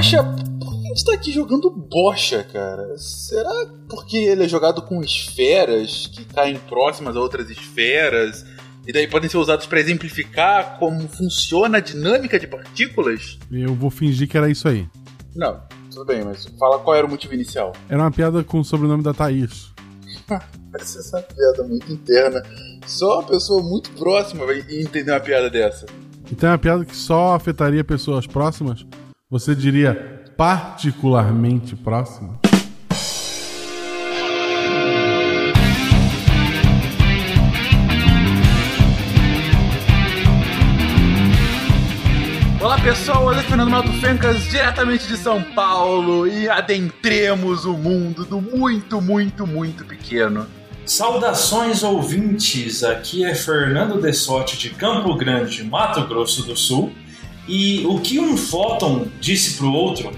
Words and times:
Bocha, 0.00 0.24
por 0.24 0.80
que 0.80 0.86
a 0.86 0.88
gente 0.88 1.04
tá 1.04 1.12
aqui 1.12 1.30
jogando 1.30 1.68
bocha, 1.68 2.42
cara? 2.42 2.96
Será 2.96 3.50
porque 3.86 4.16
ele 4.16 4.44
é 4.44 4.48
jogado 4.48 4.80
com 4.80 5.02
esferas 5.02 6.06
que 6.06 6.24
caem 6.24 6.56
próximas 6.56 7.14
a 7.14 7.20
outras 7.20 7.50
esferas? 7.50 8.46
E 8.86 8.94
daí 8.94 9.06
podem 9.06 9.28
ser 9.28 9.36
usados 9.36 9.66
para 9.66 9.78
exemplificar 9.78 10.78
como 10.78 11.06
funciona 11.06 11.76
a 11.76 11.80
dinâmica 11.82 12.40
de 12.40 12.46
partículas? 12.46 13.38
Eu 13.52 13.74
vou 13.74 13.90
fingir 13.90 14.26
que 14.26 14.38
era 14.38 14.48
isso 14.48 14.66
aí. 14.68 14.88
Não, 15.36 15.60
tudo 15.90 16.06
bem, 16.06 16.24
mas 16.24 16.46
fala 16.58 16.78
qual 16.78 16.96
era 16.96 17.06
o 17.06 17.10
motivo 17.10 17.34
inicial. 17.34 17.74
Era 17.86 18.00
uma 18.00 18.10
piada 18.10 18.42
com 18.42 18.60
o 18.60 18.64
sobrenome 18.64 19.02
da 19.02 19.12
Thaís. 19.12 19.70
Parece 20.72 20.96
essa 20.98 21.20
piada 21.20 21.62
muito 21.64 21.92
interna. 21.92 22.42
Só 22.86 23.18
uma 23.18 23.28
pessoa 23.28 23.62
muito 23.62 23.90
próxima 23.90 24.46
vai 24.46 24.64
entender 24.70 25.12
uma 25.12 25.20
piada 25.20 25.50
dessa. 25.50 25.84
Então 26.32 26.48
é 26.48 26.52
uma 26.52 26.58
piada 26.58 26.86
que 26.86 26.96
só 26.96 27.34
afetaria 27.34 27.84
pessoas 27.84 28.26
próximas? 28.26 28.86
Você 29.30 29.54
diria 29.54 29.94
particularmente 30.36 31.76
próximas? 31.76 32.34
Olá 42.60 42.76
pessoal, 42.80 43.28
eu 43.28 43.34
sou 43.34 43.44
Fernando 43.44 43.70
Mato 43.70 43.92
Fencas, 44.00 44.42
diretamente 44.48 45.06
de 45.06 45.16
São 45.16 45.40
Paulo, 45.54 46.26
e 46.26 46.48
adentremos 46.48 47.64
o 47.64 47.74
mundo 47.74 48.24
do 48.24 48.40
muito, 48.40 49.00
muito, 49.00 49.46
muito 49.46 49.84
pequeno. 49.84 50.44
Saudações 50.84 51.84
ouvintes, 51.84 52.82
aqui 52.82 53.24
é 53.24 53.36
Fernando 53.36 54.00
Dessotti 54.00 54.58
de 54.58 54.70
Campo 54.70 55.14
Grande, 55.14 55.62
Mato 55.62 56.04
Grosso 56.08 56.42
do 56.42 56.56
Sul. 56.56 56.92
E 57.52 57.84
o 57.84 57.98
que 57.98 58.20
um 58.20 58.36
fóton 58.36 59.08
disse 59.18 59.56
pro 59.56 59.72
outro? 59.72 60.12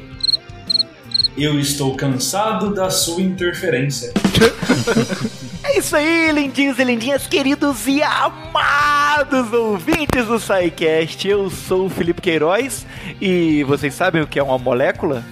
Eu 1.34 1.58
estou 1.58 1.96
cansado 1.96 2.74
da 2.74 2.90
sua 2.90 3.22
interferência. 3.22 4.12
É 5.64 5.78
isso 5.78 5.94
aí, 5.94 6.32
lindinhos 6.32 6.76
e 6.80 6.84
lindinhas, 6.84 7.26
queridos 7.28 7.86
e 7.86 8.02
amados 8.02 9.52
ouvintes 9.52 10.26
do 10.26 10.38
SciCast. 10.38 11.26
Eu 11.26 11.48
sou 11.48 11.86
o 11.86 11.88
Felipe 11.88 12.20
Queiroz 12.20 12.84
e 13.20 13.62
vocês 13.62 13.94
sabem 13.94 14.20
o 14.20 14.26
que 14.26 14.40
é 14.40 14.42
uma 14.42 14.58
molécula? 14.58 15.24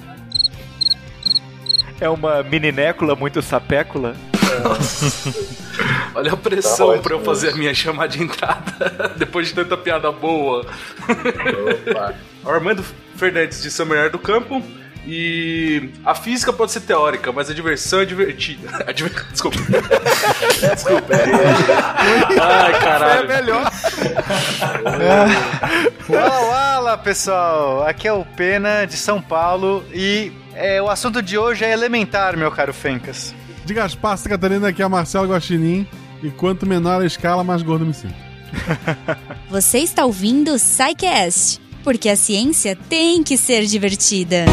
É 2.01 2.09
uma 2.09 2.45
mininécula 2.45 3.17
muito 3.17 3.43
sapécula. 3.43 4.15
Olha 6.15 6.33
a 6.33 6.37
pressão 6.37 6.95
tá 6.95 7.03
pra 7.03 7.15
eu 7.15 7.23
fazer 7.23 7.51
a 7.51 7.55
minha 7.55 7.73
chamada 7.73 8.09
de 8.09 8.23
entrada 8.23 9.13
depois 9.17 9.49
de 9.49 9.55
tanta 9.55 9.77
piada 9.77 10.11
boa. 10.13 10.67
Opa. 11.09 12.15
Armando 12.45 12.85
Fernandes 13.17 13.63
de 13.63 13.71
São 13.71 13.87
Bernardo 13.87 14.13
do 14.13 14.19
Campo. 14.19 14.63
E 15.07 15.91
a 16.05 16.15
física 16.15 16.53
pode 16.53 16.73
ser 16.73 16.81
teórica, 16.81 17.33
mas 17.33 17.49
a 17.49 17.55
diversão 17.55 18.01
é 18.01 18.05
divertida. 18.05 18.85
A 18.87 18.93
diver... 18.93 19.11
Desculpa. 19.31 19.57
Desculpa. 20.61 21.15
É... 21.15 22.39
Ai, 22.39 22.81
caralho. 22.81 23.33
É 23.33 23.37
melhor. 23.37 23.71
Wala 26.07 26.41
wala, 26.41 26.99
pessoal. 26.99 27.89
Aqui 27.89 28.07
é 28.07 28.13
o 28.13 28.27
Pena 28.27 28.85
de 28.85 28.97
São 28.99 29.23
Paulo 29.23 29.83
e 29.93 30.33
é, 30.55 30.83
o 30.83 30.91
assunto 30.91 31.23
de 31.23 31.39
hoje 31.39 31.65
é 31.65 31.73
elementar, 31.73 32.37
meu 32.37 32.51
caro 32.51 32.75
Fencas. 32.75 33.35
De 33.71 33.75
Gaspar, 33.75 34.17
Santa 34.17 34.31
Catarina, 34.31 34.67
aqui 34.67 34.83
é 34.83 34.89
Marcelo 34.89 35.29
Guaxinim. 35.29 35.87
E 36.25 36.29
quanto 36.29 36.67
menor 36.67 37.03
a 37.03 37.07
escala, 37.07 37.45
mais 37.45 37.63
gordo 37.63 37.87
me 37.87 37.95
sinto. 37.95 38.17
Você 39.49 39.79
está 39.79 40.05
ouvindo 40.05 40.51
o 40.51 40.59
SciCast, 40.59 41.61
porque 41.85 42.09
a 42.09 42.17
ciência 42.17 42.75
tem 42.75 43.23
que 43.23 43.37
ser 43.37 43.65
divertida. 43.67 44.47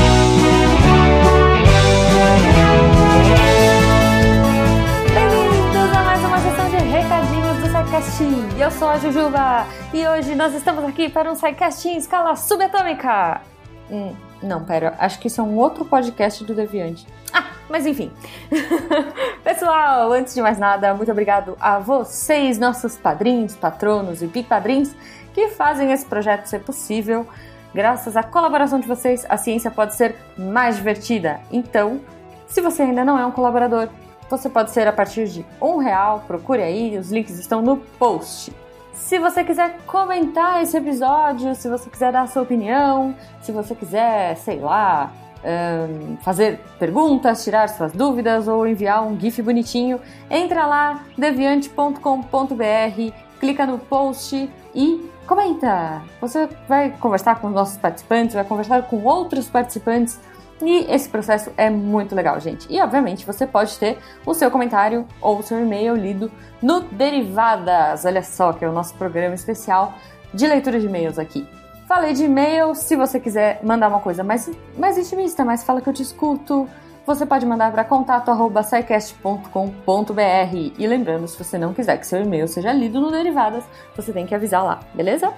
Bem-vindos 5.11 5.97
a 5.97 6.03
mais 6.03 6.23
uma 6.23 6.37
sessão 6.37 6.69
de 6.69 6.77
recadinhos 6.77 7.57
do 7.57 7.65
SciCast. 7.65 8.61
Eu 8.61 8.69
sou 8.69 8.87
a 8.87 8.99
Jujuba 8.99 9.65
e 9.95 10.07
hoje 10.07 10.35
nós 10.35 10.53
estamos 10.53 10.83
aqui 10.83 11.09
para 11.09 11.31
um 11.31 11.35
SciCast 11.35 11.87
em 11.87 11.97
escala 11.97 12.35
subatômica. 12.35 13.41
Hum, 13.89 14.13
não, 14.43 14.63
pera, 14.63 14.93
acho 14.99 15.17
que 15.17 15.27
isso 15.27 15.41
é 15.41 15.43
um 15.43 15.55
outro 15.55 15.85
podcast 15.85 16.43
do 16.43 16.53
Deviante. 16.53 17.03
Ah, 17.33 17.45
mas 17.69 17.85
enfim. 17.85 18.11
Pessoal, 19.43 20.11
antes 20.11 20.33
de 20.33 20.41
mais 20.41 20.57
nada, 20.57 20.93
muito 20.93 21.11
obrigado 21.11 21.57
a 21.59 21.79
vocês, 21.79 22.57
nossos 22.57 22.97
padrinhos, 22.97 23.55
patronos 23.55 24.21
e 24.21 24.27
padrinhos, 24.43 24.93
que 25.33 25.49
fazem 25.49 25.91
esse 25.91 26.05
projeto 26.05 26.45
ser 26.45 26.59
possível. 26.59 27.27
Graças 27.73 28.15
à 28.15 28.23
colaboração 28.23 28.79
de 28.79 28.87
vocês, 28.87 29.25
a 29.29 29.37
ciência 29.37 29.69
pode 29.69 29.95
ser 29.95 30.15
mais 30.37 30.77
divertida. 30.77 31.39
Então, 31.51 32.01
se 32.47 32.61
você 32.61 32.83
ainda 32.83 33.03
não 33.03 33.19
é 33.19 33.25
um 33.25 33.31
colaborador, 33.31 33.89
você 34.29 34.49
pode 34.49 34.71
ser 34.71 34.87
a 34.87 34.93
partir 34.93 35.27
de 35.27 35.45
um 35.61 35.77
real. 35.77 36.23
Procure 36.25 36.61
aí, 36.61 36.97
os 36.97 37.11
links 37.11 37.37
estão 37.37 37.61
no 37.61 37.77
post. 37.77 38.53
Se 38.93 39.19
você 39.19 39.43
quiser 39.43 39.77
comentar 39.85 40.61
esse 40.63 40.75
episódio, 40.75 41.53
se 41.55 41.69
você 41.69 41.89
quiser 41.89 42.11
dar 42.11 42.23
a 42.23 42.27
sua 42.27 42.41
opinião, 42.41 43.15
se 43.41 43.51
você 43.51 43.75
quiser, 43.75 44.35
sei 44.37 44.59
lá, 44.59 45.11
um, 45.43 46.17
fazer 46.17 46.59
perguntas, 46.79 47.43
tirar 47.43 47.69
suas 47.69 47.91
dúvidas 47.91 48.47
ou 48.47 48.67
enviar 48.67 49.05
um 49.05 49.19
GIF 49.19 49.41
bonitinho, 49.41 49.99
entra 50.29 50.65
lá, 50.65 51.03
deviante.com.br, 51.17 53.13
clica 53.39 53.65
no 53.65 53.77
post 53.77 54.49
e 54.73 55.09
comenta. 55.25 56.01
Você 56.21 56.49
vai 56.67 56.91
conversar 56.99 57.39
com 57.39 57.47
os 57.47 57.53
nossos 57.53 57.77
participantes, 57.77 58.35
vai 58.35 58.45
conversar 58.45 58.83
com 58.83 59.03
outros 59.03 59.47
participantes. 59.47 60.19
E 60.59 60.91
esse 60.91 61.07
processo 61.07 61.51
é 61.55 61.69
muito 61.69 62.15
legal, 62.15 62.39
gente. 62.39 62.65
E 62.67 62.81
obviamente 62.81 63.25
você 63.25 63.45
pode 63.45 63.77
ter 63.77 63.99
o 64.25 64.33
seu 64.33 64.49
comentário 64.49 65.05
ou 65.21 65.39
o 65.39 65.43
seu 65.43 65.59
e-mail 65.59 65.95
lido 65.95 66.31
no 66.61 66.81
Derivadas. 66.81 68.05
Olha 68.05 68.23
só 68.23 68.53
que 68.53 68.65
é 68.65 68.69
o 68.69 68.71
nosso 68.71 68.95
programa 68.95 69.35
especial 69.35 69.93
de 70.33 70.47
leitura 70.47 70.79
de 70.79 70.87
e-mails 70.87 71.19
aqui. 71.19 71.47
Falei 71.87 72.11
de 72.11 72.25
e-mail, 72.25 72.75
se 72.75 72.97
você 72.97 73.17
quiser 73.17 73.61
mandar 73.63 73.87
uma 73.87 74.01
coisa 74.01 74.21
mais, 74.21 74.51
mais 74.77 74.97
intimista, 74.97 75.45
mas 75.45 75.63
fala 75.63 75.79
que 75.79 75.87
eu 75.87 75.93
te 75.93 76.03
escuto, 76.03 76.67
você 77.05 77.25
pode 77.25 77.45
mandar 77.45 77.71
para 77.71 77.85
contato@scicast.com.br. 77.85 80.73
E 80.77 80.85
lembrando, 80.85 81.29
se 81.29 81.41
você 81.41 81.57
não 81.57 81.73
quiser 81.73 81.97
que 81.97 82.05
seu 82.05 82.21
e-mail 82.21 82.45
seja 82.45 82.73
lido 82.73 82.99
no 82.99 83.09
Derivadas, 83.09 83.63
você 83.95 84.11
tem 84.11 84.25
que 84.25 84.35
avisar 84.35 84.65
lá, 84.65 84.81
beleza? 84.93 85.31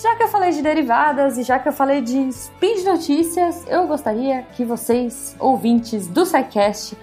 Já 0.00 0.14
que 0.14 0.22
eu 0.22 0.28
falei 0.28 0.52
de 0.52 0.62
derivadas 0.62 1.36
e 1.36 1.42
já 1.42 1.58
que 1.58 1.68
eu 1.68 1.72
falei 1.72 2.00
de 2.00 2.32
speed 2.32 2.84
notícias, 2.84 3.66
eu 3.66 3.88
gostaria 3.88 4.42
que 4.52 4.64
vocês, 4.64 5.34
ouvintes 5.40 6.06
do 6.06 6.24
SciCast, 6.24 6.96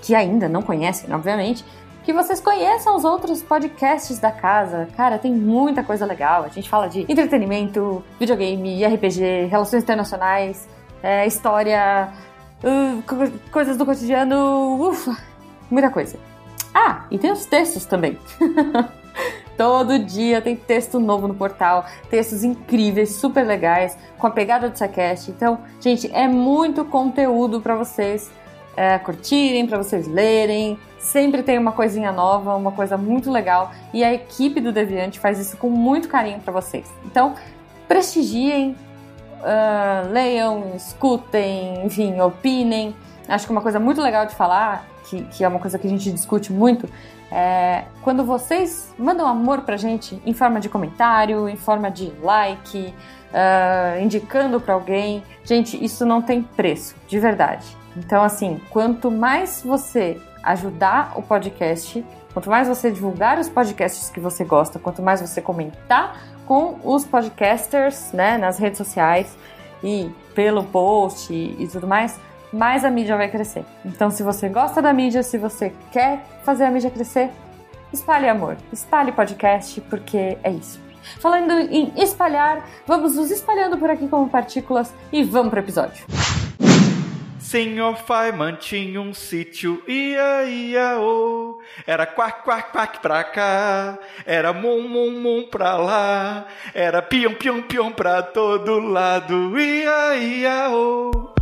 que 0.00 0.14
ainda 0.14 0.48
não 0.48 0.62
conhecem, 0.62 1.14
obviamente, 1.14 1.62
que 2.04 2.12
vocês 2.12 2.38
conheçam 2.38 2.94
os 2.94 3.04
outros 3.04 3.42
podcasts 3.42 4.18
da 4.18 4.30
casa. 4.30 4.86
Cara, 4.94 5.18
tem 5.18 5.32
muita 5.32 5.82
coisa 5.82 6.04
legal. 6.04 6.44
A 6.44 6.48
gente 6.48 6.68
fala 6.68 6.86
de 6.86 7.00
entretenimento, 7.08 8.04
videogame, 8.20 8.84
RPG, 8.84 9.46
relações 9.46 9.82
internacionais, 9.82 10.68
é, 11.02 11.26
história, 11.26 12.12
uh, 12.62 13.02
coisas 13.50 13.78
do 13.78 13.86
cotidiano, 13.86 14.88
ufa, 14.88 15.16
muita 15.70 15.90
coisa. 15.90 16.18
Ah, 16.74 17.06
e 17.10 17.18
tem 17.18 17.32
os 17.32 17.46
textos 17.46 17.86
também. 17.86 18.18
Todo 19.56 19.98
dia 19.98 20.42
tem 20.42 20.56
texto 20.56 20.98
novo 20.98 21.28
no 21.28 21.34
portal, 21.34 21.86
textos 22.10 22.42
incríveis, 22.42 23.10
super 23.10 23.46
legais, 23.46 23.96
com 24.18 24.26
a 24.26 24.30
pegada 24.30 24.68
do 24.68 24.76
Sacast. 24.76 25.30
Então, 25.30 25.60
gente, 25.80 26.10
é 26.12 26.26
muito 26.26 26.84
conteúdo 26.84 27.60
para 27.60 27.76
vocês 27.76 28.30
é, 28.76 28.98
curtirem, 28.98 29.66
para 29.66 29.78
vocês 29.78 30.08
lerem. 30.08 30.78
Sempre 31.04 31.42
tem 31.42 31.58
uma 31.58 31.72
coisinha 31.72 32.10
nova, 32.10 32.56
uma 32.56 32.72
coisa 32.72 32.96
muito 32.96 33.30
legal. 33.30 33.70
E 33.92 34.02
a 34.02 34.14
equipe 34.14 34.58
do 34.58 34.72
Deviante 34.72 35.20
faz 35.20 35.38
isso 35.38 35.54
com 35.58 35.68
muito 35.68 36.08
carinho 36.08 36.40
para 36.40 36.50
vocês. 36.50 36.90
Então, 37.04 37.34
prestigiem, 37.86 38.70
uh, 39.40 40.10
leiam, 40.10 40.72
escutem, 40.74 41.84
enfim, 41.84 42.18
opinem. 42.22 42.96
Acho 43.28 43.44
que 43.44 43.52
uma 43.52 43.60
coisa 43.60 43.78
muito 43.78 44.00
legal 44.00 44.24
de 44.24 44.34
falar, 44.34 44.86
que, 45.04 45.22
que 45.24 45.44
é 45.44 45.48
uma 45.48 45.58
coisa 45.58 45.78
que 45.78 45.86
a 45.86 45.90
gente 45.90 46.10
discute 46.10 46.50
muito, 46.50 46.88
é, 47.30 47.84
quando 48.00 48.24
vocês 48.24 48.90
mandam 48.98 49.26
amor 49.26 49.60
pra 49.60 49.76
gente 49.76 50.18
em 50.24 50.32
forma 50.32 50.58
de 50.58 50.70
comentário, 50.70 51.50
em 51.50 51.56
forma 51.56 51.90
de 51.90 52.10
like, 52.22 52.94
uh, 53.30 54.02
indicando 54.02 54.58
para 54.58 54.72
alguém, 54.72 55.22
gente, 55.44 55.82
isso 55.84 56.06
não 56.06 56.22
tem 56.22 56.42
preço, 56.42 56.96
de 57.06 57.20
verdade. 57.20 57.66
Então, 57.94 58.22
assim, 58.22 58.58
quanto 58.70 59.10
mais 59.10 59.62
você 59.62 60.18
ajudar 60.44 61.12
o 61.16 61.22
podcast, 61.22 62.04
quanto 62.32 62.50
mais 62.50 62.68
você 62.68 62.90
divulgar 62.90 63.38
os 63.38 63.48
podcasts 63.48 64.10
que 64.10 64.20
você 64.20 64.44
gosta, 64.44 64.78
quanto 64.78 65.02
mais 65.02 65.20
você 65.20 65.40
comentar 65.40 66.20
com 66.46 66.78
os 66.84 67.04
podcasters, 67.04 68.12
né, 68.12 68.36
nas 68.36 68.58
redes 68.58 68.78
sociais 68.78 69.36
e 69.82 70.10
pelo 70.34 70.64
post 70.64 71.32
e, 71.32 71.62
e 71.62 71.68
tudo 71.68 71.86
mais, 71.86 72.18
mais 72.52 72.84
a 72.84 72.90
mídia 72.90 73.16
vai 73.16 73.28
crescer. 73.28 73.64
Então, 73.84 74.10
se 74.10 74.22
você 74.22 74.48
gosta 74.48 74.80
da 74.80 74.92
mídia, 74.92 75.22
se 75.22 75.38
você 75.38 75.72
quer 75.90 76.24
fazer 76.44 76.64
a 76.64 76.70
mídia 76.70 76.90
crescer, 76.90 77.30
espalhe 77.92 78.28
amor, 78.28 78.56
espalhe 78.72 79.12
podcast, 79.12 79.80
porque 79.82 80.38
é 80.42 80.50
isso. 80.50 80.80
Falando 81.20 81.52
em 81.52 81.92
espalhar, 81.96 82.66
vamos 82.86 83.16
nos 83.16 83.30
espalhando 83.30 83.76
por 83.76 83.90
aqui 83.90 84.08
como 84.08 84.28
partículas 84.28 84.92
e 85.12 85.22
vamos 85.22 85.50
pro 85.50 85.60
episódio. 85.60 86.04
Senhor 87.44 87.94
Faiman 87.98 88.56
tinha 88.56 88.98
um 88.98 89.12
sítio, 89.12 89.82
ia, 89.86 90.44
ia, 90.44 90.98
oh. 90.98 91.58
Era 91.86 92.06
quack, 92.06 92.42
quack, 92.42 92.72
quack 92.72 93.00
pra 93.00 93.22
cá, 93.22 93.98
era 94.24 94.50
mum, 94.54 94.88
mum, 94.88 95.10
mum 95.10 95.46
pra 95.50 95.76
lá, 95.76 96.46
era 96.72 97.02
pião, 97.02 97.34
pião, 97.34 97.60
pião 97.60 97.92
pra 97.92 98.22
todo 98.22 98.80
lado, 98.80 99.60
ia, 99.60 100.16
ia, 100.16 100.70
oh. 100.70 101.34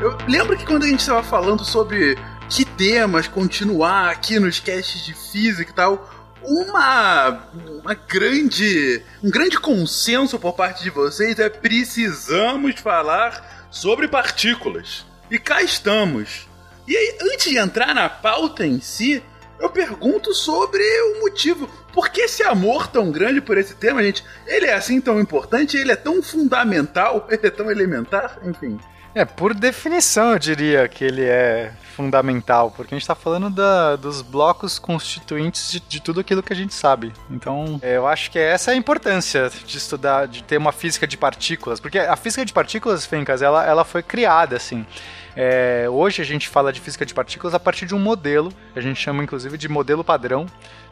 Eu 0.00 0.18
lembro 0.28 0.56
que 0.56 0.66
quando 0.66 0.84
a 0.84 0.88
gente 0.88 1.00
estava 1.00 1.22
falando 1.22 1.64
sobre 1.64 2.18
que 2.48 2.64
temas 2.64 3.28
continuar 3.28 4.10
aqui 4.10 4.38
nos 4.40 4.58
casts 4.58 5.04
de 5.04 5.14
física 5.14 5.70
e 5.70 5.74
tal, 5.74 6.10
uma, 6.42 7.48
uma 7.82 7.94
grande, 7.94 9.02
um 9.22 9.30
grande 9.30 9.58
consenso 9.58 10.38
por 10.38 10.52
parte 10.54 10.82
de 10.82 10.90
vocês 10.90 11.38
é 11.38 11.48
precisamos 11.48 12.80
falar 12.80 13.68
sobre 13.70 14.08
partículas. 14.08 15.04
E 15.30 15.38
cá 15.38 15.62
estamos. 15.62 16.48
E 16.86 16.96
aí, 16.96 17.18
antes 17.32 17.50
de 17.50 17.58
entrar 17.58 17.94
na 17.94 18.08
pauta 18.08 18.64
em 18.64 18.80
si, 18.80 19.22
eu 19.58 19.70
pergunto 19.70 20.34
sobre 20.34 20.82
o 21.02 21.20
motivo. 21.20 21.68
Por 21.92 22.10
que 22.10 22.22
esse 22.22 22.42
amor 22.42 22.86
tão 22.86 23.10
grande 23.10 23.40
por 23.40 23.58
esse 23.58 23.74
tema, 23.74 24.02
gente? 24.02 24.24
Ele 24.46 24.66
é 24.66 24.74
assim 24.74 25.00
tão 25.00 25.18
importante, 25.18 25.76
ele 25.76 25.90
é 25.90 25.96
tão 25.96 26.22
fundamental, 26.22 27.26
ele 27.30 27.46
é 27.46 27.50
tão 27.50 27.70
elementar, 27.70 28.38
enfim. 28.44 28.78
É, 29.16 29.24
por 29.24 29.54
definição 29.54 30.32
eu 30.32 30.38
diria 30.38 30.86
que 30.86 31.02
ele 31.02 31.24
é 31.24 31.72
fundamental, 31.94 32.70
porque 32.70 32.94
a 32.94 32.96
gente 32.96 33.02
está 33.02 33.14
falando 33.14 33.48
da, 33.48 33.96
dos 33.96 34.20
blocos 34.20 34.78
constituintes 34.78 35.70
de, 35.70 35.80
de, 35.80 36.00
tudo 36.02 36.20
aquilo 36.20 36.42
que 36.42 36.52
a 36.52 36.56
gente 36.56 36.74
sabe. 36.74 37.14
Então, 37.30 37.80
é, 37.80 37.96
eu 37.96 38.06
acho 38.06 38.30
que 38.30 38.38
essa 38.38 38.72
é 38.72 38.74
a 38.74 38.76
importância 38.76 39.50
de 39.64 39.78
estudar, 39.78 40.28
de 40.28 40.42
ter 40.42 40.58
uma 40.58 40.70
física 40.70 41.06
de 41.06 41.16
partículas, 41.16 41.80
porque 41.80 41.98
a 41.98 42.14
física 42.14 42.44
de 42.44 42.52
partículas, 42.52 43.06
Fencas, 43.06 43.40
ela, 43.40 43.64
ela 43.64 43.86
foi 43.86 44.02
criada 44.02 44.54
assim. 44.54 44.84
É, 45.34 45.86
hoje 45.88 46.20
a 46.20 46.24
gente 46.24 46.46
fala 46.46 46.70
de 46.70 46.78
física 46.82 47.06
de 47.06 47.14
partículas 47.14 47.54
a 47.54 47.58
partir 47.58 47.86
de 47.86 47.94
um 47.94 47.98
modelo, 47.98 48.52
a 48.74 48.82
gente 48.82 49.00
chama 49.00 49.24
inclusive 49.24 49.56
de 49.56 49.66
modelo 49.66 50.04
padrão, 50.04 50.44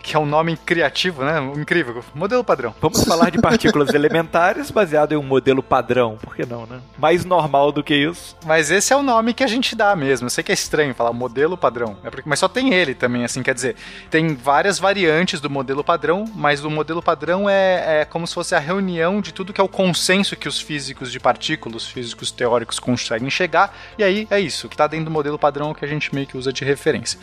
que 0.04 0.14
é 0.14 0.18
um 0.18 0.26
nome 0.26 0.54
criativo, 0.54 1.24
né? 1.24 1.40
Incrível. 1.56 2.04
Modelo 2.14 2.44
padrão. 2.44 2.74
Vamos 2.78 3.02
falar 3.04 3.30
de 3.30 3.40
partículas 3.40 3.88
elementares 3.94 4.70
baseado 4.70 5.12
em 5.12 5.16
um 5.16 5.22
modelo 5.22 5.62
padrão, 5.62 6.18
por 6.20 6.36
que 6.36 6.44
não, 6.44 6.66
né? 6.66 6.78
Mais 6.98 7.24
normal 7.24 7.72
do 7.72 7.82
que 7.82 7.94
isso. 7.94 8.36
Mas 8.44 8.70
esse 8.70 8.92
é 8.92 8.96
o 8.96 9.02
nome 9.02 9.32
que 9.32 9.42
a 9.42 9.46
gente 9.46 9.74
dá 9.74 9.96
mesmo. 9.96 10.26
Eu 10.26 10.30
sei 10.30 10.44
que 10.44 10.52
é 10.52 10.54
estranho 10.54 10.94
falar 10.94 11.14
modelo 11.14 11.56
padrão, 11.56 11.96
é 12.04 12.10
porque, 12.10 12.28
mas 12.28 12.38
só 12.38 12.48
tem 12.48 12.74
ele 12.74 12.94
também, 12.94 13.24
assim, 13.24 13.42
quer 13.42 13.54
dizer, 13.54 13.76
tem 14.10 14.34
várias 14.34 14.78
variantes 14.78 15.40
do 15.40 15.48
modelo 15.48 15.82
padrão, 15.82 16.26
mas 16.34 16.62
o 16.62 16.70
modelo 16.70 17.02
padrão 17.02 17.48
é, 17.48 18.00
é 18.00 18.04
como 18.04 18.26
se 18.26 18.34
fosse 18.34 18.54
a 18.54 18.58
reunião 18.58 19.22
de 19.22 19.32
tudo 19.32 19.54
que 19.54 19.60
é 19.60 19.64
o 19.64 19.68
consenso 19.68 20.36
que 20.36 20.48
os 20.48 20.60
físicos 20.60 21.10
de 21.10 21.18
partículas, 21.18 21.84
os 21.84 21.88
físicos 21.88 22.30
teóricos 22.30 22.78
conseguem 22.78 23.30
chegar, 23.30 23.74
e 23.96 24.04
aí 24.04 24.28
é 24.30 24.38
isso, 24.38 24.68
que 24.68 24.74
está 24.74 24.86
dentro 24.86 25.06
do 25.06 25.10
modelo 25.10 25.38
padrão 25.38 25.72
que 25.72 25.84
a 25.84 25.88
gente 25.88 26.14
meio 26.14 26.26
que 26.26 26.36
usa 26.36 26.52
de 26.52 26.62
referência. 26.62 27.18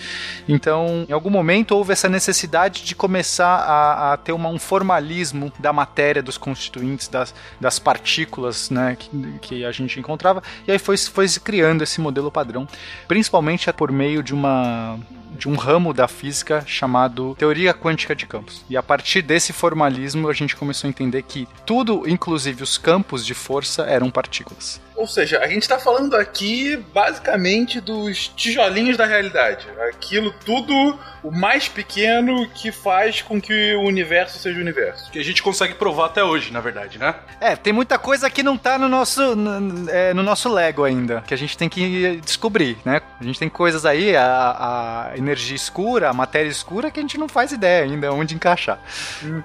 Então, 0.50 1.06
em 1.08 1.14
algum 1.14 1.30
momento 1.30 1.76
houve 1.76 1.94
essa 1.94 2.10
necessidade 2.10 2.71
de 2.72 2.96
começar 2.96 3.56
a, 3.56 4.14
a 4.14 4.18
ter 4.18 4.32
uma, 4.32 4.50
um 4.50 4.60
formalismo 4.60 5.52
da 5.60 5.74
matéria, 5.74 6.24
dos 6.24 6.38
constituintes, 6.38 7.08
das, 7.08 7.34
das 7.60 7.80
partículas 7.80 8.70
né, 8.70 8.96
que, 8.98 9.40
que 9.42 9.66
a 9.66 9.72
gente 9.72 10.00
encontrava, 10.00 10.42
e 10.68 10.72
aí 10.72 10.80
foi, 10.80 10.98
foi 10.98 11.28
se 11.28 11.40
criando 11.40 11.84
esse 11.84 12.00
modelo 12.00 12.32
padrão, 12.32 12.68
principalmente 13.08 13.72
por 13.74 13.92
meio 13.92 14.24
de 14.24 14.34
uma 14.34 14.98
de 15.32 15.48
um 15.48 15.56
ramo 15.56 15.94
da 15.94 16.08
física 16.08 16.64
chamado 16.68 17.36
teoria 17.36 17.74
quântica 17.74 18.16
de 18.16 18.28
campos. 18.28 18.64
E 18.70 18.76
a 18.76 18.84
partir 18.84 19.22
desse 19.22 19.54
formalismo 19.54 20.30
a 20.30 20.34
gente 20.34 20.56
começou 20.56 20.88
a 20.88 20.90
entender 20.90 21.24
que 21.24 21.48
tudo, 21.66 22.08
inclusive 22.08 22.62
os 22.62 22.78
campos 22.78 23.26
de 23.26 23.34
força, 23.34 23.84
eram 23.84 24.12
partículas. 24.12 24.82
Ou 24.96 25.08
seja, 25.08 25.40
a 25.40 25.48
gente 25.48 25.64
está 25.64 25.80
falando 25.80 26.16
aqui 26.16 26.78
basicamente 26.94 27.80
dos 27.80 28.28
tijolinhos 28.30 28.98
da 28.98 29.06
realidade. 29.06 29.68
Aquilo 29.90 30.34
tudo 30.46 31.00
o 31.24 31.32
mais 31.32 31.68
pequeno 31.68 32.48
que 32.50 32.72
faz 32.72 33.22
com 33.22 33.40
que 33.40 33.76
o 33.76 33.82
universo 33.82 34.40
seja 34.40 34.58
o 34.58 34.62
universo. 34.62 35.12
Que 35.12 35.20
a 35.20 35.24
gente 35.24 35.42
consegue 35.44 35.76
provar 35.76 36.08
até 36.08 36.24
hoje, 36.24 36.52
na 36.52 36.60
verdade, 36.60 36.98
né? 36.98 37.16
É, 37.40 37.56
tem 37.56 37.72
muita 37.72 37.98
coisa 37.98 38.30
que 38.30 38.42
não 38.42 38.58
tá 38.58 38.78
no 38.78 38.90
nosso, 38.90 39.36
no, 39.36 39.90
é, 39.90 40.14
no 40.14 40.24
nosso 40.24 40.50
Lego 40.50 40.84
ainda, 40.84 41.22
que 41.22 41.34
a 41.34 41.38
gente 41.38 41.58
tem 41.58 41.70
que 41.70 42.20
descobrir, 42.24 42.78
né? 42.84 43.02
A 43.20 43.24
gente 43.24 43.40
tem 43.40 43.50
coisas 43.50 43.86
aí, 43.86 44.16
a, 44.16 45.12
a 45.12 45.18
energia 45.18 45.56
escura, 45.56 46.10
a 46.10 46.14
matéria 46.14 46.50
escura, 46.50 46.90
que 46.90 47.00
a 47.00 47.04
gente 47.04 47.18
não 47.18 47.28
faz 47.28 47.52
ideia 47.52 47.84
ainda 47.84 48.12
onde 48.12 48.34
encaixar. 48.34 48.80
Uhum, 49.22 49.44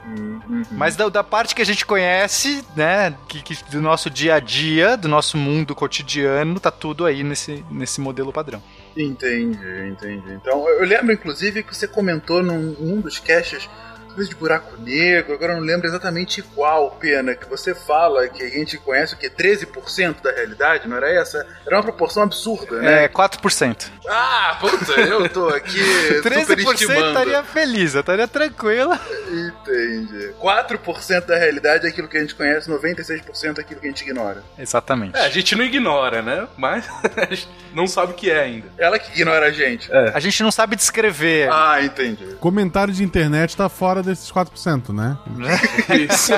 uhum. 0.49 0.63
Mas 0.71 0.97
da, 0.97 1.09
da, 1.09 1.23
parte 1.23 1.55
que 1.55 1.61
a 1.61 1.67
gente 1.67 1.85
conhece, 1.85 2.65
né, 2.75 3.15
que, 3.29 3.43
que, 3.43 3.57
do 3.71 3.81
nosso 3.81 4.09
dia 4.09 4.37
a 4.37 4.41
dia, 4.41 4.97
do 4.97 5.09
nosso 5.09 5.36
mundo 5.37 5.75
cotidiano, 5.75 6.59
tá 6.59 6.71
tudo 6.71 7.05
aí 7.05 7.23
nesse, 7.23 7.65
nesse 7.71 8.01
modelo 8.01 8.33
padrão. 8.33 8.63
Entendi, 8.97 9.89
entendi. 9.89 10.33
Então, 10.33 10.69
eu 10.69 10.85
lembro, 10.85 11.13
inclusive, 11.13 11.63
que 11.63 11.75
você 11.75 11.87
comentou 11.87 12.43
num, 12.43 12.73
num 12.73 13.01
dos 13.01 13.19
caches 13.19 13.69
coisa 14.17 14.31
de 14.31 14.35
buraco 14.35 14.81
negro, 14.81 15.35
agora 15.35 15.53
eu 15.53 15.61
não 15.61 15.67
lembro 15.67 15.87
exatamente 15.87 16.41
qual, 16.41 16.93
pena, 16.93 17.35
que 17.35 17.47
você 17.47 17.75
fala 17.75 18.27
que 18.29 18.43
a 18.43 18.49
gente 18.49 18.79
conhece 18.79 19.13
o 19.13 19.19
que? 19.19 19.29
13% 19.29 20.23
da 20.23 20.33
realidade, 20.33 20.89
não 20.89 20.97
era 20.97 21.11
essa? 21.13 21.47
Era 21.67 21.77
uma 21.77 21.83
proporção 21.83 22.23
absurda, 22.23 22.81
né? 22.81 23.05
É, 23.05 23.09
4%. 23.09 23.91
Ah, 24.09 24.57
puta, 24.59 24.93
eu 24.99 25.29
tô 25.29 25.49
aqui 25.49 25.79
13% 26.25 27.09
estaria 27.09 27.43
feliz, 27.43 27.95
eu 27.95 28.01
estaria 28.01 28.27
tranquila. 28.27 28.99
Entendi. 29.29 30.33
4% 30.41 31.27
da 31.27 31.37
realidade 31.37 31.87
é 31.87 31.91
aquilo 31.91 32.09
que 32.09 32.17
a 32.17 32.21
gente 32.21 32.35
conhece, 32.35 32.71
96% 32.71 33.59
é 33.59 33.61
aquilo 33.61 33.81
que 33.81 33.87
a 33.87 33.91
gente 33.91 34.03
ignora. 34.03 34.43
Exatamente. 34.59 35.17
É, 35.17 35.27
a 35.27 35.29
gente 35.29 35.55
não 35.55 35.65
ignora, 35.65 36.23
né? 36.23 36.49
Mas 36.57 36.89
a 37.17 37.27
gente 37.35 37.49
não 37.75 37.87
sabe 37.87 38.13
o 38.13 38.15
que 38.15 38.31
é 38.31 38.41
ainda. 38.41 38.69
Ela 38.79 38.99
que 38.99 39.13
ignora 39.13 39.47
a 39.47 39.53
gente. 39.53 39.93
É. 39.93 40.13
A 40.15 40.21
gente 40.21 40.43
não 40.43 40.51
sabe 40.51 40.75
descrever. 40.75 41.51
Ah, 41.53 41.83
entendi. 41.83 42.25
Comentário 42.41 42.95
de 42.95 43.05
internet 43.05 43.55
tá 43.55 43.69
fora 43.69 44.06
desses 44.07 44.31
4%, 44.31 44.95
né? 44.95 45.19
Isso. 46.11 46.33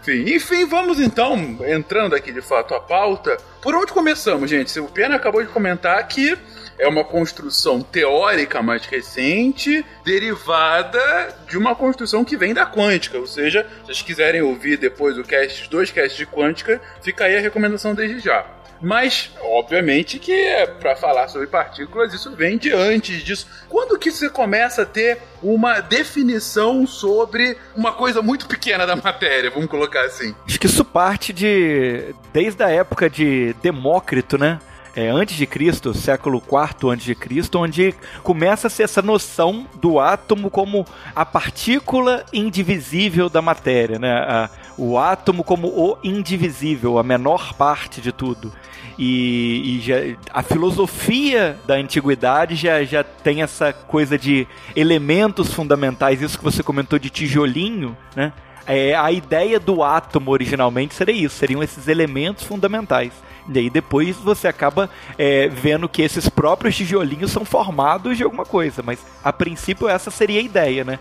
enfim, 0.00 0.34
enfim, 0.34 0.66
vamos 0.66 1.00
então, 1.00 1.58
entrando 1.66 2.14
aqui 2.14 2.32
de 2.32 2.42
fato 2.42 2.74
a 2.74 2.80
pauta. 2.80 3.36
Por 3.62 3.74
onde 3.74 3.92
começamos, 3.92 4.50
gente? 4.50 4.78
O 4.78 4.88
Pena 4.88 5.16
acabou 5.16 5.42
de 5.42 5.48
comentar 5.48 6.06
que 6.06 6.36
é 6.78 6.88
uma 6.88 7.04
construção 7.04 7.80
teórica 7.80 8.60
mais 8.62 8.84
recente, 8.86 9.84
derivada 10.04 11.34
de 11.48 11.56
uma 11.56 11.74
construção 11.74 12.24
que 12.24 12.36
vem 12.36 12.52
da 12.52 12.66
quântica. 12.66 13.18
Ou 13.18 13.26
seja, 13.26 13.66
se 13.80 13.86
vocês 13.86 14.02
quiserem 14.02 14.42
ouvir 14.42 14.76
depois 14.76 15.16
o 15.16 15.22
cast, 15.22 15.70
dois 15.70 15.90
casts 15.90 16.16
de 16.16 16.26
quântica, 16.26 16.80
fica 17.00 17.24
aí 17.24 17.36
a 17.36 17.40
recomendação 17.40 17.94
desde 17.94 18.20
já. 18.20 18.44
Mas, 18.80 19.30
obviamente, 19.40 20.18
que 20.18 20.32
é 20.32 20.66
para 20.66 20.94
falar 20.96 21.28
sobre 21.28 21.46
partículas, 21.46 22.12
isso 22.12 22.34
vem 22.34 22.58
de 22.58 22.72
antes 22.72 23.22
disso. 23.22 23.46
Quando 23.68 23.98
que 23.98 24.10
você 24.10 24.28
começa 24.28 24.82
a 24.82 24.86
ter 24.86 25.18
uma 25.42 25.80
definição 25.80 26.86
sobre 26.86 27.56
uma 27.74 27.92
coisa 27.92 28.20
muito 28.22 28.46
pequena 28.46 28.86
da 28.86 28.96
matéria, 28.96 29.50
vamos 29.50 29.68
colocar 29.68 30.04
assim? 30.04 30.34
Acho 30.46 30.60
que 30.60 30.66
isso 30.66 30.84
parte 30.84 31.32
de. 31.32 32.14
desde 32.32 32.62
a 32.62 32.68
época 32.68 33.08
de 33.08 33.54
Demócrito, 33.62 34.36
né? 34.38 34.58
é, 34.96 35.08
antes 35.08 35.36
de 35.36 35.46
Cristo, 35.46 35.92
século 35.92 36.38
IV 36.38 36.90
antes 36.90 37.04
de 37.04 37.14
Cristo, 37.14 37.58
onde 37.58 37.94
começa 38.22 38.68
a 38.68 38.70
ser 38.70 38.84
essa 38.84 39.02
noção 39.02 39.66
do 39.74 39.98
átomo 39.98 40.50
como 40.50 40.86
a 41.14 41.26
partícula 41.26 42.24
indivisível 42.32 43.28
da 43.28 43.42
matéria, 43.42 43.98
né? 43.98 44.12
A, 44.12 44.50
o 44.76 44.98
átomo 44.98 45.44
como 45.44 45.68
o 45.68 45.98
indivisível, 46.02 46.98
a 46.98 47.02
menor 47.02 47.54
parte 47.54 48.00
de 48.00 48.12
tudo. 48.12 48.52
E, 48.98 49.76
e 49.76 49.80
já, 49.80 49.96
a 50.32 50.42
filosofia 50.42 51.58
da 51.66 51.74
antiguidade 51.74 52.54
já, 52.54 52.84
já 52.84 53.02
tem 53.02 53.42
essa 53.42 53.72
coisa 53.72 54.16
de 54.16 54.46
elementos 54.74 55.52
fundamentais, 55.52 56.22
isso 56.22 56.38
que 56.38 56.44
você 56.44 56.62
comentou 56.62 56.98
de 56.98 57.10
tijolinho, 57.10 57.96
né? 58.14 58.32
É, 58.66 58.94
a 58.94 59.12
ideia 59.12 59.60
do 59.60 59.82
átomo 59.82 60.30
originalmente 60.30 60.94
seria 60.94 61.14
isso, 61.14 61.36
seriam 61.36 61.62
esses 61.62 61.86
elementos 61.86 62.44
fundamentais. 62.44 63.12
E 63.52 63.58
aí 63.58 63.68
depois 63.68 64.16
você 64.16 64.48
acaba 64.48 64.88
é, 65.18 65.48
vendo 65.48 65.88
que 65.88 66.00
esses 66.00 66.28
próprios 66.30 66.74
tijolinhos 66.74 67.30
são 67.30 67.44
formados 67.44 68.16
de 68.16 68.22
alguma 68.22 68.46
coisa. 68.46 68.82
Mas 68.82 69.00
a 69.22 69.32
princípio 69.32 69.86
essa 69.86 70.10
seria 70.10 70.40
a 70.40 70.42
ideia, 70.42 70.82
né? 70.82 70.98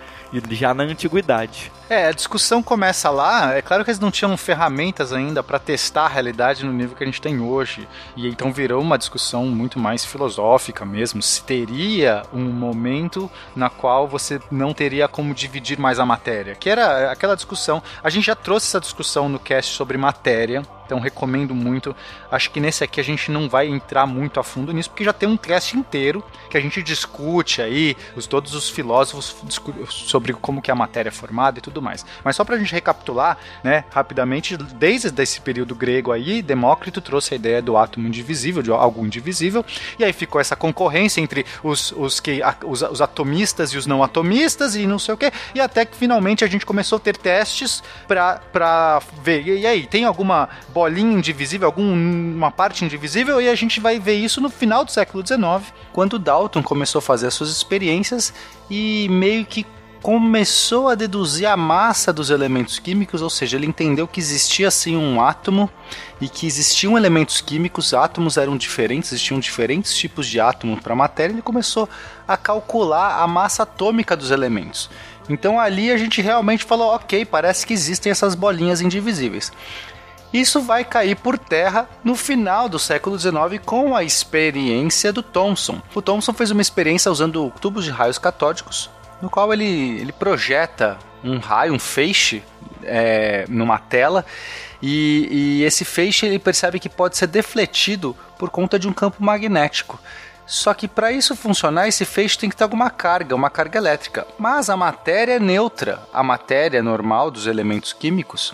Já 0.51 0.73
na 0.73 0.83
antiguidade. 0.83 1.71
É, 1.93 2.07
a 2.07 2.11
discussão 2.11 2.63
começa 2.63 3.11
lá. 3.11 3.53
É 3.53 3.61
claro 3.61 3.85
que 3.85 3.91
eles 3.91 3.99
não 3.99 4.09
tinham 4.09 4.35
ferramentas 4.35 5.13
ainda 5.13 5.43
para 5.43 5.59
testar 5.59 6.05
a 6.05 6.07
realidade 6.07 6.65
no 6.65 6.73
nível 6.73 6.97
que 6.97 7.03
a 7.03 7.05
gente 7.05 7.21
tem 7.21 7.39
hoje. 7.39 7.87
E 8.15 8.27
então 8.27 8.51
virou 8.51 8.81
uma 8.81 8.97
discussão 8.97 9.45
muito 9.45 9.77
mais 9.77 10.03
filosófica 10.03 10.83
mesmo. 10.83 11.21
Se 11.21 11.43
teria 11.43 12.23
um 12.33 12.45
momento 12.45 13.29
na 13.55 13.69
qual 13.69 14.07
você 14.07 14.41
não 14.49 14.73
teria 14.73 15.07
como 15.07 15.35
dividir 15.35 15.77
mais 15.77 15.99
a 15.99 16.05
matéria. 16.05 16.55
Que 16.55 16.67
era 16.67 17.11
aquela 17.11 17.35
discussão. 17.35 17.83
A 18.03 18.09
gente 18.09 18.25
já 18.25 18.35
trouxe 18.35 18.65
essa 18.69 18.79
discussão 18.79 19.29
no 19.29 19.37
cast 19.37 19.75
sobre 19.75 19.95
matéria 19.95 20.63
então 20.85 20.99
recomendo 20.99 21.55
muito. 21.55 21.95
Acho 22.31 22.51
que 22.51 22.59
nesse 22.59 22.83
aqui 22.83 22.99
a 22.99 23.03
gente 23.03 23.31
não 23.31 23.49
vai 23.49 23.67
entrar 23.67 24.05
muito 24.05 24.39
a 24.39 24.43
fundo 24.43 24.71
nisso, 24.71 24.89
porque 24.89 25.03
já 25.03 25.13
tem 25.13 25.27
um 25.27 25.37
cast 25.37 25.77
inteiro 25.77 26.23
que 26.49 26.57
a 26.57 26.61
gente 26.61 26.83
discute 26.83 27.61
aí, 27.61 27.95
os, 28.15 28.27
todos 28.27 28.53
os 28.53 28.69
filósofos 28.69 29.35
sobre 29.89 30.33
como 30.33 30.61
que 30.61 30.71
a 30.71 30.75
matéria 30.75 31.09
é 31.09 31.11
formada 31.11 31.59
e 31.59 31.61
tudo 31.61 31.81
mais. 31.83 32.05
Mas 32.23 32.35
só 32.35 32.43
para 32.43 32.55
a 32.55 32.59
gente 32.59 32.73
recapitular, 32.73 33.37
né, 33.63 33.83
rapidamente, 33.91 34.57
desde 34.57 35.21
esse 35.21 35.41
período 35.41 35.75
grego 35.75 36.11
aí, 36.11 36.41
Demócrito 36.41 37.01
trouxe 37.01 37.33
a 37.33 37.37
ideia 37.37 37.61
do 37.61 37.77
átomo 37.77 38.07
indivisível, 38.07 38.63
de 38.63 38.71
algo 38.71 39.05
indivisível, 39.05 39.65
e 39.99 40.03
aí 40.03 40.13
ficou 40.13 40.39
essa 40.39 40.55
concorrência 40.55 41.21
entre 41.21 41.45
os, 41.63 41.91
os, 41.91 42.19
que, 42.19 42.41
os, 42.65 42.81
os 42.81 43.01
atomistas 43.01 43.71
e 43.71 43.77
os 43.77 43.85
não 43.85 44.03
atomistas 44.03 44.75
e 44.75 44.87
não 44.87 44.97
sei 44.97 45.13
o 45.13 45.17
que, 45.17 45.31
e 45.53 45.59
até 45.59 45.85
que 45.85 45.95
finalmente 45.95 46.43
a 46.43 46.47
gente 46.47 46.65
começou 46.65 46.97
a 46.97 46.99
ter 46.99 47.17
testes 47.17 47.83
para 48.07 49.01
ver, 49.21 49.43
e 49.45 49.67
aí, 49.67 49.85
tem 49.85 50.05
alguma 50.05 50.49
bolinha 50.69 51.17
indivisível, 51.17 51.67
alguma 51.67 52.51
parte 52.51 52.85
indivisível, 52.85 53.41
e 53.41 53.49
a 53.49 53.55
gente 53.55 53.79
vai 53.79 53.99
ver 53.99 54.15
isso 54.15 54.39
no 54.39 54.49
final 54.49 54.85
do 54.85 54.91
século 54.91 55.25
XIX, 55.25 55.73
quando 55.91 56.17
Dalton 56.17 56.63
começou 56.63 56.99
a 56.99 57.01
fazer 57.01 57.27
as 57.27 57.33
suas 57.33 57.49
experiências 57.49 58.33
e 58.69 59.07
meio 59.09 59.45
que 59.45 59.65
começou 60.03 60.89
a 60.89 60.95
deduzir 60.95 61.47
a 61.47 61.55
massa 61.55 62.11
dos 62.11 62.29
elementos 62.29 62.77
químicos, 62.77 63.21
ou 63.21 63.29
seja, 63.29 63.55
ele 63.55 63.65
entendeu 63.65 64.05
que 64.05 64.19
existia 64.19 64.67
assim 64.67 64.97
um 64.97 65.21
átomo 65.21 65.69
e 66.19 66.27
que 66.27 66.45
existiam 66.45 66.97
elementos 66.97 67.39
químicos, 67.39 67.93
átomos 67.93 68.35
eram 68.35 68.57
diferentes, 68.57 69.13
existiam 69.13 69.39
diferentes 69.39 69.95
tipos 69.95 70.27
de 70.27 70.41
átomo 70.41 70.75
para 70.75 70.91
a 70.91 70.95
matéria, 70.95 71.31
ele 71.31 71.41
começou 71.41 71.87
a 72.27 72.35
calcular 72.35 73.23
a 73.23 73.27
massa 73.27 73.63
atômica 73.63 74.13
dos 74.13 74.29
elementos. 74.29 74.89
Então 75.29 75.57
ali 75.57 75.89
a 75.89 75.95
gente 75.95 76.21
realmente 76.21 76.65
falou, 76.65 76.93
ok, 76.93 77.23
parece 77.23 77.65
que 77.65 77.73
existem 77.73 78.11
essas 78.11 78.35
bolinhas 78.35 78.81
indivisíveis. 78.81 79.53
Isso 80.33 80.59
vai 80.59 80.83
cair 80.83 81.15
por 81.15 81.37
terra 81.37 81.87
no 82.03 82.15
final 82.15 82.67
do 82.67 82.77
século 82.77 83.17
XIX 83.17 83.33
com 83.65 83.95
a 83.95 84.03
experiência 84.03 85.13
do 85.13 85.23
Thomson. 85.23 85.81
O 85.95 86.01
Thomson 86.01 86.33
fez 86.33 86.51
uma 86.51 86.61
experiência 86.61 87.09
usando 87.09 87.53
tubos 87.61 87.85
de 87.85 87.91
raios 87.91 88.17
catódicos, 88.17 88.89
no 89.23 89.29
qual 89.29 89.53
ele, 89.53 90.01
ele 90.01 90.11
projeta 90.11 90.99
um 91.23 91.39
raio, 91.39 91.73
um 91.73 91.79
feixe, 91.79 92.43
é, 92.83 93.45
numa 93.47 93.79
tela, 93.79 94.25
e, 94.81 95.29
e 95.31 95.63
esse 95.63 95.85
feixe 95.85 96.25
ele 96.25 96.37
percebe 96.37 96.77
que 96.77 96.89
pode 96.89 97.15
ser 97.15 97.27
defletido 97.27 98.13
por 98.37 98.49
conta 98.49 98.77
de 98.77 98.85
um 98.85 98.91
campo 98.91 99.23
magnético. 99.23 99.97
Só 100.45 100.73
que 100.73 100.89
para 100.89 101.09
isso 101.09 101.37
funcionar, 101.37 101.87
esse 101.87 102.03
feixe 102.03 102.37
tem 102.37 102.49
que 102.49 102.55
ter 102.57 102.65
alguma 102.65 102.89
carga, 102.89 103.33
uma 103.33 103.49
carga 103.49 103.79
elétrica. 103.79 104.27
Mas 104.37 104.69
a 104.69 104.75
matéria 104.75 105.35
é 105.35 105.39
neutra. 105.39 106.01
A 106.11 106.21
matéria 106.21 106.83
normal 106.83 107.31
dos 107.31 107.47
elementos 107.47 107.93
químicos 107.93 108.53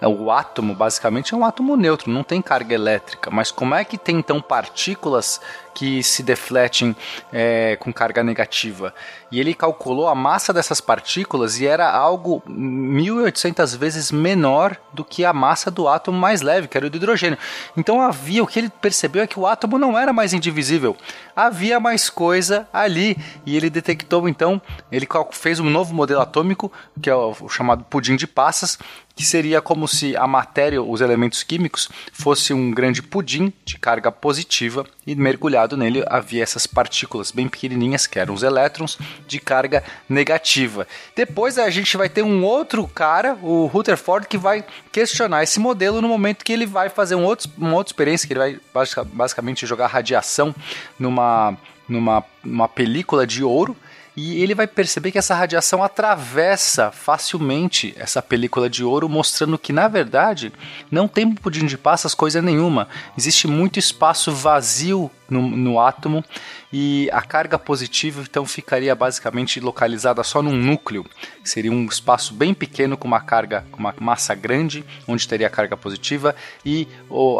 é, 0.00 0.08
o 0.08 0.30
átomo, 0.30 0.74
basicamente, 0.74 1.34
é 1.34 1.36
um 1.36 1.44
átomo 1.44 1.76
neutro, 1.76 2.10
não 2.10 2.24
tem 2.24 2.40
carga 2.40 2.74
elétrica. 2.74 3.30
Mas 3.30 3.50
como 3.50 3.74
é 3.74 3.84
que 3.84 3.98
tem 3.98 4.18
então 4.18 4.40
partículas 4.40 5.40
que 5.80 6.02
se 6.02 6.22
defletem 6.22 6.94
é, 7.32 7.74
com 7.76 7.90
carga 7.90 8.22
negativa? 8.22 8.94
E 9.32 9.40
ele 9.40 9.54
calculou 9.54 10.08
a 10.08 10.14
massa 10.14 10.52
dessas 10.52 10.78
partículas 10.78 11.58
e 11.58 11.66
era 11.66 11.90
algo 11.90 12.42
1800 12.46 13.76
vezes 13.76 14.12
menor 14.12 14.76
do 14.92 15.02
que 15.02 15.24
a 15.24 15.32
massa 15.32 15.70
do 15.70 15.88
átomo 15.88 16.18
mais 16.18 16.42
leve, 16.42 16.68
que 16.68 16.76
era 16.76 16.86
o 16.86 16.90
do 16.90 16.98
hidrogênio. 16.98 17.38
Então 17.74 18.02
havia, 18.02 18.42
o 18.42 18.46
que 18.46 18.58
ele 18.58 18.68
percebeu 18.68 19.22
é 19.22 19.26
que 19.26 19.40
o 19.40 19.46
átomo 19.46 19.78
não 19.78 19.98
era 19.98 20.12
mais 20.12 20.34
indivisível. 20.34 20.94
Havia 21.34 21.80
mais 21.80 22.10
coisa 22.10 22.68
ali. 22.70 23.16
E 23.46 23.56
ele 23.56 23.70
detectou, 23.70 24.28
então, 24.28 24.60
ele 24.92 25.08
fez 25.32 25.60
um 25.60 25.70
novo 25.70 25.94
modelo 25.94 26.20
atômico, 26.20 26.70
que 27.00 27.08
é 27.08 27.14
o 27.14 27.48
chamado 27.48 27.84
pudim 27.84 28.16
de 28.16 28.26
passas, 28.26 28.78
que 29.14 29.24
seria 29.24 29.60
como 29.60 29.86
se 29.86 30.16
a 30.16 30.26
matéria, 30.26 30.82
os 30.82 31.00
elementos 31.00 31.42
químicos, 31.42 31.88
fosse 32.12 32.52
um 32.52 32.70
grande 32.70 33.02
pudim 33.02 33.52
de 33.64 33.78
carga 33.78 34.10
positiva 34.10 34.84
e 35.06 35.14
mergulhado 35.14 35.69
nele 35.76 36.04
havia 36.06 36.42
essas 36.42 36.66
partículas 36.66 37.30
bem 37.30 37.48
pequenininhas, 37.48 38.06
que 38.06 38.18
eram 38.18 38.34
os 38.34 38.42
elétrons, 38.42 38.98
de 39.26 39.38
carga 39.38 39.82
negativa. 40.08 40.86
Depois 41.14 41.58
a 41.58 41.68
gente 41.70 41.96
vai 41.96 42.08
ter 42.08 42.22
um 42.22 42.44
outro 42.44 42.86
cara, 42.86 43.38
o 43.42 43.66
Rutherford, 43.66 44.26
que 44.26 44.38
vai 44.38 44.64
questionar 44.92 45.42
esse 45.42 45.58
modelo 45.60 46.00
no 46.00 46.08
momento 46.08 46.44
que 46.44 46.52
ele 46.52 46.66
vai 46.66 46.88
fazer 46.88 47.14
um 47.14 47.24
outro, 47.24 47.50
uma 47.56 47.74
outra 47.74 47.90
experiência, 47.90 48.26
que 48.26 48.34
ele 48.34 48.60
vai 48.72 49.04
basicamente 49.12 49.66
jogar 49.66 49.86
radiação 49.86 50.54
numa, 50.98 51.56
numa, 51.88 52.24
numa 52.42 52.68
película 52.68 53.26
de 53.26 53.42
ouro 53.42 53.76
e 54.16 54.42
ele 54.42 54.54
vai 54.54 54.66
perceber 54.66 55.12
que 55.12 55.18
essa 55.18 55.34
radiação 55.34 55.82
atravessa 55.82 56.90
facilmente 56.90 57.94
essa 57.96 58.20
película 58.20 58.68
de 58.68 58.84
ouro, 58.84 59.08
mostrando 59.08 59.58
que 59.58 59.72
na 59.72 59.88
verdade 59.88 60.52
não 60.90 61.06
tem 61.06 61.32
pudim 61.32 61.64
de 61.66 61.78
passas 61.78 62.14
coisa 62.14 62.42
nenhuma. 62.42 62.88
Existe 63.16 63.46
muito 63.46 63.78
espaço 63.78 64.32
vazio 64.32 65.10
no, 65.30 65.42
no 65.42 65.80
átomo 65.80 66.24
e 66.72 67.08
a 67.12 67.22
carga 67.22 67.58
positiva 67.58 68.22
então 68.22 68.44
ficaria 68.44 68.94
basicamente 68.94 69.60
localizada 69.60 70.22
só 70.22 70.42
num 70.42 70.56
núcleo, 70.56 71.04
seria 71.42 71.72
um 71.72 71.86
espaço 71.86 72.34
bem 72.34 72.52
pequeno 72.52 72.96
com 72.96 73.08
uma 73.08 73.20
carga, 73.20 73.64
com 73.70 73.78
uma 73.78 73.94
massa 73.98 74.34
grande, 74.34 74.84
onde 75.06 75.26
teria 75.26 75.46
a 75.46 75.50
carga 75.50 75.76
positiva 75.76 76.34
e 76.64 76.86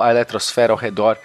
a 0.01 0.11
eletrosfera 0.11 0.73
ao 0.73 0.79
redor, 0.79 1.19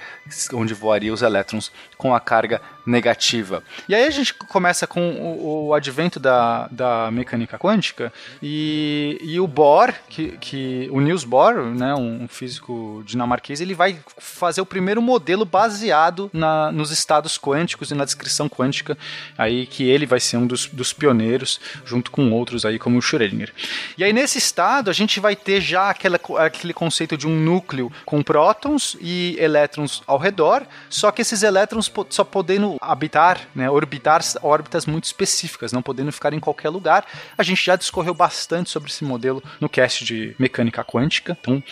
onde 0.54 0.74
voariam 0.74 1.14
os 1.14 1.22
elétrons 1.22 1.72
com 1.98 2.14
a 2.14 2.20
carga 2.20 2.62
negativa. 2.86 3.64
E 3.88 3.96
aí 3.96 4.06
a 4.06 4.10
gente 4.10 4.34
começa 4.34 4.86
com 4.86 5.12
o, 5.12 5.68
o 5.68 5.74
advento 5.74 6.20
da, 6.20 6.68
da 6.68 7.10
mecânica 7.12 7.58
quântica 7.58 8.14
e, 8.42 9.18
e 9.22 9.40
o 9.40 9.48
Bohr, 9.48 9.94
que, 10.10 10.38
que 10.38 10.90
o 10.92 11.00
Niels 11.00 11.24
Bohr, 11.24 11.66
né, 11.66 11.96
um 11.96 12.28
físico 12.28 13.02
dinamarquês, 13.06 13.62
ele 13.62 13.74
vai 13.74 13.98
fazer 14.18 14.62
o 14.62 14.66
primeiro 14.66 15.02
modelo 15.02 15.46
baseado 15.46 16.30
na 16.34 16.55
nos 16.72 16.92
estados 16.92 17.38
quânticos 17.38 17.92
e 17.92 17.96
na 17.96 18.06
descrição 18.06 18.50
quântica, 18.50 18.98
aí 19.38 19.66
que 19.66 19.84
ele 19.84 20.06
vai 20.06 20.20
ser 20.20 20.38
um 20.38 20.48
dos, 20.48 20.68
dos 20.68 20.94
pioneiros, 20.94 21.60
junto 21.86 22.12
com 22.12 22.32
outros 22.32 22.66
aí, 22.66 22.80
como 22.80 22.98
o 22.98 23.02
Schrödinger. 23.02 23.54
E 23.98 24.04
aí, 24.04 24.14
nesse 24.14 24.38
estado, 24.38 24.90
a 24.90 24.94
gente 24.94 25.20
vai 25.20 25.36
ter 25.36 25.62
já 25.62 25.90
aquela, 25.90 26.20
aquele 26.40 26.74
conceito 26.74 27.18
de 27.18 27.28
um 27.28 27.40
núcleo 27.40 27.92
com 28.06 28.22
prótons 28.22 28.98
e 29.00 29.36
elétrons 29.40 30.02
ao 30.08 30.18
redor, 30.18 30.66
só 30.90 31.12
que 31.12 31.22
esses 31.22 31.44
elétrons 31.44 31.92
só 32.10 32.24
podendo 32.24 32.78
habitar, 32.82 33.42
né, 33.54 33.70
orbitar 33.70 34.22
órbitas 34.42 34.86
muito 34.86 35.06
específicas, 35.06 35.72
não 35.72 35.82
podendo 35.82 36.12
ficar 36.12 36.34
em 36.34 36.40
qualquer 36.40 36.70
lugar. 36.70 37.06
A 37.38 37.44
gente 37.44 37.64
já 37.64 37.76
discorreu 37.76 38.14
bastante 38.14 38.70
sobre 38.70 38.90
esse 38.90 39.04
modelo 39.04 39.44
no 39.60 39.70
cast 39.70 40.04
de 40.04 40.36
mecânica 40.38 40.84
quântica, 40.84 41.38
então 41.40 41.64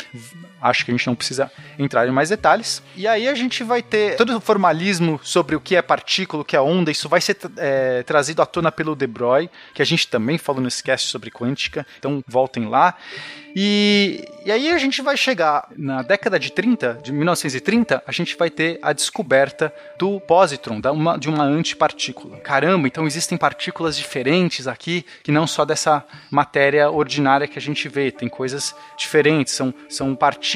acho 0.63 0.85
que 0.85 0.91
a 0.91 0.93
gente 0.93 1.05
não 1.05 1.15
precisa 1.15 1.51
entrar 1.77 2.07
em 2.07 2.11
mais 2.11 2.29
detalhes. 2.29 2.81
E 2.95 3.05
aí 3.05 3.27
a 3.27 3.35
gente 3.35 3.63
vai 3.63 3.83
ter 3.83 4.15
todo 4.15 4.37
o 4.37 4.39
formalismo 4.41 5.19
sobre 5.21 5.55
o 5.55 5.59
que 5.59 5.75
é 5.75 5.81
partícula, 5.81 6.41
o 6.41 6.45
que 6.45 6.55
é 6.55 6.61
onda, 6.61 6.89
isso 6.89 7.09
vai 7.09 7.19
ser 7.19 7.37
é, 7.57 8.01
trazido 8.03 8.41
à 8.41 8.45
tona 8.45 8.71
pelo 8.71 8.95
De 8.95 9.05
Broglie, 9.05 9.49
que 9.73 9.81
a 9.81 9.85
gente 9.85 10.07
também 10.07 10.37
falou 10.37 10.61
no 10.61 10.69
cast 10.83 11.09
sobre 11.09 11.29
quântica, 11.29 11.85
então 11.99 12.23
voltem 12.27 12.67
lá. 12.67 12.95
E, 13.55 14.25
e 14.45 14.51
aí 14.51 14.71
a 14.71 14.77
gente 14.79 15.01
vai 15.01 15.15
chegar 15.15 15.67
na 15.77 16.01
década 16.01 16.39
de 16.39 16.51
30, 16.51 16.99
de 17.03 17.11
1930, 17.11 18.03
a 18.05 18.11
gente 18.11 18.35
vai 18.35 18.49
ter 18.49 18.79
a 18.81 18.91
descoberta 18.93 19.71
do 19.99 20.19
positron, 20.21 20.79
da 20.79 20.91
uma, 20.91 21.17
de 21.19 21.29
uma 21.29 21.43
antipartícula. 21.43 22.37
Caramba, 22.37 22.87
então 22.87 23.05
existem 23.05 23.37
partículas 23.37 23.95
diferentes 23.95 24.67
aqui, 24.67 25.05
que 25.21 25.31
não 25.31 25.45
só 25.45 25.65
dessa 25.65 26.03
matéria 26.31 26.89
ordinária 26.89 27.47
que 27.47 27.59
a 27.59 27.61
gente 27.61 27.87
vê, 27.87 28.11
tem 28.11 28.27
coisas 28.27 28.75
diferentes, 28.97 29.53
são, 29.53 29.71
são 29.87 30.15
partículas 30.15 30.52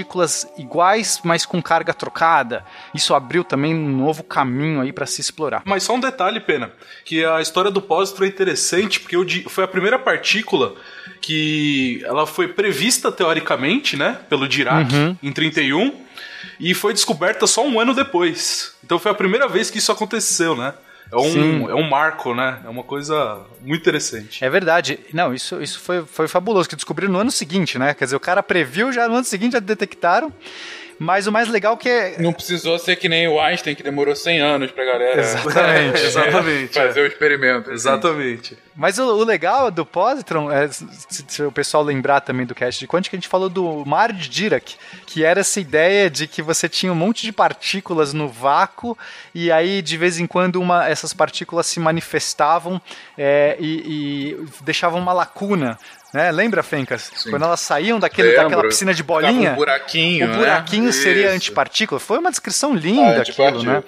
iguais, 0.57 1.19
mas 1.23 1.45
com 1.45 1.61
carga 1.61 1.93
trocada. 1.93 2.65
Isso 2.93 3.13
abriu 3.13 3.43
também 3.43 3.73
um 3.73 3.89
novo 3.89 4.23
caminho 4.23 4.81
aí 4.81 4.91
para 4.91 5.05
se 5.05 5.21
explorar. 5.21 5.61
Mas 5.65 5.83
só 5.83 5.95
um 5.95 5.99
detalhe, 5.99 6.39
Pena, 6.39 6.71
que 7.05 7.23
a 7.23 7.41
história 7.41 7.71
do 7.71 7.81
positron 7.81 8.25
é 8.25 8.27
interessante, 8.27 8.99
porque 8.99 9.17
foi 9.49 9.63
a 9.63 9.67
primeira 9.67 9.97
partícula 9.97 10.75
que 11.21 12.01
ela 12.05 12.25
foi 12.25 12.47
prevista 12.47 13.11
teoricamente, 13.11 13.97
né, 13.97 14.19
pelo 14.29 14.47
Dirac 14.47 14.93
uhum. 14.93 15.17
em 15.21 15.31
31 15.31 15.93
e 16.59 16.73
foi 16.73 16.93
descoberta 16.93 17.45
só 17.47 17.65
um 17.65 17.79
ano 17.79 17.93
depois. 17.93 18.73
Então 18.83 18.99
foi 18.99 19.11
a 19.11 19.15
primeira 19.15 19.47
vez 19.47 19.69
que 19.69 19.77
isso 19.77 19.91
aconteceu, 19.91 20.55
né? 20.55 20.73
É 21.11 21.15
um, 21.15 21.69
é 21.69 21.75
um 21.75 21.87
marco, 21.89 22.33
né? 22.33 22.59
É 22.65 22.69
uma 22.69 22.83
coisa 22.83 23.41
muito 23.61 23.81
interessante. 23.81 24.43
É 24.43 24.49
verdade. 24.49 24.99
Não, 25.13 25.33
isso, 25.33 25.61
isso 25.61 25.79
foi, 25.79 26.05
foi 26.05 26.27
fabuloso, 26.27 26.67
que 26.67 26.75
descobriram 26.75 27.11
no 27.13 27.19
ano 27.19 27.31
seguinte, 27.31 27.79
né? 27.79 27.93
Quer 27.93 28.05
dizer, 28.05 28.15
o 28.15 28.19
cara 28.19 28.43
previu, 28.43 28.91
já 28.91 29.07
no 29.07 29.15
ano 29.15 29.25
seguinte 29.25 29.53
já 29.53 29.59
detectaram. 29.59 30.33
Mas 30.99 31.27
o 31.27 31.31
mais 31.31 31.47
legal 31.47 31.77
que 31.77 31.87
é. 31.87 32.15
Não 32.19 32.33
precisou 32.33 32.77
ser 32.79 32.95
que 32.95 33.07
nem 33.07 33.27
o 33.27 33.39
Einstein, 33.39 33.75
que 33.75 33.83
demorou 33.83 34.15
100 34.15 34.39
anos 34.39 34.71
pra 34.71 34.83
galera 34.83 35.21
Exatamente. 35.21 36.01
Exatamente. 36.01 36.73
fazer 36.73 37.01
o 37.01 37.05
experimento. 37.05 37.71
Exatamente. 37.71 38.57
Mas 38.77 38.99
o, 38.99 39.03
o 39.05 39.23
legal 39.23 39.71
do 39.71 39.83
positron, 39.83 40.51
é, 40.51 40.67
se, 40.67 40.85
se 41.27 41.41
o 41.41 41.51
pessoal 41.51 41.81
lembrar 41.83 42.21
também 42.21 42.45
do 42.45 42.53
cast 42.53 42.79
de 42.79 42.87
quântica, 42.87 43.15
a 43.15 43.19
gente 43.19 43.27
falou 43.27 43.49
do 43.49 43.83
mar 43.85 44.13
de 44.13 44.29
Dirac, 44.29 44.75
que 45.07 45.23
era 45.25 45.39
essa 45.39 45.59
ideia 45.59 46.11
de 46.11 46.27
que 46.27 46.43
você 46.43 46.69
tinha 46.69 46.91
um 46.91 46.95
monte 46.95 47.23
de 47.23 47.31
partículas 47.31 48.13
no 48.13 48.29
vácuo 48.29 48.95
e 49.33 49.51
aí 49.51 49.81
de 49.81 49.97
vez 49.97 50.19
em 50.19 50.27
quando 50.27 50.57
uma, 50.61 50.87
essas 50.87 51.11
partículas 51.11 51.65
se 51.65 51.79
manifestavam 51.79 52.79
é, 53.17 53.57
e, 53.59 54.35
e 54.35 54.45
deixavam 54.61 54.99
uma 54.99 55.11
lacuna 55.11 55.77
né? 56.13 56.31
Lembra, 56.31 56.63
Fencas? 56.63 57.11
Sim. 57.13 57.29
Quando 57.29 57.43
elas 57.43 57.59
saíam 57.59 57.99
daquele, 57.99 58.29
Lembro. 58.29 58.43
daquela 58.43 58.63
piscina 58.63 58.93
de 58.93 59.03
bolinha, 59.03 59.51
Um 59.51 59.55
buraquinho, 59.55 60.31
o 60.31 60.35
buraquinho 60.35 60.85
né? 60.85 60.91
seria 60.91 61.27
Isso. 61.27 61.35
antipartícula. 61.35 61.99
Foi 61.99 62.17
uma 62.17 62.31
descrição 62.31 62.73
linda 62.73 63.19
Ah, 63.19 63.21
aquilo, 63.21 63.63
né? 63.63 63.83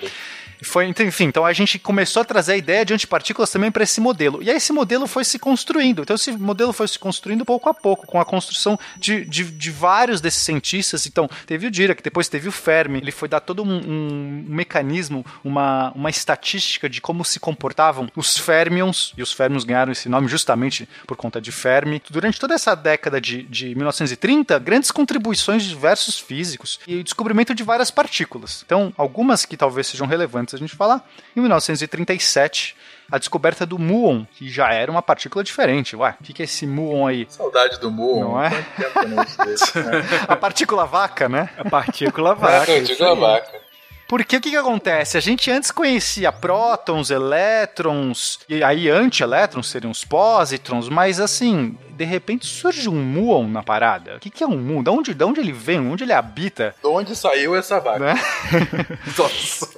Foi, 0.61 0.85
então, 0.85 1.05
enfim, 1.05 1.25
então 1.25 1.45
a 1.45 1.53
gente 1.53 1.79
começou 1.79 2.21
a 2.21 2.25
trazer 2.25 2.53
a 2.53 2.57
ideia 2.57 2.85
de 2.85 2.93
antipartículas 2.93 3.51
também 3.51 3.71
para 3.71 3.83
esse 3.83 4.01
modelo. 4.01 4.41
E 4.43 4.49
aí 4.49 4.57
esse 4.57 4.73
modelo 4.73 5.07
foi 5.07 5.23
se 5.23 5.39
construindo. 5.39 6.01
Então 6.01 6.15
esse 6.15 6.31
modelo 6.31 6.73
foi 6.73 6.87
se 6.87 6.99
construindo 6.99 7.45
pouco 7.45 7.69
a 7.69 7.73
pouco, 7.73 8.05
com 8.05 8.19
a 8.19 8.25
construção 8.25 8.77
de, 8.97 9.25
de, 9.25 9.43
de 9.43 9.71
vários 9.71 10.21
desses 10.21 10.43
cientistas. 10.43 11.05
Então 11.05 11.29
teve 11.45 11.67
o 11.67 11.71
Dirac, 11.71 12.01
depois 12.03 12.27
teve 12.27 12.47
o 12.47 12.51
Fermi. 12.51 12.99
Ele 12.99 13.11
foi 13.11 13.27
dar 13.27 13.39
todo 13.39 13.63
um, 13.63 13.69
um 13.69 14.45
mecanismo, 14.47 15.25
uma, 15.43 15.91
uma 15.95 16.09
estatística 16.09 16.89
de 16.89 17.01
como 17.01 17.23
se 17.23 17.39
comportavam 17.39 18.09
os 18.15 18.37
fermions. 18.37 19.13
E 19.17 19.23
os 19.23 19.31
fermions 19.31 19.63
ganharam 19.63 19.91
esse 19.91 20.09
nome 20.09 20.27
justamente 20.27 20.87
por 21.07 21.15
conta 21.15 21.39
de 21.39 21.51
Fermi. 21.51 22.01
Durante 22.09 22.39
toda 22.39 22.53
essa 22.53 22.75
década 22.75 23.21
de, 23.21 23.43
de 23.43 23.75
1930, 23.75 24.59
grandes 24.59 24.91
contribuições 24.91 25.63
de 25.63 25.69
diversos 25.69 26.19
físicos 26.19 26.79
e 26.87 26.97
o 26.97 27.03
descobrimento 27.03 27.53
de 27.55 27.63
várias 27.63 27.91
partículas. 27.91 28.63
Então, 28.65 28.93
algumas 28.97 29.45
que 29.45 29.55
talvez 29.55 29.87
sejam 29.87 30.07
relevantes 30.07 30.48
a 30.55 30.59
gente 30.59 30.75
falar. 30.75 31.07
Em 31.35 31.39
1937, 31.41 32.75
a 33.11 33.17
descoberta 33.17 33.65
do 33.65 33.79
muon, 33.79 34.25
que 34.31 34.49
já 34.49 34.71
era 34.71 34.91
uma 34.91 35.01
partícula 35.01 35.43
diferente. 35.43 35.95
Ué, 35.95 36.15
o 36.19 36.23
que, 36.23 36.33
que 36.33 36.43
é 36.43 36.45
esse 36.45 36.67
muon 36.67 37.07
aí? 37.07 37.25
Saudade 37.29 37.79
do 37.79 37.89
Muon. 37.91 38.19
Não 38.21 38.43
é? 38.43 38.49
Tempo 38.49 39.07
não 39.07 39.23
dele. 39.45 39.57
A 40.27 40.35
partícula 40.35 40.85
vaca, 40.85 41.27
né? 41.27 41.49
A 41.57 41.69
partícula 41.69 42.31
É, 42.31 42.35
vaca. 42.35 42.81
digo 42.81 43.03
a 43.03 43.09
aí. 43.13 43.19
vaca. 43.19 43.68
Porque 44.09 44.37
o 44.37 44.41
que, 44.41 44.49
que 44.49 44.57
acontece? 44.57 45.19
A 45.19 45.21
gente 45.21 45.51
antes 45.51 45.69
conhecia 45.69 46.31
prótons, 46.31 47.11
elétrons, 47.11 48.39
e 48.49 48.63
aí 48.63 48.89
antielétrons 48.89 49.67
seriam 49.67 49.91
os 49.91 50.03
pósitrons, 50.03 50.89
mas 50.89 51.19
assim, 51.19 51.77
de 51.91 52.05
repente 52.05 52.47
surge 52.47 52.89
um 52.89 52.95
muon 52.95 53.47
na 53.47 53.61
parada. 53.61 54.15
O 54.15 54.19
que, 54.19 54.31
que 54.31 54.43
é 54.43 54.47
um 54.47 54.57
muon? 54.57 54.81
De 54.81 54.89
onde, 54.89 55.13
de 55.13 55.23
onde 55.23 55.39
ele 55.39 55.51
vem? 55.51 55.79
Onde 55.79 56.05
ele 56.05 56.13
habita? 56.13 56.73
De 56.81 56.87
onde 56.89 57.15
saiu 57.15 57.55
essa 57.55 57.79
vaca? 57.79 57.99
Né? 57.99 58.15
Nossa. 59.15 59.69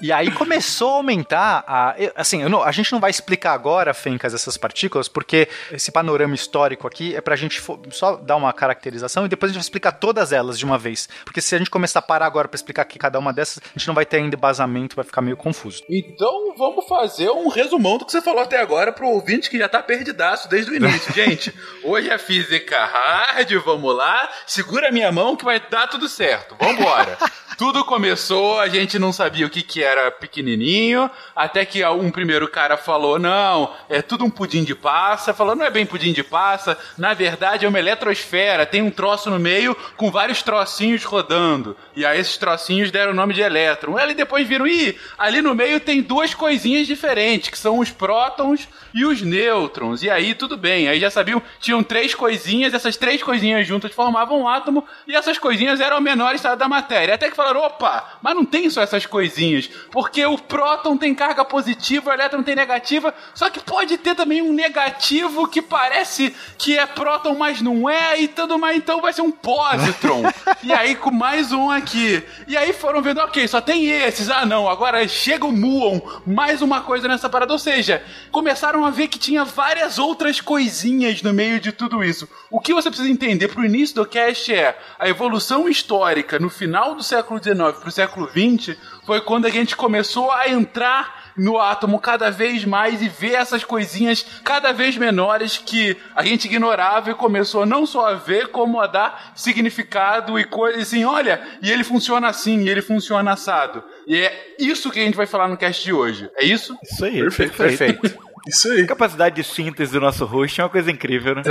E 0.00 0.12
aí 0.12 0.30
começou 0.30 0.90
a 0.90 0.96
aumentar 0.96 1.64
a. 1.66 1.94
Assim, 2.16 2.42
eu 2.42 2.48
não- 2.48 2.62
a 2.62 2.72
gente 2.72 2.90
não 2.92 3.00
vai 3.00 3.10
explicar 3.10 3.52
agora, 3.52 3.92
Fencas, 3.92 4.32
essas 4.34 4.56
partículas, 4.56 5.08
porque 5.08 5.48
esse 5.70 5.90
panorama 5.92 6.34
histórico 6.34 6.86
aqui 6.86 7.14
é 7.14 7.20
pra 7.20 7.36
gente 7.36 7.62
só 7.90 8.16
dar 8.16 8.36
uma 8.36 8.52
caracterização 8.52 9.26
e 9.26 9.28
depois 9.28 9.50
a 9.50 9.52
gente 9.52 9.60
vai 9.60 9.64
explicar 9.66 9.92
todas 9.92 10.32
elas 10.32 10.58
de 10.58 10.64
uma 10.64 10.78
vez. 10.78 11.08
Porque 11.24 11.40
se 11.40 11.54
a 11.54 11.58
gente 11.58 11.70
começar 11.70 11.98
a 11.98 12.02
parar 12.02 12.26
agora 12.26 12.48
pra 12.48 12.56
explicar 12.56 12.82
aqui 12.82 12.98
cada 12.98 13.18
uma 13.18 13.32
dessas, 13.32 13.58
a 13.64 13.78
gente 13.78 13.86
não 13.88 13.94
vai 13.94 14.06
ter 14.06 14.18
ainda 14.18 14.36
embasamento, 14.36 14.96
vai 14.96 15.04
ficar 15.04 15.20
meio 15.20 15.36
confuso. 15.36 15.82
Então 15.88 16.54
vamos 16.56 16.86
fazer 16.88 17.30
um 17.30 17.48
resumão 17.48 17.98
do 17.98 18.04
que 18.06 18.12
você 18.12 18.22
falou 18.22 18.40
até 18.42 18.60
agora 18.60 18.92
pro 18.92 19.08
ouvinte 19.08 19.50
que 19.50 19.58
já 19.58 19.68
tá 19.68 19.82
perdidaço 19.82 20.48
desde 20.48 20.70
o 20.70 20.74
início. 20.74 21.12
Gente, 21.14 21.54
hoje 21.84 22.08
é 22.10 22.18
física 22.18 22.84
hard, 22.84 23.50
vamos 23.64 23.94
lá. 23.96 24.28
Segura 24.46 24.88
a 24.88 24.92
minha 24.92 25.12
mão 25.12 25.36
que 25.36 25.44
vai 25.44 25.60
dar 25.60 25.86
tudo 25.88 26.08
certo. 26.08 26.56
Vambora. 26.60 27.18
Tudo 27.60 27.84
começou, 27.84 28.58
a 28.58 28.68
gente 28.68 28.98
não 28.98 29.12
sabia 29.12 29.44
o 29.44 29.50
que, 29.50 29.60
que 29.60 29.82
era 29.82 30.10
pequenininho, 30.10 31.10
até 31.36 31.62
que 31.62 31.84
um 31.84 32.10
primeiro 32.10 32.48
cara 32.48 32.78
falou, 32.78 33.18
não, 33.18 33.74
é 33.86 34.00
tudo 34.00 34.24
um 34.24 34.30
pudim 34.30 34.64
de 34.64 34.74
passa. 34.74 35.34
Falou, 35.34 35.54
não 35.54 35.66
é 35.66 35.70
bem 35.70 35.84
pudim 35.84 36.14
de 36.14 36.24
passa, 36.24 36.78
na 36.96 37.12
verdade 37.12 37.66
é 37.66 37.68
uma 37.68 37.78
eletrosfera, 37.78 38.64
tem 38.64 38.80
um 38.80 38.90
troço 38.90 39.28
no 39.28 39.38
meio 39.38 39.76
com 39.98 40.10
vários 40.10 40.42
trocinhos 40.42 41.04
rodando. 41.04 41.76
E 41.94 42.06
aí 42.06 42.18
esses 42.18 42.38
trocinhos 42.38 42.90
deram 42.90 43.12
o 43.12 43.14
nome 43.14 43.34
de 43.34 43.42
elétron. 43.42 43.98
Aí 43.98 44.14
depois 44.14 44.48
viram, 44.48 44.66
ih, 44.66 44.96
ali 45.18 45.42
no 45.42 45.54
meio 45.54 45.80
tem 45.80 46.00
duas 46.00 46.32
coisinhas 46.32 46.86
diferentes, 46.86 47.50
que 47.50 47.58
são 47.58 47.78
os 47.78 47.90
prótons 47.90 48.66
e 48.94 49.04
os 49.04 49.20
nêutrons. 49.20 50.02
E 50.02 50.08
aí 50.08 50.34
tudo 50.34 50.56
bem, 50.56 50.88
aí 50.88 50.98
já 50.98 51.10
sabiam, 51.10 51.42
tinham 51.60 51.82
três 51.82 52.14
coisinhas, 52.14 52.72
essas 52.72 52.96
três 52.96 53.22
coisinhas 53.22 53.66
juntas 53.66 53.92
formavam 53.92 54.40
um 54.40 54.48
átomo, 54.48 54.82
e 55.06 55.14
essas 55.14 55.36
coisinhas 55.36 55.78
eram 55.78 55.98
o 55.98 56.00
menor 56.00 56.34
estado 56.34 56.58
da 56.58 56.66
matéria. 56.66 57.16
Até 57.16 57.28
que 57.28 57.36
falaram, 57.36 57.49
opa, 57.56 58.18
mas 58.22 58.34
não 58.34 58.44
tem 58.44 58.68
só 58.70 58.82
essas 58.82 59.06
coisinhas, 59.06 59.68
porque 59.90 60.24
o 60.24 60.38
próton 60.38 60.96
tem 60.96 61.14
carga 61.14 61.44
positiva, 61.44 62.10
o 62.10 62.12
elétron 62.12 62.42
tem 62.42 62.54
negativa, 62.54 63.14
só 63.34 63.50
que 63.50 63.60
pode 63.60 63.98
ter 63.98 64.14
também 64.14 64.42
um 64.42 64.52
negativo 64.52 65.48
que 65.48 65.62
parece 65.62 66.34
que 66.58 66.78
é 66.78 66.86
próton, 66.86 67.34
mas 67.34 67.60
não 67.60 67.88
é, 67.88 68.20
e 68.20 68.28
tudo 68.28 68.58
mais, 68.58 68.76
então 68.76 69.00
vai 69.00 69.12
ser 69.12 69.22
um 69.22 69.30
positron. 69.30 70.22
e 70.62 70.72
aí 70.72 70.94
com 70.94 71.10
mais 71.10 71.52
um 71.52 71.70
aqui. 71.70 72.22
E 72.46 72.56
aí 72.56 72.72
foram 72.72 73.02
vendo, 73.02 73.20
ok, 73.20 73.46
só 73.48 73.60
tem 73.60 73.88
esses, 73.88 74.28
ah 74.30 74.46
não, 74.46 74.68
agora 74.68 75.06
chega 75.08 75.46
o 75.46 75.52
muon, 75.52 76.00
mais 76.26 76.62
uma 76.62 76.80
coisa 76.82 77.08
nessa 77.08 77.28
parada, 77.28 77.52
ou 77.52 77.58
seja, 77.58 78.02
começaram 78.30 78.84
a 78.84 78.90
ver 78.90 79.08
que 79.08 79.18
tinha 79.18 79.44
várias 79.44 79.98
outras 79.98 80.40
coisinhas 80.40 81.22
no 81.22 81.32
meio 81.32 81.58
de 81.58 81.72
tudo 81.72 82.04
isso. 82.04 82.28
O 82.50 82.60
que 82.60 82.74
você 82.74 82.88
precisa 82.90 83.10
entender 83.10 83.48
pro 83.48 83.64
início 83.64 83.96
do 83.96 84.06
cast 84.06 84.52
é 84.52 84.78
a 84.98 85.08
evolução 85.08 85.68
histórica 85.68 86.38
no 86.38 86.50
final 86.50 86.94
do 86.94 87.02
século 87.02 87.39
XIX 87.42 87.78
pro 87.78 87.90
século 87.90 88.28
XX 88.28 88.76
foi 89.04 89.20
quando 89.20 89.46
a 89.46 89.50
gente 89.50 89.76
começou 89.76 90.30
a 90.30 90.48
entrar 90.48 91.32
no 91.36 91.58
átomo 91.58 91.98
cada 91.98 92.30
vez 92.30 92.64
mais 92.64 93.00
e 93.00 93.08
ver 93.08 93.34
essas 93.34 93.64
coisinhas 93.64 94.24
cada 94.44 94.72
vez 94.72 94.96
menores 94.96 95.56
que 95.58 95.96
a 96.14 96.22
gente 96.24 96.44
ignorava 96.46 97.10
e 97.10 97.14
começou 97.14 97.64
não 97.64 97.86
só 97.86 98.08
a 98.08 98.14
ver, 98.14 98.48
como 98.48 98.80
a 98.80 98.86
dar 98.86 99.32
significado 99.34 100.38
e 100.38 100.44
coisas 100.44 100.82
assim, 100.82 101.04
olha, 101.04 101.40
e 101.62 101.70
ele 101.70 101.84
funciona 101.84 102.28
assim, 102.28 102.64
e 102.64 102.68
ele 102.68 102.82
funciona 102.82 103.32
assado. 103.32 103.82
E 104.06 104.16
é 104.16 104.54
isso 104.58 104.90
que 104.90 104.98
a 104.98 105.02
gente 105.02 105.16
vai 105.16 105.26
falar 105.26 105.48
no 105.48 105.56
cast 105.56 105.82
de 105.82 105.92
hoje. 105.92 106.30
É 106.36 106.44
isso? 106.44 106.76
Isso 106.82 107.04
aí. 107.04 107.20
Perfeito. 107.20 107.56
Perfeito. 107.56 108.18
Isso 108.46 108.70
aí. 108.70 108.82
A 108.82 108.86
capacidade 108.86 109.36
de 109.36 109.44
síntese 109.44 109.92
do 109.92 110.00
nosso 110.00 110.24
host 110.24 110.60
é 110.60 110.64
uma 110.64 110.70
coisa 110.70 110.90
incrível, 110.90 111.34
né? 111.34 111.42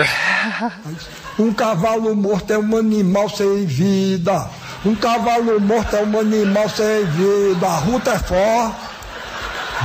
Um 1.38 1.54
cavalo 1.54 2.16
morto 2.16 2.52
é 2.52 2.58
um 2.58 2.78
animal 2.78 3.30
sem 3.30 3.66
vida. 3.66 4.50
Um 4.86 4.96
cavalo 4.96 5.60
morto 5.60 5.96
é 5.96 6.04
um 6.04 6.20
animal 6.20 6.68
sem 6.70 7.06
vida. 7.06 7.66
A 7.68 7.78
ruta 7.78 8.12
é 8.12 8.20
forte. 8.20 8.90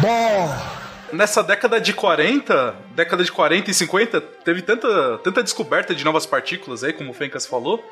Bom. 0.01 0.75
Nessa 1.13 1.43
década 1.45 1.81
de 1.81 1.93
40, 1.93 2.75
década 2.97 3.23
de 3.23 3.31
40 3.31 3.71
e 3.71 3.75
50, 3.75 4.21
teve 4.21 4.63
tanta, 4.63 5.19
tanta 5.19 5.43
descoberta 5.43 5.95
de 5.95 6.05
novas 6.05 6.27
partículas 6.27 6.83
aí, 6.83 6.93
como 6.93 7.11
o 7.11 7.15
Fencas 7.15 7.47
falou, 7.47 7.85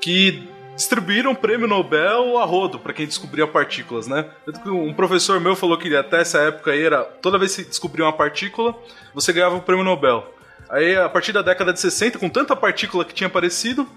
que 0.00 0.46
distribuíram 0.78 1.32
o 1.32 1.36
prêmio 1.36 1.66
Nobel 1.66 2.38
a 2.38 2.44
rodo 2.44 2.78
para 2.78 2.92
quem 2.92 3.04
descobria 3.04 3.46
partículas, 3.46 4.06
né? 4.06 4.24
Um 4.64 4.94
professor 4.94 5.40
meu 5.40 5.56
falou 5.56 5.76
que 5.76 5.94
até 5.96 6.20
essa 6.20 6.38
época 6.38 6.70
aí 6.70 6.82
era 6.84 7.02
toda 7.02 7.36
vez 7.36 7.54
que 7.54 7.62
se 7.64 7.68
descobria 7.68 8.04
uma 8.04 8.12
partícula, 8.12 8.74
você 9.12 9.32
ganhava 9.32 9.56
o 9.56 9.60
prêmio 9.60 9.84
Nobel. 9.84 10.32
Aí 10.70 10.96
a 10.96 11.08
partir 11.08 11.32
da 11.32 11.42
década 11.42 11.72
de 11.72 11.80
60, 11.80 12.18
com 12.18 12.28
tanta 12.28 12.54
partícula 12.54 13.04
que 13.04 13.12
tinha 13.12 13.26
aparecido, 13.26 13.88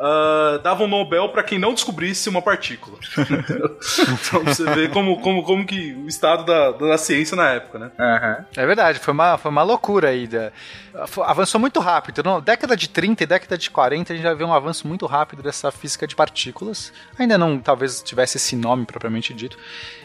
ah, 0.00 0.60
davam 0.62 0.86
Nobel 0.86 1.28
para 1.30 1.42
quem 1.42 1.58
não 1.58 1.72
descobrisse 1.72 2.28
uma 2.28 2.42
partícula. 2.42 2.98
então 3.16 4.44
você 4.44 4.64
vê 4.74 4.88
como, 4.88 5.20
como, 5.20 5.42
como 5.42 5.64
que 5.66 5.92
o 5.94 6.06
estado 6.08 6.44
da, 6.44 6.70
da 6.72 6.98
ciência 6.98 7.36
na 7.36 7.48
época, 7.50 7.78
né? 7.78 7.90
É 8.56 8.66
verdade, 8.66 8.98
foi 8.98 9.12
uma, 9.14 9.36
foi 9.38 9.50
uma 9.50 9.62
loucura 9.62 10.08
aí. 10.10 10.26
da- 10.26 10.50
foi- 10.50 10.87
avançou 11.24 11.60
muito 11.60 11.80
rápido. 11.80 12.22
Na 12.22 12.40
década 12.40 12.76
de 12.76 12.88
30 12.88 13.22
e 13.22 13.26
década 13.26 13.56
de 13.56 13.70
40 13.70 14.12
a 14.12 14.16
gente 14.16 14.22
já 14.22 14.34
vê 14.34 14.44
um 14.44 14.52
avanço 14.52 14.86
muito 14.86 15.06
rápido 15.06 15.42
dessa 15.42 15.70
física 15.70 16.06
de 16.06 16.16
partículas. 16.16 16.92
Ainda 17.18 17.38
não, 17.38 17.58
talvez 17.58 18.02
tivesse 18.02 18.36
esse 18.36 18.56
nome 18.56 18.84
propriamente 18.86 19.32
dito. 19.32 19.56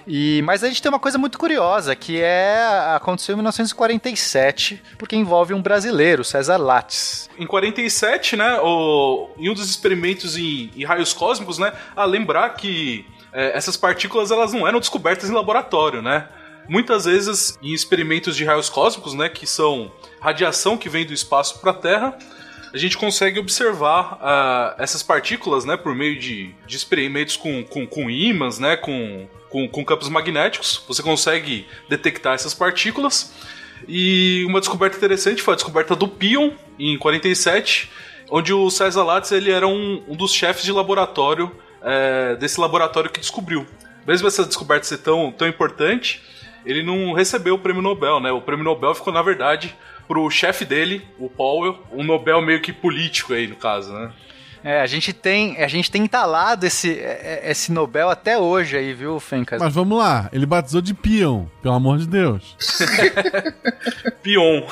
E, 0.07 0.41
mas 0.43 0.63
a 0.63 0.67
gente 0.67 0.81
tem 0.81 0.89
uma 0.89 0.99
coisa 0.99 1.17
muito 1.17 1.37
curiosa, 1.37 1.95
que 1.95 2.21
é 2.21 2.63
aconteceu 2.95 3.33
em 3.33 3.37
1947, 3.37 4.81
porque 4.97 5.15
envolve 5.15 5.53
um 5.53 5.61
brasileiro, 5.61 6.23
César 6.23 6.57
Lattes. 6.57 7.29
Em 7.37 7.47
47, 7.47 8.35
né, 8.35 8.59
o, 8.61 9.29
em 9.37 9.49
um 9.49 9.53
dos 9.53 9.69
experimentos 9.69 10.37
em, 10.37 10.71
em 10.75 10.83
raios 10.83 11.13
cósmicos, 11.13 11.57
né, 11.57 11.73
a 11.95 12.05
lembrar 12.05 12.49
que 12.49 13.05
é, 13.31 13.57
essas 13.57 13.75
partículas 13.75 14.29
elas 14.29 14.53
não 14.53 14.67
eram 14.67 14.79
descobertas 14.79 15.29
em 15.29 15.33
laboratório, 15.33 16.01
né? 16.01 16.27
Muitas 16.67 17.05
vezes 17.05 17.57
em 17.61 17.73
experimentos 17.73 18.35
de 18.35 18.45
raios 18.45 18.69
cósmicos, 18.69 19.13
né, 19.13 19.29
que 19.29 19.45
são 19.45 19.91
radiação 20.19 20.77
que 20.77 20.89
vem 20.89 21.05
do 21.05 21.13
espaço 21.13 21.59
para 21.59 21.71
a 21.71 21.75
Terra, 21.75 22.17
a 22.73 22.77
gente 22.77 22.97
consegue 22.97 23.39
observar 23.39 24.17
ah, 24.19 24.75
essas 24.79 25.03
partículas, 25.03 25.63
né, 25.63 25.77
por 25.77 25.93
meio 25.93 26.19
de, 26.19 26.55
de 26.65 26.75
experimentos 26.75 27.37
com, 27.37 27.63
com, 27.63 27.85
com 27.85 28.09
ímãs, 28.09 28.57
né, 28.57 28.75
com, 28.75 29.27
com, 29.49 29.67
com 29.67 29.85
campos 29.85 30.09
magnéticos. 30.09 30.83
Você 30.87 31.03
consegue 31.03 31.67
detectar 31.87 32.33
essas 32.33 32.53
partículas. 32.53 33.31
E 33.87 34.43
uma 34.47 34.59
descoberta 34.59 34.97
interessante 34.97 35.41
foi 35.41 35.53
a 35.53 35.55
descoberta 35.55 35.95
do 35.95 36.07
pion 36.07 36.51
em 36.79 36.97
47, 36.97 37.91
onde 38.31 38.53
o 38.53 38.69
César 38.71 39.03
Lattes 39.03 39.31
ele 39.31 39.51
era 39.51 39.67
um, 39.67 40.01
um 40.07 40.15
dos 40.15 40.33
chefes 40.33 40.63
de 40.63 40.71
laboratório 40.71 41.51
é, 41.83 42.35
desse 42.37 42.59
laboratório 42.59 43.09
que 43.11 43.19
descobriu. 43.19 43.67
Mesmo 44.07 44.27
essa 44.27 44.43
descoberta 44.45 44.85
ser 44.85 44.97
tão, 44.97 45.31
tão 45.31 45.47
importante, 45.47 46.23
ele 46.65 46.83
não 46.83 47.13
recebeu 47.13 47.55
o 47.55 47.59
prêmio 47.59 47.81
Nobel, 47.81 48.19
né? 48.19 48.31
O 48.31 48.41
prêmio 48.41 48.63
Nobel 48.63 48.95
ficou, 48.95 49.13
na 49.13 49.21
verdade, 49.21 49.75
pro 50.07 50.29
chefe 50.29 50.65
dele, 50.65 51.05
o 51.17 51.29
Powell, 51.29 51.79
um 51.91 52.03
Nobel 52.03 52.41
meio 52.41 52.61
que 52.61 52.73
político 52.73 53.33
aí, 53.33 53.47
no 53.47 53.55
caso, 53.55 53.93
né? 53.93 54.11
É, 54.63 54.79
a 54.81 54.87
gente 54.87 55.11
tem, 55.11 55.61
a 55.61 55.67
gente 55.67 55.91
tem 55.91 56.03
entalado 56.03 56.65
esse, 56.65 56.97
é, 56.97 57.41
é, 57.43 57.51
esse 57.51 57.71
Nobel 57.71 58.09
até 58.09 58.37
hoje 58.37 58.77
aí, 58.77 58.93
viu, 58.93 59.19
Fencas? 59.19 59.61
Mas 59.61 59.73
vamos 59.73 59.97
lá, 59.97 60.29
ele 60.31 60.45
batizou 60.45 60.81
de 60.81 60.93
Pion, 60.93 61.45
pelo 61.61 61.75
amor 61.75 61.97
de 61.97 62.07
Deus. 62.07 62.55
Pion. 64.23 64.63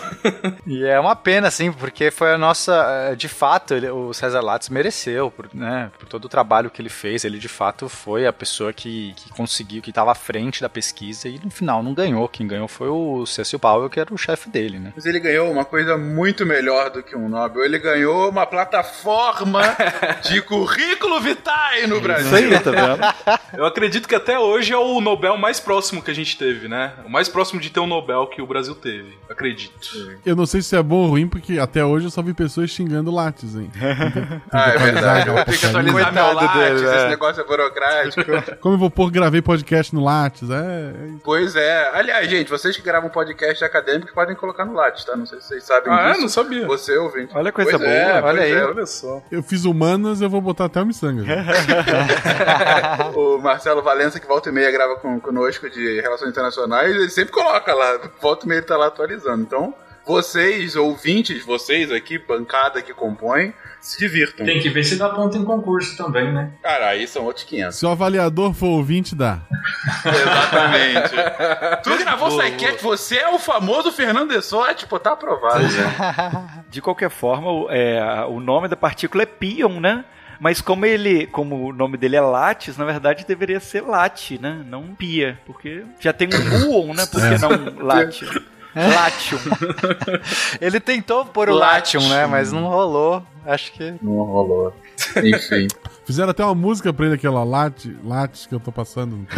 E 0.65 0.85
é 0.85 0.97
uma 0.97 1.15
pena, 1.15 1.49
assim, 1.49 1.71
porque 1.73 2.09
foi 2.09 2.33
a 2.33 2.37
nossa. 2.37 3.13
De 3.17 3.27
fato, 3.27 3.73
ele, 3.73 3.89
o 3.89 4.13
César 4.13 4.39
Lattes 4.39 4.69
mereceu, 4.69 5.29
por, 5.29 5.49
né, 5.53 5.91
por 5.99 6.07
todo 6.07 6.25
o 6.25 6.29
trabalho 6.29 6.69
que 6.69 6.81
ele 6.81 6.89
fez. 6.89 7.25
Ele 7.25 7.37
de 7.37 7.49
fato 7.49 7.89
foi 7.89 8.25
a 8.25 8.31
pessoa 8.31 8.71
que, 8.71 9.13
que 9.17 9.29
conseguiu, 9.31 9.81
que 9.81 9.89
estava 9.89 10.13
à 10.13 10.15
frente 10.15 10.61
da 10.61 10.69
pesquisa 10.69 11.27
e 11.27 11.37
no 11.43 11.51
final 11.51 11.83
não 11.83 11.93
ganhou. 11.93 12.27
Quem 12.29 12.47
ganhou 12.47 12.67
foi 12.67 12.87
o 12.87 13.25
Cecil 13.25 13.59
Powell, 13.59 13.89
que 13.89 13.99
era 13.99 14.13
o 14.13 14.17
chefe 14.17 14.49
dele, 14.49 14.79
né? 14.79 14.93
Mas 14.95 15.05
ele 15.05 15.19
ganhou 15.19 15.51
uma 15.51 15.65
coisa 15.65 15.97
muito 15.97 16.45
melhor 16.45 16.89
do 16.89 17.03
que 17.03 17.15
um 17.15 17.27
Nobel. 17.27 17.65
Ele 17.65 17.77
ganhou 17.77 18.29
uma 18.29 18.45
plataforma 18.45 19.61
de 20.29 20.41
currículo 20.41 21.19
vitae 21.19 21.87
no 21.87 21.99
Brasil. 22.01 22.25
Isso 22.25 22.35
aí, 22.35 22.59
tá 22.59 22.71
vendo? 22.71 23.39
Eu 23.57 23.65
acredito 23.65 24.07
que 24.07 24.15
até 24.15 24.39
hoje 24.39 24.73
é 24.73 24.77
o 24.77 25.01
Nobel 25.01 25.37
mais 25.37 25.59
próximo 25.59 26.01
que 26.01 26.09
a 26.11 26.13
gente 26.13 26.37
teve, 26.37 26.67
né? 26.67 26.93
O 27.05 27.09
mais 27.09 27.27
próximo 27.27 27.59
de 27.59 27.69
ter 27.69 27.79
um 27.79 27.87
Nobel 27.87 28.27
que 28.27 28.41
o 28.41 28.47
Brasil 28.47 28.73
teve. 28.75 29.17
Acredito. 29.29 30.19
Eu 30.25 30.35
não 30.35 30.45
sei 30.45 30.61
se 30.61 30.75
é 30.75 30.81
bom 30.81 30.97
ou 31.03 31.07
ruim, 31.09 31.27
porque 31.27 31.59
até 31.59 31.83
hoje 31.83 32.05
eu 32.07 32.11
só 32.11 32.21
vi 32.21 32.33
pessoas 32.33 32.69
xingando 32.69 33.11
Lattes, 33.11 33.55
hein? 33.55 33.69
Ah, 34.51 34.69
é 34.69 34.77
verdade. 34.77 35.27
Eu 35.27 35.35
vou 35.35 35.45
ter 35.45 35.57
que 35.57 35.65
atualizar 35.65 36.13
meu 36.13 36.23
Coitado 36.23 36.35
Lattes, 36.35 36.81
dele, 36.81 36.85
esse 36.95 37.05
é. 37.05 37.09
negócio 37.09 37.41
é 37.41 37.45
burocrático. 37.45 38.57
Como 38.59 38.75
eu 38.75 38.79
vou 38.79 38.89
pôr, 38.89 39.09
gravei 39.11 39.41
podcast 39.41 39.93
no 39.93 40.03
Lattes, 40.03 40.49
é... 40.49 40.55
é 40.55 40.93
pois 41.23 41.55
é. 41.55 41.89
Aliás, 41.93 42.29
gente, 42.29 42.49
vocês 42.49 42.75
que 42.75 42.81
gravam 42.83 43.09
podcast 43.09 43.63
acadêmico 43.63 44.13
podem 44.13 44.35
colocar 44.35 44.65
no 44.65 44.73
Lattes, 44.73 45.03
tá? 45.05 45.15
Não 45.15 45.25
sei 45.25 45.39
se 45.41 45.47
vocês 45.47 45.63
sabem 45.63 45.91
Ah, 45.91 46.01
é? 46.01 46.09
disso. 46.09 46.21
Não 46.21 46.29
sabia. 46.29 46.65
Você 46.67 46.97
ouvinte. 46.97 47.31
Olha 47.35 47.49
a 47.49 47.51
coisa 47.51 47.77
Pois 47.77 47.81
é, 47.83 48.09
boa, 48.09 48.21
pois 48.21 48.33
olha 48.33 48.43
aí. 48.43 48.51
é. 48.51 48.65
Olha 48.65 48.85
só. 48.85 49.21
Eu 49.31 49.43
fiz 49.43 49.65
humanas, 49.71 50.21
eu 50.21 50.29
vou 50.29 50.41
botar 50.41 50.65
até 50.65 50.81
o 50.81 50.85
miçanga. 50.85 51.23
o 53.15 53.37
Marcelo 53.39 53.81
Valença, 53.81 54.19
que 54.19 54.27
volta 54.27 54.49
e 54.49 54.51
meia 54.51 54.71
grava 54.71 54.95
com, 54.97 55.19
conosco 55.19 55.69
de 55.69 56.01
Relações 56.01 56.29
Internacionais, 56.29 56.95
ele 56.95 57.09
sempre 57.09 57.33
coloca 57.33 57.73
lá, 57.73 57.99
volta 58.21 58.45
e 58.45 58.49
meia 58.49 58.59
ele 58.59 58.67
tá 58.67 58.77
lá 58.77 58.87
atualizando. 58.87 59.41
Então, 59.41 59.73
vocês, 60.11 60.75
ouvintes, 60.75 61.45
vocês 61.45 61.89
aqui, 61.89 62.19
bancada 62.19 62.81
que 62.81 62.93
compõem, 62.93 63.53
se 63.79 63.97
divirtam. 63.97 64.45
Tem 64.45 64.59
que 64.59 64.69
ver 64.69 64.83
se 64.83 64.97
dá 64.97 65.07
ponto 65.07 65.37
em 65.37 65.45
concurso 65.45 65.95
também, 65.95 66.33
né? 66.33 66.51
Cara, 66.61 66.89
aí 66.89 67.07
são 67.07 67.23
outros 67.23 67.45
500. 67.45 67.79
Se 67.79 67.85
o 67.85 67.89
avaliador 67.89 68.53
for 68.53 68.67
ouvinte, 68.67 69.15
dá. 69.15 69.39
Exatamente. 70.05 71.15
tu 71.81 71.97
gravou 71.97 72.27
o 72.27 72.31
SciCast, 72.31 72.83
você 72.83 73.19
é 73.19 73.29
o 73.29 73.39
famoso 73.39 73.89
Fernando 73.89 74.33
Dessotti, 74.33 74.85
pô, 74.85 74.99
tá 74.99 75.13
aprovado. 75.13 75.63
De 76.69 76.81
qualquer 76.81 77.09
forma, 77.09 77.49
o, 77.49 77.71
é, 77.71 78.25
o 78.25 78.41
nome 78.41 78.67
da 78.67 78.75
partícula 78.75 79.23
é 79.23 79.25
pion, 79.25 79.79
né? 79.79 80.03
Mas 80.41 80.59
como 80.59 80.85
ele, 80.85 81.25
como 81.27 81.69
o 81.69 81.71
nome 81.71 81.97
dele 81.97 82.17
é 82.17 82.21
Lattes, 82.21 82.75
na 82.75 82.83
verdade 82.83 83.25
deveria 83.25 83.61
ser 83.61 83.81
Late, 83.81 84.41
né? 84.41 84.61
Não 84.67 84.93
Pia, 84.93 85.39
porque 85.45 85.85
já 86.01 86.11
tem 86.11 86.27
um 86.27 86.49
muon, 86.49 86.93
né? 86.93 87.05
Por 87.05 87.21
que 87.21 87.37
não 87.37 87.85
Late? 87.85 88.25
Latium. 88.75 89.39
Ele 90.61 90.79
tentou 90.79 91.25
pôr 91.25 91.49
o 91.49 91.55
Latium, 91.55 92.07
né? 92.07 92.25
Mas 92.25 92.51
não 92.51 92.67
rolou. 92.67 93.23
Acho 93.45 93.71
que. 93.73 93.93
Não 94.01 94.23
rolou. 94.23 94.73
Enfim. 95.17 95.67
Fizeram 96.05 96.31
até 96.31 96.43
uma 96.43 96.55
música 96.55 96.91
pra 96.91 97.05
ele, 97.05 97.15
aquela 97.15 97.43
Latte, 97.43 97.95
Lattes 98.03 98.45
que 98.45 98.53
eu 98.53 98.59
tô 98.59 98.71
passando. 98.71 99.25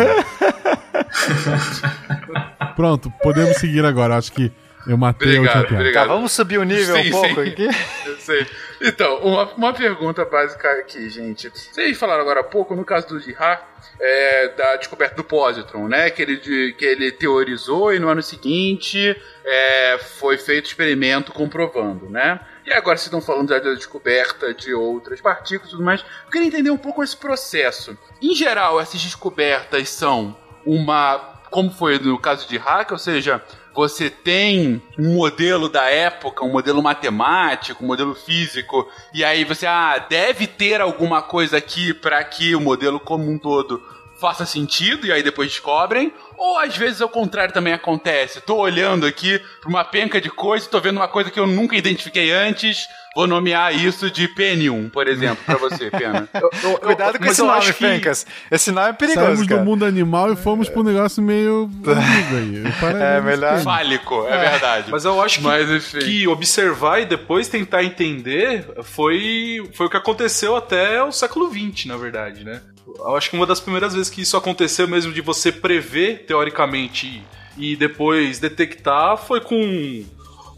Pronto, 2.76 3.12
podemos 3.22 3.58
seguir 3.58 3.86
agora. 3.86 4.17
Acho 4.17 4.32
que 4.32 4.52
eu 4.88 4.98
matei 4.98 5.38
Obrigado, 5.38 5.56
a 5.56 5.60
última 5.60 5.67
piada. 5.67 5.76
obrigado. 5.82 6.08
Tá, 6.08 6.13
vamos 6.13 6.32
subir 6.32 6.58
o 6.58 6.63
nível 6.63 6.96
Sim, 6.96 7.08
um 7.10 7.12
pouco 7.12 7.43
sim. 7.43 7.50
aqui. 7.50 7.67
Eu 8.06 8.17
sei. 8.17 8.48
Então, 8.82 9.17
uma, 9.19 9.43
uma 9.54 9.74
pergunta 9.74 10.26
básica 10.26 10.69
aqui, 10.80 11.10
gente. 11.10 11.50
Vocês 11.50 11.98
falaram 11.98 12.22
agora 12.22 12.41
há 12.41 12.43
pouco, 12.43 12.76
no 12.76 12.84
caso 12.84 13.08
do 13.08 13.19
Girard, 13.19 13.62
é, 14.00 14.50
da 14.50 14.76
descoberta 14.76 15.15
do 15.15 15.24
positron, 15.24 15.88
né? 15.88 16.10
Que 16.10 16.22
ele, 16.22 16.38
de- 16.38 16.74
que 16.78 16.84
ele 16.86 17.12
teorizou 17.12 17.93
e 17.93 18.00
no 18.00 18.10
ano 18.10 18.22
seguinte 18.22 19.15
é, 19.46 19.98
foi 20.19 20.38
feito 20.38 20.65
experimento 20.65 21.32
comprovando, 21.32 22.10
né? 22.10 22.39
E 22.65 22.72
agora 22.74 22.98
vocês 22.98 23.08
estão 23.08 23.22
falando 23.22 23.50
já 23.50 23.60
da 23.60 23.74
descoberta 23.74 24.54
de 24.54 24.74
outras 24.74 25.19
partículas 25.22 25.67
e 25.69 25.72
tudo 25.72 25.84
mais. 25.84 26.02
Eu 26.26 26.32
queria 26.32 26.48
entender 26.48 26.69
um 26.72 26.78
pouco 26.78 27.04
esse 27.04 27.15
processo. 27.15 27.98
Em 28.22 28.34
geral, 28.36 28.80
essas 28.82 29.02
descobertas 29.02 29.89
são 29.89 30.36
uma. 30.65 31.32
Como 31.50 31.69
foi 31.72 32.00
no 32.00 32.17
caso 32.17 32.48
de 32.48 32.58
hack, 32.58 32.91
ou 32.91 32.98
seja, 32.98 33.41
você 33.73 34.09
tem 34.09 34.81
um 34.97 35.15
modelo 35.15 35.67
da 35.67 35.89
época, 35.89 36.45
um 36.45 36.51
modelo 36.51 36.81
matemático, 36.81 37.83
um 37.83 37.88
modelo 37.88 38.13
físico, 38.13 38.88
e 39.13 39.23
aí 39.23 39.43
você, 39.43 39.65
ah, 39.65 39.97
deve 39.97 40.47
ter 40.47 40.79
alguma 40.79 41.21
coisa 41.21 41.57
aqui 41.57 41.93
para 41.93 42.23
que 42.23 42.55
o 42.55 42.62
modelo 42.62 42.99
como 42.99 43.29
um 43.29 43.38
todo 43.38 43.81
faça 44.23 44.45
sentido, 44.45 45.05
e 45.05 45.12
aí 45.12 45.21
depois 45.21 45.49
descobrem. 45.49 46.13
Ou 46.38 46.57
às 46.57 46.77
vezes 46.77 47.01
ao 47.01 47.09
contrário 47.09 47.53
também 47.53 47.73
acontece. 47.73 48.39
Tô 48.39 48.55
olhando 48.55 49.05
aqui 49.05 49.38
pra 49.59 49.69
uma 49.69 49.83
penca 49.83 50.21
de 50.21 50.29
coisa, 50.29 50.69
tô 50.69 50.79
vendo 50.79 50.97
uma 50.97 51.09
coisa 51.09 51.29
que 51.29 51.39
eu 51.39 51.45
nunca 51.45 51.75
identifiquei 51.75 52.31
antes. 52.31 52.88
Vou 53.15 53.28
nomear 53.28 53.76
isso 53.76 54.10
de 54.10 54.28
P1, 54.28 54.89
por 54.89 55.08
exemplo, 55.08 55.43
pra 55.45 55.56
você, 55.58 55.91
Pena. 55.91 56.28
Cuidado 56.82 57.19
com 57.19 57.26
esse 57.26 57.41
eu 57.41 57.45
nome, 57.45 57.60
acho 57.60 57.73
que- 57.73 57.86
Fencas. 57.86 58.26
Esse 58.49 58.71
nome 58.71 58.89
é 58.89 58.93
perigoso, 58.93 59.26
Saímos 59.28 59.47
do 59.47 59.49
cara. 59.49 59.63
mundo 59.63 59.86
animal 59.86 60.34
e 60.34 60.36
fomos 60.36 60.67
pro 60.67 60.82
negócio 60.84 61.21
meio. 61.21 61.69
Para- 62.80 62.97
É, 63.04 63.21
melhor- 63.21 63.60
Fálico, 63.62 64.26
é 64.28 64.38
verdade. 64.49 64.89
Mas 64.91 65.06
eu 65.06 65.21
acho 65.21 65.38
que, 65.39 65.43
Mas, 65.45 65.69
enfim. 65.69 65.99
que 65.99 66.28
observar 66.28 67.02
e 67.02 67.06
depois 67.06 67.47
tentar 67.47 67.84
entender 67.84 68.65
foi, 68.84 69.69
foi 69.73 69.86
o 69.86 69.89
que 69.89 69.97
aconteceu 69.97 70.56
até 70.56 71.04
o 71.04 71.12
século 71.12 71.52
XX, 71.52 71.86
na 71.86 71.97
verdade, 71.97 72.43
né? 72.43 72.62
Eu 72.97 73.15
acho 73.15 73.30
que 73.30 73.36
uma 73.36 73.45
das 73.45 73.60
primeiras 73.60 73.93
vezes 73.93 74.10
que 74.10 74.21
isso 74.21 74.36
aconteceu 74.36 74.88
mesmo 74.88 75.12
de 75.13 75.21
você 75.21 75.52
prever, 75.52 76.26
teoricamente, 76.28 77.23
e 77.58 77.76
depois 77.76 78.39
detectar 78.39 79.17
foi 79.17 79.39
com, 79.39 80.04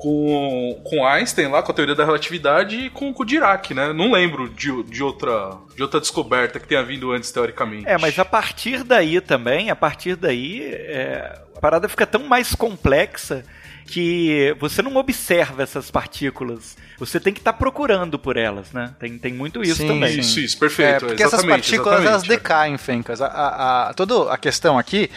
com, 0.06 0.80
com 0.84 1.04
Einstein 1.04 1.48
lá, 1.48 1.63
com 1.63 1.72
a 1.72 1.76
teoria 1.76 1.96
da 1.96 2.06
relatividade 2.06 2.76
e 2.76 2.89
com, 2.91 3.12
com 3.12 3.24
o 3.24 3.26
Dirac, 3.26 3.74
né? 3.74 3.91
Não 3.91 4.12
lembro 4.12 4.48
de, 4.48 4.84
de, 4.84 5.02
outra, 5.02 5.58
de 5.76 5.82
outra 5.82 6.00
descoberta 6.00 6.60
que 6.60 6.68
tenha 6.68 6.84
vindo 6.84 7.12
antes, 7.12 7.32
teoricamente. 7.32 7.88
É, 7.88 7.98
mas 7.98 8.20
a 8.20 8.24
partir 8.24 8.84
daí 8.84 9.20
também, 9.20 9.72
a 9.72 9.76
partir 9.76 10.15
daí, 10.15 10.62
é, 10.62 11.41
a 11.56 11.60
parada 11.60 11.89
fica 11.89 12.06
tão 12.06 12.28
mais 12.28 12.54
complexa 12.54 13.44
que 13.88 14.56
você 14.60 14.84
não 14.84 14.96
observa 14.96 15.63
essas 15.63 15.89
partículas. 15.89 16.78
Você 16.98 17.20
tem 17.20 17.34
que 17.34 17.40
estar 17.40 17.54
procurando 17.54 18.18
por 18.18 18.38
elas, 18.38 18.72
né? 18.72 18.92
Tem, 19.00 19.18
tem 19.18 19.34
muito 19.34 19.62
isso 19.62 19.78
Sim, 19.82 19.88
também. 19.88 20.20
Isso, 20.20 20.40
isso, 20.40 20.56
É, 20.56 20.60
perfeito. 20.60 21.06
porque 21.08 21.24
essas 21.24 21.44
partículas 21.44 22.06
elas 22.06 22.24
decaem, 22.24 22.78
Fencas. 22.78 23.22
A, 23.22 23.28
a, 23.28 23.90
a- 23.90 23.94
toda 23.94 24.32
a 24.34 24.38
questão 24.38 24.78
aqui 24.80 25.10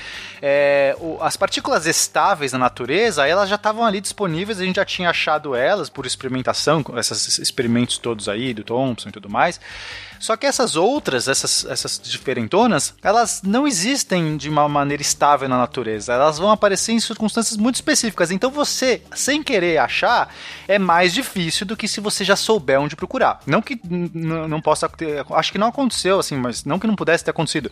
é 0.43 0.97
o- 0.99 1.19
as 1.23 1.37
partículas 1.37 1.87
estáveis 1.87 2.53
na 2.53 2.59
natureza, 2.59 3.27
elas 3.27 3.49
já 3.49 3.57
estavam 3.57 3.85
ali 3.85 4.01
disponíveis, 4.01 4.61
a 4.61 4.64
gente 4.64 4.77
já 4.77 4.85
tinha 4.85 5.11
achado 5.11 5.55
elas 5.55 5.88
por 5.88 6.05
experimentação, 6.07 6.83
com 6.83 6.99
esses 6.99 7.38
experimentos 7.38 7.99
todos 7.99 8.29
aí 8.29 8.53
do 8.53 8.64
Thomson 8.64 9.09
e 9.09 9.12
tudo 9.12 9.29
mais. 9.31 9.61
Só 10.21 10.37
que 10.37 10.47
essas 10.47 10.75
outras, 10.75 11.29
essas, 11.29 11.64
essas 11.64 12.01
diferentonas, 12.03 12.93
elas 13.05 13.41
não 13.45 13.69
existem 13.69 14.37
de 14.37 14.49
uma 14.49 14.69
maneira 14.69 15.01
estável 15.01 15.49
na 15.49 15.57
natureza. 15.57 16.12
Elas 16.12 16.38
vão 16.38 16.51
aparecer 16.51 16.91
em 16.91 16.99
circunstâncias 16.99 17.57
muito 17.57 17.77
específicas. 17.77 18.33
Então 18.33 18.51
você, 18.51 19.01
sem 19.14 19.45
querer 19.45 19.79
achar, 19.79 20.35
é 20.67 20.77
mais 20.77 21.14
difícil 21.14 21.64
do 21.68 21.76
que 21.76 21.87
se 21.87 22.00
você 22.00 22.24
já 22.24 22.35
souber 22.35 22.81
onde 22.81 22.96
procurar. 22.96 23.40
Não 23.46 23.62
que 23.62 23.81
não 23.85 24.61
possa 24.61 24.88
ter. 24.88 25.24
Acho 25.31 25.52
que 25.52 25.59
não 25.59 25.68
aconteceu, 25.68 26.18
assim, 26.18 26.37
mas 26.37 26.64
não 26.64 26.78
que 26.78 26.87
não 26.87 26.96
pudesse 26.96 27.24
ter 27.24 27.31
acontecido. 27.31 27.70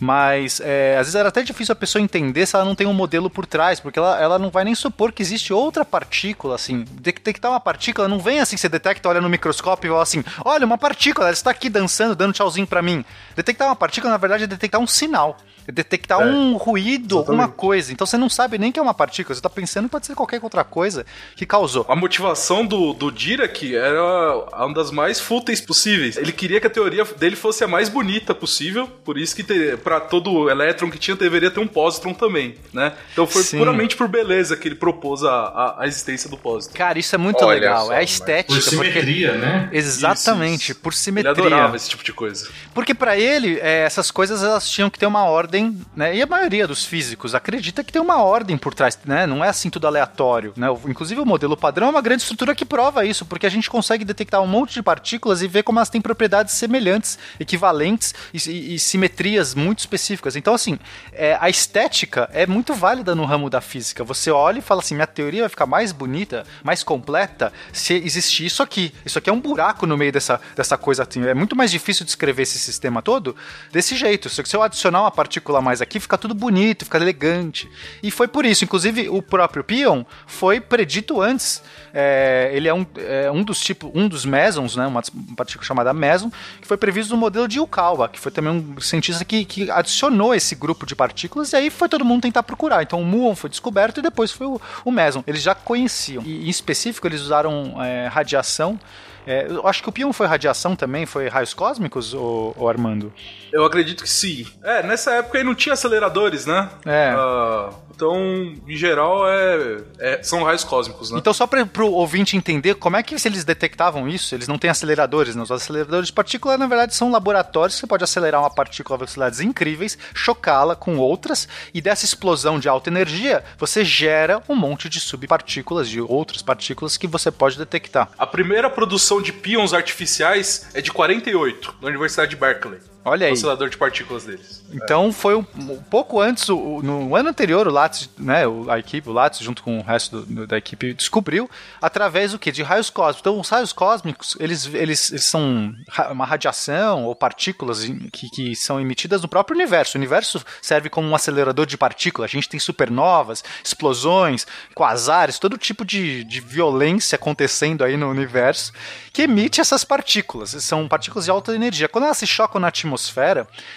Mas 0.00 0.60
é, 0.60 0.96
às 0.98 1.06
vezes 1.06 1.14
era 1.14 1.28
até 1.28 1.42
difícil 1.42 1.72
a 1.72 1.76
pessoa 1.76 2.02
entender 2.02 2.46
se 2.46 2.56
ela 2.56 2.64
não 2.64 2.74
tem 2.74 2.86
um 2.86 2.92
modelo 2.92 3.30
por 3.30 3.46
trás, 3.46 3.78
porque 3.78 3.98
ela, 3.98 4.20
ela 4.20 4.38
não 4.38 4.50
vai 4.50 4.64
nem 4.64 4.74
supor 4.74 5.12
que 5.12 5.22
existe 5.22 5.52
outra 5.52 5.84
partícula, 5.84 6.54
assim. 6.54 6.84
Detectar 6.92 7.50
uma 7.50 7.60
partícula 7.60 8.08
não 8.08 8.18
vem 8.18 8.40
assim, 8.40 8.56
você 8.56 8.68
detecta, 8.68 9.08
olha 9.08 9.20
no 9.20 9.28
microscópio 9.28 9.88
e 9.88 9.90
fala 9.90 10.02
assim: 10.02 10.24
olha, 10.44 10.66
uma 10.66 10.78
partícula, 10.78 11.26
ela 11.26 11.34
está 11.34 11.50
aqui 11.50 11.68
dançando, 11.68 12.16
dando 12.16 12.32
tchauzinho 12.32 12.66
pra 12.66 12.82
mim. 12.82 13.04
Detectar 13.36 13.68
uma 13.68 13.76
partícula, 13.76 14.12
na 14.12 14.18
verdade, 14.18 14.44
é 14.44 14.46
detectar 14.46 14.80
um 14.80 14.86
sinal. 14.86 15.36
Detectar 15.72 16.20
É, 16.20 16.24
um 16.26 16.56
ruído, 16.56 17.16
exatamente. 17.16 17.18
alguma 17.30 17.48
coisa. 17.48 17.92
Então 17.92 18.06
você 18.06 18.16
não 18.16 18.28
sabe 18.28 18.58
nem 18.58 18.70
que 18.72 18.78
é 18.78 18.82
uma 18.82 18.94
partícula, 18.94 19.34
você 19.34 19.40
tá 19.40 19.48
pensando 19.50 19.84
que 19.84 19.90
pode 19.90 20.06
ser 20.06 20.14
qualquer 20.14 20.40
outra 20.42 20.64
coisa 20.64 21.04
que 21.36 21.46
causou. 21.46 21.84
A 21.88 21.96
motivação 21.96 22.64
do, 22.66 22.92
do 22.92 23.10
Dirac 23.10 23.74
era 23.74 24.36
uma 24.64 24.74
das 24.74 24.90
mais 24.90 25.20
fúteis 25.20 25.60
possíveis. 25.60 26.16
Ele 26.16 26.32
queria 26.32 26.60
que 26.60 26.66
a 26.66 26.70
teoria 26.70 27.04
dele 27.04 27.36
fosse 27.36 27.62
a 27.64 27.68
mais 27.68 27.88
bonita 27.88 28.34
possível, 28.34 28.86
por 29.04 29.16
isso 29.18 29.34
que 29.36 29.44
pra 29.78 30.00
todo 30.00 30.48
elétron 30.50 30.90
que 30.90 30.98
tinha 30.98 31.16
deveria 31.16 31.50
ter 31.50 31.60
um 31.60 31.66
pósitron 31.66 32.12
também, 32.14 32.54
né? 32.72 32.92
Então 33.12 33.26
foi 33.26 33.42
Sim. 33.42 33.58
puramente 33.58 33.96
por 33.96 34.08
beleza 34.08 34.56
que 34.56 34.68
ele 34.68 34.74
propôs 34.74 35.22
a, 35.24 35.30
a, 35.30 35.82
a 35.82 35.86
existência 35.86 36.28
do 36.28 36.36
pósitron. 36.36 36.76
Cara, 36.76 36.98
isso 36.98 37.14
é 37.14 37.18
muito 37.18 37.44
Olha 37.44 37.54
legal. 37.60 37.86
só, 37.86 37.92
é 37.92 37.98
a 37.98 38.02
estética. 38.02 38.52
Por 38.54 38.62
simetria, 38.62 39.32
né? 39.34 39.68
Exatamente, 39.72 40.62
Isso, 40.62 40.72
isso. 40.72 40.80
por 40.80 40.92
Ele 40.92 40.98
simetria. 40.98 41.30
adorava 41.30 41.76
esse 41.76 41.88
tipo 41.88 42.02
de 42.04 42.12
coisa. 42.12 42.48
Porque 42.74 42.94
pra 42.94 43.16
ele, 43.16 43.58
é, 43.60 43.82
essas 43.84 44.10
coisas 44.10 44.42
elas 44.42 44.68
tinham 44.68 44.90
que 44.90 44.98
ter 44.98 45.06
uma 45.06 45.24
ordem, 45.24 45.53
né? 45.94 46.16
E 46.16 46.22
a 46.22 46.26
maioria 46.26 46.66
dos 46.66 46.84
físicos 46.84 47.34
acredita 47.34 47.82
que 47.84 47.92
tem 47.92 48.00
uma 48.02 48.22
ordem 48.22 48.56
por 48.56 48.74
trás, 48.74 48.98
né? 49.04 49.26
Não 49.26 49.44
é 49.44 49.48
assim 49.48 49.70
tudo 49.70 49.86
aleatório, 49.86 50.52
né? 50.56 50.66
Inclusive 50.86 51.20
o 51.20 51.26
modelo 51.26 51.56
padrão 51.56 51.88
é 51.88 51.90
uma 51.90 52.00
grande 52.02 52.22
estrutura 52.22 52.54
que 52.54 52.64
prova 52.64 53.04
isso, 53.04 53.24
porque 53.24 53.46
a 53.46 53.50
gente 53.50 53.68
consegue 53.70 54.04
detectar 54.04 54.40
um 54.42 54.46
monte 54.46 54.74
de 54.74 54.82
partículas 54.82 55.42
e 55.42 55.48
ver 55.48 55.62
como 55.62 55.78
elas 55.78 55.90
têm 55.90 56.00
propriedades 56.00 56.54
semelhantes, 56.54 57.18
equivalentes 57.38 58.14
e, 58.32 58.38
e- 58.50 58.74
e 58.74 58.78
simetrias 58.78 59.54
muito 59.54 59.80
específicas. 59.80 60.36
Então, 60.36 60.54
assim, 60.54 60.78
é, 61.12 61.36
a 61.40 61.48
estética 61.48 62.28
é 62.32 62.46
muito 62.46 62.74
válida 62.74 63.14
no 63.14 63.24
ramo 63.24 63.48
da 63.50 63.60
física. 63.60 64.02
Você 64.04 64.30
olha 64.30 64.58
e 64.58 64.62
fala 64.62 64.80
assim, 64.80 64.94
minha 64.94 65.06
teoria 65.06 65.42
vai 65.42 65.48
ficar 65.48 65.66
mais 65.66 65.92
bonita, 65.92 66.44
mais 66.62 66.82
completa, 66.82 67.52
se 67.72 67.94
existir 67.94 68.46
isso 68.46 68.62
aqui. 68.62 68.92
Isso 69.04 69.18
aqui 69.18 69.30
é 69.30 69.32
um 69.32 69.40
buraco 69.40 69.86
no 69.86 69.96
meio 69.96 70.12
dessa, 70.12 70.40
dessa 70.56 70.76
coisa. 70.76 71.02
assim. 71.02 71.24
É 71.26 71.34
muito 71.34 71.54
mais 71.54 71.70
difícil 71.70 72.04
descrever 72.04 72.42
esse 72.42 72.58
sistema 72.58 73.02
todo 73.02 73.36
desse 73.72 73.96
jeito. 73.96 74.28
Se 74.28 74.42
eu 74.56 74.62
adicionar 74.62 75.02
uma 75.02 75.10
partícula 75.10 75.43
a 75.52 75.60
mais 75.60 75.82
aqui, 75.82 76.00
fica 76.00 76.16
tudo 76.16 76.34
bonito, 76.34 76.84
fica 76.84 76.98
elegante. 76.98 77.68
E 78.02 78.10
foi 78.10 78.28
por 78.28 78.44
isso. 78.44 78.64
Inclusive, 78.64 79.08
o 79.08 79.20
próprio 79.20 79.64
Pion 79.64 80.04
foi 80.26 80.60
predito 80.60 81.20
antes. 81.20 81.62
É, 81.92 82.50
ele 82.52 82.68
é 82.68 82.74
um, 82.74 82.86
é 82.96 83.30
um 83.30 83.42
dos 83.42 83.60
tipos, 83.60 83.90
um 83.94 84.08
dos 84.08 84.24
mesons, 84.24 84.76
né? 84.76 84.86
Uma 84.86 85.02
partícula 85.36 85.64
chamada 85.64 85.92
meson, 85.92 86.30
que 86.60 86.66
foi 86.66 86.76
previsto 86.76 87.10
no 87.12 87.16
modelo 87.16 87.46
de 87.46 87.58
Yukawa, 87.58 88.08
que 88.08 88.18
foi 88.18 88.32
também 88.32 88.52
um 88.52 88.80
cientista 88.80 89.24
que, 89.24 89.44
que 89.44 89.70
adicionou 89.70 90.34
esse 90.34 90.54
grupo 90.54 90.86
de 90.86 90.96
partículas, 90.96 91.52
e 91.52 91.56
aí 91.56 91.70
foi 91.70 91.88
todo 91.88 92.04
mundo 92.04 92.22
tentar 92.22 92.42
procurar. 92.42 92.82
Então 92.82 93.00
o 93.00 93.04
muon 93.04 93.34
foi 93.34 93.50
descoberto 93.50 93.98
e 93.98 94.02
depois 94.02 94.32
foi 94.32 94.46
o, 94.46 94.60
o 94.84 94.90
meson. 94.90 95.22
Eles 95.26 95.42
já 95.42 95.54
conheciam. 95.54 96.22
E 96.24 96.46
em 96.46 96.50
específico, 96.50 97.06
eles 97.06 97.20
usaram 97.20 97.82
é, 97.82 98.06
radiação. 98.08 98.78
É, 99.26 99.46
eu 99.48 99.66
acho 99.66 99.82
que 99.82 99.88
o 99.88 99.92
Pion 99.92 100.12
foi 100.12 100.26
radiação 100.26 100.76
também, 100.76 101.06
foi 101.06 101.28
raios 101.28 101.54
cósmicos, 101.54 102.12
ou, 102.12 102.68
Armando? 102.68 103.12
Eu 103.52 103.64
acredito 103.64 104.02
que 104.02 104.10
sim. 104.10 104.46
É, 104.62 104.82
nessa 104.82 105.12
época 105.12 105.38
aí 105.38 105.44
não 105.44 105.54
tinha 105.54 105.72
aceleradores, 105.72 106.46
né? 106.46 106.68
É. 106.84 107.14
Ah, 107.16 107.70
então, 107.94 108.54
em 108.66 108.76
geral, 108.76 109.28
é, 109.28 109.78
é- 109.98 110.22
são 110.22 110.42
raios 110.42 110.64
cósmicos, 110.64 111.10
né? 111.10 111.18
Então, 111.18 111.32
só 111.32 111.46
para 111.46 111.62
o 111.84 111.92
ouvinte 111.92 112.36
entender, 112.36 112.74
como 112.74 112.96
é 112.96 113.02
que 113.02 113.18
se 113.18 113.28
eles 113.28 113.44
detectavam 113.44 114.08
isso? 114.08 114.34
Eles 114.34 114.48
não 114.48 114.58
têm 114.58 114.70
aceleradores, 114.70 115.36
né? 115.36 115.42
Os 115.42 115.50
aceleradores 115.50 116.08
de 116.08 116.12
partícula, 116.12 116.58
na 116.58 116.66
verdade, 116.66 116.94
são 116.94 117.10
laboratórios 117.10 117.76
que 117.76 117.80
você 117.80 117.86
pode 117.86 118.04
acelerar 118.04 118.40
uma 118.40 118.50
partícula 118.50 118.96
a 118.96 118.98
velocidades 118.98 119.40
incríveis, 119.40 119.96
chocá-la 120.14 120.74
com 120.74 120.96
outras, 120.98 121.48
e 121.72 121.80
dessa 121.80 122.04
explosão 122.04 122.58
de 122.58 122.68
alta 122.68 122.90
energia, 122.90 123.44
você 123.58 123.84
gera 123.84 124.42
um 124.48 124.56
monte 124.56 124.88
de 124.88 125.00
subpartículas, 125.00 125.88
de 125.88 126.00
outras 126.00 126.42
partículas 126.42 126.96
que 126.96 127.06
você 127.06 127.30
pode 127.30 127.56
detectar. 127.56 128.10
A 128.18 128.26
primeira 128.26 128.68
produção 128.68 129.22
de 129.22 129.32
pions 129.32 129.72
artificiais 129.72 130.68
é 130.74 130.80
de 130.80 130.90
48, 130.92 131.76
da 131.80 131.88
Universidade 131.88 132.30
de 132.30 132.36
Berkeley. 132.36 132.80
Olha 133.04 133.26
aí. 133.26 133.32
oscilador 133.32 133.68
de 133.68 133.76
partículas 133.76 134.24
deles. 134.24 134.64
Então 134.72 135.12
foi 135.12 135.34
um, 135.36 135.44
um 135.56 135.76
pouco 135.82 136.20
antes, 136.20 136.48
o- 136.48 136.80
no 136.82 137.14
ano 137.14 137.28
anterior, 137.28 137.68
o 137.68 137.70
Lattes, 137.70 138.08
né, 138.18 138.42
a 138.68 138.78
equipe, 138.78 139.08
o 139.08 139.12
Lattes, 139.12 139.40
junto 139.40 139.62
com 139.62 139.78
o 139.78 139.82
resto 139.82 140.22
do- 140.22 140.46
da 140.46 140.56
equipe, 140.56 140.94
descobriu 140.94 141.48
através 141.82 142.32
do 142.32 142.38
que? 142.38 142.50
De 142.50 142.62
raios 142.62 142.88
cósmicos. 142.90 143.20
Então, 143.20 143.38
os 143.38 143.48
raios 143.48 143.72
cósmicos, 143.72 144.36
eles, 144.40 144.66
eles, 144.72 145.10
eles 145.10 145.24
são 145.24 145.74
uma 146.10 146.24
radiação 146.24 147.04
ou 147.04 147.14
partículas 147.14 147.84
que, 148.12 148.28
que 148.30 148.56
são 148.56 148.80
emitidas 148.80 149.20
no 149.22 149.28
próprio 149.28 149.54
universo. 149.54 149.96
O 149.96 150.00
universo 150.00 150.42
serve 150.62 150.88
como 150.88 151.06
um 151.06 151.14
acelerador 151.14 151.66
de 151.66 151.76
partículas. 151.76 152.30
A 152.30 152.32
gente 152.32 152.48
tem 152.48 152.58
supernovas, 152.58 153.44
explosões, 153.62 154.46
quasares, 154.74 155.38
todo 155.38 155.58
tipo 155.58 155.84
de, 155.84 156.24
de 156.24 156.40
violência 156.40 157.16
acontecendo 157.16 157.84
aí 157.84 157.96
no 157.96 158.08
universo 158.08 158.72
que 159.12 159.22
emite 159.22 159.60
essas 159.60 159.84
partículas. 159.84 160.50
São 160.50 160.88
partículas 160.88 161.26
de 161.26 161.30
alta 161.30 161.54
energia. 161.54 161.88
Quando 161.88 162.04
elas 162.04 162.16
se 162.18 162.26
chocam 162.26 162.60
na 162.60 162.68
atmosfera, 162.68 162.93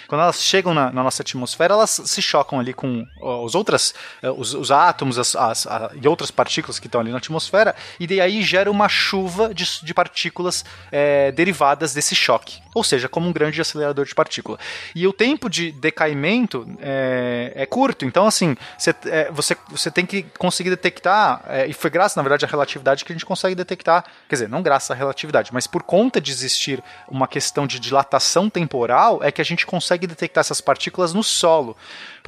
quando 0.06 0.22
elas 0.22 0.42
chegam 0.42 0.72
na, 0.74 0.90
na 0.92 1.02
nossa 1.02 1.22
atmosfera, 1.22 1.74
elas 1.74 2.00
se 2.04 2.22
chocam 2.22 2.60
ali 2.60 2.72
com 2.72 3.06
os 3.20 3.54
outras, 3.54 3.94
eh, 4.22 4.30
os, 4.30 4.54
os 4.54 4.70
átomos 4.70 5.18
as, 5.18 5.34
as- 5.36 5.66
a- 5.66 5.90
e 6.00 6.06
outras 6.08 6.30
partículas 6.30 6.78
que 6.78 6.86
estão 6.86 7.00
ali 7.00 7.10
na 7.10 7.18
atmosfera, 7.18 7.74
e 7.98 8.06
daí 8.06 8.42
gera 8.42 8.70
uma 8.70 8.88
chuva 8.88 9.52
de, 9.54 9.64
de 9.82 9.94
partículas 9.94 10.64
eh, 10.92 11.32
derivadas 11.32 11.92
desse 11.94 12.14
choque. 12.14 12.60
Ou 12.74 12.84
seja, 12.84 13.08
como 13.08 13.26
um 13.28 13.32
grande 13.32 13.60
acelerador 13.60 14.04
de 14.04 14.14
partícula. 14.14 14.56
E 14.94 15.06
o 15.06 15.12
tempo 15.12 15.48
de 15.50 15.72
decaimento 15.72 16.66
é, 16.80 17.52
é 17.56 17.66
curto. 17.66 18.04
Então, 18.04 18.26
assim, 18.26 18.56
você, 18.78 18.94
é, 19.06 19.30
você, 19.32 19.56
você 19.68 19.90
tem 19.90 20.06
que 20.06 20.22
conseguir 20.38 20.70
detectar, 20.70 21.42
é, 21.48 21.66
e 21.66 21.72
foi 21.72 21.90
graças, 21.90 22.14
na 22.16 22.22
verdade, 22.22 22.44
à 22.44 22.48
relatividade 22.48 23.04
que 23.04 23.12
a 23.12 23.14
gente 23.14 23.26
consegue 23.26 23.54
detectar, 23.54 24.04
quer 24.28 24.34
dizer, 24.36 24.48
não 24.48 24.62
graças 24.62 24.90
à 24.90 24.94
relatividade, 24.94 25.50
mas 25.52 25.66
por 25.66 25.82
conta 25.82 26.20
de 26.20 26.30
existir 26.30 26.82
uma 27.08 27.26
questão 27.26 27.66
de 27.66 27.80
dilatação 27.80 28.48
temporal, 28.48 29.07
é 29.22 29.32
que 29.32 29.40
a 29.40 29.44
gente 29.44 29.66
consegue 29.66 30.06
detectar 30.06 30.42
essas 30.42 30.60
partículas 30.60 31.14
no 31.14 31.22
solo. 31.22 31.76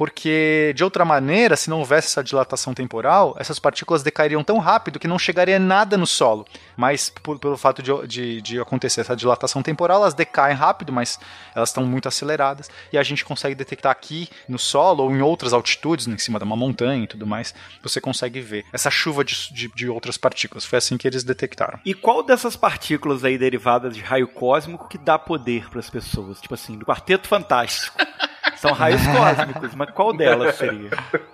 Porque, 0.01 0.73
de 0.75 0.83
outra 0.83 1.05
maneira, 1.05 1.55
se 1.55 1.69
não 1.69 1.77
houvesse 1.77 2.07
essa 2.07 2.23
dilatação 2.23 2.73
temporal, 2.73 3.35
essas 3.37 3.59
partículas 3.59 4.01
decairiam 4.01 4.43
tão 4.43 4.57
rápido 4.57 4.97
que 4.97 5.07
não 5.07 5.19
chegaria 5.19 5.59
nada 5.59 5.95
no 5.95 6.07
solo. 6.07 6.43
Mas, 6.75 7.11
por- 7.21 7.37
pelo 7.37 7.55
fato 7.55 7.83
de, 7.83 7.91
de, 8.07 8.41
de 8.41 8.59
acontecer 8.59 9.01
essa 9.01 9.15
dilatação 9.15 9.61
temporal, 9.61 10.01
elas 10.01 10.15
decaem 10.15 10.55
rápido, 10.55 10.91
mas 10.91 11.19
elas 11.53 11.69
estão 11.69 11.85
muito 11.85 12.07
aceleradas. 12.07 12.67
E 12.91 12.97
a 12.97 13.03
gente 13.03 13.23
consegue 13.23 13.53
detectar 13.53 13.91
aqui 13.91 14.27
no 14.49 14.57
solo 14.57 15.03
ou 15.03 15.11
em 15.11 15.21
outras 15.21 15.53
altitudes, 15.53 16.07
em 16.07 16.17
cima 16.17 16.39
de 16.39 16.45
uma 16.45 16.55
montanha 16.55 17.03
e 17.03 17.07
tudo 17.07 17.27
mais, 17.27 17.53
você 17.83 18.01
consegue 18.01 18.41
ver 18.41 18.65
essa 18.73 18.89
chuva 18.89 19.23
de, 19.23 19.53
de, 19.53 19.67
de 19.67 19.87
outras 19.87 20.17
partículas. 20.17 20.65
Foi 20.65 20.79
assim 20.79 20.97
que 20.97 21.07
eles 21.07 21.23
detectaram. 21.23 21.79
E 21.85 21.93
qual 21.93 22.23
dessas 22.23 22.55
partículas 22.55 23.23
aí 23.23 23.37
derivadas 23.37 23.93
de 23.93 24.01
raio 24.01 24.27
cósmico 24.27 24.87
que 24.89 24.97
dá 24.97 25.19
poder 25.19 25.69
para 25.69 25.79
as 25.79 25.91
pessoas? 25.91 26.41
Tipo 26.41 26.55
assim, 26.55 26.75
do 26.75 26.87
Quarteto 26.87 27.27
Fantástico. 27.27 27.95
São 28.61 28.71
raios 28.73 29.01
cósmicos, 29.07 29.73
mas 29.75 29.89
qual 29.91 30.15
delas 30.15 30.55
seria? 30.55 30.89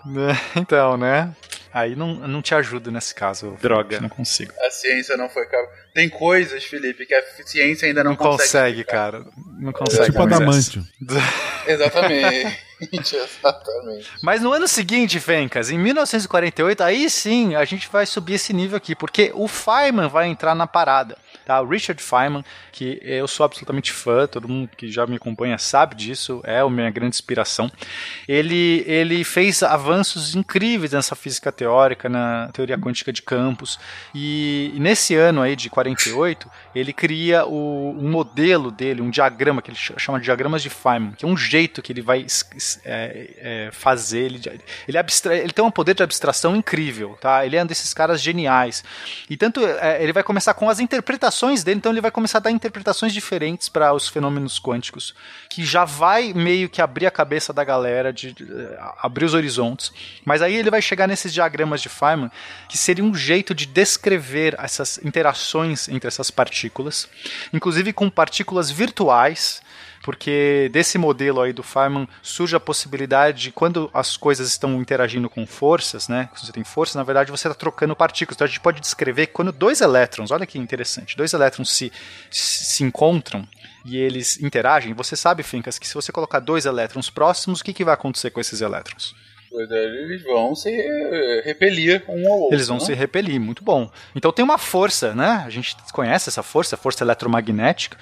Então, 0.55 0.95
né? 0.97 1.33
Aí 1.73 1.95
não, 1.95 2.15
não 2.15 2.41
te 2.41 2.55
ajudo 2.55 2.89
nesse 2.91 3.13
caso. 3.13 3.55
Droga. 3.61 3.99
Não 3.99 4.09
consigo. 4.09 4.51
A 4.65 4.71
ciência 4.71 5.15
não 5.17 5.29
foi 5.29 5.45
capaz. 5.45 5.69
Tem 5.93 6.09
coisas, 6.09 6.63
Felipe, 6.63 7.05
que 7.05 7.13
a 7.13 7.21
ciência 7.45 7.87
ainda 7.87 8.03
não, 8.03 8.11
Não 8.11 8.17
consegue, 8.17 8.83
consegue. 8.83 8.83
cara. 8.85 9.25
Não 9.59 9.69
É 9.69 9.73
consegue. 9.73 10.05
tipo 10.05 10.17
Moisés. 10.19 10.41
adamantio. 10.41 10.83
Exatamente. 11.67 12.67
Exatamente. 12.93 14.11
Mas 14.21 14.41
no 14.41 14.51
ano 14.53 14.67
seguinte, 14.67 15.19
Fencas, 15.19 15.69
em 15.69 15.77
1948, 15.77 16.83
aí 16.83 17.09
sim 17.09 17.55
a 17.55 17.65
gente 17.65 17.89
vai 17.91 18.05
subir 18.05 18.35
esse 18.35 18.53
nível 18.53 18.77
aqui, 18.77 18.95
porque 18.95 19.31
o 19.35 19.47
Feynman 19.47 20.07
vai 20.07 20.27
entrar 20.27 20.55
na 20.55 20.67
parada, 20.67 21.17
tá? 21.47 21.61
O 21.61 21.65
Richard 21.65 22.03
Feynman, 22.03 22.43
que 22.73 22.99
eu 23.01 23.25
sou 23.25 23.45
absolutamente 23.45 23.93
fã, 23.93 24.27
todo 24.27 24.49
mundo 24.49 24.69
que 24.75 24.91
já 24.91 25.07
me 25.07 25.15
acompanha 25.15 25.57
sabe 25.57 25.95
disso, 25.95 26.41
é 26.43 26.59
a 26.59 26.69
minha 26.69 26.91
grande 26.91 27.15
inspiração. 27.15 27.71
Ele, 28.27 28.83
ele 28.85 29.23
fez 29.23 29.63
avanços 29.63 30.35
incríveis 30.35 30.91
nessa 30.91 31.15
física 31.15 31.49
teórica, 31.49 32.09
na 32.09 32.49
teoria 32.51 32.77
quântica 32.77 33.13
de 33.13 33.21
campos, 33.21 33.79
e, 34.13 34.73
e 34.75 34.79
nesse 34.79 35.15
ano 35.15 35.41
aí 35.41 35.55
de 35.55 35.69
48, 35.69 36.51
ele 36.77 36.93
cria 36.93 37.45
o, 37.45 37.95
um 37.97 38.09
modelo 38.09 38.71
dele, 38.71 39.01
um 39.01 39.09
diagrama 39.09 39.61
que 39.61 39.69
ele 39.69 39.77
ch- 39.77 39.93
chama 39.97 40.19
de 40.19 40.25
diagramas 40.25 40.61
de 40.61 40.69
Feynman, 40.69 41.13
que 41.13 41.25
é 41.25 41.27
um 41.27 41.37
jeito 41.37 41.81
que 41.81 41.91
ele 41.91 42.01
vai 42.01 42.25
é, 42.85 43.29
é, 43.37 43.69
fazer. 43.71 44.23
Ele, 44.23 44.61
ele, 44.87 44.97
abstra, 44.97 45.37
ele 45.37 45.53
tem 45.53 45.63
um 45.63 45.71
poder 45.71 45.95
de 45.95 46.03
abstração 46.03 46.55
incrível, 46.55 47.17
tá? 47.19 47.45
Ele 47.45 47.55
é 47.55 47.63
um 47.63 47.65
desses 47.65 47.93
caras 47.93 48.21
geniais. 48.21 48.83
E 49.29 49.37
tanto 49.37 49.65
é, 49.65 50.01
ele 50.03 50.13
vai 50.13 50.23
começar 50.23 50.53
com 50.53 50.69
as 50.69 50.79
interpretações 50.79 51.63
dele, 51.63 51.77
então 51.77 51.91
ele 51.91 52.01
vai 52.01 52.11
começar 52.11 52.37
a 52.39 52.41
dar 52.41 52.51
interpretações 52.51 53.13
diferentes 53.13 53.69
para 53.69 53.93
os 53.93 54.07
fenômenos 54.07 54.59
quânticos, 54.59 55.15
que 55.49 55.63
já 55.65 55.85
vai 55.85 56.33
meio 56.33 56.69
que 56.69 56.81
abrir 56.81 57.05
a 57.05 57.11
cabeça 57.11 57.53
da 57.53 57.63
galera, 57.63 58.11
de, 58.11 58.33
de, 58.33 58.45
abrir 58.99 59.25
os 59.25 59.33
horizontes. 59.33 59.91
Mas 60.25 60.41
aí 60.41 60.55
ele 60.55 60.69
vai 60.69 60.81
chegar 60.81 61.07
nesses 61.07 61.33
diagramas 61.33 61.81
de 61.81 61.89
Feynman, 61.89 62.31
que 62.67 62.77
seria 62.77 63.03
um 63.03 63.13
jeito 63.13 63.55
de 63.55 63.65
descrever 63.65 64.55
essas 64.59 64.99
interações 65.03 65.87
entre 65.89 66.07
essas 66.07 66.29
partículas, 66.29 66.66
inclusive 67.53 67.93
com 67.93 68.09
partículas 68.09 68.69
virtuais 68.69 69.61
porque 70.07 70.69
desse 70.71 70.97
modelo 70.97 71.41
aí 71.41 71.51
do 71.51 71.61
Feynman 71.61 72.07
surge 72.21 72.55
a 72.55 72.61
possibilidade 72.61 73.41
de 73.41 73.51
quando 73.51 73.89
as 73.93 74.15
coisas 74.15 74.47
estão 74.47 74.79
interagindo 74.79 75.29
com 75.29 75.45
forças, 75.45 76.07
né? 76.07 76.29
Quando 76.31 76.45
você 76.45 76.51
tem 76.53 76.63
força, 76.63 76.97
na 76.97 77.03
verdade 77.03 77.29
você 77.29 77.45
está 77.45 77.59
trocando 77.59 77.93
partículas. 77.93 78.37
Então 78.37 78.45
a 78.45 78.47
gente 78.47 78.61
pode 78.61 78.79
descrever 78.79 79.27
que 79.27 79.33
quando 79.33 79.51
dois 79.51 79.81
elétrons, 79.81 80.31
olha 80.31 80.45
que 80.45 80.57
interessante, 80.57 81.17
dois 81.17 81.33
elétrons 81.33 81.69
se, 81.69 81.91
se 82.31 82.85
encontram 82.85 83.45
e 83.83 83.97
eles 83.97 84.41
interagem, 84.41 84.93
você 84.93 85.15
sabe, 85.15 85.43
Fincas, 85.43 85.77
que 85.77 85.85
se 85.85 85.93
você 85.93 86.09
colocar 86.09 86.39
dois 86.39 86.65
elétrons 86.65 87.09
próximos, 87.09 87.59
o 87.59 87.63
que, 87.63 87.73
que 87.73 87.83
vai 87.83 87.93
acontecer 87.93 88.31
com 88.31 88.39
esses 88.39 88.61
elétrons? 88.61 89.13
Eles 89.51 90.23
vão 90.23 90.55
se 90.55 90.69
repelir 91.43 92.03
um 92.07 92.31
ao 92.31 92.39
outro. 92.39 92.55
Eles 92.55 92.67
vão 92.67 92.77
né? 92.77 92.85
se 92.85 92.93
repelir, 92.93 93.39
muito 93.39 93.63
bom. 93.63 93.89
Então 94.15 94.31
tem 94.31 94.43
uma 94.43 94.57
força, 94.57 95.13
né? 95.13 95.43
A 95.45 95.49
gente 95.49 95.75
conhece 95.93 96.29
essa 96.29 96.43
força, 96.43 96.75
a 96.75 96.77
força 96.77 97.03
eletromagnética, 97.03 97.97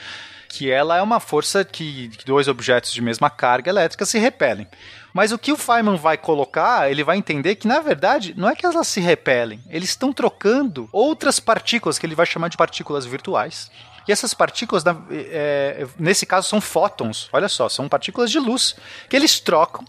que 0.49 0.71
ela 0.71 0.97
é 0.97 1.01
uma 1.01 1.19
força 1.19 1.63
que 1.63 2.10
dois 2.25 2.47
objetos 2.47 2.93
de 2.93 3.01
mesma 3.01 3.29
carga 3.29 3.69
elétrica 3.69 4.05
se 4.05 4.17
repelem. 4.17 4.67
Mas 5.13 5.31
o 5.31 5.38
que 5.38 5.51
o 5.51 5.58
Feynman 5.58 5.95
vai 5.95 6.17
colocar, 6.17 6.91
ele 6.91 7.03
vai 7.03 7.17
entender 7.17 7.55
que, 7.55 7.67
na 7.67 7.79
verdade, 7.79 8.34
não 8.36 8.49
é 8.49 8.55
que 8.55 8.65
elas 8.65 8.88
se 8.88 8.99
repelem, 8.99 9.62
eles 9.69 9.89
estão 9.89 10.12
trocando 10.12 10.89
outras 10.91 11.39
partículas, 11.39 11.97
que 11.97 12.05
ele 12.05 12.15
vai 12.15 12.25
chamar 12.25 12.49
de 12.49 12.58
partículas 12.58 13.05
virtuais. 13.05 13.71
E 14.08 14.12
essas 14.12 14.34
partículas, 14.34 14.84
é, 15.10 15.88
nesse 15.97 16.25
caso, 16.25 16.47
são 16.47 16.62
fótons. 16.62 17.29
Olha 17.34 17.47
só, 17.47 17.67
são 17.69 17.89
partículas 17.89 18.29
de 18.29 18.39
luz 18.39 18.75
que 19.10 19.15
eles 19.15 19.39
trocam. 19.39 19.84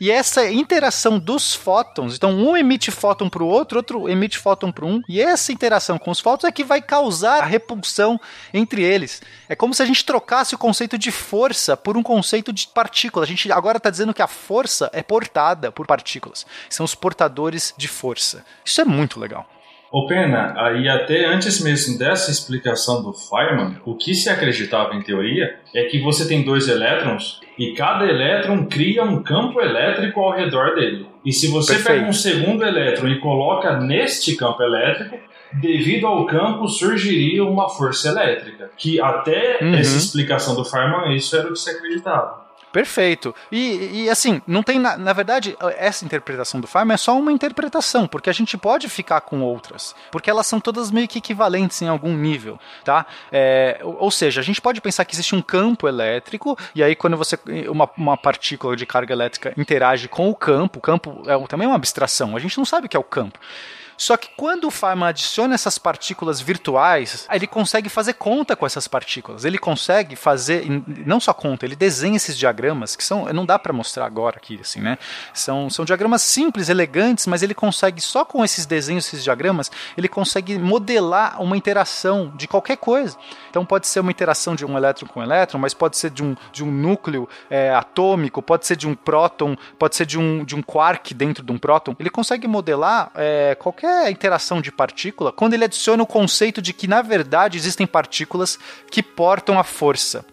E 0.00 0.10
essa 0.10 0.50
interação 0.50 1.18
dos 1.18 1.54
fótons, 1.54 2.14
então 2.14 2.30
um 2.30 2.56
emite 2.56 2.90
fóton 2.90 3.28
para 3.28 3.42
o 3.42 3.46
outro, 3.46 3.78
outro 3.78 4.08
emite 4.08 4.38
fóton 4.38 4.70
para 4.70 4.86
um, 4.86 5.02
e 5.08 5.20
essa 5.20 5.52
interação 5.52 5.98
com 5.98 6.10
os 6.10 6.20
fótons 6.20 6.48
é 6.48 6.52
que 6.52 6.64
vai 6.64 6.80
causar 6.80 7.42
a 7.42 7.46
repulsão 7.46 8.20
entre 8.52 8.82
eles. 8.82 9.20
É 9.48 9.56
como 9.56 9.74
se 9.74 9.82
a 9.82 9.86
gente 9.86 10.04
trocasse 10.04 10.54
o 10.54 10.58
conceito 10.58 10.96
de 10.96 11.10
força 11.10 11.76
por 11.76 11.96
um 11.96 12.02
conceito 12.02 12.52
de 12.52 12.68
partícula. 12.68 13.24
A 13.24 13.28
gente 13.28 13.50
agora 13.50 13.78
está 13.78 13.90
dizendo 13.90 14.14
que 14.14 14.22
a 14.22 14.26
força 14.26 14.90
é 14.92 15.02
portada 15.02 15.72
por 15.72 15.86
partículas. 15.86 16.46
São 16.70 16.84
os 16.84 16.94
portadores 16.94 17.74
de 17.76 17.88
força. 17.88 18.44
Isso 18.64 18.80
é 18.80 18.84
muito 18.84 19.18
legal. 19.18 19.48
Ô 19.90 20.06
Pena, 20.06 20.52
aí 20.58 20.86
até 20.86 21.24
antes 21.24 21.62
mesmo 21.62 21.98
dessa 21.98 22.30
explicação 22.30 23.02
do 23.02 23.14
Feynman, 23.14 23.80
o 23.86 23.96
que 23.96 24.14
se 24.14 24.28
acreditava 24.28 24.94
em 24.94 25.02
teoria 25.02 25.60
é 25.74 25.84
que 25.84 25.98
você 25.98 26.28
tem 26.28 26.44
dois 26.44 26.68
elétrons 26.68 27.40
e 27.58 27.72
cada 27.72 28.06
elétron 28.06 28.66
cria 28.66 29.02
um 29.02 29.22
campo 29.22 29.60
elétrico 29.60 30.20
ao 30.20 30.32
redor 30.32 30.74
dele. 30.76 31.06
E 31.24 31.32
se 31.32 31.48
você 31.48 31.74
Perfeito. 31.74 31.98
pega 31.98 32.08
um 32.08 32.12
segundo 32.12 32.64
elétron 32.64 33.08
e 33.08 33.18
coloca 33.18 33.78
neste 33.80 34.36
campo 34.36 34.62
elétrico, 34.62 35.18
devido 35.54 36.06
ao 36.06 36.24
campo 36.26 36.68
surgiria 36.68 37.44
uma 37.44 37.68
força 37.68 38.08
elétrica. 38.10 38.70
Que 38.76 39.00
até 39.00 39.58
Uhum. 39.60 39.74
essa 39.74 39.96
explicação 39.96 40.54
do 40.54 40.64
Feynman, 40.64 41.16
isso 41.16 41.34
era 41.36 41.48
o 41.48 41.52
que 41.52 41.58
se 41.58 41.70
acreditava. 41.70 42.47
Perfeito. 42.72 43.34
E, 43.50 44.04
e, 44.04 44.10
assim, 44.10 44.42
não 44.46 44.62
tem 44.62 44.78
na, 44.78 44.96
na 44.96 45.12
verdade 45.12 45.56
essa 45.76 46.04
interpretação 46.04 46.60
do 46.60 46.66
Feynman 46.66 46.94
é 46.94 46.96
só 46.96 47.18
uma 47.18 47.32
interpretação, 47.32 48.06
porque 48.06 48.28
a 48.28 48.32
gente 48.32 48.56
pode 48.56 48.88
ficar 48.88 49.20
com 49.22 49.40
outras, 49.40 49.94
porque 50.10 50.28
elas 50.28 50.46
são 50.46 50.60
todas 50.60 50.90
meio 50.90 51.08
que 51.08 51.18
equivalentes 51.18 51.80
em 51.82 51.88
algum 51.88 52.14
nível, 52.14 52.58
tá? 52.84 53.06
É, 53.32 53.80
ou, 53.82 54.10
seja, 54.10 54.40
a 54.40 54.44
gente 54.44 54.60
pode 54.60 54.80
pensar 54.80 55.04
que 55.04 55.14
existe 55.14 55.34
um 55.34 55.42
campo 55.42 55.88
elétrico 55.88 56.58
e 56.74 56.82
aí 56.82 56.94
quando 56.94 57.16
você 57.16 57.38
uma, 57.68 57.88
uma 57.96 58.16
partícula 58.16 58.76
de 58.76 58.84
carga 58.84 59.12
elétrica 59.12 59.54
interage 59.56 60.08
com 60.08 60.28
o 60.28 60.34
campo, 60.34 60.78
o 60.78 60.82
campo 60.82 61.22
é 61.26 61.46
também 61.46 61.66
uma 61.66 61.76
abstração. 61.76 62.36
A 62.36 62.40
gente 62.40 62.58
não 62.58 62.64
sabe 62.64 62.86
o 62.86 62.88
que 62.88 62.96
é 62.96 63.00
o 63.00 63.04
campo. 63.04 63.38
Só 63.98 64.16
que 64.16 64.30
quando 64.36 64.68
o 64.68 64.70
Feynman 64.70 65.08
adiciona 65.08 65.54
essas 65.54 65.76
partículas 65.76 66.40
virtuais, 66.40 67.26
ele 67.32 67.48
consegue 67.48 67.88
fazer 67.88 68.14
conta 68.14 68.54
com 68.54 68.64
essas 68.64 68.86
partículas. 68.86 69.44
Ele 69.44 69.58
consegue 69.58 70.14
fazer, 70.14 70.64
não 71.04 71.18
só 71.18 71.34
conta, 71.34 71.66
ele 71.66 71.74
desenha 71.74 72.16
esses 72.16 72.38
diagramas, 72.38 72.94
que 72.94 73.02
são, 73.02 73.24
não 73.32 73.44
dá 73.44 73.58
para 73.58 73.72
mostrar 73.72 74.06
agora 74.06 74.36
aqui, 74.36 74.58
assim, 74.62 74.80
né? 74.80 74.98
São, 75.34 75.68
são 75.68 75.84
diagramas 75.84 76.22
simples, 76.22 76.68
elegantes, 76.68 77.26
mas 77.26 77.42
ele 77.42 77.54
consegue, 77.54 78.00
só 78.00 78.24
com 78.24 78.44
esses 78.44 78.64
desenhos, 78.64 79.06
esses 79.06 79.24
diagramas, 79.24 79.68
ele 79.96 80.08
consegue 80.08 80.56
modelar 80.58 81.42
uma 81.42 81.56
interação 81.56 82.32
de 82.36 82.46
qualquer 82.46 82.76
coisa. 82.76 83.16
Então 83.50 83.66
pode 83.66 83.88
ser 83.88 83.98
uma 83.98 84.12
interação 84.12 84.54
de 84.54 84.64
um 84.64 84.76
elétron 84.76 85.08
com 85.08 85.18
um 85.18 85.22
elétron, 85.24 85.58
mas 85.58 85.74
pode 85.74 85.96
ser 85.96 86.10
de 86.10 86.22
um, 86.22 86.36
de 86.52 86.62
um 86.62 86.70
núcleo 86.70 87.28
é, 87.50 87.74
atômico, 87.74 88.40
pode 88.40 88.64
ser 88.64 88.76
de 88.76 88.86
um 88.86 88.94
próton, 88.94 89.56
pode 89.76 89.96
ser 89.96 90.06
de 90.06 90.16
um, 90.16 90.44
de 90.44 90.54
um 90.54 90.62
quark 90.62 91.12
dentro 91.12 91.42
de 91.44 91.50
um 91.50 91.58
próton. 91.58 91.96
Ele 91.98 92.10
consegue 92.10 92.46
modelar 92.46 93.10
é, 93.16 93.56
qualquer 93.56 93.87
interação 94.10 94.60
de 94.60 94.72
partícula 94.72 95.32
quando 95.32 95.54
ele 95.54 95.64
adiciona 95.64 96.02
o 96.02 96.06
conceito 96.06 96.60
de 96.62 96.72
que, 96.72 96.86
na 96.86 97.02
verdade, 97.02 97.58
existem 97.58 97.86
partículas 97.86 98.58
que 98.90 99.02
portam 99.02 99.58
a 99.58 99.64
força. 99.64 100.24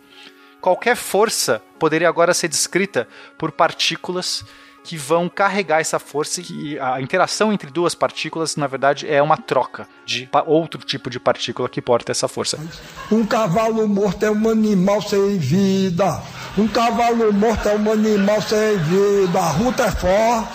Qualquer 0.61 0.95
força 0.95 1.61
poderia 1.77 2.09
agora 2.09 2.33
ser 2.33 2.47
descrita 2.47 3.07
por 3.37 3.51
partículas 3.51 4.43
que 4.85 4.97
vão 4.97 5.27
carregar 5.27 5.81
essa 5.81 5.97
força 5.97 6.41
e 6.47 6.79
a 6.79 7.01
interação 7.01 7.51
entre 7.51 7.71
duas 7.71 7.95
partículas, 7.95 8.55
na 8.55 8.67
verdade, 8.67 9.09
é 9.09 9.21
uma 9.21 9.35
troca 9.35 9.87
de 10.05 10.29
outro 10.45 10.79
tipo 10.81 11.09
de 11.09 11.19
partícula 11.19 11.67
que 11.67 11.81
porta 11.81 12.11
essa 12.11 12.27
força. 12.27 12.59
Um 13.11 13.25
cavalo 13.25 13.87
morto 13.87 14.23
é 14.23 14.31
um 14.31 14.49
animal 14.49 15.01
sem 15.01 15.39
vida. 15.39 16.21
Um 16.55 16.67
cavalo 16.67 17.33
morto 17.33 17.67
é 17.67 17.75
um 17.75 17.91
animal 17.91 18.41
sem 18.41 18.77
vida. 18.77 19.39
A 19.39 19.49
ruta 19.49 19.83
é 19.85 19.91
forte. 19.91 20.53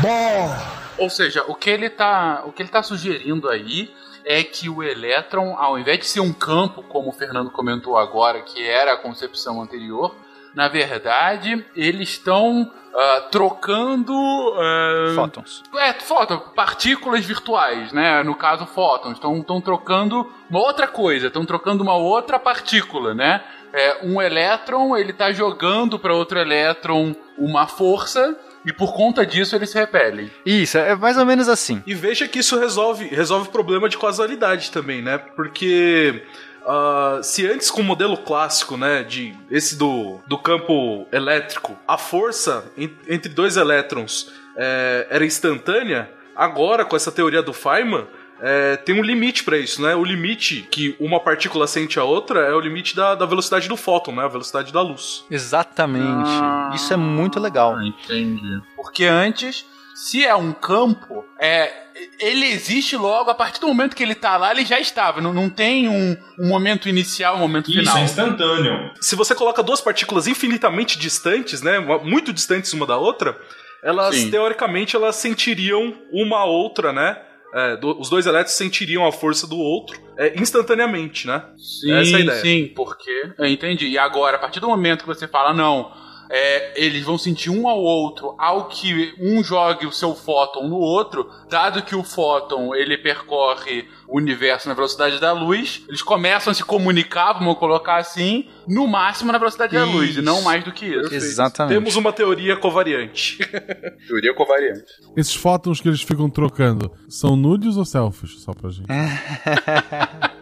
Bom. 0.00 0.67
Ou 0.98 1.08
seja, 1.08 1.44
o 1.46 1.54
que 1.54 1.70
ele 1.70 1.88
tá, 1.88 2.42
o 2.44 2.52
que 2.52 2.62
ele 2.62 2.70
tá 2.70 2.82
sugerindo 2.82 3.48
aí 3.48 3.94
é 4.24 4.42
que 4.42 4.68
o 4.68 4.82
elétron, 4.82 5.56
ao 5.56 5.78
invés 5.78 5.98
de 6.00 6.06
ser 6.06 6.20
um 6.20 6.32
campo, 6.32 6.82
como 6.82 7.08
o 7.08 7.12
Fernando 7.12 7.50
comentou 7.50 7.96
agora, 7.96 8.42
que 8.42 8.62
era 8.62 8.92
a 8.92 8.96
concepção 8.96 9.62
anterior, 9.62 10.14
na 10.54 10.66
verdade, 10.66 11.64
eles 11.76 12.10
estão 12.10 12.62
uh, 12.62 13.30
trocando. 13.30 14.12
Uh, 14.12 15.14
fótons. 15.14 15.62
É, 15.76 15.92
fótons, 15.94 16.40
partículas 16.54 17.24
virtuais, 17.24 17.92
né? 17.92 18.22
No 18.22 18.34
caso, 18.34 18.66
fótons. 18.66 19.14
Estão 19.14 19.60
trocando 19.60 20.30
uma 20.50 20.60
outra 20.60 20.86
coisa, 20.88 21.28
estão 21.28 21.44
trocando 21.44 21.82
uma 21.82 21.94
outra 21.94 22.38
partícula, 22.38 23.14
né? 23.14 23.42
É, 23.72 23.98
um 24.02 24.20
elétron, 24.20 24.96
ele 24.96 25.10
está 25.10 25.30
jogando 25.30 25.98
para 25.98 26.14
outro 26.14 26.38
elétron 26.38 27.14
uma 27.36 27.66
força 27.66 28.36
e 28.68 28.72
por 28.72 28.94
conta 28.94 29.24
disso 29.24 29.56
eles 29.56 29.70
se 29.70 29.78
repelem. 29.78 30.30
Isso, 30.44 30.76
é 30.76 30.94
mais 30.94 31.16
ou 31.16 31.24
menos 31.24 31.48
assim. 31.48 31.82
E 31.86 31.94
veja 31.94 32.28
que 32.28 32.40
isso 32.40 32.58
resolve, 32.58 33.06
resolve 33.06 33.48
o 33.48 33.50
problema 33.50 33.88
de 33.88 33.96
causalidade 33.96 34.70
também, 34.70 35.00
né? 35.00 35.16
Porque 35.16 36.22
uh, 36.64 37.22
se 37.22 37.46
antes 37.46 37.70
com 37.70 37.80
o 37.80 37.84
modelo 37.84 38.18
clássico, 38.18 38.76
né, 38.76 39.02
de 39.02 39.34
esse 39.50 39.74
do, 39.74 40.20
do 40.26 40.36
campo 40.36 41.06
elétrico, 41.10 41.78
a 41.88 41.96
força 41.96 42.70
en, 42.76 42.90
entre 43.08 43.32
dois 43.32 43.56
elétrons 43.56 44.30
é, 44.54 45.06
era 45.08 45.24
instantânea, 45.24 46.10
agora 46.36 46.84
com 46.84 46.94
essa 46.94 47.10
teoria 47.10 47.42
do 47.42 47.54
Feynman 47.54 48.06
é, 48.40 48.76
tem 48.76 48.98
um 48.98 49.02
limite 49.02 49.44
para 49.44 49.58
isso, 49.58 49.82
né? 49.82 49.94
O 49.94 50.04
limite 50.04 50.66
que 50.70 50.96
uma 51.00 51.20
partícula 51.20 51.66
sente 51.66 51.98
a 51.98 52.04
outra 52.04 52.40
é 52.40 52.54
o 52.54 52.60
limite 52.60 52.94
da, 52.94 53.14
da 53.14 53.26
velocidade 53.26 53.68
do 53.68 53.76
fóton, 53.76 54.12
né? 54.14 54.24
A 54.24 54.28
velocidade 54.28 54.72
da 54.72 54.80
luz. 54.80 55.24
Exatamente. 55.30 56.30
Ah, 56.30 56.70
isso 56.74 56.92
é 56.92 56.96
muito 56.96 57.40
legal. 57.40 57.80
Entendi. 57.82 58.60
Porque 58.76 59.04
antes, 59.04 59.64
se 59.94 60.24
é 60.24 60.34
um 60.34 60.52
campo, 60.52 61.24
é, 61.40 61.72
ele 62.20 62.46
existe 62.46 62.96
logo, 62.96 63.30
a 63.30 63.34
partir 63.34 63.60
do 63.60 63.66
momento 63.68 63.96
que 63.96 64.02
ele 64.02 64.14
tá 64.14 64.36
lá, 64.36 64.52
ele 64.52 64.64
já 64.64 64.78
estava. 64.78 65.20
Não, 65.20 65.32
não 65.32 65.50
tem 65.50 65.88
um, 65.88 66.16
um 66.38 66.48
momento 66.48 66.88
inicial, 66.88 67.36
um 67.36 67.40
momento 67.40 67.70
Isso, 67.70 67.80
final. 67.80 67.98
é 67.98 68.02
instantâneo. 68.02 68.90
Se 69.00 69.16
você 69.16 69.34
coloca 69.34 69.62
duas 69.62 69.80
partículas 69.80 70.26
infinitamente 70.26 70.98
distantes, 70.98 71.62
né? 71.62 71.78
Muito 72.04 72.32
distantes 72.32 72.72
uma 72.72 72.86
da 72.86 72.96
outra, 72.96 73.36
elas, 73.82 74.14
Sim. 74.14 74.30
teoricamente, 74.30 74.96
elas 74.96 75.16
sentiriam 75.16 75.94
uma 76.12 76.38
a 76.38 76.44
outra, 76.44 76.92
né? 76.92 77.20
É, 77.52 77.76
do, 77.76 77.98
os 77.98 78.10
dois 78.10 78.26
elétrons 78.26 78.52
sentiriam 78.52 79.06
a 79.06 79.12
força 79.12 79.46
do 79.46 79.56
outro 79.56 79.98
é, 80.18 80.38
instantaneamente, 80.40 81.26
né? 81.26 81.44
Sim, 81.56 81.92
Essa 81.92 82.12
é 82.12 82.16
a 82.16 82.20
ideia. 82.20 82.40
sim, 82.40 82.72
porque. 82.74 83.32
Eu 83.38 83.46
entendi. 83.46 83.86
E 83.88 83.96
agora, 83.98 84.36
a 84.36 84.40
partir 84.40 84.60
do 84.60 84.68
momento 84.68 85.00
que 85.00 85.06
você 85.06 85.26
fala, 85.26 85.54
não, 85.54 85.90
é, 86.30 86.82
eles 86.82 87.04
vão 87.04 87.18
sentir 87.18 87.50
um 87.50 87.68
ao 87.68 87.78
outro 87.78 88.34
ao 88.38 88.66
que 88.66 89.14
um 89.18 89.42
jogue 89.42 89.86
o 89.86 89.92
seu 89.92 90.14
fóton 90.14 90.68
no 90.68 90.76
outro, 90.76 91.28
dado 91.48 91.82
que 91.82 91.94
o 91.94 92.02
fóton 92.02 92.74
ele 92.74 92.98
percorre 92.98 93.86
o 94.06 94.16
universo 94.16 94.68
na 94.68 94.74
velocidade 94.74 95.20
da 95.20 95.32
luz, 95.32 95.84
eles 95.86 96.02
começam 96.02 96.50
a 96.50 96.54
se 96.54 96.64
comunicar, 96.64 97.34
vamos 97.34 97.58
colocar 97.58 97.96
assim, 97.96 98.48
no 98.66 98.86
máximo 98.86 99.30
na 99.30 99.38
velocidade 99.38 99.76
isso. 99.76 99.86
da 99.86 99.90
luz, 99.92 100.16
e 100.16 100.22
não 100.22 100.40
mais 100.42 100.64
do 100.64 100.72
que 100.72 100.86
isso. 100.86 101.14
Exatamente. 101.14 101.74
Temos 101.74 101.96
uma 101.96 102.12
teoria 102.12 102.56
covariante. 102.56 103.38
teoria 104.08 104.34
covariante. 104.34 104.84
Esses 105.16 105.34
fótons 105.34 105.80
que 105.80 105.88
eles 105.88 106.02
ficam 106.02 106.30
trocando 106.30 106.90
são 107.08 107.36
nudes 107.36 107.76
ou 107.76 107.84
selfies? 107.84 108.40
Só 108.40 108.52
pra 108.52 108.70
gente. 108.70 108.88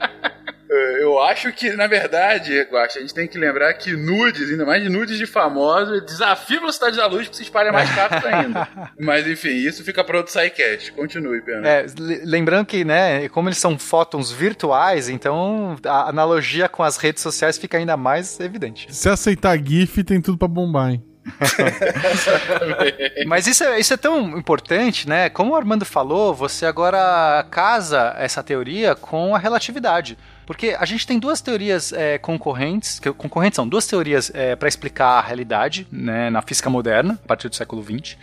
eu 1.01 1.17
Eu 1.17 1.23
acho 1.23 1.51
que, 1.51 1.71
na 1.71 1.87
verdade, 1.87 2.61
Guaxa, 2.71 2.99
a 2.99 3.01
gente 3.01 3.15
tem 3.15 3.27
que 3.27 3.39
lembrar 3.39 3.73
que 3.73 3.97
nudes, 3.97 4.51
ainda 4.51 4.67
mais 4.67 4.87
nudes 4.91 5.17
de 5.17 5.25
famosos, 5.25 6.05
desafia 6.05 6.59
a 6.59 6.61
velocidade 6.61 6.99
da 6.99 7.07
luz 7.07 7.27
pra 7.27 7.39
se 7.39 7.43
espalhar 7.43 7.73
mais 7.73 7.89
rápido 7.89 8.27
ainda. 8.27 8.69
Mas 9.01 9.27
enfim, 9.27 9.49
isso 9.49 9.83
fica 9.83 10.05
para 10.05 10.19
outro 10.19 10.31
sidecast. 10.31 10.93
Continue, 10.93 11.41
Pena. 11.41 11.67
É, 11.67 11.87
lembrando 12.23 12.67
que, 12.67 12.85
né, 12.85 13.31
como 13.31 13.49
eles 13.49 13.57
são 13.57 13.79
fótons 13.79 14.31
virtuais, 14.31 15.09
então 15.09 15.77
a 15.87 16.11
analogia 16.11 16.69
com 16.69 16.83
as 16.83 16.99
redes 16.99 17.23
sociais 17.23 17.57
fica 17.57 17.79
ainda 17.79 17.97
mais 17.97 18.39
evidente. 18.39 18.95
Se 18.95 19.09
aceitar 19.09 19.59
GIF, 19.59 20.05
tem 20.05 20.21
tudo 20.21 20.37
para 20.37 20.49
bombar, 20.49 20.91
hein? 20.91 21.03
Mas 23.27 23.47
isso 23.47 23.65
é, 23.65 23.81
isso 23.81 23.95
é 23.95 23.97
tão 23.97 24.39
importante, 24.39 25.09
né? 25.09 25.31
Como 25.31 25.53
o 25.53 25.57
Armando 25.57 25.87
falou, 25.87 26.35
você 26.35 26.67
agora 26.67 27.43
casa 27.51 28.15
essa 28.19 28.43
teoria 28.43 28.95
com 28.95 29.35
a 29.35 29.39
relatividade. 29.39 30.19
Porque 30.47 30.77
a 30.79 30.85
gente 30.85 31.07
tem 31.07 31.19
duas 31.19 31.41
teorias 31.41 31.93
é, 31.93 32.19
concorrentes, 32.19 33.01
que 33.01 33.13
concorrentes 33.13 33.57
são 33.57 33.69
duas 33.69 33.87
teorias 33.87 34.31
é, 34.33 34.55
para 34.55 34.69
explicar 34.69 35.19
a 35.19 35.21
realidade 35.21 35.87
né, 35.91 36.31
na 36.31 36.41
física 36.41 36.71
moderna, 36.71 37.19
a 37.25 37.27
partir 37.27 37.49
do 37.49 37.57
século 37.57 37.83
XX. 37.83 38.17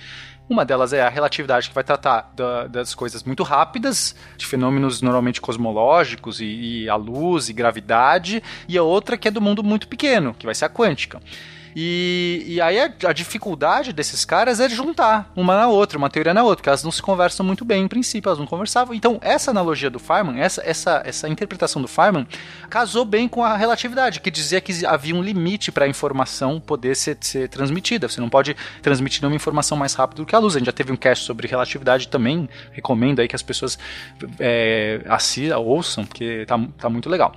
Uma 0.49 0.65
delas 0.65 0.93
é 0.93 1.01
a 1.01 1.09
relatividade, 1.09 1.69
que 1.69 1.75
vai 1.75 1.83
tratar 1.83 2.31
da, 2.35 2.67
das 2.67 2.95
coisas 2.95 3.23
muito 3.23 3.43
rápidas, 3.43 4.15
de 4.37 4.45
fenômenos 4.45 5.01
normalmente 5.01 5.41
cosmológicos, 5.41 6.39
e, 6.39 6.83
e 6.83 6.89
a 6.89 6.95
luz 6.95 7.49
e 7.49 7.53
gravidade, 7.53 8.41
e 8.67 8.77
a 8.77 8.83
outra 8.83 9.17
que 9.17 9.27
é 9.27 9.31
do 9.31 9.41
mundo 9.41 9.63
muito 9.63 9.87
pequeno, 9.87 10.33
que 10.33 10.45
vai 10.45 10.55
ser 10.55 10.65
a 10.65 10.69
quântica. 10.69 11.21
E, 11.75 12.43
e 12.47 12.61
aí 12.61 12.79
a, 12.79 12.91
a, 13.07 13.13
dificuldade 13.13 13.93
desses 13.93 14.23
caras 14.23 14.59
é 14.59 14.69
juntar 14.69 15.31
uma 15.35 15.55
na 15.55 15.67
outra, 15.67 15.97
uma 15.97 16.09
teoria 16.09 16.33
na 16.33 16.43
outra, 16.43 16.57
porque 16.57 16.69
elas 16.69 16.83
não 16.83 16.91
se 16.91 17.01
conversam 17.01 17.45
muito 17.45 17.65
bem 17.65 17.83
em 17.83 17.87
princípio, 17.87 18.29
elas 18.29 18.39
não 18.39 18.45
conversavam. 18.45 18.93
Então, 18.93 19.17
essa 19.21 19.51
analogia 19.51 19.89
do 19.89 19.99
Feynman, 19.99 20.39
essa, 20.39 20.61
essa, 20.65 21.01
essa 21.05 21.27
interpretação 21.27 21.81
do 21.81 21.87
Feynman, 21.87 22.27
casou 22.69 23.05
bem 23.05 23.27
com 23.27 23.43
a 23.43 23.55
relatividade, 23.55 24.19
que 24.19 24.29
dizia 24.29 24.61
que 24.61 24.85
havia 24.85 25.15
um 25.15 25.21
limite 25.21 25.71
para 25.71 25.85
a 25.85 25.87
informação 25.87 26.59
poder 26.59 26.95
ser, 26.95 27.17
ser 27.21 27.49
transmitida. 27.49 28.07
Você 28.07 28.21
não 28.21 28.29
pode 28.29 28.55
transmitir 28.81 29.21
nenhuma 29.21 29.35
informação 29.35 29.77
mais 29.77 29.93
rápido 29.93 30.17
do 30.17 30.25
que 30.25 30.35
a 30.35 30.39
luz. 30.39 30.55
A 30.55 30.59
gente 30.59 30.67
já 30.67 30.71
teve 30.71 30.91
um 30.91 30.95
cast 30.95 31.25
sobre 31.25 31.47
relatividade 31.47 32.07
também, 32.07 32.47
recomendo 32.71 33.19
aí 33.19 33.27
que 33.27 33.35
as 33.35 33.43
pessoas 33.43 33.77
é, 34.39 35.01
assistam, 35.07 35.57
ouçam, 35.57 36.05
porque 36.05 36.45
tá, 36.45 36.59
tá 36.77 36.89
muito 36.89 37.09
legal. 37.09 37.33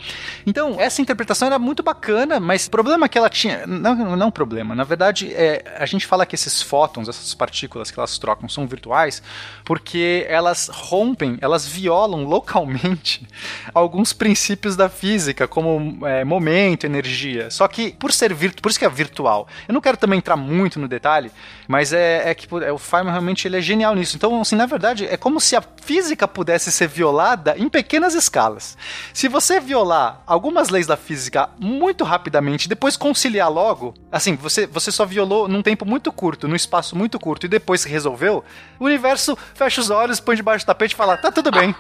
Então, 0.46 0.80
essa 0.80 1.00
interpretação 1.00 1.46
era 1.46 1.58
muito 1.58 1.82
bacana, 1.82 2.38
mas 2.38 2.66
o 2.66 2.70
problema 2.70 3.06
é 3.06 3.08
que 3.08 3.18
ela 3.18 3.30
tinha. 3.30 3.66
Não, 3.66 4.16
não 4.16 4.25
é 4.26 4.28
um 4.28 4.32
problema. 4.32 4.74
Na 4.74 4.84
verdade, 4.84 5.32
é, 5.32 5.64
a 5.78 5.86
gente 5.86 6.06
fala 6.06 6.26
que 6.26 6.34
esses 6.34 6.60
fótons, 6.60 7.08
essas 7.08 7.34
partículas 7.34 7.90
que 7.90 7.98
elas 7.98 8.18
trocam, 8.18 8.48
são 8.48 8.66
virtuais 8.66 9.22
porque 9.64 10.26
elas 10.28 10.68
rompem, 10.68 11.38
elas 11.40 11.66
violam 11.66 12.24
localmente 12.24 13.26
alguns 13.72 14.12
princípios 14.12 14.76
da 14.76 14.88
física, 14.88 15.48
como 15.48 16.06
é, 16.06 16.24
momento, 16.24 16.84
energia. 16.84 17.50
Só 17.50 17.66
que, 17.68 17.92
por 17.92 18.12
ser 18.12 18.34
virtual, 18.34 18.62
por 18.62 18.70
isso 18.70 18.78
que 18.78 18.84
é 18.84 18.88
virtual. 18.88 19.48
Eu 19.66 19.74
não 19.74 19.80
quero 19.80 19.96
também 19.96 20.18
entrar 20.18 20.36
muito 20.36 20.78
no 20.78 20.88
detalhe, 20.88 21.30
mas 21.68 21.92
é, 21.92 22.30
é 22.30 22.34
que 22.34 22.46
é, 22.64 22.72
o 22.72 22.78
Feynman 22.78 23.12
realmente 23.12 23.46
ele 23.46 23.56
é 23.56 23.60
genial 23.60 23.94
nisso. 23.94 24.16
Então, 24.16 24.40
assim, 24.40 24.56
na 24.56 24.66
verdade, 24.66 25.06
é 25.06 25.16
como 25.16 25.40
se 25.40 25.56
a 25.56 25.62
física 25.82 26.26
pudesse 26.26 26.70
ser 26.72 26.88
violada 26.88 27.54
em 27.56 27.68
pequenas 27.68 28.14
escalas. 28.14 28.76
Se 29.12 29.28
você 29.28 29.60
violar 29.60 30.22
algumas 30.26 30.68
leis 30.68 30.86
da 30.86 30.96
física 30.96 31.48
muito 31.58 32.04
rapidamente, 32.04 32.68
depois 32.68 32.96
conciliar 32.96 33.50
logo, 33.50 33.94
assim, 34.16 34.34
você, 34.36 34.66
você 34.66 34.90
só 34.90 35.04
violou 35.04 35.46
num 35.46 35.62
tempo 35.62 35.84
muito 35.84 36.10
curto, 36.10 36.48
num 36.48 36.56
espaço 36.56 36.96
muito 36.96 37.18
curto, 37.18 37.46
e 37.46 37.48
depois 37.48 37.82
se 37.82 37.88
resolveu, 37.88 38.44
o 38.78 38.84
universo 38.84 39.36
fecha 39.54 39.80
os 39.80 39.90
olhos, 39.90 40.20
põe 40.20 40.36
debaixo 40.36 40.64
do 40.64 40.68
tapete 40.68 40.92
e 40.92 40.96
fala: 40.96 41.16
tá 41.16 41.30
tudo 41.30 41.50
bem. 41.50 41.74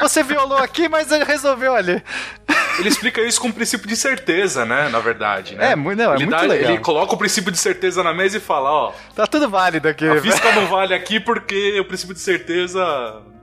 Você 0.00 0.22
violou 0.22 0.56
aqui, 0.56 0.88
mas 0.88 1.12
ele 1.12 1.24
resolveu 1.24 1.74
ali. 1.74 2.02
Ele 2.78 2.88
explica 2.88 3.20
isso 3.20 3.38
com 3.38 3.48
um 3.48 3.52
princípio 3.52 3.86
de 3.86 3.94
certeza, 3.94 4.64
né? 4.64 4.88
Na 4.88 4.98
verdade, 4.98 5.54
né? 5.54 5.72
É, 5.72 5.76
não, 5.76 5.90
é 5.90 5.92
ele 5.92 6.24
muito 6.24 6.30
dá, 6.30 6.40
legal. 6.40 6.70
Ele 6.70 6.80
coloca 6.80 7.12
o 7.12 7.18
princípio 7.18 7.52
de 7.52 7.58
certeza 7.58 8.02
na 8.02 8.14
mesa 8.14 8.38
e 8.38 8.40
fala, 8.40 8.70
ó... 8.70 8.92
Tá 9.14 9.26
tudo 9.26 9.50
válido 9.50 9.86
aqui. 9.86 10.08
A 10.08 10.18
física 10.18 10.52
não 10.56 10.66
vale 10.68 10.94
aqui 10.94 11.20
porque 11.20 11.78
o 11.78 11.84
princípio 11.84 12.14
de 12.14 12.20
certeza 12.20 12.80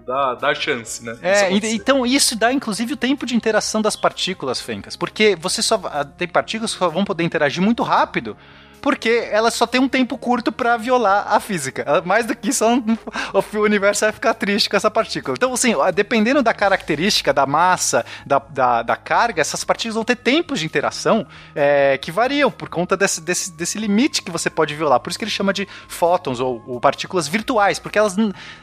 dá, 0.08 0.34
dá 0.36 0.56
chance, 0.56 1.04
né? 1.04 1.18
É, 1.22 1.52
então 1.52 2.06
isso 2.06 2.36
dá 2.36 2.54
inclusive 2.54 2.94
o 2.94 2.98
tempo 2.98 3.26
de 3.26 3.36
interação 3.36 3.82
das 3.82 3.96
partículas, 3.98 4.62
Fencas, 4.62 4.96
porque 4.96 5.36
você 5.36 5.62
só 5.62 5.78
tem 6.18 6.28
partículas 6.28 6.74
que 6.74 6.80
vão 6.80 7.04
poder 7.04 7.26
interagir 7.26 7.62
muito 7.62 7.84
rápido 7.84 8.38
porque 8.82 9.28
ela 9.32 9.52
só 9.52 9.66
tem 9.66 9.82
um 9.82 9.88
tempo 9.88 10.18
curto 10.18 10.52
para 10.52 10.78
violar 10.78 11.26
a 11.28 11.40
física. 11.40 11.86
Mais 12.06 12.26
do 12.26 12.36
que 12.36 12.50
isso, 12.50 12.66
o 13.34 13.58
universo 13.60 14.06
vai 14.06 14.12
ficar 14.12 14.34
triste 14.34 14.70
com 14.70 14.78
essa 14.78 14.90
partícula. 14.90 15.36
Então, 15.38 15.54
assim, 15.54 15.74
dependendo 15.94 16.42
da 16.42 16.54
característica, 16.54 17.34
da 17.34 17.46
massa, 17.46 18.06
da, 18.26 18.40
da, 18.40 18.82
da 18.84 18.96
carga, 18.96 19.42
essas 19.42 19.64
partículas 19.64 19.96
vão 19.96 20.04
ter 20.04 20.16
tempos 20.16 20.60
de 20.60 20.66
interação 20.66 21.26
é, 21.56 21.98
que 21.98 22.12
variam 22.12 22.52
por 22.52 22.70
conta 22.70 22.96
desse, 22.96 23.22
desse, 23.22 23.52
desse 23.52 23.78
limite 23.78 24.22
que 24.22 24.32
você 24.32 24.50
pode 24.50 24.76
violar. 24.76 25.00
Por 25.00 25.10
isso 25.10 25.20
que 25.20 25.26
ele 25.26 25.32
chama 25.32 25.54
de 25.54 25.68
fótons 25.88 26.40
ou, 26.40 26.64
ou 26.68 26.80
partículas 26.80 27.28
virtuais, 27.28 27.80
porque 27.80 27.98
elas, 27.98 28.16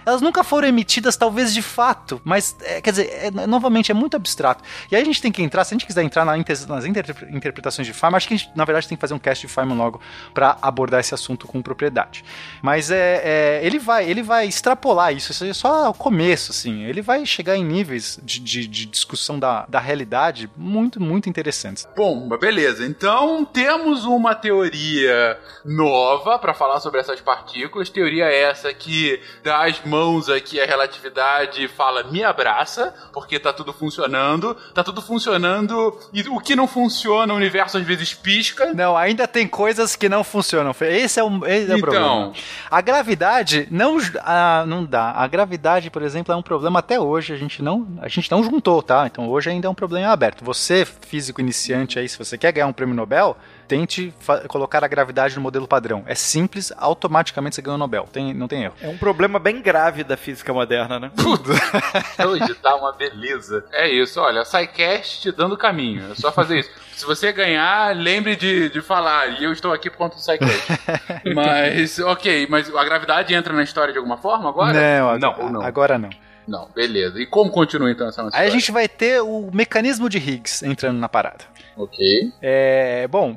elas 0.04 0.20
nunca 0.20 0.44
foram 0.44 0.68
emitidas, 0.68 1.16
talvez 1.16 1.52
de 1.52 1.62
fato, 1.62 2.20
mas, 2.24 2.56
é, 2.62 2.80
quer 2.80 2.90
dizer, 2.90 3.10
é, 3.12 3.30
novamente, 3.46 3.90
é 3.90 3.94
muito 3.94 4.16
abstrato. 4.16 4.62
E 4.90 4.96
aí 4.96 5.02
a 5.02 5.04
gente 5.04 5.20
tem 5.20 5.32
que 5.32 5.42
entrar, 5.42 5.64
se 5.64 5.74
a 5.74 5.76
gente 5.76 5.86
quiser 5.86 6.02
entrar 6.02 6.24
na, 6.24 6.36
nas 6.36 6.84
interpretações 6.84 7.86
de 7.86 7.92
Feynman, 7.92 8.16
acho 8.16 8.28
que 8.28 8.34
a 8.34 8.36
gente, 8.36 8.50
na 8.54 8.64
verdade, 8.64 8.88
tem 8.88 8.96
que 8.96 9.00
fazer 9.00 9.14
um 9.14 9.18
cast 9.18 9.46
de 9.46 9.52
Feynman 9.52 9.76
logo 9.76 10.00
para 10.32 10.56
abordar 10.60 11.00
esse 11.00 11.14
assunto 11.14 11.46
com 11.46 11.62
propriedade. 11.62 12.24
Mas 12.62 12.90
é, 12.90 13.22
é, 13.24 13.66
ele 13.66 13.78
vai 13.78 14.08
ele 14.08 14.22
vai 14.22 14.46
extrapolar 14.46 15.14
isso, 15.14 15.32
isso 15.32 15.44
é 15.44 15.52
só 15.52 15.90
o 15.90 15.94
começo, 15.94 16.52
assim. 16.52 16.84
Ele 16.84 17.02
vai 17.02 17.24
chegar 17.24 17.56
em 17.56 17.64
níveis 17.64 18.18
de, 18.22 18.40
de, 18.40 18.66
de 18.66 18.86
discussão 18.86 19.38
da, 19.38 19.64
da 19.68 19.78
realidade 19.78 20.50
muito, 20.56 21.00
muito 21.00 21.28
interessantes. 21.28 21.88
Bom, 21.96 22.28
beleza. 22.38 22.84
Então 22.84 23.44
temos 23.44 24.04
uma 24.04 24.34
teoria 24.34 25.38
nova 25.64 26.38
para 26.38 26.54
falar 26.54 26.80
sobre 26.80 27.00
essas 27.00 27.20
partículas. 27.20 27.90
Teoria 27.90 28.26
essa 28.26 28.72
que 28.72 29.20
dá 29.42 29.66
as 29.66 29.84
mãos 29.84 30.28
aqui 30.28 30.60
à 30.60 30.66
relatividade 30.66 31.64
e 31.64 31.68
fala 31.68 32.02
me 32.04 32.22
abraça, 32.22 32.94
porque 33.12 33.38
tá 33.38 33.52
tudo 33.52 33.72
funcionando. 33.72 34.54
Tá 34.74 34.82
tudo 34.82 35.00
funcionando 35.00 35.98
e 36.12 36.22
o 36.28 36.40
que 36.40 36.56
não 36.56 36.66
funciona, 36.66 37.32
o 37.32 37.36
universo 37.36 37.78
às 37.78 37.84
vezes 37.84 38.14
pisca. 38.14 38.72
Não, 38.74 38.96
ainda 38.96 39.26
tem 39.26 39.46
coisas 39.46 39.93
que 39.96 40.08
não 40.08 40.24
funcionam. 40.24 40.74
Esse 40.80 41.20
é, 41.20 41.24
um, 41.24 41.44
esse 41.46 41.70
é 41.70 41.74
o 41.74 41.78
então. 41.78 41.80
problema. 41.80 42.32
A 42.70 42.80
gravidade 42.80 43.68
não, 43.70 43.98
ah, 44.20 44.64
não 44.66 44.84
dá. 44.84 45.12
A 45.12 45.26
gravidade, 45.26 45.90
por 45.90 46.02
exemplo, 46.02 46.32
é 46.32 46.36
um 46.36 46.42
problema 46.42 46.78
até 46.78 46.98
hoje. 46.98 47.32
A 47.32 47.36
gente 47.36 47.62
não, 47.62 47.86
a 48.00 48.08
gente 48.08 48.30
não 48.30 48.42
juntou, 48.42 48.82
tá? 48.82 49.06
Então 49.06 49.28
hoje 49.28 49.50
ainda 49.50 49.66
é 49.66 49.70
um 49.70 49.74
problema 49.74 50.12
aberto. 50.12 50.44
Você, 50.44 50.84
físico 50.84 51.40
iniciante 51.40 51.98
aí, 51.98 52.08
se 52.08 52.18
você 52.18 52.36
quer 52.36 52.52
ganhar 52.52 52.66
um 52.66 52.72
prêmio 52.72 52.94
Nobel, 52.94 53.36
tente 53.66 54.14
colocar 54.48 54.84
a 54.84 54.88
gravidade 54.88 55.34
no 55.36 55.42
modelo 55.42 55.66
padrão. 55.66 56.04
É 56.06 56.14
simples, 56.14 56.72
automaticamente 56.76 57.56
você 57.56 57.62
ganha 57.62 57.74
o 57.74 57.78
Nobel. 57.78 58.08
Tem, 58.12 58.34
não 58.34 58.48
tem 58.48 58.64
erro. 58.64 58.74
É 58.80 58.88
um 58.88 58.98
problema 58.98 59.38
bem 59.38 59.60
grave 59.60 60.04
da 60.04 60.16
física 60.16 60.52
moderna, 60.52 60.98
né? 60.98 61.10
Tudo. 61.16 61.50
Hoje 62.28 62.54
tá 62.54 62.74
uma 62.76 62.92
beleza. 62.92 63.64
É 63.72 63.88
isso, 63.88 64.20
olha, 64.20 64.42
a 64.42 64.44
SciCast 64.44 65.22
te 65.22 65.32
dando 65.32 65.56
caminho. 65.56 66.12
É 66.12 66.14
só 66.14 66.30
fazer 66.30 66.60
isso. 66.60 66.70
Se 66.96 67.04
você 67.04 67.32
ganhar, 67.32 67.94
lembre 67.96 68.36
de, 68.36 68.68
de 68.68 68.80
falar. 68.80 69.40
E 69.40 69.44
eu 69.44 69.52
estou 69.52 69.72
aqui 69.72 69.90
por 69.90 69.96
conta 69.96 70.16
do 70.16 70.20
SciCast. 70.20 70.64
mas, 71.34 71.98
ok, 71.98 72.46
mas 72.48 72.74
a 72.74 72.84
gravidade 72.84 73.34
entra 73.34 73.52
na 73.52 73.62
história 73.62 73.92
de 73.92 73.98
alguma 73.98 74.16
forma 74.16 74.48
agora? 74.48 74.72
Não, 74.72 75.18
não, 75.18 75.52
não. 75.52 75.62
agora 75.62 75.98
não. 75.98 76.10
Não, 76.46 76.68
beleza. 76.74 77.20
E 77.20 77.26
como 77.26 77.50
continua 77.50 77.90
então 77.90 78.08
essa 78.08 78.22
nossa 78.22 78.36
Aí 78.36 78.46
a 78.46 78.50
gente 78.50 78.70
vai 78.70 78.86
ter 78.86 79.20
o 79.22 79.50
mecanismo 79.52 80.08
de 80.08 80.18
Higgs 80.18 80.64
entrando 80.64 80.98
na 80.98 81.08
parada. 81.08 81.44
Ok. 81.76 82.32
É, 82.40 83.08
bom, 83.08 83.36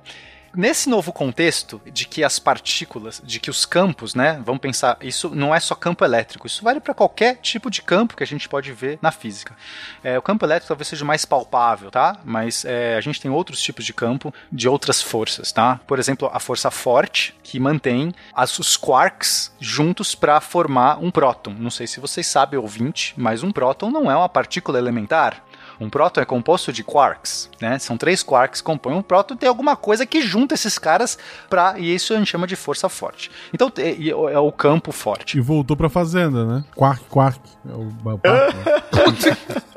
nesse 0.58 0.90
novo 0.90 1.14
contexto 1.14 1.80
de 1.86 2.08
que 2.08 2.24
as 2.24 2.40
partículas, 2.40 3.22
de 3.24 3.40
que 3.40 3.50
os 3.50 3.66
campos, 3.66 4.16
né, 4.16 4.42
vamos 4.44 4.60
pensar, 4.60 4.98
isso 5.02 5.30
não 5.30 5.54
é 5.54 5.60
só 5.60 5.76
campo 5.76 6.04
elétrico, 6.04 6.48
isso 6.48 6.64
vale 6.64 6.80
para 6.80 6.96
qualquer 6.96 7.36
tipo 7.38 7.70
de 7.70 7.84
campo 7.84 8.18
que 8.18 8.24
a 8.24 8.28
gente 8.28 8.50
pode 8.50 8.74
ver 8.74 8.98
na 9.02 9.12
física. 9.12 9.56
É, 10.04 10.18
o 10.18 10.22
campo 10.22 10.44
elétrico 10.44 10.68
talvez 10.68 10.88
seja 10.88 11.06
mais 11.06 11.24
palpável, 11.24 11.92
tá? 11.92 12.18
Mas 12.26 12.66
é, 12.66 12.96
a 12.98 13.02
gente 13.02 13.22
tem 13.22 13.30
outros 13.30 13.62
tipos 13.62 13.86
de 13.86 13.94
campo 13.94 14.34
de 14.52 14.68
outras 14.68 15.02
forças, 15.02 15.52
tá? 15.52 15.80
Por 15.86 16.00
exemplo, 16.00 16.30
a 16.34 16.40
força 16.40 16.72
forte 16.72 17.36
que 17.44 17.60
mantém 17.60 18.14
as, 18.34 18.58
os 18.58 18.76
quarks 18.76 19.54
juntos 19.60 20.16
para 20.16 20.42
formar 20.42 20.98
um 20.98 21.12
próton. 21.12 21.54
Não 21.58 21.70
sei 21.70 21.86
se 21.86 22.00
vocês 22.00 22.26
sabem, 22.26 22.60
ouvinte, 22.60 23.14
mas 23.16 23.44
um 23.44 23.52
próton 23.52 23.92
não 23.92 24.10
é 24.10 24.16
uma 24.16 24.28
partícula 24.28 24.80
elementar. 24.80 25.44
Um 25.80 25.90
próton 25.90 26.22
é 26.22 26.26
composto 26.26 26.74
de 26.74 26.84
quarks, 26.84 27.50
né? 27.62 27.78
São 27.80 27.98
três 27.98 28.24
quarks 28.24 28.62
que 28.62 28.66
compõem 28.66 28.96
um 28.96 29.02
próton 29.02 29.36
e 29.36 29.38
tem 29.38 29.50
alguma 29.50 29.76
coisa 29.76 30.06
que 30.06 30.22
junta 30.22 30.56
esses 30.56 30.78
caras 30.78 31.18
para 31.50 31.78
e 31.80 31.94
isso 31.94 32.14
a 32.14 32.18
gente 32.18 32.28
chama 32.28 32.48
de 32.48 32.56
força 32.56 32.90
forte. 32.90 33.32
Então 33.54 33.72
é, 33.78 34.10
é 34.10 34.40
o 34.40 34.52
campo 34.52 34.92
forte. 34.92 35.38
E 35.38 35.42
voltou 35.42 35.78
para 35.78 35.90
fazenda, 35.90 36.46
né? 36.46 36.64
Quark, 36.76 37.04
quark. 37.06 37.40
É 37.68 37.74
o, 37.74 37.92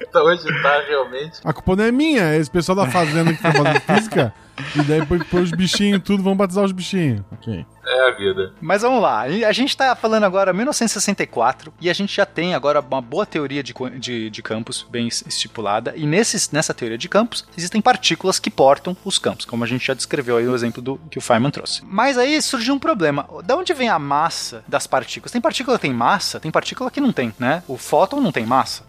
então 0.00 0.24
hoje 0.24 0.44
tá 0.62 0.82
realmente. 0.86 1.40
A 1.44 1.52
culpa 1.52 1.76
não 1.76 1.84
é 1.84 1.92
minha, 1.92 2.22
é 2.34 2.38
esse 2.38 2.50
pessoal 2.50 2.76
da 2.76 2.86
fazenda 2.90 3.32
que 3.32 3.42
tá 3.42 3.52
fazendo 3.52 3.80
física. 3.80 4.34
E 4.76 4.82
daí 4.84 5.04
põe 5.04 5.42
os 5.42 5.50
bichinhos 5.50 6.00
tudo, 6.04 6.22
vão 6.22 6.36
batizar 6.36 6.62
os 6.64 6.70
bichinhos. 6.70 7.22
Ok. 7.32 7.66
é 7.84 8.08
a 8.08 8.12
vida. 8.12 8.52
Mas 8.60 8.82
vamos 8.82 9.02
lá, 9.02 9.22
a 9.22 9.52
gente 9.52 9.76
tá 9.76 9.96
falando 9.96 10.22
agora 10.22 10.52
1964 10.52 11.72
e 11.80 11.90
a 11.90 11.92
gente 11.92 12.14
já 12.14 12.24
tem 12.24 12.54
agora 12.54 12.80
uma 12.80 13.00
boa 13.02 13.26
teoria 13.26 13.62
de, 13.64 13.74
de, 13.98 14.30
de 14.30 14.42
campos 14.42 14.86
bem 14.88 15.08
es- 15.08 15.24
estipulada. 15.26 15.92
E 15.96 16.06
nesses, 16.06 16.50
nessa 16.52 16.72
teoria 16.72 16.96
de 16.96 17.08
campos 17.08 17.44
existem 17.58 17.80
partículas 17.80 18.38
que 18.38 18.48
portam 18.50 18.96
os 19.04 19.18
campos, 19.18 19.44
como 19.44 19.64
a 19.64 19.66
gente 19.66 19.84
já 19.86 19.94
descreveu 19.94 20.36
aí 20.36 20.46
o 20.46 20.54
exemplo 20.54 20.80
do 20.80 20.98
que 21.10 21.18
o 21.18 21.20
Feynman 21.20 21.50
trouxe. 21.50 21.82
Mas 21.84 22.16
aí 22.16 22.40
surgiu 22.40 22.74
um 22.74 22.78
problema. 22.78 23.26
Da 23.44 23.56
onde 23.56 23.74
vem 23.74 23.88
a 23.88 23.98
massa 23.98 24.62
das 24.68 24.86
partículas? 24.86 25.32
Tem 25.32 25.40
partícula 25.40 25.76
que 25.78 25.82
tem 25.82 25.92
massa, 25.92 26.38
tem 26.38 26.50
partícula 26.52 26.90
que 26.92 27.00
não 27.00 27.12
tem, 27.12 27.34
né? 27.40 27.62
O 27.66 27.76
fóton 27.76 28.20
não 28.20 28.30
tem 28.30 28.46
massa. 28.46 28.84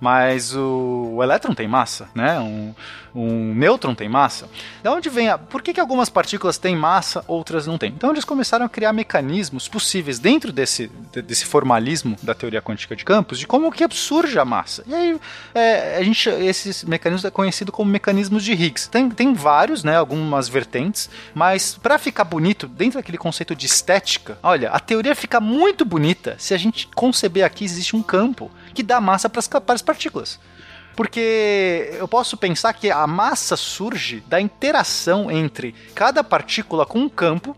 Mas 0.00 0.54
o, 0.56 1.12
o 1.16 1.22
elétron 1.22 1.54
tem 1.54 1.68
massa, 1.68 2.08
né? 2.14 2.40
Um, 2.40 2.74
um 3.14 3.54
nêutron 3.54 3.94
tem 3.94 4.08
massa. 4.08 4.48
Da 4.82 4.90
onde 4.92 5.10
vem 5.10 5.28
a. 5.28 5.36
Por 5.36 5.60
que, 5.62 5.74
que 5.74 5.80
algumas 5.80 6.08
partículas 6.08 6.56
têm 6.56 6.74
massa, 6.74 7.22
outras 7.28 7.66
não 7.66 7.76
têm? 7.76 7.92
Então 7.94 8.10
eles 8.10 8.24
começaram 8.24 8.64
a 8.64 8.68
criar 8.68 8.92
mecanismos 8.92 9.68
possíveis 9.68 10.18
dentro 10.18 10.52
desse, 10.52 10.90
de- 11.12 11.20
desse 11.20 11.44
formalismo 11.44 12.16
da 12.22 12.34
teoria 12.34 12.62
quântica 12.62 12.96
de 12.96 13.04
campos 13.04 13.38
de 13.38 13.46
como 13.46 13.70
que 13.70 13.86
surge 13.90 14.38
a 14.38 14.44
massa. 14.44 14.84
E 14.86 14.94
aí 14.94 15.20
é, 15.54 15.98
a 15.98 16.02
gente, 16.02 16.28
esses 16.30 16.82
mecanismos 16.84 17.24
é 17.24 17.30
conhecido 17.30 17.70
como 17.70 17.90
mecanismos 17.90 18.42
de 18.42 18.52
Higgs. 18.52 18.88
Tem, 18.88 19.10
tem 19.10 19.34
vários, 19.34 19.84
né? 19.84 19.96
Algumas 19.96 20.48
vertentes, 20.48 21.10
mas 21.34 21.74
para 21.74 21.98
ficar 21.98 22.24
bonito 22.24 22.66
dentro 22.66 22.98
daquele 22.98 23.18
conceito 23.18 23.54
de 23.54 23.66
estética, 23.66 24.38
olha, 24.42 24.70
a 24.70 24.80
teoria 24.80 25.14
fica 25.14 25.40
muito 25.40 25.84
bonita 25.84 26.36
se 26.38 26.54
a 26.54 26.58
gente 26.58 26.88
conceber 26.94 27.44
aqui 27.44 27.64
existe 27.64 27.94
um 27.94 28.02
campo 28.02 28.50
que 28.74 28.82
dá 28.82 29.00
massa 29.00 29.28
para 29.28 29.74
as 29.74 29.82
partículas. 29.82 30.38
Porque 30.96 31.94
eu 31.98 32.06
posso 32.06 32.36
pensar 32.36 32.72
que 32.72 32.90
a 32.90 33.06
massa 33.06 33.56
surge 33.56 34.22
da 34.26 34.40
interação 34.40 35.30
entre 35.30 35.74
cada 35.94 36.22
partícula 36.22 36.84
com 36.84 36.98
um 36.98 37.08
campo, 37.08 37.56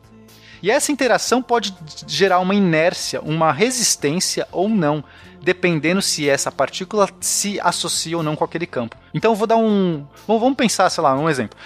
e 0.62 0.70
essa 0.70 0.92
interação 0.92 1.42
pode 1.42 1.74
gerar 2.06 2.38
uma 2.38 2.54
inércia, 2.54 3.20
uma 3.20 3.50
resistência 3.50 4.46
ou 4.52 4.68
não, 4.68 5.02
dependendo 5.42 6.00
se 6.00 6.28
essa 6.28 6.52
partícula 6.52 7.08
se 7.20 7.58
associa 7.60 8.16
ou 8.16 8.22
não 8.22 8.36
com 8.36 8.44
aquele 8.44 8.66
campo. 8.66 8.96
Então 9.12 9.32
eu 9.32 9.34
vou 9.34 9.46
dar 9.46 9.56
um. 9.56 10.06
Bom, 10.26 10.38
vamos 10.38 10.56
pensar, 10.56 10.88
sei 10.88 11.02
lá, 11.02 11.18
um 11.18 11.28
exemplo. 11.28 11.58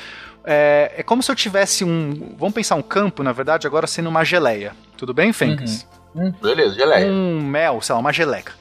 É, 0.44 0.94
é 0.96 1.02
como 1.02 1.22
se 1.22 1.30
eu 1.30 1.34
tivesse 1.34 1.84
um. 1.84 2.34
Vamos 2.38 2.54
pensar 2.54 2.76
um 2.76 2.82
campo, 2.82 3.22
na 3.22 3.32
verdade, 3.32 3.66
agora 3.66 3.86
sendo 3.86 4.08
uma 4.08 4.24
geleia. 4.24 4.74
Tudo 4.96 5.12
bem, 5.12 5.30
Fencas? 5.30 5.86
Hum, 6.14 6.32
beleza, 6.40 6.74
geleia. 6.74 7.12
Um 7.12 7.42
mel, 7.42 7.82
sei 7.82 7.92
lá, 7.94 8.00
uma 8.00 8.12
geleca. 8.12 8.52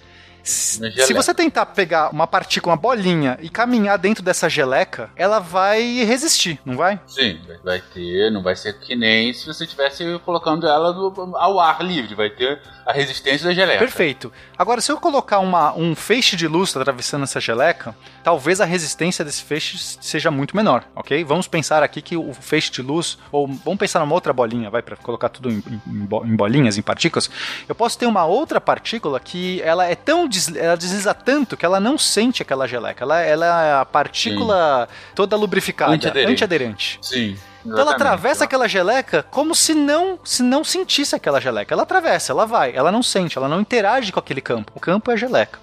Se 0.49 1.13
você 1.13 1.33
tentar 1.33 1.65
pegar 1.67 2.09
uma 2.11 2.27
partícula, 2.27 2.73
uma 2.75 2.81
bolinha 2.81 3.37
e 3.41 3.49
caminhar 3.49 3.97
dentro 3.97 4.23
dessa 4.23 4.47
geleca, 4.47 5.09
ela 5.15 5.39
vai 5.39 5.81
resistir, 6.05 6.59
não 6.63 6.75
vai? 6.77 6.99
Sim, 7.07 7.39
vai- 7.63 7.81
ter, 7.93 8.29
não 8.31 8.43
vai 8.43 8.55
ser 8.55 8.73
que 8.79 8.95
nem 8.95 9.33
se 9.33 9.45
você 9.47 9.63
estivesse 9.63 10.19
colocando 10.23 10.67
ela 10.67 10.93
no- 10.93 11.35
ao 11.35 11.59
ar 11.59 11.83
livre, 11.83 12.13
vai 12.15 12.29
ter 12.29 12.61
a 12.85 12.93
resistência 12.93 13.47
da 13.47 13.53
geleca. 13.53 13.79
Perfeito. 13.79 14.31
Agora, 14.57 14.79
se 14.81 14.91
eu 14.91 14.97
colocar 14.99 15.39
uma, 15.39 15.73
um 15.75 15.95
feixe 15.95 16.35
de 16.35 16.47
luz 16.47 16.75
atravessando 16.77 17.23
essa 17.23 17.39
geleca, 17.39 17.95
talvez 18.23 18.61
a 18.61 18.65
resistência 18.65 19.25
desse 19.25 19.43
feixe 19.43 19.77
seja 20.01 20.29
muito 20.29 20.55
menor, 20.55 20.83
ok? 20.95 21.23
Vamos 21.23 21.47
pensar 21.47 21.81
aqui 21.81 22.01
que 22.01 22.15
o 22.15 22.33
feixe 22.33 22.71
de 22.71 22.81
luz, 22.83 23.17
ou 23.31 23.47
vamos 23.47 23.79
pensar 23.79 23.99
numa 24.01 24.13
outra 24.13 24.31
bolinha, 24.31 24.69
vai, 24.69 24.81
para 24.83 24.95
colocar 24.95 25.29
tudo 25.29 25.49
em, 25.51 25.63
em 25.67 25.81
em 26.25 26.35
bolinhas, 26.35 26.77
em 26.77 26.81
partículas. 26.81 27.29
Eu 27.67 27.73
posso 27.73 27.97
ter 27.97 28.05
uma 28.05 28.25
outra 28.25 28.61
partícula 28.61 29.19
que 29.19 29.61
ela 29.63 29.85
é 29.85 29.95
tão, 29.95 30.27
ela 30.55 30.75
desliza 30.75 31.13
tanto 31.13 31.57
que 31.57 31.65
ela 31.65 31.79
não 31.79 31.97
sente 31.97 32.41
aquela 32.41 32.67
geleca. 32.67 33.03
Ela, 33.03 33.21
ela 33.21 33.45
é 33.65 33.73
a 33.81 33.85
partícula 33.85 34.87
toda 35.13 35.35
lubrificada, 35.35 35.93
Antiaderente. 35.93 36.31
antiaderente. 36.31 36.99
Sim. 37.01 37.37
Então 37.65 37.79
ela 37.79 37.93
atravessa 37.93 38.43
aquela 38.43 38.67
geleca 38.67 39.23
como 39.31 39.55
se 39.55 39.73
não, 39.73 40.19
se 40.23 40.43
não 40.43 40.63
sentisse 40.63 41.15
aquela 41.15 41.41
geleca. 41.41 41.73
Ela 41.73 41.81
atravessa, 41.81 42.31
ela 42.31 42.45
vai, 42.45 42.75
ela 42.75 42.91
não 42.91 43.01
sente, 43.01 43.37
ela 43.37 43.47
não 43.47 43.59
interage 43.59 44.11
com 44.11 44.19
aquele 44.19 44.39
campo. 44.39 44.71
O 44.75 44.79
campo 44.79 45.09
é 45.09 45.15
a 45.15 45.17
geleca. 45.17 45.57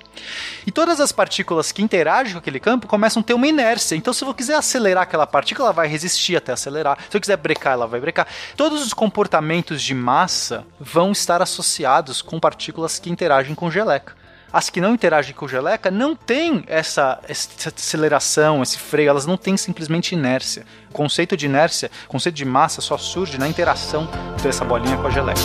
E 0.67 0.73
todas 0.73 1.01
as 1.01 1.13
partículas 1.13 1.71
que 1.71 1.81
interagem 1.81 2.33
com 2.33 2.39
aquele 2.41 2.59
campo 2.59 2.89
começam 2.89 3.21
a 3.21 3.23
ter 3.25 3.35
uma 3.35 3.47
inércia. 3.47 3.95
Então, 3.95 4.13
se 4.13 4.25
eu 4.25 4.35
quiser 4.35 4.57
acelerar 4.57 5.05
aquela 5.05 5.27
partícula, 5.27 5.69
ela 5.69 5.73
vai 5.73 5.87
resistir 5.87 6.37
até 6.37 6.53
acelerar. 6.53 6.99
Se 7.09 7.17
eu 7.17 7.21
quiser 7.21 7.37
brecar, 7.37 7.75
ela 7.75 7.87
vai 7.87 8.01
brecar. 8.01 8.27
Todos 8.57 8.85
os 8.85 8.93
comportamentos 8.93 9.81
de 9.81 9.95
massa 9.95 10.67
vão 10.81 11.13
estar 11.13 11.41
associados 11.41 12.21
com 12.21 12.41
partículas 12.41 12.99
que 12.99 13.11
interagem 13.11 13.55
com 13.55 13.71
geleca. 13.71 14.15
As 14.53 14.69
que 14.69 14.83
não 14.83 14.93
interagem 14.93 15.35
com 15.35 15.49
geleca 15.49 15.91
não 15.91 16.15
têm 16.15 16.63
essa, 16.67 17.19
essa 17.27 17.71
aceleração, 17.75 18.63
esse 18.63 18.79
freio, 18.79 19.09
elas 19.09 19.25
não 19.25 19.39
têm 19.39 19.57
simplesmente 19.57 20.13
inércia. 20.13 20.67
O 20.91 20.93
conceito 20.93 21.35
de 21.37 21.47
inércia, 21.47 21.91
o 22.05 22.09
conceito 22.09 22.35
de 22.35 22.45
massa 22.45 22.83
só 22.83 22.99
surge 22.99 23.39
na 23.39 23.49
interação 23.49 24.07
dessa 24.43 24.63
bolinha 24.63 24.99
com 24.99 25.07
a 25.07 25.11
geleca. 25.11 25.41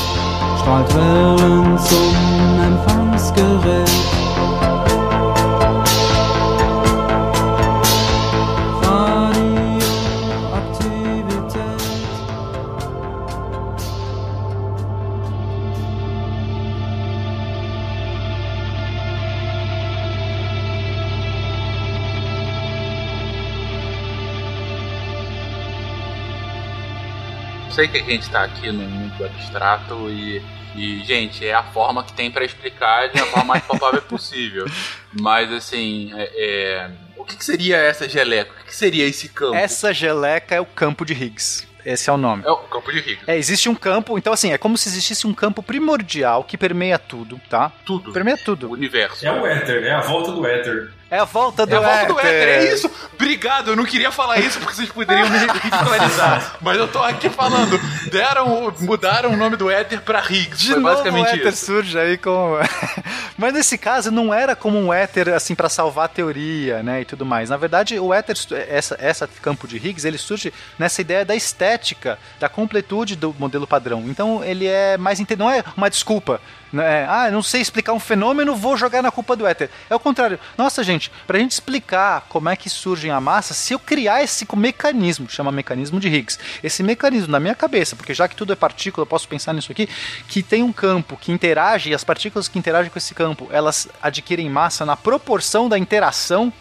Sei 27.77 27.87
que 27.87 27.99
a 27.99 28.03
gente 28.03 28.27
tá 28.31 28.43
aqui 28.43 28.71
num 28.71 28.87
mundo 28.89 29.23
abstrato 29.23 30.09
e, 30.09 30.41
e, 30.75 31.03
gente, 31.03 31.45
é 31.45 31.53
a 31.53 31.61
forma 31.61 32.03
que 32.03 32.11
tem 32.11 32.31
pra 32.31 32.43
explicar 32.43 33.07
de 33.09 33.21
uma 33.21 33.27
forma 33.27 33.45
mais 33.53 33.63
palpável 33.65 34.01
possível. 34.01 34.65
Mas, 35.21 35.53
assim, 35.53 36.11
é, 36.15 36.31
é, 36.35 36.91
o 37.15 37.23
que, 37.23 37.37
que 37.37 37.45
seria 37.45 37.77
essa 37.77 38.09
geleca? 38.09 38.51
O 38.51 38.55
que, 38.55 38.63
que 38.63 38.75
seria 38.75 39.05
esse 39.05 39.29
campo? 39.29 39.53
Essa 39.53 39.93
geleca 39.93 40.55
é 40.55 40.59
o 40.59 40.65
campo 40.65 41.05
de 41.05 41.13
Higgs. 41.13 41.67
Esse 41.85 42.09
é 42.09 42.13
o 42.13 42.17
nome. 42.17 42.41
É 42.47 42.49
o 42.49 42.57
campo 42.57 42.91
de 42.91 42.97
Higgs. 42.97 43.21
É, 43.27 43.37
existe 43.37 43.69
um 43.69 43.75
campo, 43.75 44.17
então 44.17 44.33
assim, 44.33 44.51
é 44.51 44.57
como 44.57 44.75
se 44.75 44.89
existisse 44.89 45.27
um 45.27 45.33
campo 45.33 45.61
primordial 45.61 46.43
que 46.43 46.57
permeia 46.57 46.97
tudo, 46.97 47.39
tá? 47.47 47.71
Tudo. 47.85 48.11
Permeia 48.11 48.37
O 48.37 48.43
tudo. 48.43 48.71
universo. 48.71 49.23
É 49.23 49.31
o 49.31 49.45
éter, 49.45 49.83
é 49.83 49.91
a 49.91 50.01
volta 50.01 50.31
do 50.31 50.43
éter. 50.47 50.91
É 51.09 51.19
a 51.19 51.23
volta 51.25 51.65
do 51.65 51.73
É 51.73 51.77
a 51.77 51.81
volta 51.81 52.13
do 52.13 52.19
éter. 52.19 52.47
é 52.49 52.73
isso! 52.73 52.91
Obrigado, 53.13 53.69
eu 53.71 53.75
não 53.75 53.85
queria 53.85 54.11
falar 54.11 54.39
isso 54.39 54.59
porque 54.59 54.75
vocês 54.75 54.89
poderiam 54.89 55.29
me 55.29 55.37
ridicularizar. 55.37 56.55
mas 56.61 56.77
eu 56.77 56.87
tô 56.87 56.99
aqui 57.01 57.29
falando. 57.29 57.79
Deram, 58.11 58.73
mudaram 58.81 59.31
o 59.31 59.37
nome 59.37 59.55
do 59.55 59.69
éter 59.71 60.01
pra 60.01 60.19
Higgs. 60.29 60.57
De 60.57 60.73
Foi 60.73 60.75
novo 60.81 60.87
o 60.87 60.95
basicamente 61.03 61.39
éter 61.39 61.47
isso. 61.53 61.65
surge 61.65 61.97
aí 61.97 62.17
como... 62.17 62.57
Mas 63.37 63.53
nesse 63.53 63.77
caso 63.77 64.09
não 64.11 64.33
era 64.33 64.55
como 64.55 64.79
um 64.79 64.91
éter 64.91 65.29
assim 65.29 65.53
para 65.53 65.69
salvar 65.69 66.05
a 66.05 66.07
teoria, 66.07 66.81
né, 66.81 67.01
e 67.01 67.05
tudo 67.05 67.23
mais. 67.23 67.49
Na 67.51 67.57
verdade, 67.57 67.99
o 67.99 68.11
éter 68.13 68.35
essa 68.67 68.97
essa 68.99 69.29
campo 69.41 69.67
de 69.67 69.77
Higgs, 69.77 70.07
ele 70.07 70.17
surge 70.17 70.51
nessa 70.79 71.01
ideia 71.01 71.23
da 71.23 71.35
estética, 71.35 72.17
da 72.39 72.49
completude 72.49 73.15
do 73.15 73.35
modelo 73.37 73.67
padrão. 73.67 74.05
Então, 74.07 74.43
ele 74.43 74.65
é 74.65 74.97
mais 74.97 75.19
inte- 75.19 75.35
não 75.35 75.51
é 75.51 75.63
uma 75.77 75.87
desculpa, 75.89 76.41
né? 76.71 77.05
Ah, 77.09 77.29
não 77.31 77.41
sei 77.41 77.61
explicar 77.61 77.93
um 77.93 77.99
fenômeno, 77.99 78.55
vou 78.55 78.77
jogar 78.77 79.01
na 79.01 79.11
culpa 79.11 79.35
do 79.35 79.45
éter. 79.45 79.69
É 79.89 79.95
o 79.95 79.99
contrário. 79.99 80.39
Nossa, 80.57 80.83
gente, 80.83 81.11
pra 81.25 81.39
gente 81.39 81.51
explicar 81.51 82.25
como 82.29 82.49
é 82.49 82.55
que 82.55 82.69
surge 82.69 83.09
a 83.09 83.21
massa, 83.21 83.53
se 83.53 83.73
eu 83.73 83.79
criar 83.79 84.23
esse 84.23 84.47
mecanismo, 84.55 85.29
chama 85.29 85.51
mecanismo 85.51 85.99
de 85.99 86.07
Higgs, 86.07 86.39
esse 86.63 86.83
mecanismo 86.83 87.31
na 87.31 87.39
minha 87.39 87.55
cabeça, 87.55 87.95
porque 87.95 88.13
já 88.13 88.27
que 88.27 88.35
tudo 88.35 88.53
é 88.53 88.55
partícula, 88.55 89.03
eu 89.03 89.07
posso 89.07 89.27
pensar 89.27 89.53
nisso 89.53 89.71
aqui, 89.71 89.87
que 90.27 90.41
tem 90.43 90.63
um 90.63 90.73
campo 90.73 91.17
que 91.17 91.31
interage, 91.31 91.89
e 91.89 91.93
as 91.93 92.03
partículas 92.03 92.47
que 92.47 92.59
interagem 92.59 92.91
com 92.91 92.97
esse 92.97 93.13
campo, 93.13 93.47
elas 93.51 93.87
adquirem 94.01 94.49
massa 94.49 94.85
na 94.85 94.95
proporção 94.95 95.69
da 95.69 95.77
interação 95.77 96.51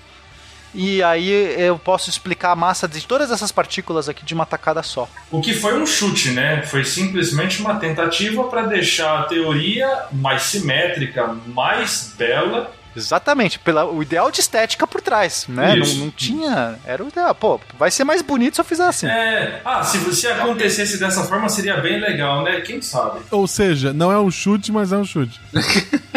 e 0.77 1.03
aí 1.03 1.31
eu 1.59 1.79
posso 1.79 2.11
explicar 2.11 2.53
a 2.53 2.57
massa 2.57 2.87
de 2.87 3.07
todas 3.07 3.31
essas 3.31 3.51
partículas 3.51 4.11
aqui 4.11 4.24
de 4.24 4.35
uma 4.35 4.45
tacada 4.45 4.83
só. 4.83 5.09
O 5.31 5.41
que 5.41 5.55
foi 5.55 5.81
um 5.81 5.87
chute, 5.87 6.31
né? 6.31 6.62
Foi 6.62 6.85
simplesmente 6.85 7.61
uma 7.62 7.77
tentativa 7.77 8.45
para 8.45 8.62
deixar 8.66 9.20
a 9.20 9.22
teoria 9.22 10.05
mais 10.12 10.43
simétrica, 10.43 11.35
mais 11.47 12.12
bela. 12.18 12.70
Exatamente, 12.97 13.59
pela, 13.59 13.84
o 13.84 14.03
ideal 14.03 14.30
de 14.30 14.40
estética 14.40 14.86
por 14.86 15.01
trás, 15.01 15.47
né? 15.49 15.76
Não, 15.76 15.94
não 15.94 16.11
tinha. 16.11 16.78
Era 16.84 17.05
o 17.05 17.09
ideal. 17.09 17.34
Pô, 17.34 17.61
vai 17.78 17.90
ser 17.90 18.05
mais 18.05 18.22
bonito 18.22 18.55
se 18.55 18.61
eu 18.61 18.64
fizer 18.64 18.86
assim. 18.86 19.07
É, 19.07 19.61
ah, 19.64 19.82
se, 19.82 19.99
se 20.14 20.26
acontecesse 20.26 20.99
dessa 20.99 21.24
forma 21.24 21.49
seria 21.49 21.76
bem 21.78 22.01
legal, 22.01 22.42
né? 22.42 22.61
Quem 22.61 22.80
sabe? 22.80 23.20
Ou 23.30 23.47
seja, 23.47 23.92
não 23.92 24.11
é 24.11 24.18
um 24.18 24.30
chute, 24.30 24.72
mas 24.72 24.92
é 24.92 24.97
um 24.97 25.05
chute. 25.05 25.40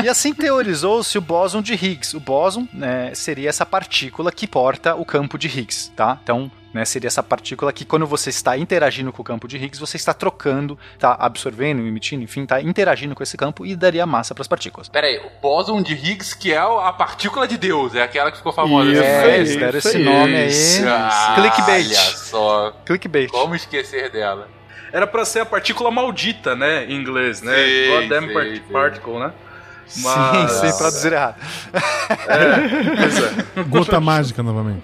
E 0.01 0.07
assim 0.07 0.33
teorizou-se 0.33 1.17
o 1.17 1.21
bóson 1.21 1.61
de 1.61 1.73
Higgs. 1.73 2.15
O 2.15 2.19
bóson 2.19 2.67
né, 2.73 3.11
seria 3.13 3.49
essa 3.49 3.65
partícula 3.65 4.31
que 4.31 4.47
porta 4.47 4.95
o 4.95 5.03
campo 5.03 5.37
de 5.37 5.47
Higgs, 5.47 5.91
tá? 5.95 6.17
Então, 6.23 6.49
né, 6.73 6.85
seria 6.85 7.07
essa 7.07 7.23
partícula 7.23 7.73
que 7.73 7.83
quando 7.85 8.05
você 8.05 8.29
está 8.29 8.57
interagindo 8.57 9.11
com 9.11 9.21
o 9.21 9.25
campo 9.25 9.47
de 9.47 9.57
Higgs, 9.57 9.79
você 9.79 9.97
está 9.97 10.13
trocando, 10.13 10.77
tá 10.99 11.15
absorvendo, 11.19 11.79
emitindo, 11.85 12.23
enfim, 12.23 12.45
tá 12.45 12.61
interagindo 12.61 13.15
com 13.15 13.23
esse 13.23 13.35
campo 13.37 13.65
e 13.65 13.75
daria 13.75 14.05
massa 14.05 14.35
para 14.35 14.41
as 14.41 14.47
partículas. 14.47 14.87
Pera 14.89 15.07
aí, 15.07 15.17
o 15.17 15.29
bóson 15.41 15.81
de 15.81 15.93
Higgs, 15.93 16.35
que 16.37 16.51
é 16.53 16.57
a 16.57 16.93
partícula 16.93 17.47
de 17.47 17.57
Deus, 17.57 17.95
é 17.95 18.03
aquela 18.03 18.31
que 18.31 18.37
ficou 18.37 18.51
famosa. 18.53 18.91
Isso, 18.91 19.01
assim, 19.01 19.09
É, 19.11 19.25
né? 19.27 19.37
eles 19.37 19.55
deram 19.55 19.77
esse 19.79 19.97
nome 19.97 20.35
aí. 20.35 20.51
Ah, 20.87 21.33
Clickbait. 21.35 21.87
Olha 21.87 22.17
só, 22.17 22.71
Clickbait. 22.85 23.29
como 23.31 23.55
esquecer 23.55 24.09
dela. 24.11 24.47
era 24.91 25.05
pra 25.05 25.23
ser 25.25 25.39
a 25.41 25.45
partícula 25.45 25.91
maldita, 25.91 26.55
né? 26.55 26.85
Em 26.85 26.93
inglês, 26.95 27.41
né? 27.41 27.53
Sim, 27.55 27.87
Goddamn 27.89 28.27
sim, 28.27 28.33
part- 28.33 28.55
sim. 28.55 28.73
particle, 28.73 29.19
né? 29.19 29.31
Sim, 29.89 30.47
sim, 30.71 30.77
traduzir 30.77 31.13
errado. 31.13 31.35
É, 32.27 32.95
pois 32.95 33.17
é. 33.57 33.63
Gota 33.63 33.99
mágica 33.99 34.43
novamente. 34.43 34.83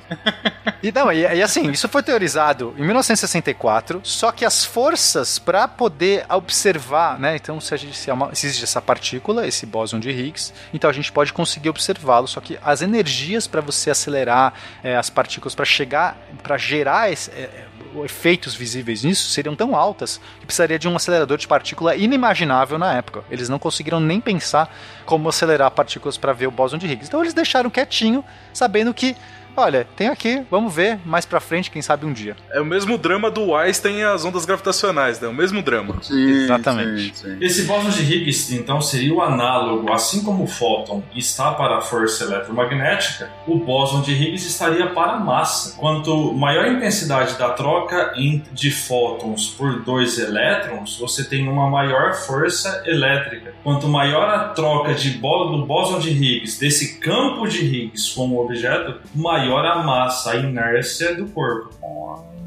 E 0.81 0.91
não, 0.91 1.11
e, 1.11 1.19
e 1.21 1.41
assim, 1.41 1.69
isso 1.71 1.87
foi 1.87 2.03
teorizado 2.03 2.73
em 2.77 2.83
1964, 2.83 4.01
só 4.03 4.31
que 4.31 4.43
as 4.45 4.65
forças 4.65 5.39
para 5.39 5.67
poder 5.67 6.25
observar, 6.29 7.19
né? 7.19 7.35
Então, 7.35 7.59
se, 7.61 7.73
a 7.73 7.77
gente, 7.77 7.95
se, 7.97 8.09
é 8.09 8.13
uma- 8.13 8.33
se 8.35 8.47
existe 8.47 8.63
essa 8.63 8.81
partícula, 8.81 9.47
esse 9.47 9.65
bóson 9.65 9.99
de 9.99 10.09
Higgs, 10.09 10.53
então 10.73 10.89
a 10.89 10.93
gente 10.93 11.11
pode 11.11 11.31
conseguir 11.33 11.69
observá-lo, 11.69 12.27
só 12.27 12.41
que 12.41 12.57
as 12.63 12.81
energias 12.81 13.47
para 13.47 13.61
você 13.61 13.89
acelerar 13.91 14.53
é, 14.83 14.95
as 14.97 15.09
partículas 15.09 15.55
para 15.55 15.65
chegar, 15.65 16.17
para 16.43 16.57
gerar 16.57 17.11
esse, 17.11 17.31
é, 17.31 17.43
é, 17.43 17.65
efeitos 18.03 18.55
visíveis 18.55 19.03
nisso 19.03 19.29
seriam 19.29 19.55
tão 19.55 19.75
altas 19.75 20.19
que 20.39 20.45
precisaria 20.45 20.79
de 20.79 20.87
um 20.87 20.95
acelerador 20.95 21.37
de 21.37 21.47
partícula 21.47 21.95
inimaginável 21.95 22.77
na 22.77 22.93
época. 22.93 23.23
Eles 23.29 23.47
não 23.47 23.59
conseguiram 23.59 23.99
nem 23.99 24.19
pensar 24.19 24.73
como 25.05 25.29
acelerar 25.29 25.71
partículas 25.71 26.17
para 26.17 26.33
ver 26.33 26.47
o 26.47 26.51
bóson 26.51 26.77
de 26.77 26.87
Higgs. 26.87 27.07
Então 27.07 27.21
eles 27.21 27.33
deixaram 27.33 27.69
quietinho, 27.69 28.25
sabendo 28.51 28.93
que, 28.93 29.15
olha, 29.55 29.87
tem 29.95 30.07
aqui, 30.07 30.41
vamos 30.49 30.73
ver 30.73 30.99
mais 31.05 31.25
pra 31.25 31.39
frente, 31.39 31.69
quem 31.71 31.81
sabe 31.81 32.05
um 32.05 32.13
dia. 32.13 32.35
É 32.51 32.59
o 32.61 32.65
mesmo 32.65 32.97
drama 32.97 33.29
do 33.31 33.55
Einstein 33.55 33.97
e 33.99 34.03
as 34.03 34.23
ondas 34.25 34.45
gravitacionais, 34.45 35.19
né? 35.19 35.27
O 35.27 35.33
mesmo 35.33 35.61
drama. 35.61 35.97
Sim, 36.01 36.29
Exatamente. 36.43 37.17
sim, 37.17 37.29
sim. 37.29 37.37
Esse 37.41 37.63
bóson 37.63 37.89
de 37.89 38.01
Higgs, 38.03 38.53
então, 38.55 38.81
seria 38.81 39.13
o 39.13 39.21
análogo, 39.21 39.91
assim 39.91 40.23
como 40.23 40.43
o 40.43 40.47
fóton 40.47 41.03
está 41.15 41.51
para 41.53 41.77
a 41.77 41.81
força 41.81 42.23
eletromagnética, 42.23 43.29
o 43.47 43.57
bóson 43.57 44.01
de 44.01 44.11
Higgs 44.13 44.47
estaria 44.47 44.87
para 44.87 45.13
a 45.13 45.19
massa. 45.19 45.75
Quanto 45.77 46.33
maior 46.33 46.65
a 46.65 46.69
intensidade 46.69 47.35
da 47.37 47.49
troca 47.49 48.13
de 48.53 48.71
fótons 48.71 49.47
por 49.49 49.83
dois 49.83 50.17
elétrons, 50.17 50.97
você 50.99 51.23
tem 51.23 51.47
uma 51.47 51.69
maior 51.69 52.13
força 52.13 52.83
elétrica. 52.85 53.53
Quanto 53.63 53.87
maior 53.87 54.29
a 54.29 54.49
troca 54.49 54.93
de 54.93 55.11
bó- 55.11 55.45
do 55.45 55.65
bóson 55.65 55.99
de 55.99 56.09
Higgs, 56.09 56.59
desse 56.59 56.99
campo 56.99 57.47
de 57.47 57.63
Higgs 57.65 58.13
com 58.15 58.27
o 58.29 58.43
objeto, 58.43 58.95
maior 59.13 59.44
a 59.53 59.83
massa, 59.83 60.31
a 60.31 60.35
inércia 60.35 61.15
do 61.15 61.27
corpo. 61.27 61.75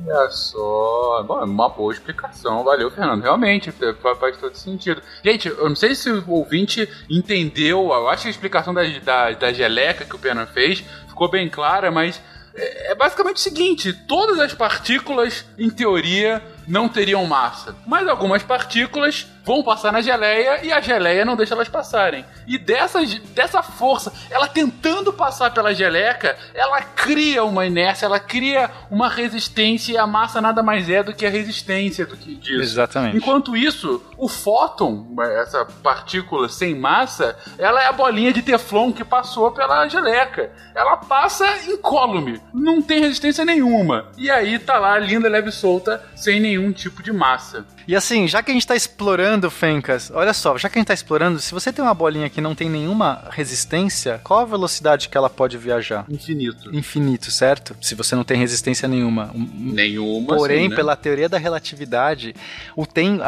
Olha 0.06 0.30
só. 0.30 1.22
Bom, 1.26 1.40
é 1.40 1.44
uma 1.44 1.68
boa 1.68 1.92
explicação. 1.92 2.64
Valeu, 2.64 2.90
Fernando. 2.90 3.22
Realmente, 3.22 3.70
faz, 3.70 4.18
faz 4.18 4.36
todo 4.38 4.54
sentido. 4.54 5.02
Gente, 5.22 5.48
eu 5.48 5.68
não 5.68 5.76
sei 5.76 5.94
se 5.94 6.10
o 6.10 6.30
ouvinte 6.30 6.88
entendeu. 7.10 7.90
Eu 7.92 8.08
acho 8.08 8.22
que 8.22 8.28
a 8.28 8.30
explicação 8.30 8.72
da, 8.72 8.82
da, 9.04 9.30
da 9.32 9.52
geleca 9.52 10.04
que 10.04 10.14
o 10.14 10.18
Fernando 10.18 10.48
fez 10.48 10.84
ficou 11.08 11.30
bem 11.30 11.48
clara, 11.48 11.90
mas 11.90 12.20
é, 12.54 12.92
é 12.92 12.94
basicamente 12.94 13.36
o 13.36 13.40
seguinte: 13.40 13.92
todas 13.92 14.38
as 14.38 14.54
partículas, 14.54 15.44
em 15.58 15.68
teoria, 15.68 16.42
não 16.68 16.88
teriam 16.88 17.24
massa. 17.26 17.74
Mas 17.86 18.06
algumas 18.06 18.42
partículas 18.42 19.26
vão 19.44 19.62
passar 19.62 19.90
na 19.90 20.02
geleia 20.02 20.62
e 20.62 20.70
a 20.70 20.78
geleia 20.78 21.24
não 21.24 21.34
deixa 21.34 21.54
elas 21.54 21.70
passarem. 21.70 22.22
E 22.46 22.58
dessa, 22.58 23.00
dessa 23.34 23.62
força, 23.62 24.12
ela 24.30 24.46
tentando 24.46 25.10
passar 25.10 25.52
pela 25.54 25.74
geleca, 25.74 26.36
ela 26.54 26.82
cria 26.82 27.42
uma 27.42 27.64
inércia, 27.64 28.04
ela 28.04 28.20
cria 28.20 28.70
uma 28.90 29.08
resistência 29.08 29.92
e 29.92 29.96
a 29.96 30.06
massa 30.06 30.42
nada 30.42 30.62
mais 30.62 30.90
é 30.90 31.02
do 31.02 31.14
que 31.14 31.24
a 31.24 31.30
resistência 31.30 32.04
do 32.04 32.14
que 32.14 32.34
disso. 32.34 32.60
Exatamente. 32.60 33.16
Enquanto 33.16 33.56
isso, 33.56 34.02
o 34.18 34.28
fóton, 34.28 35.16
essa 35.40 35.64
partícula 35.82 36.48
sem 36.50 36.74
massa, 36.74 37.34
ela 37.58 37.82
é 37.82 37.86
a 37.86 37.92
bolinha 37.92 38.32
de 38.32 38.42
teflon 38.42 38.92
que 38.92 39.04
passou 39.04 39.50
pela 39.50 39.88
geleca. 39.88 40.50
Ela 40.74 40.98
passa 40.98 41.46
incólume, 41.66 42.38
não 42.52 42.82
tem 42.82 43.00
resistência 43.00 43.46
nenhuma. 43.46 44.08
E 44.18 44.30
aí 44.30 44.58
tá 44.58 44.78
lá, 44.78 44.98
linda, 44.98 45.28
leve 45.28 45.48
e 45.48 45.52
solta, 45.52 46.04
sem 46.14 46.38
nenhum 46.38 46.57
tipo 46.72 47.02
de 47.02 47.12
massa. 47.12 47.64
E 47.86 47.94
assim, 47.96 48.26
já 48.28 48.42
que 48.42 48.50
a 48.50 48.54
gente 48.54 48.66
tá 48.66 48.76
explorando, 48.76 49.50
Fencas, 49.50 50.10
olha 50.14 50.32
só, 50.34 50.56
já 50.58 50.68
que 50.68 50.78
a 50.78 50.80
gente 50.80 50.88
tá 50.88 50.94
explorando, 50.94 51.38
se 51.38 51.52
você 51.54 51.72
tem 51.72 51.82
uma 51.84 51.94
bolinha 51.94 52.28
que 52.28 52.40
não 52.40 52.54
tem 52.54 52.68
nenhuma 52.68 53.24
resistência, 53.30 54.20
qual 54.24 54.40
a 54.40 54.44
velocidade 54.44 55.08
que 55.08 55.16
ela 55.16 55.30
pode 55.30 55.56
viajar? 55.56 56.04
Infinito. 56.08 56.74
Infinito, 56.74 57.30
certo? 57.30 57.76
Se 57.80 57.94
você 57.94 58.14
não 58.14 58.24
tem 58.24 58.36
resistência 58.38 58.86
nenhuma. 58.88 59.30
Um- 59.34 59.48
Nenhuma. 59.72 60.36
Porém, 60.36 60.60
assim, 60.60 60.68
né? 60.68 60.76
pela 60.76 60.96
teoria 60.96 61.28
da 61.28 61.38
relatividade, 61.38 62.34
o 62.76 62.86
tem. 62.86 63.18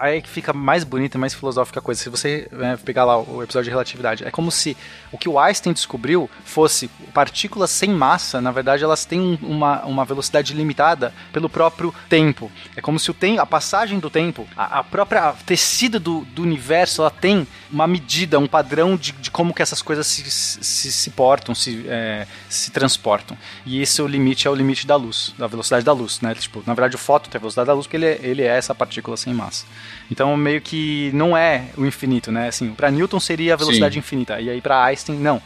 Aí 0.00 0.18
é 0.18 0.20
que 0.20 0.28
fica 0.28 0.52
mais 0.52 0.84
bonita, 0.84 1.18
mais 1.18 1.34
filosófica 1.34 1.80
a 1.80 1.82
coisa. 1.82 2.00
Se 2.00 2.08
você 2.08 2.48
né, 2.52 2.78
pegar 2.84 3.04
lá 3.04 3.18
o 3.18 3.42
episódio 3.42 3.64
de 3.64 3.70
relatividade, 3.70 4.24
é 4.24 4.30
como 4.30 4.50
se 4.50 4.76
o 5.12 5.18
que 5.18 5.28
o 5.28 5.38
Einstein 5.38 5.72
descobriu 5.72 6.28
fosse 6.44 6.88
partículas 7.12 7.70
sem 7.70 7.90
massa, 7.90 8.40
na 8.40 8.50
verdade, 8.50 8.84
elas 8.84 9.04
têm 9.04 9.20
um- 9.20 9.38
uma, 9.42 9.84
uma 9.84 10.04
velocidade 10.04 10.52
limitada 10.54 11.12
pelo 11.32 11.48
próprio 11.48 11.94
tempo. 12.08 12.50
É 12.76 12.80
como 12.80 12.98
se 12.98 13.10
o 13.10 13.14
tem, 13.14 13.38
a 13.38 13.46
passagem 13.46 14.00
do 14.00 14.10
tempo, 14.10 14.48
a, 14.56 14.80
a 14.80 14.84
própria 14.84 15.32
tecido 15.46 16.00
do, 16.00 16.22
do 16.26 16.42
universo, 16.42 17.02
ela 17.02 17.10
tem 17.10 17.46
uma 17.70 17.86
medida, 17.86 18.38
um 18.38 18.48
padrão 18.48 18.96
de, 18.96 19.12
de 19.12 19.30
como 19.30 19.54
que 19.54 19.62
essas 19.62 19.80
coisas 19.80 20.06
se, 20.06 20.28
se, 20.28 20.90
se 20.90 21.10
portam, 21.10 21.54
se, 21.54 21.84
é, 21.88 22.26
se 22.48 22.72
transportam. 22.72 23.36
E 23.64 23.80
esse 23.80 24.00
é 24.00 24.04
o 24.04 24.08
limite, 24.08 24.48
é 24.48 24.50
o 24.50 24.54
limite 24.54 24.86
da 24.86 24.96
luz, 24.96 25.32
da 25.38 25.46
velocidade 25.46 25.84
da 25.84 25.92
luz, 25.92 26.20
né? 26.20 26.34
Tipo, 26.34 26.64
na 26.66 26.74
verdade 26.74 26.96
o 26.96 26.98
fóton 26.98 27.30
tem 27.30 27.38
a 27.38 27.40
velocidade 27.40 27.66
da 27.66 27.74
luz 27.74 27.86
porque 27.86 27.96
ele 27.96 28.06
é, 28.06 28.20
ele 28.22 28.42
é 28.42 28.56
essa 28.56 28.74
partícula 28.74 29.16
sem 29.16 29.32
massa. 29.32 29.64
Então 30.10 30.36
meio 30.36 30.60
que 30.60 31.12
não 31.14 31.36
é 31.36 31.66
o 31.76 31.86
infinito, 31.86 32.32
né? 32.32 32.48
Assim, 32.48 32.74
para 32.74 32.90
Newton 32.90 33.20
seria 33.20 33.54
a 33.54 33.56
velocidade 33.56 33.94
Sim. 33.94 34.00
infinita 34.00 34.40
e 34.40 34.50
aí 34.50 34.60
para 34.60 34.82
Einstein 34.84 35.18
não. 35.18 35.40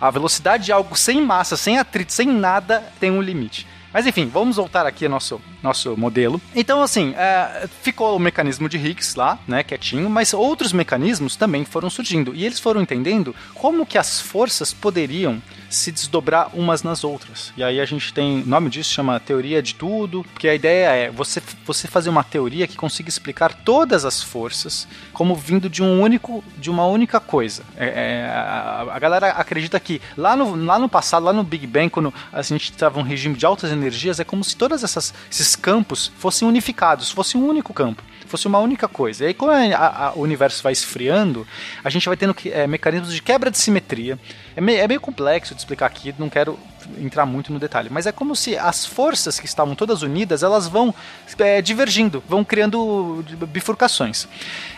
A 0.00 0.10
velocidade 0.10 0.64
de 0.64 0.72
algo 0.72 0.96
sem 0.96 1.20
massa, 1.22 1.56
sem 1.56 1.78
atrito, 1.78 2.12
sem 2.12 2.26
nada 2.26 2.82
tem 2.98 3.12
um 3.12 3.22
limite. 3.22 3.68
Mas 3.92 4.06
enfim, 4.06 4.26
vamos 4.26 4.56
voltar 4.56 4.86
aqui 4.86 5.04
ao 5.04 5.10
nosso, 5.10 5.40
nosso 5.62 5.96
modelo. 5.96 6.40
Então, 6.54 6.82
assim, 6.82 7.14
é, 7.16 7.68
ficou 7.82 8.16
o 8.16 8.20
mecanismo 8.20 8.68
de 8.68 8.76
Higgs 8.78 9.18
lá, 9.18 9.38
né, 9.46 9.62
quietinho, 9.62 10.08
mas 10.08 10.32
outros 10.32 10.72
mecanismos 10.72 11.36
também 11.36 11.64
foram 11.64 11.90
surgindo. 11.90 12.34
E 12.34 12.44
eles 12.44 12.58
foram 12.58 12.80
entendendo 12.80 13.34
como 13.54 13.86
que 13.86 13.98
as 13.98 14.20
forças 14.20 14.72
poderiam 14.72 15.42
se 15.74 15.90
desdobrar 15.90 16.50
umas 16.54 16.82
nas 16.82 17.04
outras. 17.04 17.52
E 17.56 17.62
aí 17.62 17.80
a 17.80 17.84
gente 17.84 18.12
tem, 18.12 18.42
o 18.42 18.46
nome 18.46 18.70
disso 18.70 18.92
chama 18.92 19.18
teoria 19.18 19.62
de 19.62 19.74
tudo, 19.74 20.24
porque 20.32 20.48
a 20.48 20.54
ideia 20.54 20.88
é 20.90 21.10
você, 21.10 21.42
você 21.64 21.88
fazer 21.88 22.10
uma 22.10 22.22
teoria 22.22 22.66
que 22.66 22.76
consiga 22.76 23.08
explicar 23.08 23.54
todas 23.54 24.04
as 24.04 24.22
forças 24.22 24.86
como 25.12 25.34
vindo 25.34 25.68
de 25.68 25.82
um 25.82 26.00
único, 26.00 26.44
de 26.58 26.70
uma 26.70 26.86
única 26.86 27.20
coisa. 27.20 27.62
É, 27.76 27.86
é, 27.86 28.24
a, 28.26 28.86
a 28.92 28.98
galera 28.98 29.30
acredita 29.30 29.78
que 29.80 30.00
lá 30.16 30.36
no, 30.36 30.54
lá 30.56 30.78
no 30.78 30.88
passado, 30.88 31.24
lá 31.24 31.32
no 31.32 31.42
Big 31.42 31.66
Bang, 31.66 31.90
quando 31.90 32.12
a 32.32 32.42
gente 32.42 32.70
estava 32.70 32.98
um 32.98 33.02
regime 33.02 33.34
de 33.34 33.46
altas 33.46 33.72
energias, 33.72 34.20
é 34.20 34.24
como 34.24 34.44
se 34.44 34.56
todos 34.56 34.82
esses 34.82 35.56
campos 35.56 36.12
fossem 36.18 36.46
unificados, 36.46 37.10
fosse 37.10 37.36
um 37.36 37.46
único 37.46 37.72
campo 37.72 38.02
fosse 38.32 38.46
uma 38.46 38.58
única 38.58 38.88
coisa. 38.88 39.24
E 39.24 39.26
aí, 39.28 39.34
como 39.34 39.52
a, 39.52 40.06
a, 40.06 40.12
o 40.14 40.20
universo 40.20 40.62
vai 40.62 40.72
esfriando, 40.72 41.46
a 41.84 41.90
gente 41.90 42.06
vai 42.06 42.16
tendo 42.16 42.34
é, 42.46 42.66
mecanismos 42.66 43.12
de 43.12 43.20
quebra 43.20 43.50
de 43.50 43.58
simetria. 43.58 44.18
É 44.56 44.60
meio, 44.60 44.80
é 44.80 44.88
meio, 44.88 45.00
complexo 45.00 45.54
de 45.54 45.60
explicar 45.62 45.86
aqui, 45.86 46.14
não 46.18 46.28
quero 46.28 46.58
entrar 46.98 47.24
muito 47.24 47.52
no 47.52 47.58
detalhe, 47.58 47.88
mas 47.90 48.06
é 48.06 48.12
como 48.12 48.34
se 48.34 48.56
as 48.56 48.84
forças 48.84 49.38
que 49.38 49.46
estavam 49.46 49.74
todas 49.74 50.02
unidas, 50.02 50.42
elas 50.42 50.66
vão 50.66 50.94
é, 51.38 51.62
divergindo, 51.62 52.22
vão 52.28 52.44
criando 52.44 53.24
bifurcações. 53.48 54.28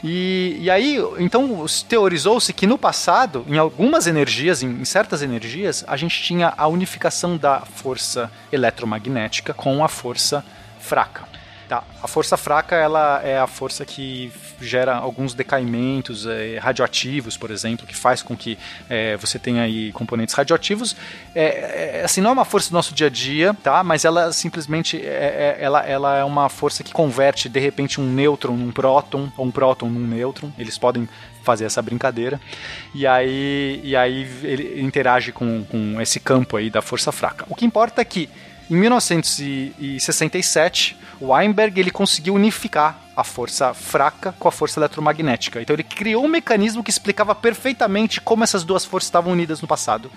E, 0.03 0.57
e 0.61 0.71
aí, 0.71 0.99
então, 1.19 1.65
teorizou-se 1.89 2.53
que 2.53 2.67
no 2.67 2.79
passado, 2.79 3.45
em 3.49 3.59
algumas 3.59 4.07
energias, 4.07 4.63
em, 4.63 4.69
em 4.69 4.85
certas 4.85 5.23
energias, 5.23 5.85
a 5.87 5.97
gente 5.97 6.23
tinha 6.23 6.53
a 6.57 6.67
unificação 6.67 7.37
da 7.37 7.61
força 7.61 8.31
eletromagnética 8.53 9.55
com 9.55 9.85
a 9.85 9.89
força 9.89 10.45
fraca. 10.79 11.34
Tá. 11.69 11.83
A 12.03 12.09
força 12.09 12.37
fraca 12.37 12.77
ela 12.77 13.23
é 13.23 13.39
a 13.39 13.47
força 13.47 13.87
que 13.87 14.31
gera 14.61 14.95
alguns 14.95 15.33
decaimentos 15.33 16.27
é, 16.27 16.59
radioativos, 16.59 17.37
por 17.37 17.51
exemplo, 17.51 17.87
que 17.87 17.97
faz 17.97 18.23
com 18.23 18.37
que 18.37 18.59
é, 18.89 19.17
você 19.17 19.39
tenha 19.39 19.63
aí 19.63 19.91
componentes 19.93 20.35
radioativos. 20.35 20.95
É, 21.35 22.03
assim, 22.05 22.21
não 22.21 22.31
é 22.31 22.33
uma 22.35 22.45
força 22.45 22.69
do 22.69 22.75
nosso 22.75 22.95
dia 22.95 23.07
a 23.07 23.11
dia, 23.11 23.55
tá? 23.63 23.83
Mas 23.83 24.05
ela 24.05 24.33
simplesmente 24.33 25.01
é, 25.01 25.57
ela, 25.59 25.81
ela 25.87 26.17
é 26.19 26.25
uma 26.25 26.49
força 26.49 26.85
que 26.85 26.93
converte 26.93 27.49
de 27.49 27.61
repente 27.61 28.01
um 28.01 28.13
nêutron 28.13 28.57
num 28.57 28.71
próton 28.71 29.33
ou 29.37 29.47
um 29.47 29.51
próton 29.51 29.89
num 29.89 30.07
nêutron. 30.07 30.53
Eles 30.59 30.77
podem 30.77 31.09
fazer 31.43 31.67
essa 31.67 31.83
brincadeira 31.83 32.41
e 32.95 33.07
aí, 33.07 33.81
e 33.85 33.95
aí 33.95 34.27
ele 34.43 34.81
interage 34.81 35.31
com, 35.31 35.63
com 35.65 36.01
esse 36.01 36.19
campo 36.19 36.57
aí 36.57 36.71
da 36.71 36.81
força 36.81 37.13
fraca. 37.13 37.45
O 37.49 37.55
que 37.55 37.65
importa 37.65 38.01
é 38.01 38.05
que 38.05 38.29
em 38.71 38.77
1967, 38.77 40.97
o 41.21 41.33
Weinberg 41.33 41.79
ele 41.81 41.91
conseguiu 41.91 42.35
unificar 42.35 42.99
a 43.17 43.23
força 43.23 43.73
fraca 43.73 44.35
com 44.39 44.49
a 44.49 44.53
força 44.53 44.81
eletromagnética. 44.81 45.63
Então 45.63 45.75
ele 45.75 45.85
criou 45.85 46.25
um 46.25 46.29
mecanismo 46.29 46.83
que 46.83 46.91
explicava 46.91 47.35
perfeitamente 47.35 48.21
como 48.21 48.43
essas 48.45 48.65
duas 48.65 48.85
forças 48.85 49.09
estavam 49.09 49.33
unidas 49.33 49.61
no 49.61 49.69
passado. 49.69 50.11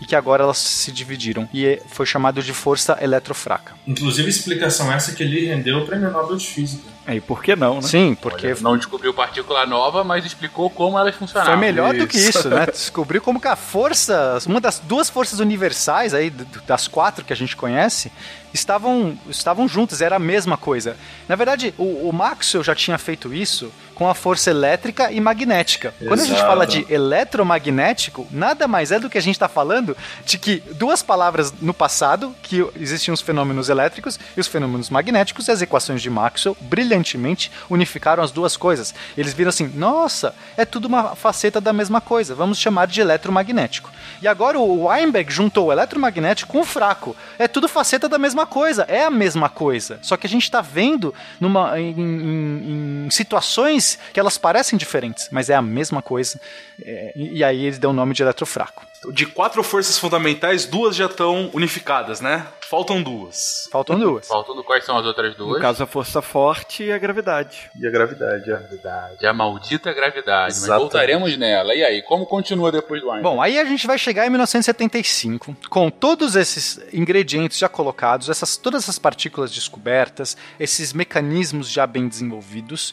e 0.00 0.06
que 0.06 0.16
agora 0.16 0.42
elas 0.42 0.58
se 0.58 0.90
dividiram 0.90 1.48
e 1.52 1.64
é- 1.64 1.80
foi 1.86 2.04
chamado 2.04 2.42
de 2.42 2.52
força 2.52 2.98
eletrofraca. 3.00 3.74
Inclusive, 3.86 4.28
explicação 4.28 4.92
essa 4.92 5.12
que 5.12 5.22
ele 5.22 5.46
rendeu 5.46 5.78
o 5.78 5.86
prêmio 5.86 6.10
Nobel 6.10 6.36
de 6.36 6.44
Física. 6.44 6.82
Aí, 7.06 7.20
por 7.20 7.42
que 7.42 7.54
não, 7.54 7.76
né? 7.76 7.82
Sim, 7.82 8.16
porque 8.20 8.46
Olha, 8.46 8.56
não 8.60 8.76
descobriu 8.76 9.12
partícula 9.12 9.66
nova, 9.66 10.02
mas 10.02 10.24
explicou 10.24 10.70
como 10.70 10.98
elas 10.98 11.14
funcionavam. 11.14 11.52
Foi 11.52 11.60
melhor 11.60 11.94
do 11.94 12.06
que 12.06 12.16
Isso. 12.16 12.38
isso, 12.38 12.48
né? 12.48 12.66
Descobriu 12.66 13.20
como 13.20 13.38
que 13.38 13.48
a 13.48 13.56
força, 13.56 14.38
uma 14.46 14.60
das 14.60 14.78
duas 14.78 15.10
forças 15.10 15.38
universais 15.38 16.14
aí, 16.14 16.30
das 16.66 16.88
quatro 16.88 17.24
que 17.24 17.32
a 17.32 17.36
gente 17.36 17.56
conhece, 17.56 18.10
estavam, 18.54 19.18
estavam 19.28 19.68
juntas, 19.68 20.00
era 20.00 20.16
a 20.16 20.18
mesma 20.18 20.56
coisa. 20.56 20.96
Na 21.28 21.36
verdade, 21.36 21.74
o, 21.76 22.08
o 22.08 22.12
Maxwell 22.12 22.62
já 22.62 22.74
tinha 22.74 22.96
feito 22.96 23.34
isso 23.34 23.70
com 23.94 24.08
a 24.08 24.14
força 24.14 24.50
elétrica 24.50 25.10
e 25.12 25.20
magnética. 25.20 25.94
Quando 25.98 26.20
a 26.20 26.24
gente 26.24 26.34
Exato. 26.34 26.48
fala 26.48 26.66
de 26.66 26.84
eletromagnético, 26.92 28.26
nada 28.30 28.66
mais 28.66 28.90
é 28.90 28.98
do 28.98 29.08
que 29.08 29.18
a 29.18 29.20
gente 29.20 29.36
está 29.36 29.48
falando 29.48 29.96
de 30.24 30.36
que 30.36 30.62
duas 30.72 31.02
palavras 31.02 31.52
no 31.60 31.72
passado, 31.72 32.34
que 32.42 32.66
existiam 32.78 33.14
os 33.14 33.20
fenômenos 33.20 33.68
elétricos 33.68 34.18
e 34.36 34.40
os 34.40 34.48
fenômenos 34.48 34.90
magnéticos, 34.90 35.48
e 35.48 35.50
as 35.50 35.62
equações 35.62 36.02
de 36.02 36.10
Maxwell 36.10 36.56
brilhantemente 36.94 37.50
unificaram 37.68 38.22
as 38.22 38.30
duas 38.30 38.56
coisas. 38.56 38.94
Eles 39.16 39.32
viram 39.34 39.48
assim: 39.48 39.70
nossa, 39.74 40.34
é 40.56 40.64
tudo 40.64 40.86
uma 40.86 41.14
faceta 41.16 41.60
da 41.60 41.72
mesma 41.72 42.00
coisa, 42.00 42.34
vamos 42.34 42.58
chamar 42.58 42.86
de 42.86 43.00
eletromagnético. 43.00 43.90
E 44.22 44.28
agora 44.28 44.58
o 44.58 44.86
Weinberg 44.86 45.30
juntou 45.32 45.66
o 45.66 45.72
eletromagnético 45.72 46.52
com 46.52 46.60
o 46.60 46.64
fraco. 46.64 47.16
É 47.38 47.48
tudo 47.48 47.68
faceta 47.68 48.08
da 48.08 48.18
mesma 48.18 48.46
coisa, 48.46 48.84
é 48.88 49.04
a 49.04 49.10
mesma 49.10 49.48
coisa. 49.48 49.98
Só 50.02 50.16
que 50.16 50.26
a 50.26 50.30
gente 50.30 50.44
está 50.44 50.60
vendo 50.60 51.12
numa, 51.40 51.78
em, 51.78 51.90
em- 51.90 53.06
em 53.06 53.10
situações 53.10 53.98
que 54.12 54.20
elas 54.20 54.38
parecem 54.38 54.78
diferentes, 54.78 55.28
mas 55.30 55.50
é 55.50 55.54
a 55.54 55.62
mesma 55.62 56.00
coisa. 56.00 56.40
É, 56.84 57.12
e, 57.16 57.44
aí 57.44 57.64
eles 57.66 57.78
dão 57.78 57.90
o 57.90 57.94
nome 57.94 58.14
de 58.14 58.22
eletrofraco. 58.22 58.84
De 59.12 59.26
quatro 59.26 59.62
forças 59.62 59.98
fundamentais, 59.98 60.64
duas 60.64 60.96
já 60.96 61.06
estão 61.06 61.50
unificadas, 61.52 62.20
né? 62.22 62.46
Faltam 62.74 63.00
duas. 63.00 63.68
Faltam 63.70 63.98
duas. 63.98 64.26
Faltando 64.26 64.64
quais 64.64 64.84
são 64.84 64.96
as 64.96 65.06
outras 65.06 65.36
duas? 65.36 65.54
No 65.54 65.60
caso, 65.60 65.84
a 65.84 65.86
força 65.86 66.20
forte 66.20 66.82
e 66.82 66.92
a 66.92 66.98
gravidade. 66.98 67.70
E 67.80 67.86
a 67.86 67.90
gravidade, 67.90 68.42
é. 68.50 68.56
Gravidade, 68.56 69.26
a 69.26 69.32
maldita 69.32 69.92
gravidade. 69.92 70.46
Mas 70.46 70.56
Exatamente. 70.56 70.80
voltaremos 70.80 71.36
nela. 71.36 71.72
E 71.72 71.84
aí, 71.84 72.02
como 72.02 72.26
continua 72.26 72.72
depois 72.72 73.00
do 73.00 73.10
Einstein? 73.12 73.22
Bom, 73.22 73.40
aí 73.40 73.60
a 73.60 73.64
gente 73.64 73.86
vai 73.86 73.96
chegar 73.96 74.26
em 74.26 74.30
1975 74.30 75.56
com 75.70 75.88
todos 75.88 76.34
esses 76.34 76.80
ingredientes 76.92 77.58
já 77.58 77.68
colocados, 77.68 78.28
essas, 78.28 78.56
todas 78.56 78.82
essas 78.82 78.98
partículas 78.98 79.52
descobertas, 79.52 80.36
esses 80.58 80.92
mecanismos 80.92 81.68
já 81.68 81.86
bem 81.86 82.08
desenvolvidos. 82.08 82.92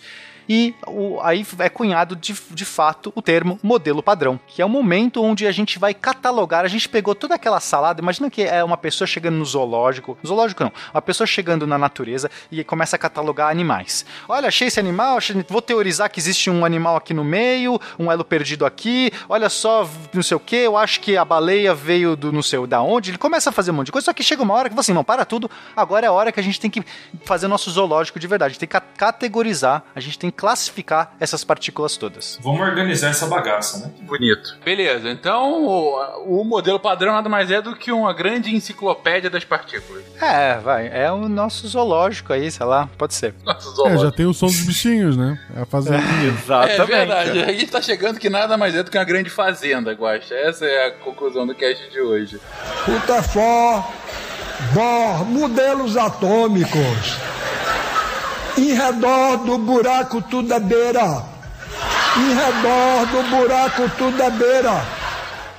E 0.54 0.76
o- 0.86 1.18
aí 1.22 1.46
é 1.60 1.70
cunhado 1.70 2.14
de, 2.14 2.36
de 2.50 2.66
fato 2.66 3.10
o 3.16 3.22
termo 3.22 3.58
modelo 3.64 4.04
padrão, 4.04 4.38
que 4.48 4.62
é 4.62 4.66
o 4.66 4.68
momento 4.70 5.24
onde 5.24 5.48
a 5.48 5.52
gente 5.54 5.80
vai 5.80 5.94
catalogar. 5.94 6.66
A 6.66 6.68
gente 6.68 6.90
pegou 6.90 7.16
toda 7.16 7.36
aquela 7.36 7.62
salada. 7.62 8.02
Imagina 8.02 8.30
que 8.30 8.42
é 8.44 8.62
uma 8.62 8.76
pessoa 8.76 9.08
chegando 9.08 9.36
no 9.38 9.46
zoológico, 9.46 10.18
zoológico 10.28 10.66
não, 10.66 10.74
uma 10.94 11.02
pessoa 11.02 11.26
chegando 11.26 11.66
na 11.66 11.78
natureza 11.78 12.30
e 12.52 12.66
começa 12.66 12.98
a 12.98 13.00
catalogar 13.00 13.50
animais. 13.50 14.06
Olha, 14.28 14.50
achei 14.50 14.68
esse 14.68 14.78
animal, 14.78 15.16
achei- 15.20 15.42
vou 15.48 15.62
teorizar 15.62 16.12
que 16.12 16.20
existe 16.20 16.50
um 16.50 16.66
animal 16.66 16.98
aqui 16.98 17.14
no 17.14 17.24
meio, 17.24 17.80
um 17.98 18.12
elo 18.12 18.26
perdido 18.26 18.66
aqui. 18.66 19.10
Olha 19.30 19.48
só, 19.48 19.88
não 20.14 20.22
sei 20.22 20.36
o 20.36 20.40
que, 20.42 20.58
eu 20.58 20.76
acho 20.76 21.00
que 21.00 21.16
a 21.16 21.24
baleia 21.24 21.74
veio 21.74 22.14
do 22.18 22.30
não 22.30 22.42
sei 22.44 22.60
da 22.68 22.82
onde. 22.82 23.12
Ele 23.12 23.18
começa 23.18 23.52
a 23.52 23.54
fazer 23.54 23.72
um 23.72 23.76
monte 23.76 23.86
de 23.86 23.94
coisa, 23.94 24.04
só 24.04 24.12
que 24.12 24.22
chega 24.22 24.44
uma 24.44 24.54
hora 24.54 24.68
que 24.68 24.76
fala 24.76 24.82
assim: 24.82 24.92
não, 24.94 25.04
para 25.06 25.24
tudo, 25.24 25.50
agora 25.74 26.06
é 26.08 26.10
a 26.10 26.12
hora 26.12 26.30
que 26.30 26.42
a 26.42 26.44
gente 26.44 26.60
tem 26.60 26.70
que 26.70 26.84
fazer 27.24 27.48
nosso 27.48 27.72
zoológico 27.72 28.20
de 28.20 28.28
verdade. 28.28 28.48
A 28.48 28.54
gente 28.54 28.60
tem 28.60 28.68
que 28.68 28.74
ca- 28.74 28.82
categorizar, 28.98 29.84
a 29.96 30.00
gente 30.02 30.20
tem 30.20 30.30
que 30.30 30.41
classificar 30.42 31.14
essas 31.20 31.44
partículas 31.44 31.96
todas. 31.98 32.40
Vamos 32.42 32.62
organizar 32.62 33.10
essa 33.12 33.28
bagaça, 33.28 33.78
né? 33.86 33.92
Bonito. 34.02 34.58
Beleza, 34.66 35.08
então 35.12 35.54
o, 35.64 36.40
o 36.42 36.44
modelo 36.44 36.80
padrão 36.80 37.14
nada 37.14 37.30
mais 37.30 37.52
é 37.52 37.62
do 37.62 37.76
que 37.76 37.92
uma 37.92 38.12
grande 38.12 38.50
enciclopédia 38.56 39.30
das 39.30 39.46
partículas. 39.46 40.04
É, 40.20 40.58
vai, 40.58 40.88
é 40.92 41.12
o 41.12 41.30
nosso 41.30 41.68
zoológico 41.68 42.34
aí, 42.34 42.50
sei 42.50 42.66
lá, 42.66 42.90
pode 42.98 43.14
ser. 43.14 43.36
Nosso 43.46 43.70
É, 43.70 43.74
zoológico. 43.76 44.04
já 44.04 44.12
tem 44.12 44.26
o 44.26 44.34
som 44.34 44.48
dos 44.48 44.62
bichinhos, 44.62 45.16
né? 45.16 45.40
É 45.56 45.62
a 45.62 45.66
fazendinha. 45.68 46.30
Exatamente. 46.30 46.82
É 46.82 46.86
verdade, 46.86 47.44
a 47.44 47.52
gente 47.54 47.68
tá 47.68 47.80
chegando 47.82 48.20
que 48.20 48.28
nada 48.28 48.58
mais 48.58 48.74
é 48.76 48.82
do 48.82 48.90
que 48.90 48.98
uma 48.98 49.04
grande 49.04 49.30
fazenda, 49.30 49.92
Guaxa. 49.94 50.34
Essa 50.34 50.66
é 50.66 50.88
a 50.88 50.92
conclusão 50.92 51.46
do 51.46 51.54
cast 51.54 51.88
de 51.92 52.02
hoje. 52.02 52.40
Rutherford, 52.88 53.86
Bohr, 54.74 55.24
modelos 55.24 55.96
atômicos. 55.98 57.16
Em 58.58 58.74
redor 58.74 59.38
do 59.38 59.58
buraco 59.58 60.22
tudo 60.22 60.54
é 60.54 60.60
beira. 60.60 61.24
Em 62.18 62.34
redor 62.34 63.06
do 63.08 63.30
buraco 63.30 63.90
tudo 63.98 64.22
é 64.22 64.30
beira. 64.30 65.02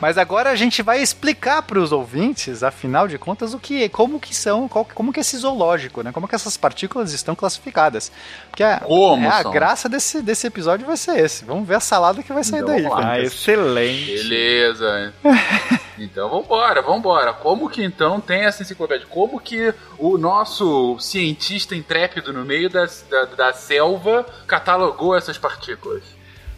Mas 0.01 0.19
agora 0.19 0.51
a 0.51 0.57
gente 0.57 0.83
vai 0.83 1.01
explicar 1.01 1.63
para 1.63 1.79
os 1.79 1.93
ouvintes, 1.93 2.65
afinal 2.65 3.07
de 3.07 3.17
contas, 3.19 3.55
o 3.55 3.59
que, 3.59 3.89
como 3.89 4.19
que 4.19 4.35
são, 4.35 4.67
qual- 4.67 4.85
como 4.93 5.13
que 5.13 5.21
é 5.21 5.23
esse 5.23 5.37
zoológico, 5.37 6.03
né? 6.03 6.11
Como 6.11 6.27
que 6.27 6.35
essas 6.35 6.57
partículas 6.57 7.13
estão 7.13 7.37
classificadas? 7.37 8.11
Porque 8.51 8.65
a, 8.65 8.81
Como 8.81 9.25
é, 9.25 9.29
a 9.29 9.45
graça 9.45 9.89
desse, 9.89 10.21
desse 10.21 10.45
episódio 10.45 10.85
vai 10.89 10.97
ser 10.97 11.21
esse. 11.25 11.45
Vamos 11.45 11.69
ver 11.69 11.77
a 11.77 11.81
salada 11.81 12.21
que 12.21 12.33
vai 12.33 12.43
sair 12.43 12.63
Então, 12.63 12.75
daí. 12.75 12.87
Ah, 12.93 13.21
excelente. 13.21 14.07
Beleza. 14.07 15.15
Então 16.03 16.29
vambora, 16.29 16.83
vambora. 16.83 17.33
Como 17.33 17.69
que 17.69 17.83
então 17.83 18.21
tem 18.21 18.45
essa 18.45 18.63
enciclopédia? 18.63 19.07
Como 19.07 19.41
que 19.41 19.73
o 19.99 20.19
nosso 20.19 20.99
cientista 20.99 21.75
intrépido 21.75 22.33
no 22.33 22.45
meio 22.45 22.69
da, 22.69 22.87
da, 23.09 23.25
da 23.25 23.53
selva 23.53 24.25
catalogou 24.47 25.17
essas 25.17 25.39
partículas? 25.39 26.03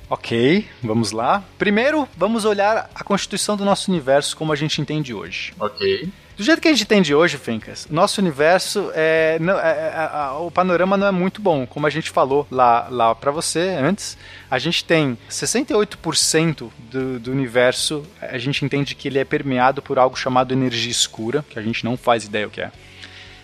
Ok, 0.08 0.68
vamos 0.82 1.12
lá. 1.12 1.42
Primeiro, 1.58 2.08
vamos 2.16 2.44
olhar 2.44 2.90
a 2.94 3.02
constituição 3.02 3.56
do 3.56 3.64
nosso 3.64 3.90
universo 3.90 4.36
como 4.36 4.52
a 4.52 4.56
gente 4.56 4.80
entende 4.80 5.14
hoje. 5.14 5.54
Ok. 5.58 6.10
Do 6.36 6.42
jeito 6.42 6.60
que 6.60 6.66
a 6.66 6.72
gente 6.72 6.82
entende 6.82 7.14
hoje, 7.14 7.36
Fencas, 7.38 7.86
nosso 7.88 8.20
universo 8.20 8.90
é, 8.92 9.38
não- 9.40 9.56
é- 9.58 10.08
é- 10.10 10.30
o 10.40 10.50
panorama 10.50 10.96
não 10.96 11.06
é 11.06 11.12
muito 11.12 11.40
bom. 11.40 11.64
Como 11.64 11.86
a 11.86 11.90
gente 11.90 12.10
falou 12.10 12.44
lá, 12.50 12.88
lá 12.90 13.14
para 13.14 13.30
você 13.30 13.60
antes, 13.80 14.18
a 14.50 14.58
gente 14.58 14.84
tem 14.84 15.16
68% 15.30 16.72
do, 16.90 17.20
do 17.20 17.30
universo, 17.30 18.04
a 18.20 18.36
gente 18.38 18.64
entende 18.64 18.94
que 18.96 19.06
ele 19.06 19.18
é 19.20 19.24
permeado 19.24 19.80
por 19.80 19.96
algo 19.98 20.16
chamado 20.16 20.52
energia 20.52 20.90
escura, 20.90 21.44
que 21.48 21.58
a 21.58 21.62
gente 21.62 21.84
não 21.84 21.96
faz 21.96 22.24
ideia 22.24 22.46
o 22.48 22.50
que 22.50 22.60
é. 22.60 22.72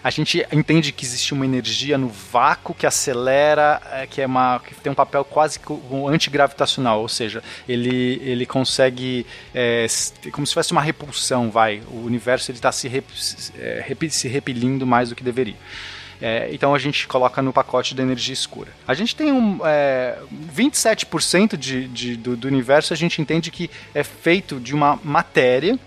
A 0.02 0.08
gente 0.10 0.46
entende 0.50 0.92
que 0.92 1.04
existe 1.04 1.34
uma 1.34 1.44
energia 1.44 1.98
no 1.98 2.08
vácuo 2.08 2.74
que 2.74 2.86
acelera, 2.86 3.80
é, 3.92 4.06
que 4.06 4.22
é 4.22 4.26
uma 4.26 4.58
que 4.60 4.74
tem 4.74 4.90
um 4.90 4.94
papel 4.94 5.24
quase 5.24 5.60
antigravitacional, 6.08 7.00
ou 7.00 7.08
seja, 7.08 7.42
ele, 7.68 8.20
ele 8.24 8.46
consegue 8.46 9.26
é, 9.54 9.86
como 10.32 10.46
se 10.46 10.54
fosse 10.54 10.72
uma 10.72 10.80
repulsão, 10.80 11.50
vai. 11.50 11.82
O 11.90 12.04
universo 12.06 12.50
ele 12.50 12.58
está 12.58 12.72
se, 12.72 12.88
rep, 12.88 13.04
é, 13.58 14.08
se 14.08 14.28
repelindo 14.28 14.86
mais 14.86 15.10
do 15.10 15.14
que 15.14 15.22
deveria. 15.22 15.56
É, 16.20 16.50
então 16.52 16.74
a 16.74 16.78
gente 16.78 17.06
coloca 17.06 17.40
no 17.40 17.52
pacote 17.52 17.94
da 17.94 18.02
energia 18.02 18.34
escura. 18.34 18.70
A 18.86 18.92
gente 18.92 19.16
tem 19.16 19.32
um 19.32 19.60
é, 19.64 20.18
27% 20.54 21.56
de, 21.56 21.88
de, 21.88 22.16
do, 22.16 22.36
do 22.36 22.46
universo, 22.46 22.92
a 22.92 22.96
gente 22.96 23.22
entende 23.22 23.50
que 23.50 23.70
é 23.94 24.04
feito 24.04 24.60
de 24.60 24.74
uma 24.74 24.98
matéria 25.02 25.78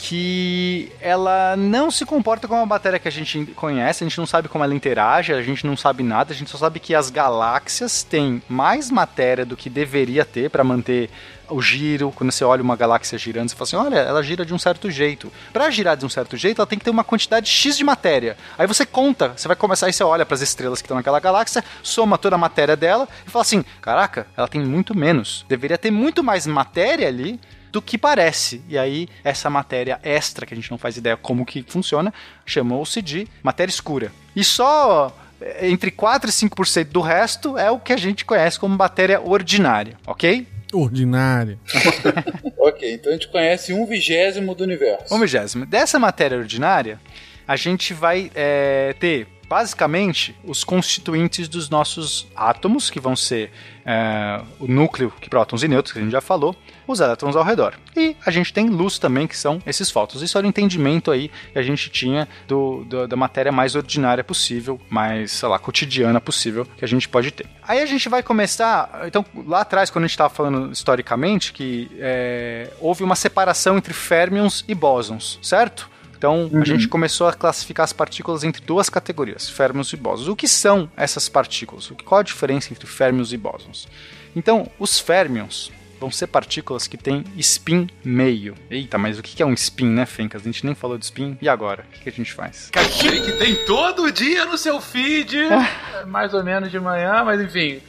que 0.00 0.90
ela 0.98 1.54
não 1.58 1.90
se 1.90 2.06
comporta 2.06 2.48
como 2.48 2.62
a 2.62 2.66
matéria 2.66 2.98
que 2.98 3.06
a 3.06 3.12
gente 3.12 3.44
conhece, 3.54 4.02
a 4.02 4.08
gente 4.08 4.16
não 4.16 4.24
sabe 4.24 4.48
como 4.48 4.64
ela 4.64 4.74
interage, 4.74 5.30
a 5.30 5.42
gente 5.42 5.66
não 5.66 5.76
sabe 5.76 6.02
nada, 6.02 6.32
a 6.32 6.34
gente 6.34 6.50
só 6.50 6.56
sabe 6.56 6.80
que 6.80 6.94
as 6.94 7.10
galáxias 7.10 8.02
têm 8.02 8.42
mais 8.48 8.90
matéria 8.90 9.44
do 9.44 9.58
que 9.58 9.68
deveria 9.68 10.24
ter 10.24 10.48
para 10.48 10.64
manter 10.64 11.10
o 11.50 11.60
giro, 11.60 12.10
quando 12.16 12.32
você 12.32 12.42
olha 12.44 12.62
uma 12.62 12.76
galáxia 12.76 13.18
girando, 13.18 13.50
você 13.50 13.56
fala 13.56 13.64
assim, 13.64 13.76
olha, 13.76 14.00
ela 14.00 14.22
gira 14.22 14.42
de 14.42 14.54
um 14.54 14.58
certo 14.58 14.90
jeito. 14.90 15.30
Para 15.52 15.68
girar 15.68 15.98
de 15.98 16.06
um 16.06 16.08
certo 16.08 16.34
jeito, 16.34 16.62
ela 16.62 16.66
tem 16.66 16.78
que 16.78 16.84
ter 16.84 16.90
uma 16.90 17.04
quantidade 17.04 17.50
X 17.50 17.76
de 17.76 17.84
matéria. 17.84 18.38
Aí 18.56 18.66
você 18.66 18.86
conta, 18.86 19.34
você 19.36 19.48
vai 19.48 19.56
começar, 19.56 19.86
aí 19.86 19.92
você 19.92 20.04
olha 20.04 20.24
para 20.24 20.34
as 20.34 20.40
estrelas 20.40 20.80
que 20.80 20.86
estão 20.86 20.96
naquela 20.96 21.20
galáxia, 21.20 21.62
soma 21.82 22.16
toda 22.16 22.36
a 22.36 22.38
matéria 22.38 22.76
dela 22.76 23.06
e 23.26 23.30
fala 23.30 23.42
assim, 23.42 23.62
caraca, 23.82 24.26
ela 24.34 24.48
tem 24.48 24.62
muito 24.62 24.96
menos. 24.96 25.44
Deveria 25.46 25.76
ter 25.76 25.90
muito 25.90 26.22
mais 26.24 26.46
matéria 26.46 27.06
ali 27.06 27.38
do 27.70 27.80
que 27.80 27.96
parece. 27.96 28.62
E 28.68 28.78
aí, 28.78 29.08
essa 29.24 29.48
matéria 29.48 29.98
extra, 30.02 30.46
que 30.46 30.54
a 30.54 30.56
gente 30.56 30.70
não 30.70 30.78
faz 30.78 30.96
ideia 30.96 31.16
como 31.16 31.46
que 31.46 31.64
funciona, 31.66 32.12
chamou-se 32.44 33.00
de 33.00 33.26
matéria 33.42 33.70
escura. 33.70 34.12
E 34.34 34.44
só 34.44 35.16
eh, 35.40 35.68
entre 35.68 35.90
4 35.90 36.28
e 36.28 36.32
5% 36.32 36.84
do 36.86 37.00
resto 37.00 37.56
é 37.56 37.70
o 37.70 37.78
que 37.78 37.92
a 37.92 37.96
gente 37.96 38.24
conhece 38.24 38.58
como 38.58 38.76
matéria 38.76 39.20
ordinária, 39.20 39.96
ok? 40.06 40.46
Ordinária. 40.72 41.58
Ok, 42.62 42.92
então 42.92 43.10
a 43.10 43.14
gente 43.14 43.28
conhece 43.28 43.72
um 43.72 43.86
vigésimo 43.86 44.54
do 44.54 44.62
universo. 44.62 45.12
Um 45.12 45.18
vigésimo. 45.18 45.64
Dessa 45.64 45.98
matéria 45.98 46.36
ordinária, 46.36 47.00
a 47.48 47.56
gente 47.56 47.94
vai 47.94 48.30
eh, 48.34 48.94
ter 49.00 49.26
basicamente 49.50 50.36
os 50.44 50.62
constituintes 50.62 51.48
dos 51.48 51.68
nossos 51.68 52.28
átomos, 52.36 52.88
que 52.88 53.00
vão 53.00 53.16
ser 53.16 53.50
é, 53.84 54.40
o 54.60 54.68
núcleo, 54.68 55.12
que 55.20 55.28
prótons 55.28 55.64
e 55.64 55.68
nêutrons, 55.68 55.92
que 55.92 55.98
a 55.98 56.02
gente 56.02 56.12
já 56.12 56.20
falou, 56.20 56.54
os 56.92 57.00
elétrons 57.00 57.36
ao 57.36 57.44
redor. 57.44 57.74
E 57.96 58.16
a 58.24 58.30
gente 58.30 58.52
tem 58.52 58.68
luz 58.68 58.98
também, 58.98 59.26
que 59.26 59.36
são 59.36 59.60
esses 59.66 59.90
fótons. 59.90 60.22
Isso 60.22 60.36
era 60.36 60.46
o 60.46 60.48
entendimento 60.48 61.10
aí 61.10 61.30
que 61.52 61.58
a 61.58 61.62
gente 61.62 61.90
tinha 61.90 62.28
do, 62.46 62.84
do, 62.84 63.06
da 63.06 63.16
matéria 63.16 63.52
mais 63.52 63.74
ordinária 63.74 64.24
possível, 64.24 64.80
mais, 64.88 65.32
sei 65.32 65.48
lá, 65.48 65.58
cotidiana 65.58 66.20
possível 66.20 66.66
que 66.76 66.84
a 66.84 66.88
gente 66.88 67.08
pode 67.08 67.30
ter. 67.30 67.46
Aí 67.66 67.80
a 67.80 67.86
gente 67.86 68.08
vai 68.08 68.22
começar. 68.22 69.02
Então, 69.06 69.24
lá 69.46 69.60
atrás, 69.60 69.90
quando 69.90 70.04
a 70.04 70.06
gente 70.06 70.14
estava 70.14 70.30
falando 70.30 70.72
historicamente, 70.72 71.52
que 71.52 71.90
é, 71.98 72.70
houve 72.80 73.02
uma 73.04 73.16
separação 73.16 73.76
entre 73.76 73.92
férmions 73.92 74.64
e 74.66 74.74
bósons, 74.74 75.38
certo? 75.42 75.88
Então, 76.20 76.50
a 76.60 76.64
gente 76.66 76.86
começou 76.86 77.26
a 77.28 77.32
classificar 77.32 77.82
as 77.82 77.94
partículas 77.94 78.44
entre 78.44 78.60
duas 78.60 78.90
categorias, 78.90 79.48
férmions 79.48 79.90
e 79.90 79.96
bósons. 79.96 80.28
O 80.28 80.36
que 80.36 80.46
são 80.46 80.90
essas 80.94 81.30
partículas? 81.30 81.90
Qual 82.04 82.20
a 82.20 82.22
diferença 82.22 82.70
entre 82.74 82.86
férmions 82.86 83.32
e 83.32 83.38
bósons? 83.38 83.88
Então, 84.36 84.70
os 84.78 84.98
férmions 84.98 85.72
vão 86.00 86.10
ser 86.10 86.26
partículas 86.26 86.88
que 86.88 86.96
têm 86.96 87.22
spin 87.36 87.86
meio. 88.02 88.54
Eita, 88.70 88.96
mas 88.96 89.18
o 89.18 89.22
que 89.22 89.42
é 89.42 89.46
um 89.46 89.52
spin, 89.52 89.86
né, 89.86 90.06
Fencas? 90.06 90.40
A 90.40 90.44
gente 90.44 90.64
nem 90.64 90.74
falou 90.74 90.96
de 90.96 91.04
spin. 91.04 91.36
E 91.40 91.48
agora? 91.48 91.84
O 91.94 92.00
que 92.00 92.08
a 92.08 92.12
gente 92.12 92.32
faz? 92.32 92.70
Aquele 92.74 93.20
que 93.20 93.32
tem 93.32 93.54
todo 93.66 94.10
dia 94.10 94.46
no 94.46 94.56
seu 94.56 94.80
feed, 94.80 95.36
é 95.36 96.04
mais 96.08 96.32
ou 96.32 96.42
menos 96.42 96.70
de 96.70 96.80
manhã, 96.80 97.22
mas 97.22 97.40
enfim. 97.40 97.80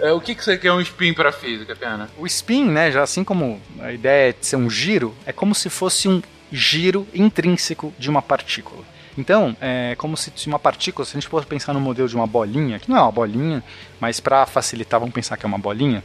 É, 0.00 0.12
o 0.12 0.20
que, 0.20 0.34
que 0.34 0.44
você 0.44 0.56
quer 0.58 0.72
um 0.72 0.80
spin 0.80 1.14
pra 1.14 1.32
física, 1.32 1.74
Pena? 1.74 2.10
O 2.18 2.26
spin, 2.26 2.64
né, 2.64 2.90
já 2.90 3.02
assim 3.02 3.24
como 3.24 3.60
a 3.80 3.92
ideia 3.92 4.32
de 4.32 4.44
ser 4.44 4.56
um 4.56 4.68
giro, 4.68 5.14
é 5.24 5.32
como 5.32 5.54
se 5.54 5.70
fosse 5.70 6.08
um 6.08 6.22
giro 6.50 7.06
intrínseco 7.14 7.92
de 7.98 8.10
uma 8.10 8.20
partícula. 8.20 8.84
Então, 9.16 9.56
é 9.60 9.94
como 9.96 10.16
se 10.16 10.32
uma 10.46 10.58
partícula, 10.58 11.04
se 11.04 11.12
a 11.16 11.20
gente 11.20 11.28
fosse 11.28 11.46
pensar 11.46 11.72
no 11.72 11.80
modelo 11.80 12.08
de 12.08 12.16
uma 12.16 12.26
bolinha, 12.26 12.78
que 12.78 12.90
não 12.90 12.96
é 12.96 13.02
uma 13.02 13.12
bolinha, 13.12 13.62
mas 14.00 14.20
para 14.20 14.46
facilitar, 14.46 14.98
vamos 14.98 15.14
pensar 15.14 15.36
que 15.36 15.44
é 15.44 15.48
uma 15.48 15.58
bolinha. 15.58 16.02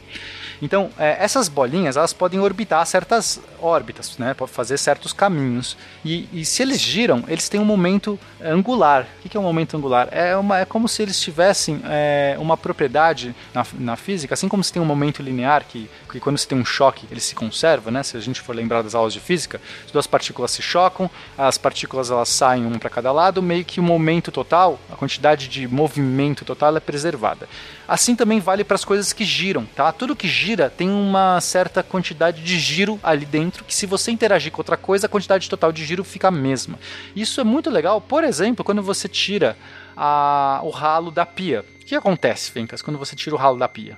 Então, 0.60 0.90
é, 0.98 1.16
essas 1.20 1.48
bolinhas, 1.48 1.96
elas 1.96 2.12
podem 2.12 2.40
orbitar 2.40 2.84
certas 2.84 3.40
órbitas, 3.60 4.18
né? 4.18 4.34
Pode 4.34 4.50
fazer 4.50 4.76
certos 4.76 5.12
caminhos. 5.12 5.76
E, 6.04 6.28
e 6.32 6.44
se 6.44 6.62
eles 6.62 6.80
giram, 6.80 7.24
eles 7.28 7.48
têm 7.48 7.60
um 7.60 7.64
momento 7.64 8.18
angular. 8.42 9.06
O 9.24 9.28
que 9.28 9.36
é 9.36 9.40
um 9.40 9.44
momento 9.44 9.76
angular? 9.76 10.08
É, 10.10 10.36
uma, 10.36 10.58
é 10.58 10.64
como 10.64 10.88
se 10.88 11.02
eles 11.02 11.20
tivessem 11.20 11.80
é, 11.84 12.36
uma 12.40 12.56
propriedade 12.56 13.34
na, 13.54 13.64
na 13.78 13.96
física, 13.96 14.34
assim 14.34 14.48
como 14.48 14.64
se 14.64 14.72
tem 14.72 14.82
um 14.82 14.86
momento 14.86 15.22
linear, 15.22 15.64
que, 15.64 15.88
que 16.10 16.18
quando 16.18 16.38
você 16.38 16.46
tem 16.46 16.58
um 16.58 16.64
choque, 16.64 17.06
ele 17.10 17.20
se 17.20 17.34
conserva, 17.34 17.90
né? 17.90 18.02
Se 18.02 18.16
a 18.16 18.20
gente 18.20 18.40
for 18.40 18.54
lembrar 18.54 18.82
das 18.82 18.94
aulas 18.94 19.12
de 19.12 19.20
física, 19.20 19.60
as 19.84 19.92
duas 19.92 20.06
partículas 20.06 20.50
se 20.50 20.62
chocam, 20.62 21.10
as 21.36 21.56
partículas 21.56 22.10
elas 22.10 22.28
saem 22.28 22.66
uma 22.66 22.78
para 22.78 22.90
cada 22.98 23.12
lado, 23.12 23.40
meio 23.40 23.64
que 23.64 23.78
o 23.78 23.82
momento 23.82 24.32
total, 24.32 24.76
a 24.90 24.96
quantidade 24.96 25.46
de 25.46 25.68
movimento 25.68 26.44
total 26.44 26.76
é 26.76 26.80
preservada. 26.80 27.48
Assim 27.86 28.16
também 28.16 28.40
vale 28.40 28.64
para 28.64 28.74
as 28.74 28.84
coisas 28.84 29.12
que 29.12 29.24
giram, 29.24 29.64
tá? 29.64 29.92
Tudo 29.92 30.16
que 30.16 30.26
gira 30.26 30.68
tem 30.68 30.90
uma 30.90 31.40
certa 31.40 31.80
quantidade 31.80 32.42
de 32.42 32.58
giro 32.58 32.98
ali 33.00 33.24
dentro, 33.24 33.62
que 33.64 33.72
se 33.74 33.86
você 33.86 34.10
interagir 34.10 34.50
com 34.50 34.60
outra 34.60 34.76
coisa, 34.76 35.06
a 35.06 35.08
quantidade 35.08 35.48
total 35.48 35.70
de 35.70 35.84
giro 35.84 36.02
fica 36.02 36.26
a 36.26 36.32
mesma. 36.32 36.76
Isso 37.14 37.40
é 37.40 37.44
muito 37.44 37.70
legal, 37.70 38.00
por 38.00 38.24
exemplo, 38.24 38.64
quando 38.64 38.82
você 38.82 39.06
tira 39.06 39.56
a, 39.96 40.60
o 40.64 40.70
ralo 40.70 41.12
da 41.12 41.24
pia. 41.24 41.64
O 41.80 41.84
que 41.84 41.94
acontece, 41.94 42.50
Fencas, 42.50 42.82
quando 42.82 42.98
você 42.98 43.14
tira 43.14 43.36
o 43.36 43.38
ralo 43.38 43.56
da 43.56 43.68
pia? 43.68 43.96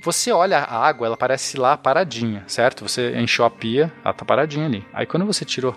Você 0.00 0.32
olha 0.32 0.58
a 0.58 0.86
água, 0.86 1.06
ela 1.06 1.16
parece 1.18 1.58
lá 1.58 1.76
paradinha, 1.76 2.44
certo? 2.46 2.88
Você 2.88 3.14
encheu 3.18 3.44
a 3.44 3.50
pia, 3.50 3.92
ela 4.02 4.14
tá 4.14 4.24
paradinha 4.24 4.64
ali. 4.64 4.86
Aí 4.92 5.04
quando 5.04 5.26
você 5.26 5.44
tirou 5.44 5.76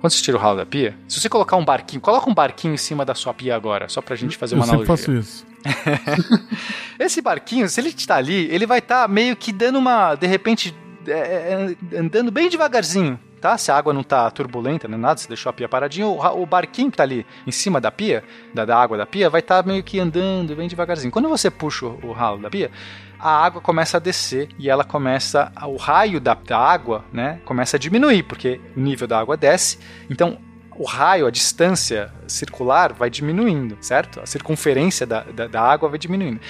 quando 0.00 0.12
você 0.12 0.22
tira 0.22 0.36
o 0.36 0.40
ralo 0.40 0.56
da 0.58 0.66
pia, 0.66 0.96
se 1.08 1.20
você 1.20 1.28
colocar 1.28 1.56
um 1.56 1.64
barquinho, 1.64 2.00
coloca 2.00 2.28
um 2.30 2.34
barquinho 2.34 2.74
em 2.74 2.78
cima 2.78 3.04
da 3.04 3.14
sua 3.14 3.32
pia 3.34 3.54
agora, 3.56 3.88
só 3.88 4.00
pra 4.00 4.14
gente 4.16 4.36
fazer 4.36 4.54
uma 4.54 4.64
Eu 4.64 4.70
analogia. 4.70 4.96
faço 4.96 5.12
isso. 5.12 5.46
Esse 6.98 7.20
barquinho, 7.20 7.68
se 7.68 7.80
ele 7.80 7.88
está 7.88 8.16
ali, 8.16 8.48
ele 8.50 8.66
vai 8.66 8.78
estar 8.78 9.08
meio 9.08 9.36
que 9.36 9.52
dando 9.52 9.78
uma, 9.78 10.14
de 10.14 10.26
repente, 10.26 10.74
é, 11.06 11.74
é, 11.92 11.98
andando 11.98 12.30
bem 12.30 12.48
devagarzinho, 12.48 13.18
tá? 13.46 13.56
Se 13.56 13.70
a 13.70 13.76
água 13.76 13.92
não 13.92 14.02
tá 14.02 14.28
turbulenta, 14.30 14.88
nem 14.88 14.98
nada, 14.98 15.18
se 15.20 15.28
deixou 15.28 15.50
a 15.50 15.52
pia 15.52 15.68
paradinha, 15.68 16.06
o, 16.06 16.42
o 16.42 16.46
barquinho 16.46 16.90
que 16.90 16.96
tá 16.96 17.04
ali 17.04 17.24
em 17.46 17.52
cima 17.52 17.80
da 17.80 17.92
pia, 17.92 18.24
da, 18.52 18.64
da 18.64 18.76
água 18.76 18.98
da 18.98 19.06
pia, 19.06 19.30
vai 19.30 19.40
estar 19.40 19.64
meio 19.64 19.82
que 19.84 20.00
andando 20.00 20.56
bem 20.56 20.66
devagarzinho. 20.66 21.12
Quando 21.12 21.28
você 21.28 21.50
puxa 21.50 21.86
o, 21.86 22.08
o 22.08 22.12
ralo 22.12 22.38
da 22.38 22.50
pia, 22.50 22.70
a 23.18 23.30
água 23.30 23.60
começa 23.60 23.98
a 23.98 24.00
descer 24.00 24.48
e 24.58 24.68
ela 24.68 24.84
começa, 24.84 25.52
o 25.62 25.76
raio 25.76 26.20
da, 26.20 26.34
da 26.34 26.58
água, 26.58 27.04
né, 27.12 27.40
começa 27.44 27.76
a 27.76 27.80
diminuir, 27.80 28.24
porque 28.24 28.60
o 28.76 28.80
nível 28.80 29.06
da 29.06 29.18
água 29.18 29.36
desce, 29.36 29.78
então 30.10 30.38
o 30.78 30.84
raio, 30.84 31.26
a 31.26 31.30
distância 31.30 32.12
circular 32.26 32.92
vai 32.92 33.08
diminuindo, 33.08 33.78
certo? 33.80 34.20
A 34.20 34.26
circunferência 34.26 35.06
da, 35.06 35.20
da, 35.22 35.46
da 35.46 35.60
água 35.60 35.88
vai 35.88 35.98
diminuindo. 35.98 36.40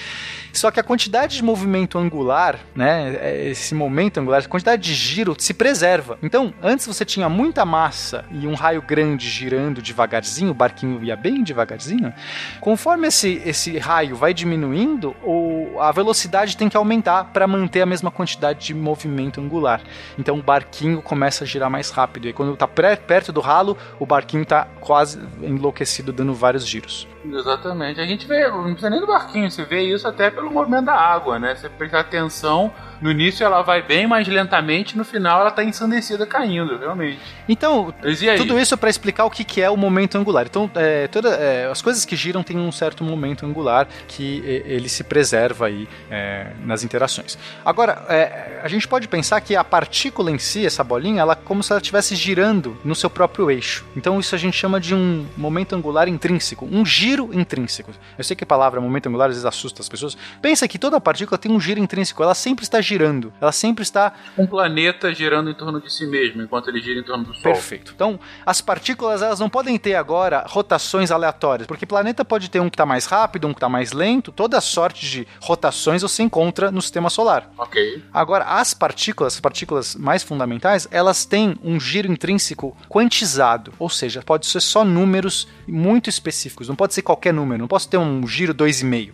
Só 0.51 0.71
que 0.71 0.79
a 0.79 0.83
quantidade 0.83 1.35
de 1.35 1.43
movimento 1.43 1.97
angular, 1.97 2.59
né, 2.75 3.15
é, 3.21 3.49
esse 3.49 3.75
momento 3.75 4.19
angular, 4.19 4.41
a 4.43 4.47
quantidade 4.47 4.81
de 4.81 4.93
giro 4.93 5.35
se 5.37 5.53
preserva. 5.53 6.17
Então, 6.23 6.53
antes 6.61 6.87
você 6.87 7.05
tinha 7.05 7.29
muita 7.29 7.63
massa 7.63 8.25
e 8.31 8.47
um 8.47 8.55
raio 8.55 8.81
grande 8.81 9.29
girando 9.29 9.81
devagarzinho, 9.81 10.51
o 10.51 10.55
barquinho 10.55 11.03
ia 11.03 11.15
bem 11.15 11.43
devagarzinho. 11.43 12.11
Conforme 12.59 13.07
esse, 13.07 13.41
esse 13.45 13.77
raio 13.77 14.15
vai 14.15 14.33
diminuindo, 14.33 15.15
o, 15.23 15.79
a 15.79 15.91
velocidade 15.91 16.57
tem 16.57 16.69
que 16.69 16.77
aumentar 16.77 17.25
para 17.25 17.47
manter 17.47 17.81
a 17.81 17.85
mesma 17.85 18.09
quantidade 18.09 18.65
de 18.65 18.73
movimento 18.73 19.39
angular. 19.39 19.81
Então, 20.17 20.39
o 20.39 20.43
barquinho 20.43 21.01
começa 21.01 21.43
a 21.43 21.47
girar 21.47 21.69
mais 21.69 21.91
rápido. 21.91 22.27
E 22.27 22.33
quando 22.33 22.53
está 22.53 22.67
perto 22.67 23.31
do 23.31 23.41
ralo, 23.41 23.77
o 23.99 24.05
barquinho 24.05 24.16
está 24.43 24.65
quase 24.79 25.19
enlouquecido, 25.41 26.11
dando 26.11 26.33
vários 26.33 26.65
giros. 26.65 27.07
Exatamente. 27.31 27.99
A 27.99 28.05
gente 28.05 28.27
vê, 28.27 28.47
não 28.47 28.63
precisa 28.63 28.89
nem 28.89 28.99
do 28.99 29.07
barquinho, 29.07 29.49
você 29.49 29.63
vê 29.63 29.81
isso 29.81 30.07
até 30.07 30.29
pelo 30.29 30.51
movimento 30.51 30.85
da 30.85 30.95
água, 30.95 31.39
né? 31.39 31.55
Você 31.55 31.69
prestar 31.69 32.01
atenção, 32.01 32.71
no 33.01 33.11
início 33.11 33.43
ela 33.43 33.61
vai 33.61 33.81
bem 33.81 34.07
mais 34.07 34.27
lentamente, 34.27 34.97
no 34.97 35.05
final 35.05 35.41
ela 35.41 35.51
tá 35.51 35.63
ensandecida 35.63 36.25
caindo, 36.25 36.77
realmente. 36.77 37.19
Então, 37.47 37.93
tudo 38.37 38.59
isso 38.59 38.77
para 38.77 38.89
explicar 38.89 39.25
o 39.25 39.29
que, 39.29 39.43
que 39.43 39.61
é 39.61 39.69
o 39.69 39.77
momento 39.77 40.17
angular. 40.17 40.45
Então, 40.45 40.69
é, 40.75 41.07
toda, 41.07 41.29
é, 41.29 41.69
as 41.69 41.81
coisas 41.81 42.05
que 42.05 42.15
giram 42.15 42.43
têm 42.43 42.57
um 42.57 42.71
certo 42.71 43.03
momento 43.03 43.45
angular 43.45 43.87
que 44.07 44.43
é, 44.45 44.73
ele 44.73 44.89
se 44.89 45.03
preserva 45.03 45.67
aí 45.67 45.87
é, 46.09 46.51
nas 46.65 46.83
interações. 46.83 47.37
Agora, 47.63 48.05
é, 48.09 48.59
a 48.63 48.67
gente 48.67 48.87
pode 48.87 49.07
pensar 49.07 49.41
que 49.41 49.55
a 49.55 49.63
partícula 49.63 50.31
em 50.31 50.39
si, 50.39 50.65
essa 50.65 50.83
bolinha, 50.83 51.21
ela 51.21 51.33
é 51.33 51.35
como 51.35 51.63
se 51.63 51.71
ela 51.71 51.79
estivesse 51.79 52.15
girando 52.15 52.77
no 52.83 52.95
seu 52.95 53.09
próprio 53.09 53.49
eixo. 53.49 53.85
Então, 53.95 54.19
isso 54.19 54.35
a 54.35 54.37
gente 54.37 54.57
chama 54.57 54.79
de 54.79 54.93
um 54.93 55.25
momento 55.37 55.75
angular 55.75 56.07
intrínseco, 56.07 56.67
um 56.71 56.85
giro 56.85 57.16
intrínseco. 57.33 57.91
Eu 58.17 58.23
sei 58.23 58.35
que 58.35 58.43
a 58.43 58.47
palavra 58.47 58.79
momento 58.81 59.07
angular 59.07 59.29
às 59.29 59.35
vezes 59.35 59.45
assusta 59.45 59.81
as 59.81 59.89
pessoas. 59.89 60.17
Pensa 60.41 60.67
que 60.67 60.77
toda 60.77 60.99
partícula 60.99 61.37
tem 61.37 61.51
um 61.51 61.59
giro 61.59 61.79
intrínseco, 61.79 62.23
ela 62.23 62.35
sempre 62.35 62.63
está 62.63 62.81
girando, 62.81 63.33
ela 63.39 63.51
sempre 63.51 63.83
está 63.83 64.13
Um 64.37 64.45
planeta 64.45 65.13
girando 65.13 65.49
em 65.49 65.53
torno 65.53 65.81
de 65.81 65.91
si 65.91 66.05
mesmo, 66.05 66.41
enquanto 66.41 66.69
ele 66.69 66.81
gira 66.81 66.99
em 66.99 67.03
torno 67.03 67.25
do 67.25 67.33
Sol. 67.33 67.43
Perfeito. 67.43 67.93
Então, 67.95 68.19
as 68.45 68.61
partículas 68.61 69.21
elas 69.21 69.39
não 69.39 69.49
podem 69.49 69.77
ter 69.77 69.95
agora 69.95 70.45
rotações 70.47 71.11
aleatórias, 71.11 71.67
porque 71.67 71.85
planeta 71.85 72.23
pode 72.23 72.49
ter 72.49 72.59
um 72.59 72.69
que 72.69 72.75
está 72.75 72.85
mais 72.85 73.05
rápido, 73.05 73.47
um 73.47 73.53
que 73.53 73.57
está 73.57 73.69
mais 73.69 73.91
lento. 73.91 74.31
Toda 74.31 74.61
sorte 74.61 75.05
de 75.05 75.27
rotações 75.41 76.01
você 76.01 76.23
encontra 76.23 76.71
no 76.71 76.81
sistema 76.81 77.09
solar. 77.09 77.49
Ok. 77.57 78.03
Agora, 78.13 78.45
as 78.45 78.73
partículas, 78.73 79.35
as 79.35 79.39
partículas 79.39 79.95
mais 79.95 80.23
fundamentais, 80.23 80.87
elas 80.91 81.25
têm 81.25 81.55
um 81.63 81.79
giro 81.79 82.11
intrínseco 82.11 82.75
quantizado, 82.89 83.73
ou 83.79 83.89
seja, 83.89 84.21
pode 84.21 84.45
ser 84.45 84.61
só 84.61 84.83
números 84.83 85.47
muito 85.67 86.09
específicos, 86.09 86.67
não 86.67 86.75
pode 86.75 86.93
ser 86.93 87.01
qualquer 87.07 87.33
número, 87.33 87.61
não 87.61 87.67
posso 87.67 87.87
ter 87.87 87.97
um 87.97 88.27
giro 88.27 88.53
2,5. 88.53 89.11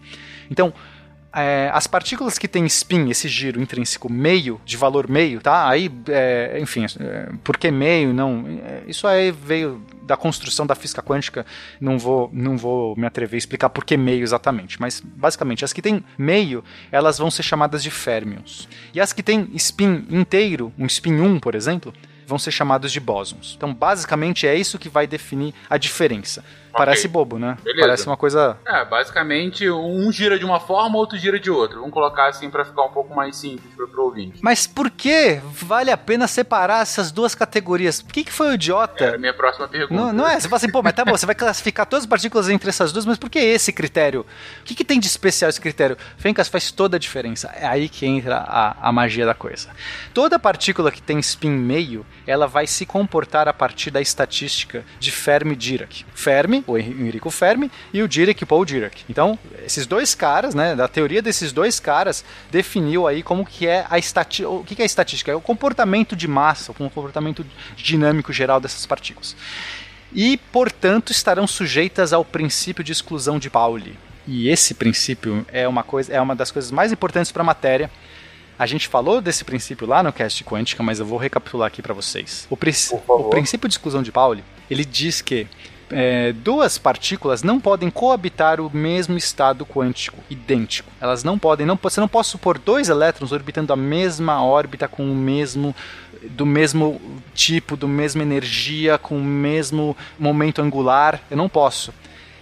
Então, 0.49 0.73
é, 1.35 1.71
as 1.73 1.87
partículas 1.87 2.37
que 2.37 2.47
têm 2.47 2.65
spin, 2.65 3.09
esse 3.09 3.27
giro 3.27 3.59
intrínseco 3.59 4.11
meio, 4.11 4.61
de 4.65 4.77
valor 4.77 5.07
meio, 5.07 5.41
tá? 5.41 5.67
Aí, 5.67 5.91
é, 6.07 6.59
enfim, 6.59 6.85
é, 6.99 7.31
por 7.43 7.57
que 7.57 7.71
meio? 7.71 8.13
Não, 8.13 8.45
é, 8.63 8.83
isso 8.87 9.07
aí 9.07 9.31
veio 9.31 9.81
da 10.03 10.15
construção 10.15 10.67
da 10.67 10.75
física 10.75 11.01
quântica, 11.01 11.45
não 11.79 11.97
vou, 11.97 12.29
não 12.33 12.57
vou 12.57 12.95
me 12.95 13.07
atrever 13.07 13.35
a 13.35 13.39
explicar 13.39 13.69
por 13.69 13.85
que 13.85 13.95
meio 13.97 14.21
exatamente, 14.21 14.79
mas 14.79 15.01
basicamente, 15.01 15.65
as 15.65 15.73
que 15.73 15.81
têm 15.81 16.03
meio, 16.17 16.63
elas 16.91 17.17
vão 17.17 17.31
ser 17.31 17.43
chamadas 17.43 17.81
de 17.81 17.89
férmions. 17.89 18.67
E 18.93 18.99
as 19.01 19.13
que 19.13 19.23
têm 19.23 19.49
spin 19.55 20.05
inteiro, 20.09 20.71
um 20.77 20.85
spin 20.85 21.13
1, 21.13 21.39
por 21.39 21.55
exemplo, 21.55 21.93
vão 22.27 22.37
ser 22.37 22.51
chamados 22.51 22.91
de 22.91 22.99
bósons. 22.99 23.53
Então, 23.57 23.73
basicamente, 23.73 24.47
é 24.47 24.55
isso 24.55 24.77
que 24.77 24.89
vai 24.89 25.07
definir 25.07 25.53
a 25.69 25.77
diferença. 25.77 26.43
Parece 26.73 27.07
bobo, 27.07 27.37
né? 27.39 27.57
Beleza. 27.63 27.81
Parece 27.81 28.07
uma 28.07 28.17
coisa 28.17 28.57
É, 28.65 28.83
basicamente, 28.85 29.69
um 29.69 30.11
gira 30.11 30.37
de 30.37 30.45
uma 30.45 30.59
forma, 30.59 30.97
outro 30.97 31.17
gira 31.17 31.39
de 31.39 31.49
outra. 31.49 31.77
Vamos 31.77 31.93
colocar 31.93 32.27
assim 32.27 32.49
pra 32.49 32.65
ficar 32.65 32.83
um 32.83 32.91
pouco 32.91 33.15
mais 33.15 33.35
simples 33.35 33.73
pro, 33.75 33.87
pro 33.87 34.05
ouvinte. 34.05 34.39
Mas 34.41 34.65
por 34.67 34.89
que 34.89 35.39
vale 35.43 35.91
a 35.91 35.97
pena 35.97 36.27
separar 36.27 36.81
essas 36.81 37.11
duas 37.11 37.35
categorias? 37.35 38.01
Por 38.01 38.11
que, 38.11 38.23
que 38.23 38.31
foi 38.31 38.49
o 38.49 38.53
idiota? 38.53 39.05
Era 39.05 39.15
a 39.15 39.19
minha 39.19 39.33
próxima 39.33 39.67
pergunta. 39.67 39.93
Não, 39.93 40.11
não 40.11 40.27
é, 40.27 40.39
você 40.39 40.47
fala 40.47 40.57
assim, 40.57 40.71
pô, 40.71 40.81
mas 40.81 40.93
tá 40.93 41.05
bom, 41.05 41.11
você 41.11 41.25
vai 41.25 41.35
classificar 41.35 41.85
todas 41.85 42.03
as 42.03 42.09
partículas 42.09 42.49
entre 42.49 42.69
essas 42.69 42.91
duas, 42.91 43.05
mas 43.05 43.17
por 43.17 43.29
que 43.29 43.39
esse 43.39 43.71
critério? 43.71 44.25
O 44.61 44.63
que, 44.63 44.75
que 44.75 44.83
tem 44.83 44.99
de 44.99 45.07
especial 45.07 45.49
esse 45.49 45.61
critério? 45.61 45.97
Fencas 46.17 46.47
faz 46.47 46.71
toda 46.71 46.97
a 46.97 46.99
diferença. 46.99 47.51
É 47.55 47.65
aí 47.65 47.87
que 47.87 48.05
entra 48.05 48.37
a, 48.37 48.89
a 48.89 48.91
magia 48.91 49.25
da 49.25 49.33
coisa. 49.33 49.69
Toda 50.13 50.39
partícula 50.39 50.91
que 50.91 51.01
tem 51.01 51.19
spin 51.19 51.51
meio, 51.51 52.05
ela 52.25 52.47
vai 52.47 52.65
se 52.65 52.85
comportar 52.85 53.47
a 53.47 53.53
partir 53.53 53.91
da 53.91 54.01
estatística 54.01 54.83
de 54.99 55.11
Fermi-Dirac. 55.11 56.05
Fermi 56.13 56.62
Fermi, 56.63 57.03
o 57.03 57.07
Enrico 57.07 57.29
Fermi, 57.29 57.71
e 57.93 58.01
o 58.01 58.07
Dirac, 58.07 58.45
Paul 58.45 58.65
Dirac. 58.65 59.03
Então, 59.09 59.37
esses 59.65 59.85
dois 59.85 60.15
caras, 60.15 60.55
né, 60.55 60.75
da 60.75 60.87
teoria 60.87 61.21
desses 61.21 61.51
dois 61.51 61.79
caras, 61.79 62.23
definiu 62.51 63.07
aí 63.07 63.21
como 63.21 63.45
que 63.45 63.67
é 63.67 63.85
a 63.89 63.97
estatística, 63.97 64.49
o 64.49 64.63
que 64.63 64.81
é 64.81 64.83
a 64.83 64.85
estatística? 64.85 65.31
É 65.31 65.35
o 65.35 65.41
comportamento 65.41 66.15
de 66.15 66.27
massa, 66.27 66.71
o 66.71 66.75
comportamento 66.75 67.45
dinâmico 67.75 68.31
geral 68.31 68.59
dessas 68.59 68.85
partículas. 68.85 69.35
E, 70.13 70.37
portanto, 70.51 71.11
estarão 71.11 71.47
sujeitas 71.47 72.13
ao 72.13 72.23
princípio 72.23 72.83
de 72.83 72.91
exclusão 72.91 73.39
de 73.39 73.49
Pauli. 73.49 73.97
E 74.27 74.47
esse 74.47 74.73
princípio 74.73 75.45
é 75.51 75.67
uma 75.67 75.83
coisa, 75.83 76.13
é 76.13 76.21
uma 76.21 76.35
das 76.35 76.51
coisas 76.51 76.71
mais 76.71 76.91
importantes 76.91 77.31
para 77.31 77.41
a 77.41 77.45
matéria. 77.45 77.89
A 78.57 78.65
gente 78.65 78.87
falou 78.87 79.19
desse 79.19 79.43
princípio 79.43 79.87
lá 79.87 80.03
no 80.03 80.13
cast 80.13 80.43
quântica, 80.43 80.83
mas 80.83 80.99
eu 80.99 81.05
vou 81.05 81.17
recapitular 81.17 81.67
aqui 81.67 81.81
para 81.81 81.93
vocês. 81.93 82.47
O, 82.49 82.55
o 83.11 83.29
princípio 83.29 83.67
de 83.67 83.73
exclusão 83.73 84.03
de 84.03 84.11
Pauli, 84.11 84.43
ele 84.69 84.85
diz 84.85 85.21
que 85.21 85.47
é, 85.93 86.33
duas 86.33 86.77
partículas 86.77 87.43
não 87.43 87.59
podem 87.59 87.89
coabitar 87.89 88.59
o 88.59 88.69
mesmo 88.75 89.17
estado 89.17 89.65
quântico, 89.65 90.17
idêntico. 90.29 90.91
Elas 90.99 91.23
não 91.23 91.37
podem, 91.37 91.65
não, 91.65 91.79
você 91.81 91.99
não 91.99 92.07
pode 92.07 92.27
supor 92.27 92.57
dois 92.57 92.89
elétrons 92.89 93.31
orbitando 93.31 93.71
a 93.71 93.75
mesma 93.75 94.43
órbita 94.43 94.87
com 94.87 95.03
o 95.03 95.15
mesmo 95.15 95.75
do 96.29 96.45
mesmo 96.45 97.01
tipo, 97.33 97.75
do 97.75 97.87
mesma 97.87 98.21
energia, 98.21 98.97
com 98.97 99.17
o 99.17 99.23
mesmo 99.23 99.95
momento 100.17 100.61
angular. 100.61 101.19
Eu 101.29 101.35
não 101.35 101.49
posso 101.49 101.93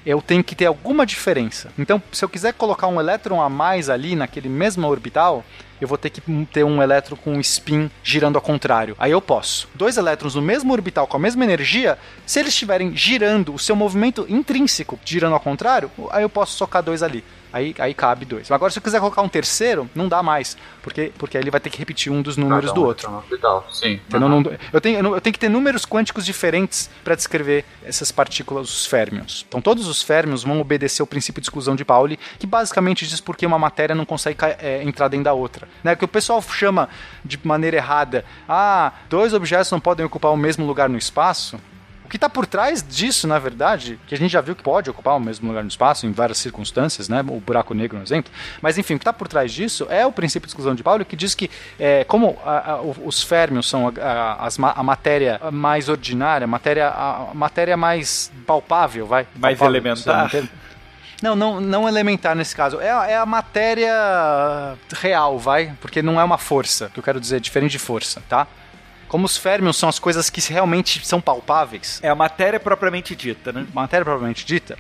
eu 0.06 0.22
tenho 0.22 0.44
que 0.44 0.56
ter 0.56 0.66
alguma 0.66 1.06
diferença. 1.06 1.70
Então, 1.78 2.02
se 2.12 2.24
eu 2.24 2.30
quiser 2.30 2.54
colocar 2.54 2.88
um 2.88 3.00
elétron 3.00 3.42
a 3.42 3.50
mais 3.50 3.90
ali 3.90 4.16
naquele 4.16 4.50
mesmo 4.50 4.88
orbital, 4.88 5.44
eu 5.80 5.88
vou 5.88 5.98
ter 5.98 6.12
que 6.12 6.22
ter 6.46 6.64
um 6.64 6.82
elétron 6.82 7.16
com 7.16 7.34
um 7.34 7.40
spin 7.40 7.90
girando 8.04 8.36
ao 8.36 8.42
contrário. 8.42 8.96
Aí 9.00 9.12
eu 9.12 9.22
posso. 9.22 9.68
Dois 9.74 9.98
elétrons 9.98 10.36
no 10.36 10.42
mesmo 10.42 10.72
orbital 10.72 11.08
com 11.08 11.18
a 11.18 11.20
mesma 11.20 11.44
energia, 11.44 11.98
se 12.26 12.40
eles 12.40 12.54
estiverem 12.54 12.96
girando 12.96 13.54
o 13.54 13.60
seu 13.60 13.76
movimento 13.76 14.26
intrínseco 14.30 15.00
girando 15.04 15.34
ao 15.34 15.40
contrário, 15.40 15.90
aí 16.12 16.24
eu 16.24 16.30
posso 16.30 16.56
socar 16.56 16.84
dois 16.84 17.02
ali. 17.02 17.24
Aí, 17.54 17.76
aí 17.80 17.94
cabe 17.94 18.26
dois. 18.26 18.50
Agora, 18.52 18.72
se 18.72 18.80
eu 18.80 18.84
quiser 18.84 19.00
colocar 19.00 19.22
um 19.22 19.28
terceiro, 19.28 19.90
não 19.94 20.08
dá 20.08 20.24
mais. 20.24 20.56
Porque, 20.82 21.12
porque 21.18 21.38
aí 21.38 21.44
ele 21.44 21.52
vai 21.52 21.60
ter 21.60 21.70
que 21.70 21.78
repetir 21.78 22.12
um 22.12 22.22
dos 22.22 22.38
números 22.38 22.66
Cada 22.70 22.74
do 22.76 22.84
outro. 22.86 23.10
tá 23.10 23.18
hospital, 23.18 23.68
sim. 23.72 23.94
Entendeu? 24.08 24.30
Não- 24.30 24.44
eu, 24.72 24.82
tenho, 24.82 25.00
eu 25.16 25.22
tenho 25.22 25.34
que 25.34 25.40
ter 25.40 25.50
números 25.50 25.86
quânticos 25.86 26.26
diferentes 26.26 26.90
para 27.04 27.14
descrever 27.16 27.66
essas 27.84 28.12
partículas, 28.12 28.70
os 28.70 28.86
férmions. 28.86 29.46
Então, 29.48 29.62
todos 29.62 29.88
os 29.88 30.02
férmions 30.02 30.44
vão 30.44 30.60
obedecer 30.62 31.02
ao 31.02 31.08
princípio 31.08 31.42
de 31.42 31.46
exclusão 31.46 31.76
de 31.76 31.84
Pauli, 31.84 32.18
que 32.40 32.48
basicamente 32.48 33.06
diz 33.06 33.20
por 33.20 33.36
que 33.36 33.46
uma 33.46 33.60
matéria 33.60 33.94
não 33.94 34.06
consegue 34.06 34.38
é, 34.60 34.82
entrar 34.84 35.08
dentro 35.08 35.26
da 35.26 35.34
outra. 35.34 35.68
Né? 35.84 35.96
Que 35.96 36.06
o 36.06 36.08
pessoal 36.08 36.42
chama 36.42 36.90
de 37.24 37.40
maneira 37.44 37.78
errada, 37.78 38.26
ah, 38.48 38.92
dois 39.10 39.34
objetos 39.34 39.72
não 39.72 39.80
podem 39.80 40.06
ocupar 40.06 40.32
o 40.32 40.38
mesmo 40.38 40.66
lugar 40.66 40.90
no 40.90 40.98
espaço. 40.98 41.60
O 42.12 42.14
que 42.14 42.18
está 42.18 42.28
por 42.28 42.46
trás 42.46 42.84
disso, 42.86 43.26
na 43.26 43.40
verdade, 43.40 43.98
que 44.06 44.14
a 44.14 44.18
gente 44.18 44.30
já 44.32 44.42
viu 44.42 44.54
que 44.54 44.62
pode 44.62 44.90
ocupar 44.90 45.16
o 45.16 45.20
mesmo 45.20 45.48
lugar 45.48 45.64
no 45.64 45.70
espaço 45.70 46.06
em 46.06 46.12
várias 46.12 46.40
circunstâncias, 46.40 47.08
né? 47.08 47.22
O 47.22 47.40
buraco 47.40 47.74
negro, 47.74 47.98
um 47.98 48.04
exemplo. 48.04 48.30
Mas 48.62 48.78
enfim, 48.78 48.96
o 48.96 49.00
que 49.00 49.04
está 49.04 49.14
por 49.14 49.30
trás 49.30 49.50
disso 49.50 49.88
é 49.90 50.06
o 50.06 50.12
princípio 50.12 50.46
de 50.46 50.52
exclusão 50.52 50.76
de 50.76 50.84
Pauli, 50.84 51.06
que 51.06 51.16
diz 51.16 51.34
que 51.34 51.50
é, 51.80 52.04
como 52.04 52.38
a- 52.46 52.72
a- 52.74 52.82
os 52.82 53.24
férmions 53.24 53.66
são 53.70 53.88
a, 53.88 54.46
a- 54.78 54.84
matéria 54.84 55.40
mais 55.54 55.88
ordinária, 55.88 56.44
a 56.44 56.48
matéria, 56.50 56.90
a, 56.90 57.30
matéria 57.34 57.78
mais 57.78 58.30
palpável, 58.46 59.08
vai? 59.08 59.26
Mais 59.34 59.58
Palpável, 59.58 59.80
elementar? 59.80 60.30
não 61.24 61.34
não, 61.34 61.62
não, 61.62 61.88
elementar 61.88 62.36
nesse 62.36 62.54
caso. 62.54 62.82
É, 62.82 62.92
a- 62.92 63.08
é 63.08 63.16
a 63.16 63.26
matéria 63.26 64.76
real, 65.00 65.40
vai? 65.40 65.74
Porque 65.80 66.02
não 66.02 66.20
é 66.20 66.24
uma 66.26 66.38
força, 66.38 66.90
que 66.94 67.00
eu 67.00 67.04
quero 67.04 67.22
dizer, 67.22 67.40
diferente 67.40 67.72
de 67.72 67.80
força, 67.80 68.22
tá? 68.28 68.48
Como 69.12 69.26
os 69.26 69.36
férmions 69.36 69.76
são 69.76 69.90
as 69.90 70.00
coisas 70.00 70.30
que 70.30 70.40
realmente 70.50 71.06
são 71.06 71.20
palpáveis. 71.20 72.00
É 72.02 72.08
a 72.08 72.16
matéria 72.16 72.58
propriamente 72.58 73.14
dita, 73.14 73.52
né? 73.52 73.68
Matéria 73.74 74.06
propriamente 74.06 74.46
dita. 74.46 74.78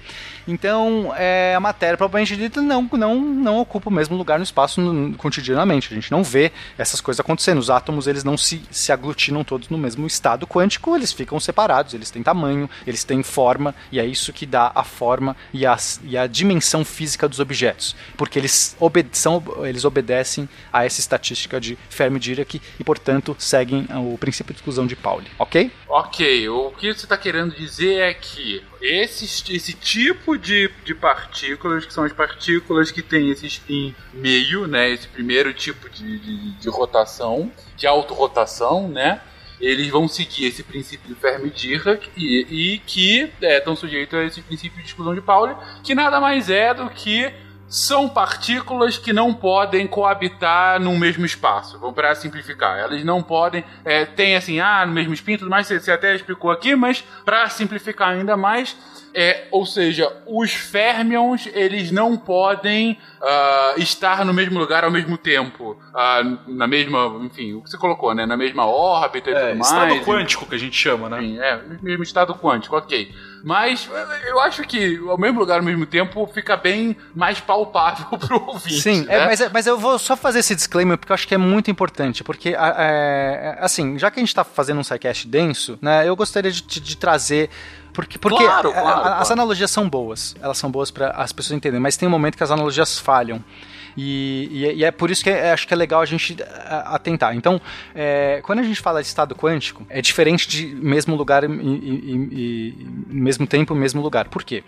Então, 0.48 1.14
é, 1.16 1.54
a 1.56 1.60
matéria 1.60 1.98
propriamente 1.98 2.36
dita 2.36 2.62
não, 2.62 2.88
não, 2.94 3.20
não 3.22 3.60
ocupa 3.60 3.90
o 3.90 3.94
mesmo 3.94 4.16
lugar 4.18 4.38
no 4.40 4.44
espaço 4.44 4.82
no- 4.82 5.16
cotidianamente. 5.18 5.90
A 5.92 5.96
gente 5.96 6.12
não 6.12 6.24
vê 6.24 6.52
essas 6.78 7.00
coisas 7.02 7.20
acontecendo. 7.20 7.58
Os 7.60 7.70
átomos 7.70 8.08
eles 8.08 8.24
não 8.24 8.38
se, 8.38 8.62
se 8.72 8.92
aglutinam 8.92 9.44
todos 9.44 9.70
no 9.70 9.78
mesmo 9.78 10.06
estado 10.08 10.46
quântico, 10.48 10.96
eles 10.96 11.12
ficam 11.12 11.40
separados, 11.40 11.94
eles 11.94 12.10
têm 12.12 12.24
tamanho, 12.24 12.70
eles 12.86 13.04
têm 13.04 13.24
forma, 13.24 13.74
e 13.92 14.00
é 14.00 14.06
isso 14.06 14.34
que 14.34 14.46
dá 14.46 14.72
a 14.74 14.84
forma 14.84 15.36
e 15.54 15.66
a, 15.66 15.78
e 16.04 16.18
a 16.18 16.28
dimensão 16.28 16.84
física 16.84 17.28
dos 17.28 17.40
objetos. 17.40 17.96
Porque 18.18 18.40
eles, 18.40 18.76
obede 18.80 19.18
são, 19.18 19.44
eles 19.64 19.86
obedecem 19.86 20.48
a 20.72 20.86
essa 20.86 21.00
estatística 21.00 21.60
de 21.60 21.78
Fermi-Dirac 21.90 22.62
e, 22.80 22.84
portanto, 22.84 23.36
seguem 23.40 23.88
o 23.96 24.18
princípio 24.18 24.54
de 24.54 24.60
exclusão 24.60 24.86
de 24.88 24.96
Pauli. 24.96 25.28
Ok? 25.38 25.72
Ok, 25.88 26.50
o 26.50 26.72
que 26.72 26.94
você 26.94 27.06
está 27.06 27.18
querendo 27.18 27.56
dizer 27.56 28.00
é 28.00 28.14
que 28.14 28.64
esse, 28.82 29.54
esse 29.56 29.74
tipo 29.74 30.38
de, 30.38 30.70
de 30.84 30.96
partículas, 30.96 31.86
que 31.86 31.94
são 31.94 32.04
as 32.04 32.12
partículas 32.12 32.92
que 32.92 33.02
têm 33.02 33.30
esse 33.30 33.46
spin 33.46 33.96
meio, 34.14 34.68
né? 34.68 34.90
Esse 34.90 35.08
primeiro 35.08 35.54
tipo 35.54 35.88
de, 35.90 36.20
de, 36.20 36.52
de 36.54 36.70
rotação, 36.70 37.52
de 37.78 37.86
autorrotação, 37.86 38.88
né? 38.88 39.22
Eles 39.60 39.90
vão 39.90 40.08
seguir 40.08 40.48
esse 40.48 40.64
princípio 40.64 41.08
de 41.08 41.22
Fermi-Dirac 41.22 42.10
e, 42.18 42.48
e 42.50 42.80
que 42.80 43.32
é, 43.42 43.60
estão 43.60 43.76
sujeitos 43.76 44.18
a 44.18 44.24
esse 44.24 44.42
princípio 44.42 44.82
de 44.82 44.88
exclusão 44.88 45.14
de 45.14 45.22
Pauli, 45.22 45.56
que 45.84 45.94
nada 45.94 46.20
mais 46.20 46.50
é 46.50 46.74
do 46.74 46.90
que 46.90 47.32
são 47.72 48.10
partículas 48.10 48.98
que 48.98 49.14
não 49.14 49.34
podem 49.34 49.88
coabitar 49.88 50.78
no 50.78 50.98
mesmo 50.98 51.26
espaço. 51.26 51.80
Vamos 51.80 51.96
para 51.96 52.14
simplificar. 52.14 52.78
Elas 52.78 53.02
não 53.06 53.24
podem. 53.24 53.64
É, 53.86 54.04
tem 54.04 54.36
assim, 54.36 54.60
ah, 54.60 54.86
no 54.86 54.92
mesmo 54.92 55.14
spin, 55.14 55.38
tudo 55.38 55.50
mais, 55.50 55.68
você, 55.68 55.80
você 55.80 55.90
até 55.90 56.14
explicou 56.14 56.52
aqui, 56.52 56.76
mas 56.76 57.02
para 57.24 57.48
simplificar 57.48 58.10
ainda 58.10 58.36
mais. 58.36 58.76
É, 59.14 59.48
ou 59.52 59.66
seja, 59.66 60.10
os 60.26 60.54
férmions 60.54 61.46
eles 61.54 61.92
não 61.92 62.18
podem 62.18 62.98
ah, 63.22 63.74
estar 63.78 64.24
no 64.26 64.34
mesmo 64.34 64.58
lugar 64.60 64.84
ao 64.84 64.92
mesmo 64.92 65.18
tempo, 65.18 65.78
Ah, 65.94 66.22
na 66.48 66.68
mesma, 66.68 67.20
enfim, 67.22 67.54
o 67.54 67.62
que 67.62 67.70
você 67.70 67.78
colocou, 67.78 68.14
né, 68.16 68.26
na 68.26 68.38
mesma 68.38 68.66
órbita 68.66 69.30
e 69.30 69.34
É, 69.34 69.40
tudo 69.48 69.60
mais. 69.60 69.68
estado 69.72 70.06
quântico 70.06 70.46
que 70.46 70.56
a 70.56 70.58
gente 70.58 70.76
chama, 70.78 71.10
né? 71.10 71.22
Enfim, 71.22 71.40
é, 71.40 71.62
mesmo 71.82 72.04
estado 72.04 72.34
quântico, 72.36 72.76
ok. 72.78 73.14
Mas 73.44 73.90
eu 74.28 74.40
acho 74.40 74.64
que 74.64 74.98
ao 75.08 75.18
mesmo 75.18 75.40
lugar 75.40 75.58
ao 75.60 75.64
mesmo 75.64 75.86
tempo 75.86 76.30
fica 76.34 76.56
bem 76.56 76.96
mais 77.16 77.40
palpável 77.40 78.06
pro 78.20 78.42
ouvinte. 78.48 78.80
Sim, 78.82 79.02
né? 79.06 79.16
é, 79.16 79.26
mas, 79.26 79.42
é- 79.42 79.50
mas 79.52 79.68
eu 79.68 79.78
vou 79.78 79.98
só 79.98 80.16
fazer 80.16 80.40
esse 80.40 80.54
disclaimer 80.56 80.98
porque 80.98 81.12
eu 81.12 81.16
acho 81.16 81.28
que 81.28 81.34
é 81.34 81.38
muito 81.38 81.72
importante. 81.72 82.24
Porque, 82.24 82.56
a- 82.58 82.76
é, 82.78 83.58
assim, 83.60 83.98
já 83.98 84.12
que 84.12 84.20
a 84.20 84.24
gente 84.24 84.34
tá 84.36 84.44
fazendo 84.44 84.80
um 84.80 84.84
sidecast 84.84 85.28
denso, 85.28 85.78
né, 85.82 86.08
eu 86.08 86.16
gostaria 86.16 86.52
de, 86.52 86.62
de- 86.62 86.98
trazer. 86.98 87.50
Porque, 87.94 88.18
porque 88.18 88.44
Claro, 88.44 88.70
a- 88.70 88.74
claro, 88.74 88.88
a- 88.88 89.02
as 89.20 89.28
claro. 89.28 89.34
analogias 89.34 89.70
são 89.72 89.90
boas, 89.90 90.36
elas 90.42 90.58
são 90.58 90.72
boas 90.72 90.90
para 90.92 91.10
as 91.12 91.32
pessoas 91.34 91.58
entenderem, 91.58 91.82
mas 91.82 91.98
tem 91.98 92.08
um 92.08 92.12
momento 92.12 92.38
que 92.38 92.44
as 92.44 92.52
analogias 92.52 92.98
falham. 92.98 93.44
E, 93.98 94.48
e 94.52 94.66
é- 94.66 94.74
e 94.76 94.84
é 94.86 94.92
por 94.92 95.12
isso 95.12 95.24
que 95.24 95.30
é- 95.30 95.52
acho 95.52 95.68
que 95.68 95.74
é 95.74 95.78
legal 95.78 96.02
a 96.02 96.06
gente 96.06 96.38
atentar. 96.86 97.36
Então, 97.36 97.60
é, 97.94 98.42
quando 98.44 98.60
a 98.60 98.64
gente 98.64 98.80
fala 98.80 99.02
de 99.02 99.08
estado 99.08 99.36
quântico, 99.36 99.86
é 99.90 100.02
diferente 100.02 100.48
de 100.48 100.66
mesmo 100.68 101.16
lugar 101.16 101.44
e, 101.44 101.48
e- 101.48 102.88
mesmo 103.08 103.46
tempo, 103.48 103.74
mesmo 103.76 104.02
lugar. 104.02 104.28
Por 104.30 104.44
quê? 104.44 104.64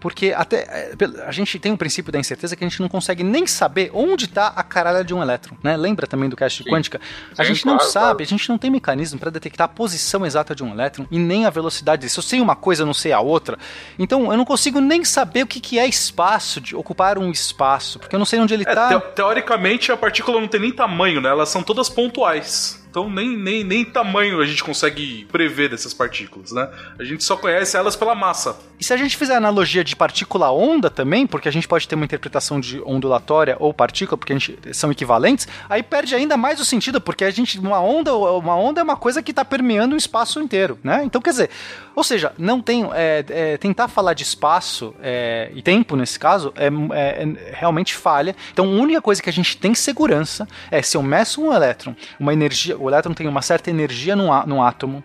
Porque 0.00 0.32
até 0.36 0.56
é, 0.68 0.94
a 1.26 1.32
gente 1.32 1.58
tem 1.58 1.72
um 1.72 1.76
princípio 1.76 2.12
da 2.12 2.18
incerteza 2.18 2.54
que 2.56 2.64
a 2.64 2.68
gente 2.68 2.80
não 2.80 2.88
consegue 2.88 3.22
nem 3.22 3.46
saber 3.46 3.90
onde 3.94 4.26
está 4.26 4.48
a 4.48 4.62
caralha 4.62 5.02
de 5.04 5.14
um 5.14 5.22
elétron, 5.22 5.56
né? 5.62 5.76
Lembra 5.76 6.06
também 6.06 6.28
do 6.28 6.36
cast 6.36 6.62
de 6.62 6.68
quântica? 6.70 7.00
A 7.38 7.44
gente 7.44 7.64
não 7.66 7.78
sabe, 7.80 8.22
a 8.22 8.26
gente 8.26 8.48
não 8.48 8.58
tem 8.58 8.70
mecanismo 8.70 9.18
para 9.18 9.30
detectar 9.30 9.64
a 9.64 9.68
posição 9.68 10.24
exata 10.26 10.54
de 10.54 10.62
um 10.62 10.70
elétron 10.72 11.06
e 11.10 11.18
nem 11.18 11.46
a 11.46 11.50
velocidade 11.50 12.00
dele. 12.00 12.10
Se 12.10 12.18
eu 12.18 12.22
sei 12.22 12.40
uma 12.40 12.56
coisa, 12.56 12.82
eu 12.82 12.86
não 12.86 12.94
sei 12.94 13.12
a 13.12 13.20
outra. 13.20 13.58
Então, 13.98 14.30
eu 14.30 14.36
não 14.36 14.44
consigo 14.44 14.80
nem 14.80 15.04
saber 15.04 15.42
o 15.42 15.46
que, 15.46 15.60
que 15.60 15.78
é 15.78 15.86
espaço, 15.86 16.60
de 16.60 16.76
ocupar 16.76 17.18
um 17.18 17.30
espaço, 17.30 17.98
porque 17.98 18.14
eu 18.14 18.18
não 18.18 18.26
sei 18.26 18.40
onde 18.40 18.52
ele 18.52 18.63
É, 18.66 18.70
está. 18.70 18.88
teo- 18.88 19.00
teoricamente 19.14 19.90
a 19.92 19.96
partícula 19.96 20.40
não 20.40 20.48
tem 20.48 20.60
nem 20.60 20.72
tamanho, 20.72 21.20
né? 21.20 21.28
Elas 21.28 21.48
são 21.48 21.62
todas 21.62 21.88
pontuais. 21.88 22.83
Então 22.94 23.10
nem, 23.10 23.36
nem, 23.36 23.64
nem 23.64 23.84
tamanho 23.84 24.40
a 24.40 24.46
gente 24.46 24.62
consegue 24.62 25.26
prever 25.32 25.68
dessas 25.68 25.92
partículas, 25.92 26.52
né? 26.52 26.70
A 26.96 27.02
gente 27.02 27.24
só 27.24 27.36
conhece 27.36 27.76
elas 27.76 27.96
pela 27.96 28.14
massa. 28.14 28.56
E 28.78 28.84
se 28.84 28.92
a 28.92 28.96
gente 28.96 29.16
fizer 29.16 29.34
a 29.34 29.38
analogia 29.38 29.82
de 29.82 29.96
partícula-onda 29.96 30.88
também, 30.88 31.26
porque 31.26 31.48
a 31.48 31.50
gente 31.50 31.66
pode 31.66 31.88
ter 31.88 31.96
uma 31.96 32.04
interpretação 32.04 32.60
de 32.60 32.80
ondulatória 32.82 33.56
ou 33.58 33.74
partícula, 33.74 34.16
porque 34.16 34.32
a 34.32 34.38
gente, 34.38 34.56
são 34.72 34.92
equivalentes, 34.92 35.48
aí 35.68 35.82
perde 35.82 36.14
ainda 36.14 36.36
mais 36.36 36.60
o 36.60 36.64
sentido, 36.64 37.00
porque 37.00 37.24
a 37.24 37.32
gente 37.32 37.58
uma 37.58 37.80
onda, 37.80 38.14
uma 38.14 38.54
onda 38.54 38.80
é 38.80 38.84
uma 38.84 38.96
coisa 38.96 39.20
que 39.20 39.32
está 39.32 39.44
permeando 39.44 39.96
o 39.96 39.98
espaço 39.98 40.40
inteiro, 40.40 40.78
né? 40.84 41.02
Então 41.02 41.20
quer 41.20 41.30
dizer, 41.30 41.50
ou 41.96 42.04
seja, 42.04 42.32
não 42.38 42.60
tem 42.60 42.88
é, 42.92 43.24
é, 43.28 43.56
tentar 43.56 43.88
falar 43.88 44.14
de 44.14 44.22
espaço 44.22 44.94
é, 45.02 45.50
e 45.52 45.62
tempo 45.62 45.96
nesse 45.96 46.16
caso 46.16 46.52
é, 46.54 46.66
é- 46.66 47.24
é 47.24 47.54
realmente 47.54 47.92
falha. 47.94 48.36
Então 48.52 48.66
a 48.66 48.68
única 48.68 49.02
coisa 49.02 49.20
que 49.20 49.30
a 49.30 49.32
gente 49.32 49.56
tem 49.56 49.74
segurança 49.74 50.46
é 50.70 50.80
se 50.80 50.96
eu 50.96 51.02
meço 51.02 51.42
um 51.42 51.52
elétron, 51.52 51.96
uma 52.20 52.32
energia, 52.32 52.76
o 52.84 52.90
elétron 52.90 53.14
tem 53.14 53.26
uma 53.26 53.42
certa 53.42 53.70
energia 53.70 54.14
no, 54.14 54.26
no 54.46 54.62
átomo 54.62 55.02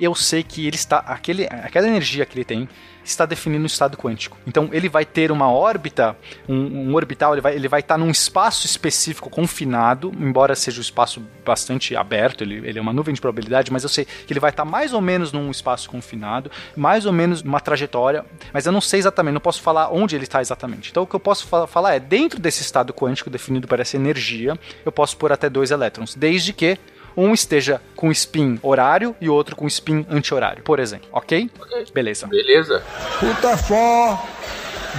eu 0.00 0.14
sei 0.14 0.42
que 0.42 0.66
ele 0.66 0.76
está. 0.76 0.98
Aquele, 0.98 1.46
aquela 1.46 1.86
energia 1.86 2.24
que 2.24 2.36
ele 2.36 2.44
tem 2.44 2.68
está 3.04 3.26
definindo 3.26 3.64
o 3.64 3.66
estado 3.66 3.96
quântico. 3.96 4.38
Então 4.46 4.68
ele 4.72 4.88
vai 4.88 5.04
ter 5.04 5.32
uma 5.32 5.50
órbita, 5.50 6.16
um, 6.48 6.90
um 6.90 6.94
orbital, 6.94 7.34
ele 7.34 7.40
vai 7.40 7.54
ele 7.54 7.66
vai 7.66 7.80
estar 7.80 7.98
num 7.98 8.10
espaço 8.10 8.64
específico 8.64 9.28
confinado, 9.28 10.12
embora 10.20 10.54
seja 10.54 10.78
um 10.78 10.82
espaço 10.82 11.20
bastante 11.44 11.96
aberto, 11.96 12.42
ele, 12.44 12.64
ele 12.64 12.78
é 12.78 12.82
uma 12.82 12.92
nuvem 12.92 13.12
de 13.12 13.20
probabilidade, 13.20 13.72
mas 13.72 13.82
eu 13.82 13.88
sei 13.88 14.04
que 14.04 14.32
ele 14.32 14.38
vai 14.38 14.50
estar 14.50 14.64
mais 14.64 14.92
ou 14.92 15.00
menos 15.00 15.32
num 15.32 15.50
espaço 15.50 15.90
confinado, 15.90 16.48
mais 16.76 17.04
ou 17.04 17.12
menos 17.12 17.42
uma 17.42 17.58
trajetória, 17.58 18.24
mas 18.52 18.66
eu 18.66 18.72
não 18.72 18.80
sei 18.80 19.00
exatamente, 19.00 19.34
não 19.34 19.40
posso 19.40 19.60
falar 19.62 19.90
onde 19.92 20.14
ele 20.14 20.24
está 20.24 20.40
exatamente. 20.40 20.90
Então 20.90 21.02
o 21.02 21.06
que 21.06 21.16
eu 21.16 21.20
posso 21.20 21.48
fa 21.48 21.66
falar 21.66 21.96
é, 21.96 21.98
dentro 21.98 22.38
desse 22.38 22.62
estado 22.62 22.94
quântico 22.94 23.28
definido 23.28 23.66
por 23.66 23.80
essa 23.80 23.96
energia, 23.96 24.56
eu 24.84 24.92
posso 24.92 25.16
pôr 25.16 25.32
até 25.32 25.50
dois 25.50 25.72
elétrons, 25.72 26.14
desde 26.14 26.52
que 26.52 26.78
um 27.16 27.32
esteja 27.32 27.80
com 27.96 28.10
spin 28.10 28.58
horário 28.62 29.14
e 29.20 29.28
outro 29.28 29.56
com 29.56 29.66
spin 29.66 30.06
anti-horário, 30.10 30.62
por 30.62 30.78
exemplo, 30.78 31.08
ok? 31.12 31.50
Beleza. 31.92 32.26
Beleza. 32.26 32.82
Rutherford, 33.20 34.20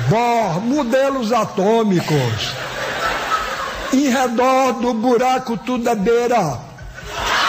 Bohr, 0.10 0.60
modelos 0.62 1.32
atômicos. 1.32 2.54
Em 3.94 4.10
redor 4.10 4.74
do 4.74 4.94
buraco 4.94 5.56
tudo 5.58 5.88
é 5.88 5.96
beira. 5.96 6.58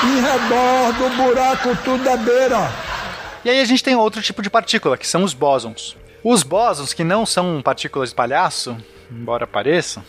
Em 0.04 0.20
redor 0.20 0.92
do 0.92 1.16
buraco 1.16 1.76
tudo 1.82 2.06
é 2.06 2.16
beira. 2.18 2.70
E 3.44 3.50
aí 3.50 3.60
a 3.60 3.64
gente 3.64 3.82
tem 3.82 3.96
outro 3.96 4.20
tipo 4.20 4.42
de 4.42 4.50
partícula, 4.50 4.98
que 4.98 5.06
são 5.06 5.24
os 5.24 5.32
bósons. 5.32 5.96
Os 6.22 6.42
bósons, 6.42 6.92
que 6.92 7.04
não 7.04 7.24
são 7.24 7.62
partículas 7.62 8.10
de 8.10 8.14
palhaço, 8.14 8.76
embora 9.10 9.46
pareçam. 9.46 10.04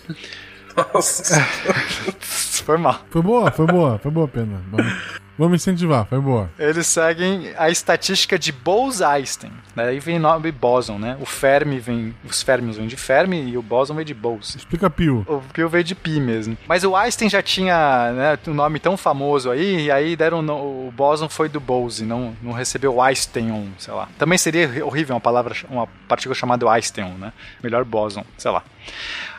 Nossa. 0.93 1.39
Foi 2.65 2.77
mal. 2.77 2.99
Foi 3.11 3.21
boa, 3.21 3.51
foi 3.51 3.67
boa, 3.67 3.99
foi 3.99 4.09
boa, 4.11 4.27
pena. 4.27 4.59
Vamos, 4.71 4.93
vamos 5.37 5.61
incentivar, 5.61 6.07
foi 6.07 6.19
boa. 6.19 6.49
Eles 6.57 6.87
seguem 6.87 7.53
a 7.59 7.69
estatística 7.69 8.39
de 8.39 8.51
Bose-Einstein. 8.51 9.51
Daí 9.75 9.99
vem 9.99 10.17
o 10.17 10.19
nome 10.19 10.51
bóson, 10.51 10.97
né? 10.97 11.15
O 11.21 11.27
Fermi 11.27 11.77
vem. 11.79 12.15
Os 12.27 12.41
Fermions 12.41 12.77
vêm 12.77 12.87
de 12.87 12.95
Fermi 12.97 13.49
e 13.51 13.55
o 13.55 13.61
bóson 13.61 13.93
vem 13.93 14.03
de 14.03 14.15
Bose. 14.15 14.57
Explica 14.57 14.89
Pio. 14.89 15.23
O 15.29 15.41
Pio 15.53 15.69
veio 15.69 15.83
de 15.83 15.93
Pi 15.93 16.19
mesmo. 16.19 16.57
Mas 16.67 16.83
o 16.83 16.95
Einstein 16.95 17.29
já 17.29 17.43
tinha 17.43 18.11
né, 18.13 18.39
um 18.47 18.53
nome 18.55 18.79
tão 18.79 18.97
famoso 18.97 19.51
aí, 19.51 19.83
e 19.85 19.91
aí 19.91 20.15
deram 20.15 20.41
no- 20.41 20.87
o 20.87 20.93
bóson 20.95 21.29
foi 21.29 21.47
do 21.47 21.59
Bose, 21.59 22.03
não, 22.03 22.35
não 22.41 22.51
recebeu 22.51 22.95
o 22.95 23.01
Einstein, 23.01 23.71
sei 23.77 23.93
lá. 23.93 24.09
Também 24.17 24.39
seria 24.39 24.83
horrível 24.83 25.13
uma 25.15 25.21
palavra, 25.21 25.55
uma 25.69 25.85
partícula 26.07 26.33
chamada 26.33 26.67
Einstein, 26.67 27.13
né? 27.19 27.31
Melhor 27.61 27.83
bóson, 27.85 28.25
sei 28.39 28.49
lá. 28.49 28.63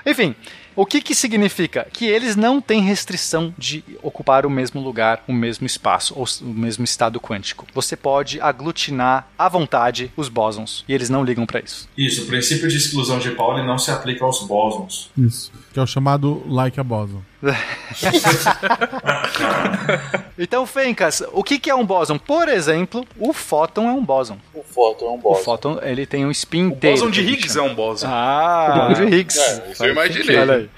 Enfim, 0.05 0.33
o 0.77 0.87
que 0.87 1.01
que 1.01 1.15
significa? 1.15 1.87
Que 1.93 2.05
eles 2.05 2.37
não 2.37 2.61
têm 2.61 2.83
restrição 2.83 3.53
de 3.57 3.83
ocupar 4.03 4.45
o 4.45 4.51
mesmo 4.51 4.81
lugar, 4.81 5.25
o 5.27 5.33
mesmo 5.33 5.67
espaço, 5.67 6.15
ou 6.17 6.27
o 6.43 6.55
mesmo 6.55 6.85
estado 6.85 7.19
quântico. 7.19 7.67
Você 7.75 7.97
pode 7.97 8.41
aglutinar 8.41 9.29
à 9.39 9.49
vontade 9.49 10.13
os 10.17 10.29
bósons, 10.29 10.85
e 10.87 10.93
eles 10.93 11.09
não 11.09 11.25
ligam 11.25 11.47
para 11.47 11.61
isso. 11.61 11.89
Isso, 11.97 12.25
o 12.25 12.27
princípio 12.27 12.69
de 12.69 12.77
exclusão 12.77 13.19
de 13.19 13.31
Pauli 13.31 13.67
não 13.67 13.79
se 13.79 13.91
aplica 13.91 14.25
aos 14.25 14.47
bósons. 14.47 15.11
Isso. 15.17 15.51
Que 15.73 15.81
é 15.81 15.83
o 15.83 15.87
chamado 15.87 16.43
like 16.47 16.79
a 16.79 16.85
boson. 16.85 17.23
Então, 20.39 20.67
Fencas, 20.67 21.23
o 21.33 21.43
que 21.43 21.59
que 21.59 21.71
é 21.71 21.75
um 21.75 21.85
bóson? 21.85 22.19
Por 22.19 22.49
exemplo, 22.49 23.07
o 23.19 23.33
fóton 23.33 23.89
é 23.89 23.93
um 23.93 24.05
bóson. 24.05 24.39
O 24.53 24.63
fóton 24.63 25.07
é 25.07 25.11
um 25.11 25.15
O 25.15 25.19
boss. 25.19 25.45
fóton, 25.45 25.79
ele 25.83 26.05
tem 26.05 26.27
um 26.27 26.31
spin 26.31 26.67
O 26.69 26.75
bóson 26.75 27.11
de 27.11 27.21
dele, 27.21 27.21
que 27.21 27.21
a 27.21 27.23
gente 27.23 27.39
Higgs 27.39 27.59
é 27.59 27.63
um 27.63 27.75
bóson. 27.75 28.07
Ah, 28.11 28.85
o 28.85 28.89
bóson 28.89 29.07
de 29.07 29.17
Higgs. 29.17 29.39
É, 29.41 29.71
isso 29.73 29.85
eu 29.85 29.93
imaginei. 29.93 30.37
Olha 30.37 30.55
aí. 30.57 30.71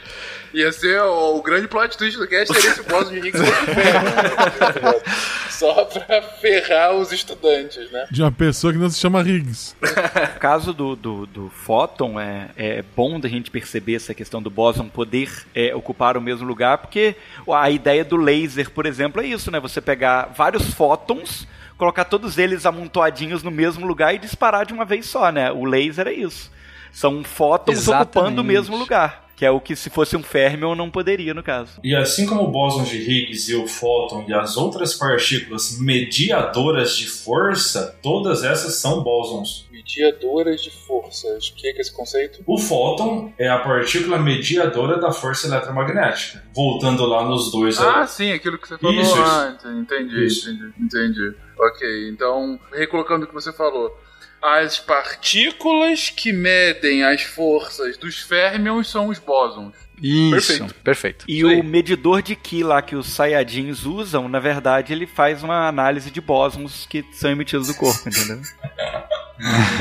Ia 0.53 0.73
ser 0.73 1.01
o, 1.03 1.37
o 1.37 1.43
grande 1.43 1.69
plot 1.69 1.97
twist 1.97 2.19
do 2.19 2.27
cast 2.27 2.55
seria 2.55 2.71
esse 2.71 2.83
boss 2.83 3.11
de 3.11 3.19
Higgs 3.19 3.39
Só 5.51 5.85
pra 5.85 6.23
ferrar 6.41 6.95
os 6.95 7.13
estudantes, 7.13 7.91
né? 7.91 8.07
De 8.11 8.23
uma 8.23 8.31
pessoa 8.31 8.73
que 8.73 8.79
não 8.79 8.89
se 8.89 8.99
chama 8.99 9.21
Higgs. 9.21 9.75
No 9.81 9.89
caso 10.39 10.73
do, 10.73 10.95
do, 10.95 11.27
do 11.27 11.51
fóton, 11.51 12.19
é, 12.19 12.51
é 12.57 12.85
bom 12.97 13.19
da 13.19 13.29
gente 13.29 13.51
perceber 13.51 13.97
essa 13.97 14.15
questão 14.15 14.41
do 14.41 14.51
bóson 14.51 14.89
poder 14.89 15.31
é, 15.55 15.75
ocupar 15.75 16.17
o 16.17 16.21
mesmo 16.21 16.47
lugar, 16.47 16.79
porque 16.79 17.17
a 17.53 17.71
ideia 17.71 18.05
do 18.05 18.17
laser, 18.17 18.71
por 18.71 18.87
exemplo, 18.87 19.21
é 19.21 19.27
isso, 19.27 19.51
né? 19.51 19.59
Você 19.59 19.81
pegar 19.81 20.33
vários 20.37 20.73
fótons, 20.75 21.47
colocar 21.77 22.05
todos 22.05 22.39
eles 22.39 22.65
amontoadinhos 22.65 23.43
no 23.43 23.51
mesmo 23.51 23.87
lugar 23.87 24.15
e 24.15 24.19
disparar 24.19 24.65
de 24.65 24.73
uma 24.73 24.85
vez 24.85 25.07
só, 25.07 25.33
né? 25.33 25.51
O 25.51 25.65
laser 25.65 26.07
é 26.07 26.13
isso. 26.13 26.53
São 26.93 27.25
fótons 27.25 27.79
Exatamente. 27.79 28.17
ocupando 28.17 28.43
o 28.43 28.45
mesmo 28.45 28.77
lugar. 28.77 29.28
Que 29.39 29.47
é 29.47 29.51
o 29.53 29.61
que 29.61 29.77
se 29.77 29.89
fosse 29.89 30.17
um 30.17 30.23
fermion 30.23 30.75
não 30.75 30.91
poderia, 30.91 31.33
no 31.33 31.45
caso. 31.45 31.79
E 31.85 31.95
assim 31.95 32.27
como 32.27 32.43
o 32.43 32.51
bóson 32.51 32.83
de 32.83 32.97
Higgs 32.97 33.49
e 33.53 33.55
o 33.55 33.69
fóton 33.69 34.25
e 34.27 34.35
as 34.35 34.57
outras 34.57 34.95
partículas 34.95 35.79
mediadoras 35.79 36.97
de 36.97 37.07
força, 37.07 37.97
todas 38.03 38.43
essas 38.43 38.75
são 38.75 39.01
bósons. 39.05 39.69
Mediadoras 39.71 40.61
de 40.61 40.71
força. 40.71 41.29
Explica 41.39 41.81
esse 41.81 41.95
conceito. 41.95 42.43
O 42.49 42.59
fóton 42.59 43.33
é 43.39 43.49
a 43.49 43.61
partícula 43.61 44.19
mediadora 44.19 44.99
da 44.99 45.13
força 45.13 45.47
eletromagnética. 45.47 46.43
Voltando 46.53 47.07
lá 47.07 47.25
nos 47.25 47.53
dois. 47.53 47.79
Ah, 47.79 48.05
sim, 48.09 48.33
aquilo 48.33 48.59
que 48.59 48.67
você 48.67 48.77
falou 48.77 49.01
Isso, 49.01 49.23
antes. 49.23 49.65
Entendi, 49.67 50.27
Isso. 50.27 50.51
entendi, 50.51 50.75
entendi. 50.81 51.37
Ok, 51.61 52.09
então, 52.09 52.59
recolocando 52.73 53.25
o 53.25 53.29
que 53.29 53.35
você 53.35 53.53
falou. 53.53 53.97
As 54.43 54.79
partículas 54.79 56.11
que 56.11 56.33
medem 56.33 57.05
as 57.05 57.23
forças 57.23 57.97
dos 57.97 58.21
férmions 58.21 58.89
são 58.89 59.09
os 59.09 59.19
bósons. 59.19 59.75
Isso, 60.01 60.31
Perfeito. 60.31 60.75
perfeito. 60.77 61.25
E 61.29 61.45
aí. 61.45 61.61
o 61.61 61.65
medidor 61.65 62.23
de 62.23 62.37
Ki 62.37 62.63
lá 62.63 62.81
que 62.81 62.95
os 62.95 63.09
Saiyajins 63.09 63.85
usam, 63.85 64.29
na 64.29 64.39
verdade, 64.39 64.93
ele 64.93 65.07
faz 65.07 65.43
uma 65.43 65.67
análise 65.67 66.11
de 66.11 66.21
bósons 66.21 66.87
que 66.89 67.05
são 67.13 67.31
emitidos 67.31 67.67
do 67.67 67.75
corpo, 67.75 68.09
entendeu? 68.09 68.41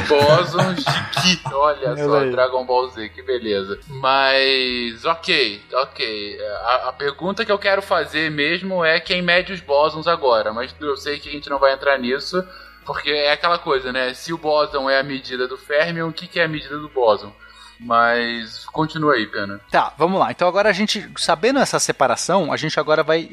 Bósons 0.08 0.84
de 0.84 1.38
Ki. 1.38 1.42
Olha 1.52 1.90
Olha 1.90 2.04
só, 2.04 2.20
aí. 2.20 2.32
Dragon 2.32 2.66
Ball 2.66 2.90
Z, 2.90 3.10
que 3.10 3.24
beleza. 3.24 3.80
Mas, 3.88 5.04
ok, 5.04 5.62
ok. 5.74 6.40
A, 6.64 6.90
a 6.90 6.94
pergunta 6.94 7.44
que 7.44 7.52
eu 7.52 7.58
quero 7.58 7.82
fazer 7.82 8.30
mesmo 8.30 8.86
é 8.86 9.00
quem 9.00 9.22
mede 9.22 9.54
os 9.54 9.60
bósons 9.60 10.08
agora. 10.08 10.54
Mas 10.54 10.76
eu 10.80 10.96
sei 10.96 11.20
que 11.20 11.28
a 11.30 11.32
gente 11.32 11.50
não 11.50 11.58
vai 11.58 11.74
entrar 11.74 11.98
nisso, 11.98 12.44
porque 12.88 13.12
é 13.12 13.34
aquela 13.34 13.60
coisa, 13.60 13.92
né? 13.92 14.14
Se 14.14 14.32
o 14.32 14.38
bóson 14.38 14.90
é 14.90 14.98
a 14.98 15.04
medida 15.04 15.46
do 15.46 15.58
férmion, 15.58 16.08
o 16.08 16.14
que, 16.14 16.26
que 16.26 16.40
é 16.40 16.46
a 16.46 16.48
medida 16.48 16.78
do 16.78 16.88
bóson? 16.88 17.34
Mas 17.78 18.66
continua 18.68 19.16
aí, 19.16 19.28
Pena. 19.28 19.60
Tá, 19.70 19.94
vamos 19.98 20.20
lá. 20.20 20.32
Então 20.32 20.48
agora 20.48 20.70
a 20.70 20.74
gente, 20.74 21.08
sabendo 21.18 21.60
essa 21.60 21.80
separação, 21.80 22.52
a 22.52 22.58
gente 22.58 22.80
agora 22.80 23.04
vai 23.04 23.30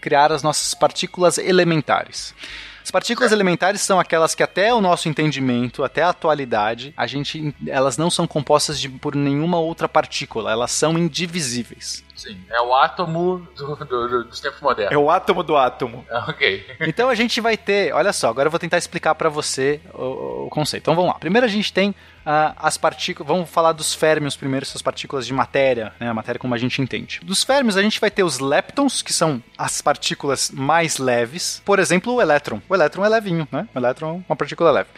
criar 0.00 0.32
as 0.32 0.42
nossas 0.42 0.72
partículas 0.72 1.36
elementares. 1.36 2.34
As 2.82 2.90
partículas 2.90 3.30
elementares 3.30 3.82
são 3.82 4.00
aquelas 4.00 4.34
que 4.34 4.42
até 4.42 4.72
o 4.72 4.80
nosso 4.80 5.08
entendimento, 5.08 5.84
até 5.84 6.02
a 6.02 6.08
atualidade, 6.08 6.94
a 6.96 7.06
gente, 7.06 7.54
elas 7.66 7.98
não 7.98 8.10
são 8.10 8.26
compostas 8.26 8.80
de, 8.80 8.88
por 8.88 9.14
nenhuma 9.14 9.60
outra 9.60 9.88
partícula, 9.88 10.50
elas 10.50 10.72
são 10.72 10.98
indivisíveis. 10.98 12.02
Sim, 12.20 12.38
é 12.50 12.60
o 12.60 12.74
átomo 12.74 13.48
do, 13.56 13.74
do- 13.76 14.08
do- 14.08 14.24
dos 14.24 14.40
tempos 14.40 14.60
modernos. 14.60 14.92
É 14.92 14.98
o 14.98 15.10
átomo 15.10 15.42
do 15.42 15.56
átomo. 15.56 16.04
Ok. 16.28 16.66
Então 16.80 17.08
a 17.08 17.14
gente 17.14 17.40
vai 17.40 17.56
ter, 17.56 17.92
olha 17.94 18.12
só, 18.12 18.28
agora 18.28 18.46
eu 18.46 18.50
vou 18.50 18.60
tentar 18.60 18.76
explicar 18.78 19.14
pra 19.14 19.28
você 19.28 19.80
o, 19.94 20.46
o 20.46 20.48
conceito. 20.50 20.82
Então 20.84 20.94
vamos 20.94 21.12
lá. 21.12 21.18
Primeiro 21.18 21.46
a 21.46 21.48
gente 21.48 21.72
tem 21.72 21.94
ah, 22.26 22.52
as 22.58 22.76
partículas, 22.76 23.26
vamos 23.26 23.48
falar 23.48 23.72
dos 23.72 23.94
férmions 23.94 24.36
primeiro, 24.36 24.64
essas 24.64 24.82
partículas 24.82 25.26
de 25.26 25.32
matéria, 25.32 25.92
né, 25.98 26.08
a 26.10 26.14
matéria 26.14 26.38
como 26.38 26.54
a 26.54 26.58
gente 26.58 26.80
entende. 26.82 27.20
Dos 27.22 27.42
férmions 27.42 27.76
a 27.76 27.82
gente 27.82 27.98
vai 27.98 28.10
ter 28.10 28.22
os 28.22 28.38
leptons, 28.38 29.00
que 29.00 29.12
são 29.12 29.42
as 29.56 29.80
partículas 29.80 30.50
mais 30.50 30.98
leves. 30.98 31.62
Por 31.64 31.78
exemplo, 31.78 32.12
o 32.14 32.20
elétron. 32.20 32.60
O 32.68 32.74
elétron 32.74 33.04
é 33.04 33.08
levinho, 33.08 33.48
né? 33.50 33.66
O 33.74 33.78
elétron 33.78 34.10
é 34.16 34.22
uma 34.28 34.36
partícula 34.36 34.70
leve. 34.70 34.90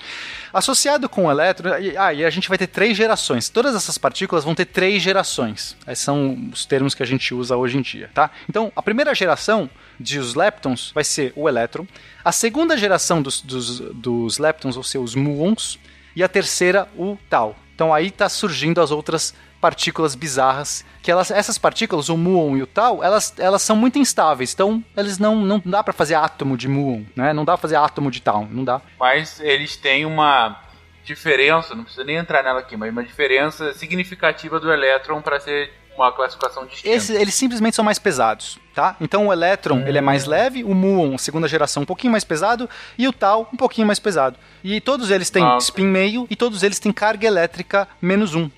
Associado 0.53 1.09
com 1.09 1.26
o 1.26 1.30
elétron, 1.30 1.78
e- 1.78 1.96
ah, 1.96 2.12
e 2.12 2.24
a 2.24 2.30
gente 2.30 2.48
vai 2.48 2.59
ter 2.59 2.66
três 2.66 2.96
gerações. 2.96 3.48
Todas 3.48 3.74
essas 3.74 3.96
partículas 3.96 4.44
vão 4.44 4.55
ter 4.55 4.66
três 4.66 5.03
gerações. 5.03 5.76
Esses 5.86 6.05
são 6.05 6.50
os 6.53 6.66
termos 6.66 6.94
que 6.94 7.03
a 7.03 7.07
gente 7.07 7.32
usa 7.34 7.57
hoje 7.57 7.78
em 7.78 7.82
dia, 7.82 8.11
tá? 8.12 8.30
Então, 8.48 8.70
a 8.76 8.82
primeira 8.82 9.14
geração 9.14 9.68
de 9.98 10.18
os 10.18 10.34
leptons 10.34 10.90
vai 10.94 11.05
ser 11.05 11.32
o 11.36 11.48
elétron. 11.48 11.86
A 12.24 12.32
segunda 12.32 12.76
geração 12.76 13.22
dos, 13.22 13.40
dos, 13.40 13.80
dos 13.80 14.38
leptons 14.38 14.74
vão 14.74 14.82
ser 14.84 14.98
os 14.98 15.14
muons. 15.14 15.78
E 16.14 16.22
a 16.22 16.28
terceira, 16.28 16.86
o 16.94 17.16
tau. 17.30 17.57
Então 17.74 17.92
aí 17.94 18.11
tá 18.11 18.28
surgindo 18.28 18.82
as 18.82 18.90
outras 18.90 19.32
partículas 19.63 20.17
bizarras, 20.17 20.85
que 21.01 21.09
elas, 21.11 21.31
essas 21.31 21.57
partículas, 21.57 22.09
o 22.09 22.17
muon 22.17 22.57
e 22.57 22.63
o 22.63 22.67
tau, 22.67 23.03
elas, 23.03 23.33
elas 23.39 23.63
são 23.63 23.77
muito 23.77 23.97
instáveis, 23.97 24.53
então 24.53 24.83
eles 24.97 25.19
não, 25.21 25.37
não 25.37 25.63
dá 25.65 25.85
pra 25.85 25.93
fazer 25.93 26.17
átomo 26.17 26.57
de 26.57 26.67
muon, 26.69 27.05
né? 27.15 27.33
Não 27.33 27.45
dá 27.45 27.53
pra 27.53 27.63
fazer 27.63 27.77
átomo 27.77 28.11
de 28.11 28.21
tau, 28.21 28.47
não 28.51 28.65
dá. 28.65 28.81
Mas 28.99 29.39
eles 29.39 29.77
têm 29.77 30.05
uma 30.05 30.61
diferença, 31.05 31.75
não 31.77 31.85
precisa 31.85 32.05
nem 32.05 32.17
entrar 32.17 32.43
nela 32.43 32.59
aqui, 32.61 32.77
mas 32.77 32.91
uma 32.91 33.05
diferença 33.05 33.73
significativa 33.75 34.59
do 34.59 34.73
elétron 34.73 35.23
para 35.23 35.39
ser 35.39 35.73
uma 35.97 36.11
classificação 36.11 36.67
distinta. 36.67 36.89
Esse- 36.95 37.13
eles 37.15 37.35
simplesmente 37.35 37.77
são 37.77 37.85
mais 37.85 37.99
pesados, 38.01 38.59
tá? 38.75 38.97
Então 39.01 39.27
o 39.29 39.33
elétron, 39.33 39.85
ele 39.87 39.99
é 39.99 40.01
mais 40.01 40.25
leve, 40.25 40.65
o 40.65 40.75
muon, 40.75 41.17
segunda 41.19 41.47
geração, 41.47 41.83
um 41.85 41.87
pouquinho 41.87 42.11
mais 42.13 42.25
pesado, 42.25 42.69
e 42.99 43.07
o 43.07 43.13
tau, 43.13 43.49
um 43.53 43.57
pouquinho 43.57 43.87
mais 43.87 43.99
pesado. 44.01 44.37
E 44.65 44.81
todos 44.81 45.11
eles 45.11 45.31
têm 45.31 45.45
Ah. 45.45 45.59
spin 45.61 45.85
meio, 45.87 46.27
e 46.31 46.35
todos 46.35 46.63
eles 46.65 46.79
têm 46.81 46.91
carga 46.93 47.27
elétrica 47.29 47.87
menos 48.01 48.35
um. 48.35 48.51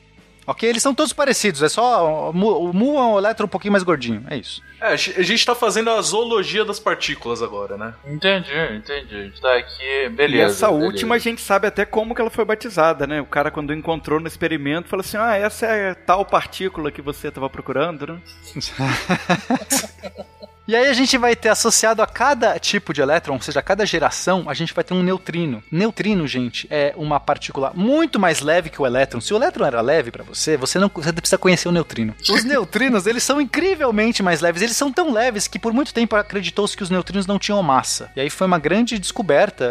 Ok? 0.47 0.68
Eles 0.68 0.82
são 0.82 0.95
todos 0.95 1.12
parecidos, 1.12 1.62
é 1.62 1.68
só. 1.68 2.30
O 2.30 2.32
mu, 2.32 2.99
é 2.99 3.03
um 3.03 3.18
elétron 3.18 3.47
um 3.47 3.49
pouquinho 3.49 3.72
mais 3.72 3.82
gordinho, 3.82 4.24
é 4.28 4.36
isso. 4.36 4.62
É, 4.80 4.88
a 4.88 4.97
gente 4.97 5.20
a 5.20 5.22
gente 5.22 5.47
tá 5.47 5.55
fazendo 5.55 5.88
a 5.90 6.01
zoologia 6.03 6.64
das 6.64 6.78
partículas 6.78 7.42
agora, 7.42 7.76
né? 7.78 7.95
Entendi, 8.07 8.51
entendi. 8.76 9.16
A 9.16 9.22
gente 9.24 9.40
tá 9.40 9.57
aqui, 9.57 9.82
E 10.05 10.09
beleza. 10.11 10.53
essa 10.53 10.68
beleza. 10.68 10.84
última 10.86 11.14
a 11.14 11.18
gente 11.18 11.40
sabe 11.40 11.66
até 11.66 11.84
como 11.86 12.14
que 12.14 12.20
ela 12.20 12.30
foi 12.30 12.45
batizada, 12.45 13.07
né? 13.07 13.20
O 13.20 13.26
cara 13.26 13.51
quando 13.51 13.72
encontrou 13.72 14.20
no 14.20 14.28
experimento 14.28 14.88
falou 14.88 15.01
assim: 15.01 15.16
"Ah, 15.16 15.34
essa 15.36 15.66
é 15.66 15.95
tal 15.95 16.24
partícula 16.26 16.92
que 16.92 17.01
você 17.01 17.28
estava 17.28 17.49
procurando, 17.49 18.07
né?" 18.07 18.18
E 20.67 20.75
aí 20.75 20.87
a 20.89 20.93
gente 20.95 21.19
vai 21.19 21.37
ter 21.37 21.51
associado 21.51 22.01
a 22.01 22.07
cada 22.07 22.59
tipo 22.59 22.95
de 22.95 23.03
elétron, 23.03 23.35
ou 23.35 23.41
seja, 23.43 23.61
a 23.61 23.62
cada 23.62 23.85
geração, 23.85 24.45
a 24.49 24.55
gente 24.55 24.73
vai 24.73 24.83
ter 24.83 24.95
um 24.95 25.03
neutrino. 25.03 25.62
Neutrino, 25.71 26.27
gente, 26.27 26.67
é 26.71 26.95
uma 26.97 27.21
partícula 27.21 27.71
muito 27.75 28.19
mais 28.19 28.41
leve 28.41 28.71
que 28.71 28.81
o 28.81 28.87
elétron. 28.87 29.21
Se 29.21 29.35
o 29.35 29.37
elétron 29.37 29.67
era 29.67 29.83
leve 29.83 30.11
pra 30.11 30.25
você, 30.25 30.57
você 30.57 30.79
não 30.79 30.91
você 30.95 31.12
precisa 31.12 31.37
conhecer 31.37 31.69
o 31.69 31.73
neutrino. 31.73 32.15
Os 32.31 32.45
neutrinos, 32.49 33.07
eles 33.07 33.23
são 33.23 33.41
incrivelmente 33.43 34.23
mais 34.23 34.41
leves. 34.41 34.62
Eles 34.62 34.75
são 34.77 34.91
tão 34.91 35.12
leves 35.12 35.47
que 35.47 35.59
por 35.59 35.73
muito 35.75 35.93
tempo 35.93 36.17
acreditou-se 36.17 36.75
que 36.75 36.83
os 36.83 36.89
neutrinos 36.89 37.27
não 37.27 37.39
tinham 37.39 37.62
massa. 37.62 38.11
E 38.17 38.21
aí 38.23 38.31
foi 38.31 38.47
uma 38.47 38.59
grande 38.59 38.99
descoberta 38.99 39.65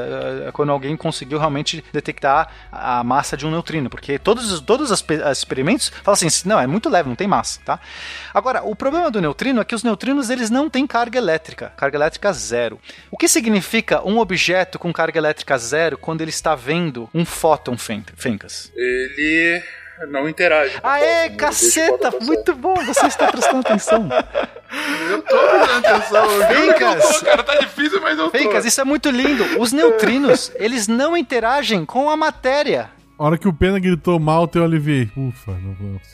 eh, 0.48 0.52
quando 0.54 0.72
alguém 0.72 0.96
conseguiu 0.96 1.40
realmente 1.40 1.84
detectar 1.92 2.50
a 2.72 3.04
massa 3.04 3.36
de 3.36 3.48
um 3.48 3.52
neutrino, 3.52 3.90
porque 3.90 4.20
todos, 4.20 4.52
os- 4.52 4.62
todos 4.62 4.92
os 4.92 5.04
experimentos 5.32 5.92
falam 6.04 6.14
assim, 6.14 6.28
não, 6.48 6.60
é 6.60 6.68
muito 6.68 6.88
leve, 6.88 7.10
não 7.10 7.16
tem 7.16 7.28
massa, 7.28 7.60
tá? 7.66 7.80
Agora, 8.32 8.62
o 8.64 8.76
problema 8.76 9.10
do 9.10 9.20
neutrino 9.20 9.60
é 9.60 9.66
que 9.66 9.74
os 9.74 9.82
neutrinos 9.84 10.30
eles 10.30 10.52
não 10.52 10.70
têm 10.70 10.83
carga 10.88 11.18
elétrica, 11.18 11.72
carga 11.78 11.98
elétrica 11.98 12.32
zero. 12.34 12.80
O 13.12 13.18
que 13.18 13.28
significa 13.28 14.02
um 14.08 14.18
objeto 14.20 14.78
com 14.80 14.92
carga 14.94 15.18
elétrica 15.20 15.58
zero 15.58 15.98
quando 15.98 16.22
ele 16.22 16.30
está 16.32 16.56
vendo 16.56 17.10
um 17.14 17.26
fóton, 17.26 17.78
Fen- 17.78 18.04
Fencas? 18.16 18.72
Ele 18.76 19.62
não 20.10 20.28
interage. 20.28 20.76
Aê, 20.84 21.02
fóton, 21.02 21.06
ele 21.06 21.30
deixa 21.30 21.34
o 21.34 21.38
caceta! 21.38 22.12
Muito 22.22 22.54
bom, 22.56 22.74
você 22.86 23.06
está 23.08 23.28
prestando 23.28 23.60
atenção. 23.60 24.10
Eu 25.10 25.22
tô 25.22 25.38
prestando 25.38 25.88
atenção. 25.88 26.26
eu 26.42 26.48
Fencas! 26.48 27.20
tô, 27.20 27.26
cara, 27.26 27.44
tá 27.44 27.56
difícil, 27.58 28.02
mas 28.02 28.18
eu 28.18 28.26
tô. 28.26 28.32
Fencas, 28.32 28.66
isso 28.66 28.82
é 28.82 28.84
muito 28.84 29.08
lindo. 29.12 29.60
Os 29.60 29.72
neutrinos, 29.72 30.52
eles 30.56 30.88
não 30.88 31.16
interagem 31.16 31.86
com 31.86 32.10
a 32.10 32.18
matéria. 32.18 32.90
A 33.18 33.24
hora 33.26 33.38
que 33.38 33.48
o 33.48 33.54
Pena 33.54 33.80
gritou 33.80 34.20
mal, 34.20 34.50
eu 34.54 34.64
aliviei. 34.64 35.10
Ufa, 35.16 35.52
não 35.52 35.74
vou. 35.76 36.02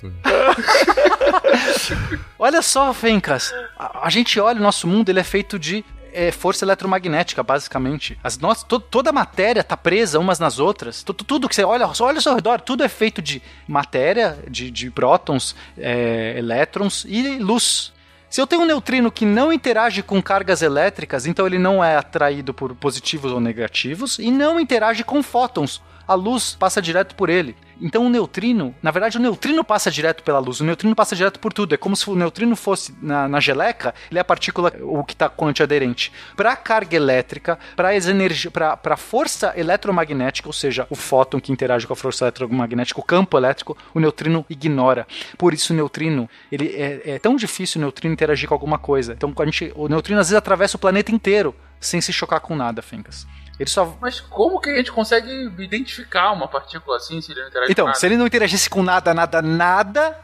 Olha 2.38 2.62
só, 2.62 2.94
Fencas. 2.94 3.54
A, 3.78 4.08
a 4.08 4.10
gente 4.10 4.40
olha 4.40 4.60
o 4.60 4.64
nosso 4.64 4.88
mundo, 4.88 5.10
ele 5.10 5.20
é 5.20 5.24
feito 5.24 5.58
de 5.58 5.84
é, 6.14 6.32
força 6.32 6.66
eletromagnética, 6.66 7.42
basicamente. 7.44 8.18
As 8.24 8.38
nossas, 8.38 8.64
to- 8.64 8.80
toda 8.80 9.10
a 9.10 9.14
matéria 9.14 9.64
tá 9.64 9.76
presa 9.78 10.20
umas 10.20 10.40
nas 10.40 10.60
outras. 10.60 11.04
Tu- 11.04 11.14
tu- 11.14 11.24
tudo 11.24 11.50
que 11.50 11.56
você 11.56 11.64
olha, 11.64 11.86
olha 12.00 12.18
ao 12.18 12.22
seu 12.22 12.36
redor, 12.36 12.62
tudo 12.62 12.84
é 12.84 12.90
feito 12.90 13.22
de 13.22 13.42
matéria, 13.68 14.38
de, 14.50 14.70
de 14.72 14.90
prótons, 14.92 15.56
é, 15.78 16.36
elétrons 16.38 17.06
e 17.08 17.38
luz. 17.40 17.92
Se 18.30 18.40
eu 18.40 18.46
tenho 18.48 18.62
um 18.62 18.66
neutrino 18.66 19.12
que 19.12 19.26
não 19.26 19.52
interage 19.52 20.04
com 20.04 20.22
cargas 20.22 20.62
elétricas, 20.62 21.26
então 21.26 21.48
ele 21.48 21.58
não 21.58 21.84
é 21.84 21.98
atraído 21.98 22.54
por 22.54 22.76
positivos 22.76 23.32
ou 23.32 23.40
negativos 23.40 24.20
e 24.20 24.30
não 24.30 24.60
interage 24.60 25.04
com 25.04 25.24
fótons. 25.24 25.82
A 26.10 26.16
luz 26.16 26.56
passa 26.56 26.82
direto 26.82 27.14
por 27.14 27.30
ele. 27.30 27.56
Então 27.80 28.04
o 28.04 28.10
neutrino, 28.10 28.74
na 28.82 28.90
verdade 28.90 29.20
o 29.20 29.22
neutrino 29.22 29.64
passa 29.64 29.92
direto 29.92 30.24
pela 30.24 30.40
luz, 30.40 30.60
o 30.60 30.66
neutrino 30.66 30.96
passa 30.96 31.16
direto 31.16 31.40
por 31.40 31.54
tudo. 31.54 31.76
É 31.76 31.78
como 31.78 31.96
se 31.96 32.10
o 32.10 32.16
neutrino 32.16 32.56
fosse 32.56 32.96
na, 33.00 33.28
na 33.28 33.40
geleca, 33.40 33.94
ele 34.10 34.18
é 34.18 34.22
a 34.22 34.26
partícula, 34.26 34.74
o 34.82 35.04
que 35.04 35.14
está 35.14 35.30
com 35.30 35.46
antiaderente. 35.46 36.12
Para 36.36 36.56
carga 36.56 36.96
elétrica, 36.96 37.60
para 37.76 38.76
para 38.76 38.98
força 38.98 39.54
eletromagnética, 39.56 40.50
ou 40.50 40.54
seja, 40.54 40.88
o 40.90 40.96
fóton 40.96 41.40
que 41.40 41.52
interage 41.52 41.86
com 41.86 41.94
a 41.94 41.96
força 41.96 42.26
eletromagnética, 42.26 43.00
o 43.00 43.04
campo 43.04 43.38
elétrico, 43.38 43.78
o 43.94 44.00
neutrino 44.00 44.44
ignora. 44.50 45.06
Por 45.38 45.54
isso 45.54 45.74
o 45.74 45.76
neutrino, 45.76 46.28
ele 46.52 46.70
é, 46.70 47.02
é 47.12 47.20
tão 47.20 47.36
difícil 47.36 47.78
o 47.78 47.84
neutrino 47.84 48.14
interagir 48.16 48.50
com 48.50 48.56
alguma 48.56 48.80
coisa. 48.80 49.14
Então 49.14 49.32
a 49.38 49.46
gente, 49.46 49.72
o 49.76 49.88
neutrino 49.88 50.20
às 50.20 50.30
vezes 50.30 50.40
atravessa 50.40 50.76
o 50.76 50.80
planeta 50.80 51.12
inteiro 51.12 51.54
sem 51.80 52.02
se 52.02 52.12
chocar 52.12 52.40
com 52.40 52.56
nada, 52.56 52.82
Fencas. 52.82 53.28
Ele 53.60 53.70
só 53.70 53.94
Mas 54.00 54.20
como 54.22 54.60
que 54.62 54.70
a 54.70 54.78
gente 54.78 54.92
consegue 54.92 55.30
identificar 55.60 56.32
uma 56.32 56.48
partícula 56.48 56.98
assim 56.98 57.20
se 57.22 57.32
ele 57.32 57.42
não 57.42 57.48
interage 57.50 57.72
Então, 57.72 57.84
com 57.86 57.88
nada? 57.90 58.00
se 58.00 58.06
ele 58.06 58.18
não 58.18 58.26
interagisse 58.28 58.70
com 58.70 58.82
nada, 58.82 59.14
nada, 59.14 59.42
nada, 59.42 60.18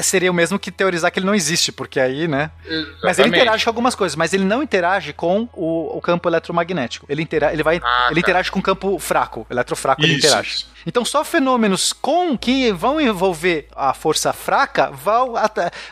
seria 0.00 0.30
o 0.30 0.34
mesmo 0.34 0.58
que 0.58 0.70
teorizar 0.70 1.10
que 1.10 1.18
ele 1.18 1.26
não 1.26 1.34
existe, 1.34 1.72
porque 1.72 1.98
aí, 1.98 2.28
né? 2.28 2.50
Mas 2.62 2.70
ele 2.72 2.88
Exatamente. 3.08 3.36
interage 3.40 3.64
com 3.64 3.70
algumas 3.70 3.94
coisas, 3.94 4.14
mas 4.14 4.32
ele 4.32 4.44
não 4.44 4.62
interage 4.62 5.12
com 5.12 5.48
o, 5.52 5.96
o 5.96 6.00
campo 6.00 6.28
eletromagnético. 6.28 7.06
Ele, 7.08 7.22
intera 7.22 7.52
ele, 7.52 7.62
vai, 7.62 7.80
Ah, 7.82 8.06
ele 8.10 8.14
tá. 8.14 8.20
interage 8.20 8.50
com 8.50 8.58
o 8.60 8.62
campo 8.62 8.98
fraco, 8.98 9.46
eletrofraco, 9.50 10.02
ele 10.02 10.14
Isso, 10.14 10.26
interage. 10.26 10.48
isso. 10.50 10.75
Então, 10.86 11.04
só 11.04 11.24
fenômenos 11.24 11.92
com 11.92 12.38
que 12.38 12.70
vão 12.70 13.00
envolver 13.00 13.66
a 13.74 13.92
força 13.92 14.32
fraca 14.32 14.90
vão, 14.92 15.34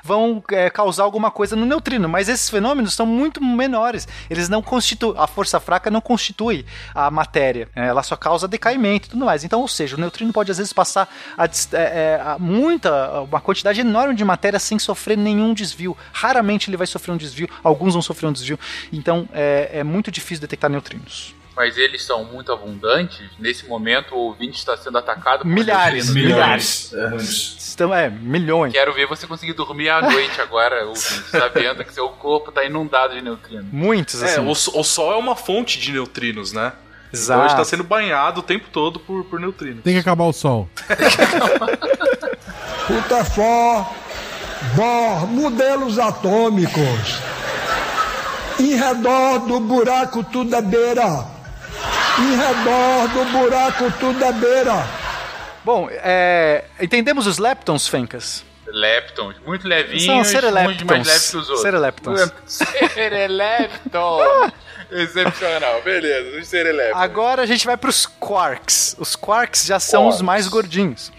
vão 0.05 0.43
é, 0.53 0.71
causar 0.71 1.03
alguma 1.03 1.33
coisa 1.33 1.57
no 1.57 1.67
neutrino, 1.67 2.09
mas 2.09 2.29
esses 2.29 2.49
fenômenos 2.49 2.95
são 2.95 3.05
muito 3.05 3.43
menores. 3.43 4.07
Eles 4.31 4.49
não 4.49 4.63
constituem, 4.63 5.21
a 5.21 5.27
força 5.27 5.59
fraca 5.59 5.91
não 5.91 6.01
constitui 6.01 6.65
a 6.95 7.11
matéria, 7.11 7.69
ela 7.75 8.05
só 8.05 8.15
causa 8.17 8.47
decaimento 8.47 9.09
e 9.09 9.11
tudo 9.11 9.25
mais. 9.25 9.43
Então, 9.43 9.61
ou 9.61 9.69
seja, 9.69 9.97
o 9.97 10.01
neutrino 10.01 10.33
pode 10.33 10.53
às 10.53 10.59
vezes 10.59 10.73
passar 10.73 11.13
a, 11.37 11.45
é, 11.45 11.49
é, 11.73 12.21
a 12.25 12.39
muita, 12.39 13.23
uma 13.23 13.41
quantidade 13.41 13.81
enorme 13.81 14.15
de 14.15 14.25
matéria 14.25 14.61
sem 14.61 14.79
sofrer 14.79 15.19
nenhum 15.19 15.53
desvio. 15.53 15.97
Raramente 16.13 16.71
ele 16.71 16.77
vai 16.77 16.87
sofrer 16.87 17.13
um 17.13 17.17
desvio, 17.17 17.49
alguns 17.65 17.95
vão 17.95 18.03
sofrer 18.03 18.29
um 18.29 18.33
desvio. 18.33 18.59
Então, 18.93 19.29
é, 19.33 19.71
é 19.73 19.85
muito 19.85 20.11
difícil 20.11 20.41
detectar 20.41 20.71
neutrinos. 20.71 21.35
Mas 21.57 21.79
eles 21.79 22.03
são 22.05 22.25
muito 22.25 22.51
abundantes. 22.51 23.21
Nesse 23.39 23.67
momento, 23.69 24.15
o 24.15 24.19
ouvinte 24.19 24.59
está 24.59 24.77
sendo 24.77 24.99
atacado 24.99 25.41
por 25.41 25.47
Milhares, 25.47 26.07
neutrinos. 26.13 26.91
Milhões. 26.93 26.93
É, 26.95 27.73
Então, 27.75 27.95
é, 27.95 28.11
milhões. 28.11 28.73
Quero 28.73 28.93
ver 28.93 29.07
você 29.07 29.25
conseguir 29.27 29.53
dormir 29.53 29.89
à 29.89 30.03
noite 30.03 30.41
agora, 30.41 30.85
ouvinte, 30.87 31.25
sabendo 31.31 31.85
que 31.85 31.93
seu 31.95 32.09
corpo 32.09 32.49
está 32.51 32.65
inundado 32.65 33.15
de 33.15 33.23
neutrinos. 33.23 33.67
Muitos, 33.73 34.21
É, 34.23 34.27
assim. 34.27 34.49
o, 34.49 34.55
so- 34.55 34.79
o 34.79 34.83
Sol 34.83 35.13
é 35.13 35.17
uma 35.17 35.37
fonte 35.37 35.79
de 35.79 35.93
neutrinos, 35.93 36.53
né? 36.53 36.73
Então 37.09 37.21
Exato. 37.23 37.41
a 37.43 37.49
gente 37.49 37.57
tá 37.59 37.65
sendo 37.65 37.85
banhado 37.85 38.41
o 38.41 38.43
tempo 38.43 38.67
todo 38.73 38.99
por, 38.99 39.25
por 39.27 39.39
neutrinos. 39.39 39.85
Tem 39.85 39.95
que 39.95 40.01
acabar 40.01 40.25
o 40.25 40.33
sol. 40.33 40.69
Rutherford, 42.89 43.87
Bohr, 44.75 45.27
modelos 45.29 45.99
atômicos. 45.99 47.19
Em 48.59 48.75
redor 48.77 49.39
do 49.41 49.61
buraco 49.61 50.23
tudo 50.25 50.55
é 50.57 50.63
beira. 50.63 51.34
Em 52.19 52.37
redor 52.37 53.09
do 53.09 53.25
buraco 53.33 53.93
tudo 53.99 54.25
é 54.25 54.33
beira. 54.33 54.87
Bom, 55.65 55.89
é, 55.91 56.65
entendemos 56.81 57.27
os 57.27 57.39
leptons, 57.39 57.89
Fencas? 57.89 58.45
Leptons, 58.67 59.37
muito 59.47 59.67
levinhos, 59.69 60.05
São 60.05 60.25
sereleptons. 60.25 60.83
mais 60.85 61.07
leves 61.07 61.31
que 61.31 61.37
os 61.37 61.49
outros. 61.49 61.61
Sereleptons. 61.63 62.31
Sereleptons. 62.93 64.53
Excepcional, 64.91 65.81
beleza, 65.83 66.39
os 66.39 66.47
sereleptons. 66.49 67.01
Agora 67.03 67.43
a 67.43 67.47
gente 67.47 67.67
vai 67.67 67.77
para 67.77 67.91
os 67.91 68.07
quarks. 68.07 68.95
Os 68.99 69.17
quarks 69.17 69.65
já 69.67 69.81
são 69.81 70.03
Quarks. 70.03 70.17
os 70.17 70.23
mais 70.23 70.47
gordinhos. 70.49 71.13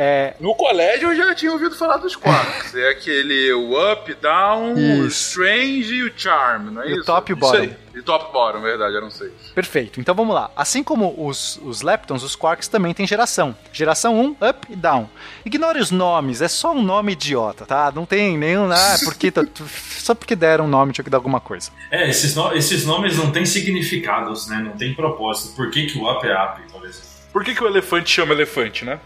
É, 0.00 0.34
No 0.38 0.54
colégio 0.54 1.08
eu 1.10 1.16
já 1.16 1.34
tinha 1.34 1.50
ouvido 1.50 1.74
falar 1.74 1.96
dos 1.96 2.14
quarks. 2.14 2.72
é 2.76 2.88
aquele 2.90 3.52
o 3.52 3.92
up, 3.92 4.14
down, 4.14 4.74
o 4.74 5.06
Isso. 5.06 5.30
strange 5.32 5.92
e 5.94 6.02
o 6.04 6.12
charm, 6.16 6.70
não 6.70 6.82
é 6.82 6.88
E 6.88 6.92
o 6.92 6.96
isso? 6.98 7.04
top 7.04 7.32
e 7.32 7.34
o 7.34 7.36
Isso 7.36 7.40
bottom. 7.40 7.62
aí. 7.62 7.76
E 7.98 8.02
top 8.02 8.32
bottom, 8.32 8.60
verdade, 8.60 8.96
eram 8.96 9.10
seis. 9.10 9.32
perfeito. 9.54 10.00
Então 10.00 10.14
vamos 10.14 10.34
lá. 10.34 10.50
Assim 10.54 10.82
como 10.84 11.14
os, 11.26 11.58
os 11.62 11.82
leptons, 11.82 12.22
os 12.22 12.36
quarks 12.36 12.68
também 12.68 12.94
têm 12.94 13.06
geração. 13.06 13.56
Geração 13.72 14.18
1, 14.20 14.30
up 14.48 14.66
e 14.70 14.76
down. 14.76 15.08
Ignore 15.44 15.80
os 15.80 15.90
nomes, 15.90 16.40
é 16.40 16.48
só 16.48 16.72
um 16.72 16.82
nome 16.82 17.12
idiota, 17.12 17.66
tá? 17.66 17.90
Não 17.94 18.06
tem 18.06 18.38
nenhum. 18.38 18.70
Ah, 18.70 18.96
porque 19.04 19.30
tá- 19.30 19.44
só 19.98 20.14
porque 20.14 20.36
deram 20.36 20.64
um 20.66 20.68
nome 20.68 20.92
tinha 20.92 21.02
que 21.04 21.10
dar 21.10 21.18
alguma 21.18 21.40
coisa. 21.40 21.70
É, 21.90 22.08
esses, 22.08 22.34
no- 22.34 22.52
esses 22.52 22.84
nomes 22.86 23.16
não 23.16 23.32
têm 23.32 23.44
significados, 23.44 24.46
né? 24.48 24.58
Não 24.64 24.76
tem 24.76 24.94
propósito. 24.94 25.54
Por 25.56 25.70
que, 25.70 25.86
que 25.86 25.98
o 25.98 26.10
up 26.10 26.26
é 26.26 26.34
up, 26.44 26.60
por 26.72 26.84
exemplo? 26.84 27.07
Por 27.38 27.44
que, 27.44 27.54
que 27.54 27.62
o 27.62 27.68
elefante 27.68 28.10
chama 28.10 28.34
elefante, 28.34 28.84
né? 28.84 28.98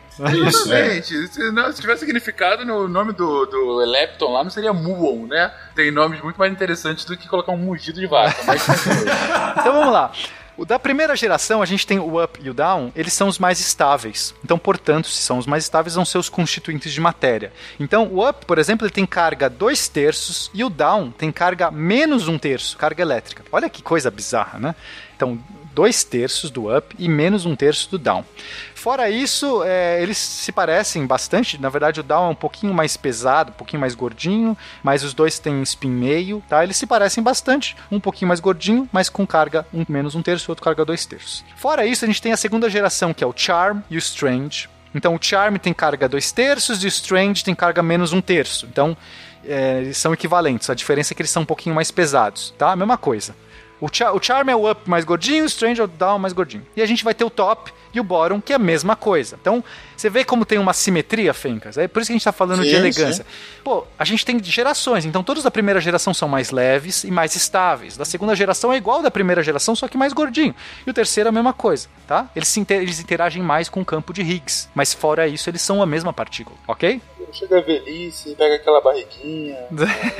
Isso, 0.48 0.72
é. 0.72 1.02
Se, 1.02 1.52
não, 1.52 1.70
se 1.70 1.82
tivesse 1.82 2.00
significado 2.00 2.64
no 2.64 2.88
nome 2.88 3.12
do, 3.12 3.44
do 3.44 3.74
Lepton 3.84 4.32
lá, 4.32 4.42
não 4.42 4.50
seria 4.50 4.72
Muon, 4.72 5.26
né? 5.26 5.52
Tem 5.74 5.90
nomes 5.90 6.18
muito 6.22 6.38
mais 6.38 6.50
interessantes 6.50 7.04
do 7.04 7.14
que 7.14 7.28
colocar 7.28 7.52
um 7.52 7.58
mugido 7.58 8.00
de 8.00 8.06
vaca. 8.06 8.34
Mas 8.46 8.66
Então 9.60 9.74
vamos 9.74 9.92
lá. 9.92 10.12
O 10.56 10.64
da 10.64 10.78
primeira 10.78 11.14
geração, 11.14 11.60
a 11.60 11.66
gente 11.66 11.86
tem 11.86 11.98
o 11.98 12.24
up 12.24 12.40
e 12.42 12.48
o 12.48 12.54
down, 12.54 12.90
eles 12.96 13.12
são 13.12 13.28
os 13.28 13.38
mais 13.38 13.60
estáveis. 13.60 14.34
Então, 14.42 14.58
portanto, 14.58 15.08
se 15.08 15.20
são 15.20 15.36
os 15.36 15.46
mais 15.46 15.64
estáveis, 15.64 15.92
são 15.92 16.04
seus 16.04 16.30
constituintes 16.30 16.90
de 16.90 17.02
matéria. 17.02 17.52
Então, 17.78 18.08
o 18.10 18.26
up, 18.26 18.46
por 18.46 18.58
exemplo, 18.58 18.86
ele 18.86 18.94
tem 18.94 19.04
carga 19.04 19.50
2 19.50 19.88
terços 19.88 20.50
e 20.54 20.64
o 20.64 20.70
down 20.70 21.10
tem 21.10 21.30
carga 21.30 21.70
menos 21.70 22.28
um 22.28 22.38
terço, 22.38 22.78
carga 22.78 23.02
elétrica. 23.02 23.44
Olha 23.52 23.68
que 23.68 23.82
coisa 23.82 24.10
bizarra, 24.10 24.58
né? 24.58 24.74
Então, 25.14 25.38
2 25.74 26.04
terços 26.04 26.50
do 26.50 26.74
up 26.76 26.94
e 26.98 27.08
menos 27.08 27.46
um 27.46 27.56
terço 27.56 27.90
do 27.90 27.98
down. 27.98 28.24
Fora 28.74 29.08
isso, 29.08 29.62
é, 29.64 30.02
eles 30.02 30.18
se 30.18 30.50
parecem 30.50 31.06
bastante. 31.06 31.60
Na 31.60 31.68
verdade, 31.68 32.00
o 32.00 32.02
down 32.02 32.26
é 32.26 32.30
um 32.30 32.34
pouquinho 32.34 32.74
mais 32.74 32.96
pesado, 32.96 33.50
um 33.50 33.54
pouquinho 33.54 33.80
mais 33.80 33.94
gordinho, 33.94 34.56
mas 34.82 35.04
os 35.04 35.14
dois 35.14 35.38
têm 35.38 35.62
spin 35.62 35.88
meio, 35.88 36.42
tá? 36.48 36.64
Eles 36.64 36.76
se 36.76 36.86
parecem 36.86 37.22
bastante, 37.22 37.76
um 37.90 38.00
pouquinho 38.00 38.28
mais 38.28 38.40
gordinho, 38.40 38.88
mas 38.92 39.08
com 39.08 39.26
carga 39.26 39.66
um 39.72 39.84
menos 39.88 40.14
um 40.14 40.22
terço, 40.22 40.50
outro 40.50 40.64
carga 40.64 40.84
dois 40.84 41.06
terços. 41.06 41.44
Fora 41.56 41.86
isso, 41.86 42.04
a 42.04 42.08
gente 42.08 42.20
tem 42.20 42.32
a 42.32 42.36
segunda 42.36 42.68
geração, 42.68 43.14
que 43.14 43.22
é 43.22 43.26
o 43.26 43.34
Charm 43.34 43.80
e 43.88 43.96
o 43.96 43.98
Strange. 43.98 44.68
Então 44.94 45.14
o 45.14 45.18
Charm 45.20 45.56
tem 45.56 45.72
carga 45.72 46.08
2 46.08 46.32
terços 46.32 46.82
e 46.82 46.86
o 46.86 46.88
Strange 46.88 47.42
tem 47.42 47.54
carga 47.54 47.82
menos 47.82 48.12
1 48.12 48.20
terço. 48.20 48.66
Então 48.66 48.96
é, 49.44 49.78
eles 49.78 49.96
são 49.96 50.12
equivalentes. 50.12 50.68
A 50.70 50.74
diferença 50.74 51.12
é 51.12 51.14
que 51.14 51.22
eles 51.22 51.30
são 51.30 51.42
um 51.42 51.46
pouquinho 51.46 51.74
mais 51.74 51.90
pesados, 51.90 52.52
tá? 52.58 52.72
A 52.72 52.76
mesma 52.76 52.98
coisa. 52.98 53.34
O, 53.82 53.88
Char 53.92 54.12
o 54.14 54.22
Charm 54.22 54.48
é 54.48 54.54
o 54.56 54.70
up 54.70 54.88
mais 54.88 55.04
gordinho, 55.04 55.42
o 55.42 55.46
Strange 55.46 55.80
é 55.80 55.84
o 55.84 55.88
down 55.88 56.18
mais 56.18 56.32
gordinho. 56.32 56.64
E 56.76 56.80
a 56.80 56.86
gente 56.86 57.02
vai 57.02 57.12
ter 57.12 57.24
o 57.24 57.30
top 57.30 57.72
e 57.92 57.98
o 58.00 58.04
bottom, 58.04 58.40
que 58.40 58.52
é 58.52 58.56
a 58.56 58.58
mesma 58.58 58.94
coisa. 58.96 59.36
Então, 59.40 59.62
você 59.96 60.08
vê 60.08 60.24
como 60.24 60.46
tem 60.46 60.56
uma 60.58 60.72
simetria, 60.72 61.34
Fencas? 61.34 61.76
É 61.76 61.86
por 61.88 62.00
isso 62.00 62.08
que 62.08 62.12
a 62.12 62.16
gente 62.16 62.24
tá 62.24 62.32
falando 62.32 62.62
de 62.62 62.70
Sim, 62.70 62.76
elegância. 62.76 63.26
Pô, 63.64 63.84
a 63.98 64.04
gente 64.04 64.24
tem 64.24 64.42
gerações, 64.42 65.04
então 65.04 65.22
todos 65.22 65.42
da 65.42 65.50
primeira 65.50 65.80
geração 65.80 66.14
são 66.14 66.28
mais 66.28 66.50
leves 66.50 67.04
e 67.04 67.10
mais 67.10 67.34
estáveis. 67.36 67.96
Da 67.96 68.04
segunda 68.04 68.34
geração 68.36 68.72
é 68.72 68.76
igual 68.76 69.02
da 69.02 69.10
primeira 69.10 69.42
geração, 69.42 69.74
só 69.74 69.88
que 69.88 69.96
mais 69.98 70.12
gordinho. 70.12 70.54
E 70.86 70.90
o 70.90 70.94
terceiro 70.94 71.28
é 71.28 71.30
a 71.30 71.32
mesma 71.32 71.52
coisa, 71.52 71.88
tá? 72.06 72.30
Eles, 72.36 72.56
inter- 72.56 72.80
eles 72.82 73.00
interagem 73.00 73.42
mais 73.42 73.68
com 73.68 73.80
o 73.80 73.84
campo 73.84 74.12
de 74.12 74.22
Higgs. 74.22 74.68
Mas 74.74 74.94
fora 74.94 75.26
isso, 75.28 75.50
eles 75.50 75.60
são 75.60 75.82
a 75.82 75.86
mesma 75.86 76.12
partícula, 76.12 76.56
ok? 76.68 77.00
Chega 77.32 77.58
a 77.58 77.60
velhice, 77.62 78.34
pega 78.36 78.56
aquela 78.56 78.80
barriguinha. 78.80 79.66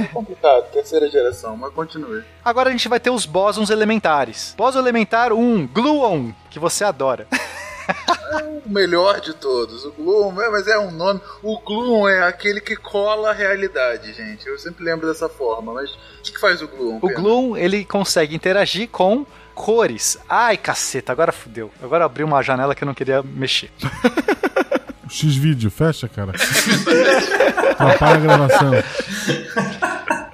É 0.01 0.05
complicado, 0.13 0.71
terceira 0.73 1.09
geração, 1.11 1.57
mas 1.57 1.73
continue. 1.73 2.25
Agora 2.45 2.69
a 2.69 2.73
gente 2.73 2.89
vai 2.89 2.99
ter 2.99 3.11
os 3.11 3.27
bósons 3.27 3.71
elementares. 3.71 4.55
Bóson 4.57 4.79
elementar 4.79 5.33
1, 5.33 5.67
Gluon, 5.69 6.33
que 6.51 6.59
você 6.59 6.85
adora. 6.85 7.27
O 8.65 8.71
melhor 8.71 9.21
de 9.21 9.35
todos, 9.35 9.85
o 9.85 9.93
Gloom, 9.93 10.41
é, 10.41 10.49
mas 10.49 10.67
é 10.69 10.79
um 10.79 10.91
nome. 10.91 11.21
O 11.43 11.59
Gloom 11.61 12.09
é 12.09 12.23
aquele 12.23 12.61
que 12.61 12.77
cola 12.77 13.31
a 13.31 13.33
realidade, 13.33 14.13
gente. 14.13 14.47
Eu 14.47 14.59
sempre 14.59 14.85
lembro 14.85 15.07
dessa 15.09 15.29
forma, 15.29 15.75
mas 15.75 15.91
o 15.91 16.23
que, 16.23 16.33
que 16.33 16.41
faz 16.41 16.63
o 16.63 16.69
Gloom? 16.69 16.99
O? 17.03 17.09
Gloom, 17.09 17.57
ele 17.57 17.85
consegue 17.85 18.35
interagir 18.35 18.89
com 18.89 19.27
cores. 19.55 20.17
Ai, 20.29 20.57
caceta, 20.57 21.13
agora 21.13 21.33
fudeu. 21.33 21.71
Agora 21.83 22.05
abriu 22.05 22.27
uma 22.27 22.43
janela 22.43 22.75
que 22.75 22.85
eu 22.85 22.87
não 22.87 22.95
queria 22.95 23.23
mexer. 23.23 23.71
X-Vídeo, 25.13 25.71
fecha, 25.71 26.09
cara. 26.09 26.33
Atrapalha 27.73 28.15
a 28.15 28.21
gravação. 28.21 28.73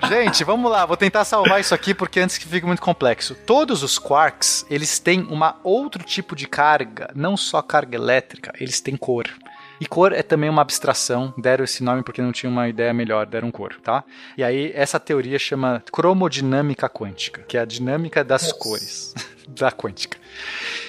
Gente, 0.09 0.45
vamos 0.45 0.71
lá, 0.71 0.87
vou 0.87 0.97
tentar 0.97 1.25
salvar 1.25 1.61
isso 1.61 1.75
aqui 1.75 1.93
porque 1.93 2.21
antes 2.21 2.39
que 2.39 2.47
fique 2.47 2.65
muito 2.65 2.81
complexo. 2.81 3.35
Todos 3.35 3.83
os 3.83 3.99
quarks, 3.99 4.65
eles 4.71 4.99
têm 4.99 5.23
uma 5.29 5.57
outro 5.65 6.05
tipo 6.05 6.37
de 6.37 6.47
carga, 6.47 7.11
não 7.15 7.37
só 7.37 7.61
carga 7.61 7.97
elétrica, 7.97 8.53
eles 8.59 8.81
têm 8.81 8.97
cor. 8.97 9.27
E 9.81 9.87
cor 9.87 10.13
é 10.13 10.23
também 10.23 10.49
uma 10.49 10.63
abstração, 10.63 11.35
deram 11.37 11.65
esse 11.65 11.83
nome 11.83 12.03
porque 12.03 12.23
não 12.23 12.33
tinha 12.33 12.51
uma 12.51 12.69
ideia 12.69 12.95
melhor, 12.95 13.27
deram 13.27 13.51
cor, 13.51 13.77
tá? 13.83 14.03
E 14.37 14.43
aí 14.43 14.73
essa 14.75 14.99
teoria 14.99 15.39
chama 15.39 15.83
cromodinâmica 15.93 16.89
quântica, 16.89 17.43
que 17.43 17.57
é 17.57 17.61
a 17.61 17.65
dinâmica 17.65 18.25
das 18.25 18.53
cores 18.53 19.15
da 19.47 19.71
quântica. 19.71 20.17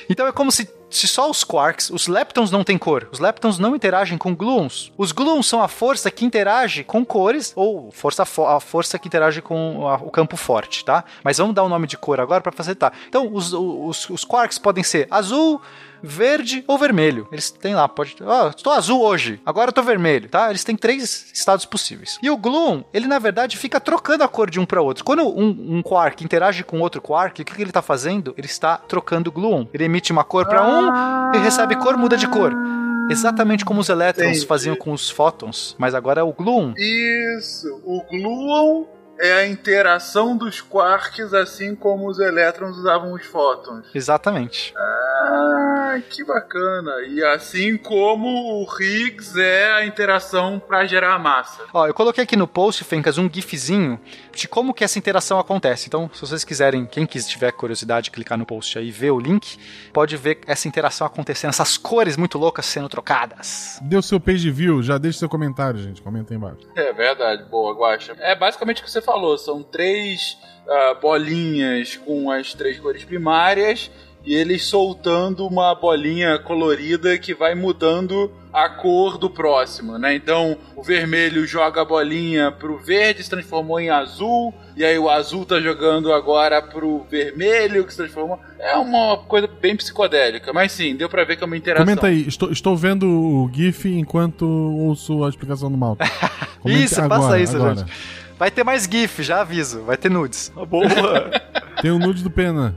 Então 0.10 0.28
é 0.28 0.32
como 0.32 0.52
se, 0.52 0.70
se 0.90 1.08
só 1.08 1.30
os 1.30 1.44
quarks, 1.44 1.90
os 1.90 2.08
leptons 2.08 2.52
não 2.52 2.64
têm 2.64 2.78
cor. 2.78 3.08
Os 3.12 3.20
leptons 3.20 3.60
não 3.60 3.76
interagem 3.76 4.18
com 4.18 4.36
gluons. 4.36 4.92
Os 4.98 5.12
gluons 5.12 5.48
são 5.48 5.62
a 5.62 5.68
força 5.68 6.10
que 6.10 6.26
interage 6.26 6.84
com 6.84 7.06
cores, 7.06 7.54
ou 7.56 7.92
força 7.92 8.26
fo- 8.26 8.46
a 8.48 8.60
força 8.60 8.98
que 8.98 9.08
interage 9.08 9.42
com 9.42 9.88
a- 9.88 9.96
o 9.98 10.10
campo 10.10 10.36
forte, 10.36 10.84
tá? 10.84 11.04
Mas 11.24 11.38
vamos 11.38 11.54
dar 11.56 11.64
o 11.64 11.70
nome 11.70 11.88
de 11.88 11.98
cor 11.98 12.20
agora 12.20 12.42
para 12.42 12.52
facilitar. 12.52 12.92
Então, 13.08 13.30
os, 13.34 13.54
os, 13.54 14.10
os 14.10 14.24
quarks 14.24 14.58
podem 14.58 14.84
ser 14.84 15.08
azul, 15.12 15.62
verde 16.02 16.64
ou 16.68 16.78
vermelho. 16.78 17.28
Eles 17.32 17.50
têm 17.50 17.76
lá, 17.76 17.88
pode. 17.88 18.16
Ó, 18.22 18.50
estou 18.50 18.74
azul 18.74 19.02
hoje, 19.02 19.40
agora 19.46 19.72
tô 19.72 19.82
vermelho, 19.82 20.30
tá? 20.30 20.50
Eles 20.50 20.64
têm 20.64 20.76
três 20.76 21.32
estados 21.34 21.66
possíveis. 21.66 22.18
E 22.22 22.30
o 22.30 22.38
gluon, 22.38 22.84
ele 22.94 23.08
na 23.08 23.20
verdade 23.20 23.58
fica 23.58 23.80
trocando 23.80 24.24
a 24.24 24.28
cor 24.28 24.50
de 24.50 24.60
um 24.60 24.66
para 24.66 24.82
outro. 24.82 25.04
Quando 25.04 25.28
um, 25.28 25.78
um 25.78 25.82
quark 25.82 26.24
interage 26.24 26.64
com 26.64 26.80
outro 26.80 27.02
quark, 27.02 27.42
o 27.42 27.46
que, 27.46 27.56
que 27.56 27.62
ele 27.62 27.72
tá 27.72 27.82
fazendo? 27.82 28.34
Ele 28.38 28.48
está 28.48 28.78
trocando 28.78 29.32
gluon. 29.32 29.66
Ele 29.74 29.86
emite 29.86 30.12
uma 30.12 30.24
cor 30.24 30.46
para 30.46 30.66
um 30.66 31.36
e 31.36 31.40
recebe 31.40 31.76
cor, 31.76 31.98
muda 31.98 32.18
de 32.18 32.28
cor. 32.28 32.54
Exatamente 33.10 33.66
como 33.66 33.82
os 33.82 33.90
elétrons 33.90 34.30
Entendi. 34.30 34.46
faziam 34.46 34.76
com 34.76 34.94
os 34.94 35.10
fótons, 35.10 35.76
mas 35.80 35.96
agora 35.96 36.22
é 36.22 36.24
o 36.24 36.32
gluon. 36.32 36.74
Isso, 36.78 37.82
o 37.84 38.04
Gluon 38.04 38.86
é 39.20 39.34
a 39.34 39.48
interação 39.48 40.36
dos 40.36 40.62
quarks, 40.62 41.34
assim 41.34 41.76
como 41.76 42.08
os 42.08 42.20
elétrons 42.20 42.78
usavam 42.78 43.14
os 43.14 43.26
fótons. 43.26 43.86
Exatamente. 43.94 44.74
Ah, 44.78 46.00
que 46.10 46.24
bacana. 46.24 46.92
E 47.08 47.24
assim 47.24 47.78
como 47.78 48.28
o 48.28 48.82
Higgs 48.82 49.40
é 49.40 49.72
a 49.72 49.86
interação 49.86 50.60
para 50.60 50.86
gerar 50.86 51.16
a 51.16 51.20
massa. 51.20 51.64
Ó, 51.74 51.88
eu 51.88 51.94
coloquei 51.94 52.24
aqui 52.24 52.36
no 52.36 52.48
post, 52.48 52.84
Fencas, 52.84 53.18
um 53.18 53.30
gifzinho 53.32 54.00
de 54.34 54.48
como 54.48 54.74
que 54.74 54.84
essa 54.84 54.98
interação 54.98 55.40
acontece. 55.40 55.88
Então, 55.88 56.10
se 56.14 56.22
vocês 56.22 56.44
quiserem, 56.44 56.86
quem 56.86 57.06
quis 57.06 57.28
tiver 57.28 57.52
curiosidade, 57.52 58.12
clicar 58.12 58.38
no 58.38 58.46
post 58.46 58.78
aí 58.78 58.88
e 58.88 58.92
ver 58.92 59.12
o 59.12 59.20
link, 59.20 59.58
pode 59.92 60.16
ver 60.16 60.40
essa 60.48 60.68
interação 60.68 61.06
acontecendo, 61.06 61.50
essas 61.50 61.78
cores 61.78 62.16
muito 62.16 62.38
loucas 62.38 62.66
sendo 62.66 62.88
trocadas. 62.88 63.80
Deu 63.82 64.02
seu 64.02 64.20
page 64.20 64.50
view, 64.50 64.82
já 64.82 64.98
deixa 64.98 65.20
seu 65.20 65.30
comentário, 65.30 65.80
gente. 65.80 66.02
Comenta 66.02 66.34
aí 66.34 66.38
embaixo. 66.38 66.60
É 66.76 66.94
verdade, 66.94 67.44
boa, 67.44 67.74
Guaxa. 67.74 68.16
É 68.20 68.36
basicamente 68.36 68.82
o 68.82 68.86
que 68.86 68.92
você 68.92 69.02
falou, 69.02 69.09
são 69.38 69.64
três 69.64 70.38
ah, 70.68 70.98
bolinhas 71.02 71.96
com 71.96 72.30
as 72.30 72.54
três 72.54 72.80
cores 72.80 73.04
primárias 73.04 73.90
e 74.26 74.34
eles 74.36 74.66
soltando 74.66 75.48
uma 75.48 75.74
bolinha 75.74 76.38
colorida 76.38 77.18
que 77.18 77.34
vai 77.34 77.56
mudando 77.56 78.32
a 78.52 78.68
cor 78.68 79.18
do 79.18 79.30
próximo, 79.30 79.98
né? 79.98 80.16
Então 80.16 80.58
o 80.76 80.84
vermelho 80.84 81.46
joga 81.46 81.82
a 81.82 81.86
bolinha 81.86 82.52
pro 82.52 82.78
verde, 82.78 83.24
se 83.24 83.30
transformou 83.30 83.80
em 83.80 83.90
azul, 83.90 84.54
e 84.76 84.84
aí 84.84 84.98
o 84.98 85.10
azul 85.10 85.46
tá 85.46 85.60
jogando 85.60 86.12
agora 86.12 86.62
pro 86.62 87.06
vermelho, 87.10 87.86
que 87.86 87.92
se 87.92 87.98
transformou. 87.98 88.40
É 88.60 88.76
uma 88.76 89.18
coisa 89.18 89.48
bem 89.48 89.76
psicodélica, 89.76 90.52
mas 90.52 90.72
sim, 90.72 90.96
deu 90.96 91.08
pra 91.08 91.24
ver 91.24 91.36
que 91.36 91.44
é 91.44 91.48
uma 91.48 91.58
interação. 91.58 91.86
Comenta 91.86 92.08
aí, 92.08 92.28
estou, 92.28 92.52
estou 92.52 92.76
vendo 92.76 93.08
o 93.08 93.50
GIF 93.54 93.88
enquanto 93.88 94.46
ouço 94.46 95.24
a 95.24 95.30
explicação 95.30 95.72
do. 95.72 95.80
Comente 96.60 96.84
isso, 96.84 97.02
agora, 97.02 97.22
faça 97.22 97.40
isso, 97.40 97.56
agora. 97.56 97.76
gente. 97.76 97.92
Vai 98.40 98.50
ter 98.50 98.64
mais 98.64 98.86
GIF, 98.86 99.22
já 99.22 99.42
aviso. 99.42 99.84
Vai 99.84 99.98
ter 99.98 100.10
nudes. 100.10 100.50
Boa. 100.70 100.88
Tem 101.82 101.92
o 101.92 102.00
nude 102.00 102.24
do 102.24 102.32
Pena. 102.32 102.74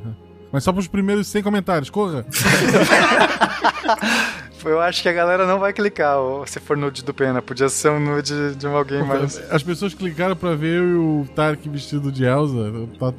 Mas 0.51 0.64
só 0.64 0.72
pros 0.72 0.89
primeiros 0.89 1.28
100 1.28 1.43
comentários, 1.44 1.89
corra. 1.89 2.26
Eu 4.64 4.80
acho 4.80 5.02
que 5.02 5.09
a 5.09 5.12
galera 5.12 5.47
não 5.47 5.59
vai 5.59 5.72
clicar 5.72 6.16
se 6.47 6.60
for 6.60 6.76
nude 6.76 7.02
do 7.05 7.12
Pena. 7.12 7.43
Podia 7.43 7.68
ser 7.68 7.90
um 7.90 8.01
nude 8.01 8.55
de 8.55 8.66
alguém 8.66 9.02
mais. 9.02 9.39
As 9.51 9.62
pessoas 9.62 9.94
clicaram 9.94 10.36
pra 10.36 10.55
ver 10.55 10.78
eu 10.78 10.89
e 10.89 10.94
o 10.94 11.26
Tarek 11.34 11.68
vestido 11.68 12.10
de 12.12 12.24
Elsa. 12.24 12.55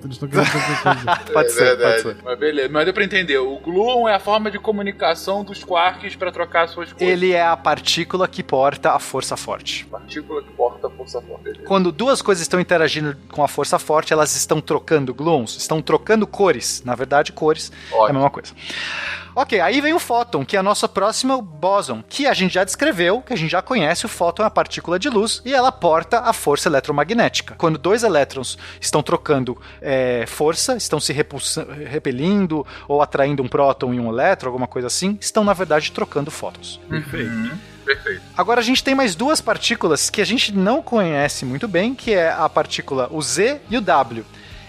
Eles 0.04 0.14
estão 0.14 0.30
querendo 0.30 0.52
qualquer 0.52 0.84
coisa. 0.84 1.34
Pode 1.34 1.48
é 1.48 1.52
ser, 1.52 1.64
verdade. 1.78 2.04
pode 2.04 2.16
ser. 2.18 2.24
Mas 2.24 2.40
beleza, 2.40 2.70
mas 2.70 2.86
deu 2.86 2.94
pra 2.94 3.04
entender. 3.04 3.38
O 3.38 3.58
gluon 3.60 4.08
é 4.08 4.16
a 4.16 4.20
forma 4.20 4.50
de 4.50 4.60
comunicação 4.60 5.44
dos 5.44 5.64
quarks 5.64 6.16
pra 6.16 6.32
trocar 6.32 6.68
suas 6.68 6.92
cores. 6.94 7.08
Ele 7.08 7.32
é 7.32 7.46
a 7.46 7.56
partícula 7.58 8.28
que 8.28 8.44
porta 8.44 8.92
a 8.92 9.00
força 9.00 9.36
forte. 9.36 9.86
Partícula 9.86 10.42
que 10.44 10.52
porta 10.52 10.88
a 10.88 10.90
força 10.90 11.22
forte. 11.22 11.44
Beleza. 11.44 11.66
Quando 11.66 11.92
duas 11.92 12.22
coisas 12.22 12.42
estão 12.42 12.60
interagindo 12.60 13.16
com 13.32 13.44
a 13.44 13.48
força 13.48 13.78
forte, 13.80 14.14
elas 14.14 14.36
estão 14.36 14.62
trocando 14.62 15.14
gluons, 15.14 15.58
estão 15.58 15.82
trocando 15.82 16.26
cores. 16.28 16.82
Na 16.86 16.96
verdade, 16.96 17.32
cores 17.32 17.72
é 17.92 17.96
a 17.96 17.98
Ótimo. 17.98 18.14
mesma 18.20 18.30
coisa. 18.30 18.54
Ok, 19.36 19.60
aí 19.60 19.82
vem 19.82 19.94
o 19.94 20.00
fóton, 20.00 20.46
que 20.46 20.56
é 20.56 20.60
a 20.60 20.64
nossa 20.64 20.88
próxima 20.88 21.42
bóson, 21.42 22.04
que 22.08 22.28
a 22.28 22.34
gente 22.34 22.54
já 22.54 22.64
descreveu, 22.64 23.22
que 23.22 23.34
a 23.34 23.36
gente 23.36 23.50
já 23.50 23.62
conhece. 23.62 24.06
O 24.06 24.10
fóton 24.10 24.44
é 24.44 24.46
uma 24.46 24.52
partícula 24.52 25.00
de 25.00 25.10
luz 25.10 25.42
e 25.44 25.54
ela 25.54 25.72
porta 25.72 26.20
a 26.20 26.34
força 26.34 26.70
eletromagnética. 26.70 27.56
Quando 27.58 27.78
dois 27.80 28.04
elétrons 28.04 28.58
estão 28.80 29.02
trocando 29.02 29.60
é, 29.82 30.26
força, 30.28 30.76
estão 30.76 31.00
se 31.00 31.14
repelindo 31.14 32.66
ou 32.88 33.02
atraindo 33.02 33.42
um 33.42 33.48
próton 33.48 33.94
e 33.94 34.00
um 34.00 34.10
elétron, 34.10 34.50
alguma 34.50 34.68
coisa 34.68 34.88
assim, 34.88 35.18
estão 35.20 35.44
na 35.44 35.54
verdade 35.54 35.92
trocando 35.92 36.30
fótons. 36.30 36.80
Perfeito. 36.88 37.74
Perfeito. 37.84 38.22
Agora 38.38 38.62
a 38.62 38.64
gente 38.64 38.84
tem 38.84 38.96
mais 38.96 39.16
duas 39.16 39.42
partículas 39.42 40.10
que 40.10 40.22
a 40.22 40.26
gente 40.26 40.54
não 40.54 40.82
conhece 40.82 41.44
muito 41.44 41.68
bem, 41.68 41.94
que 41.94 42.14
é 42.14 42.32
a 42.32 42.48
partícula 42.48 43.08
o 43.12 43.22
Z 43.22 43.62
e 43.70 43.78
o 43.78 43.82
W. 43.82 44.26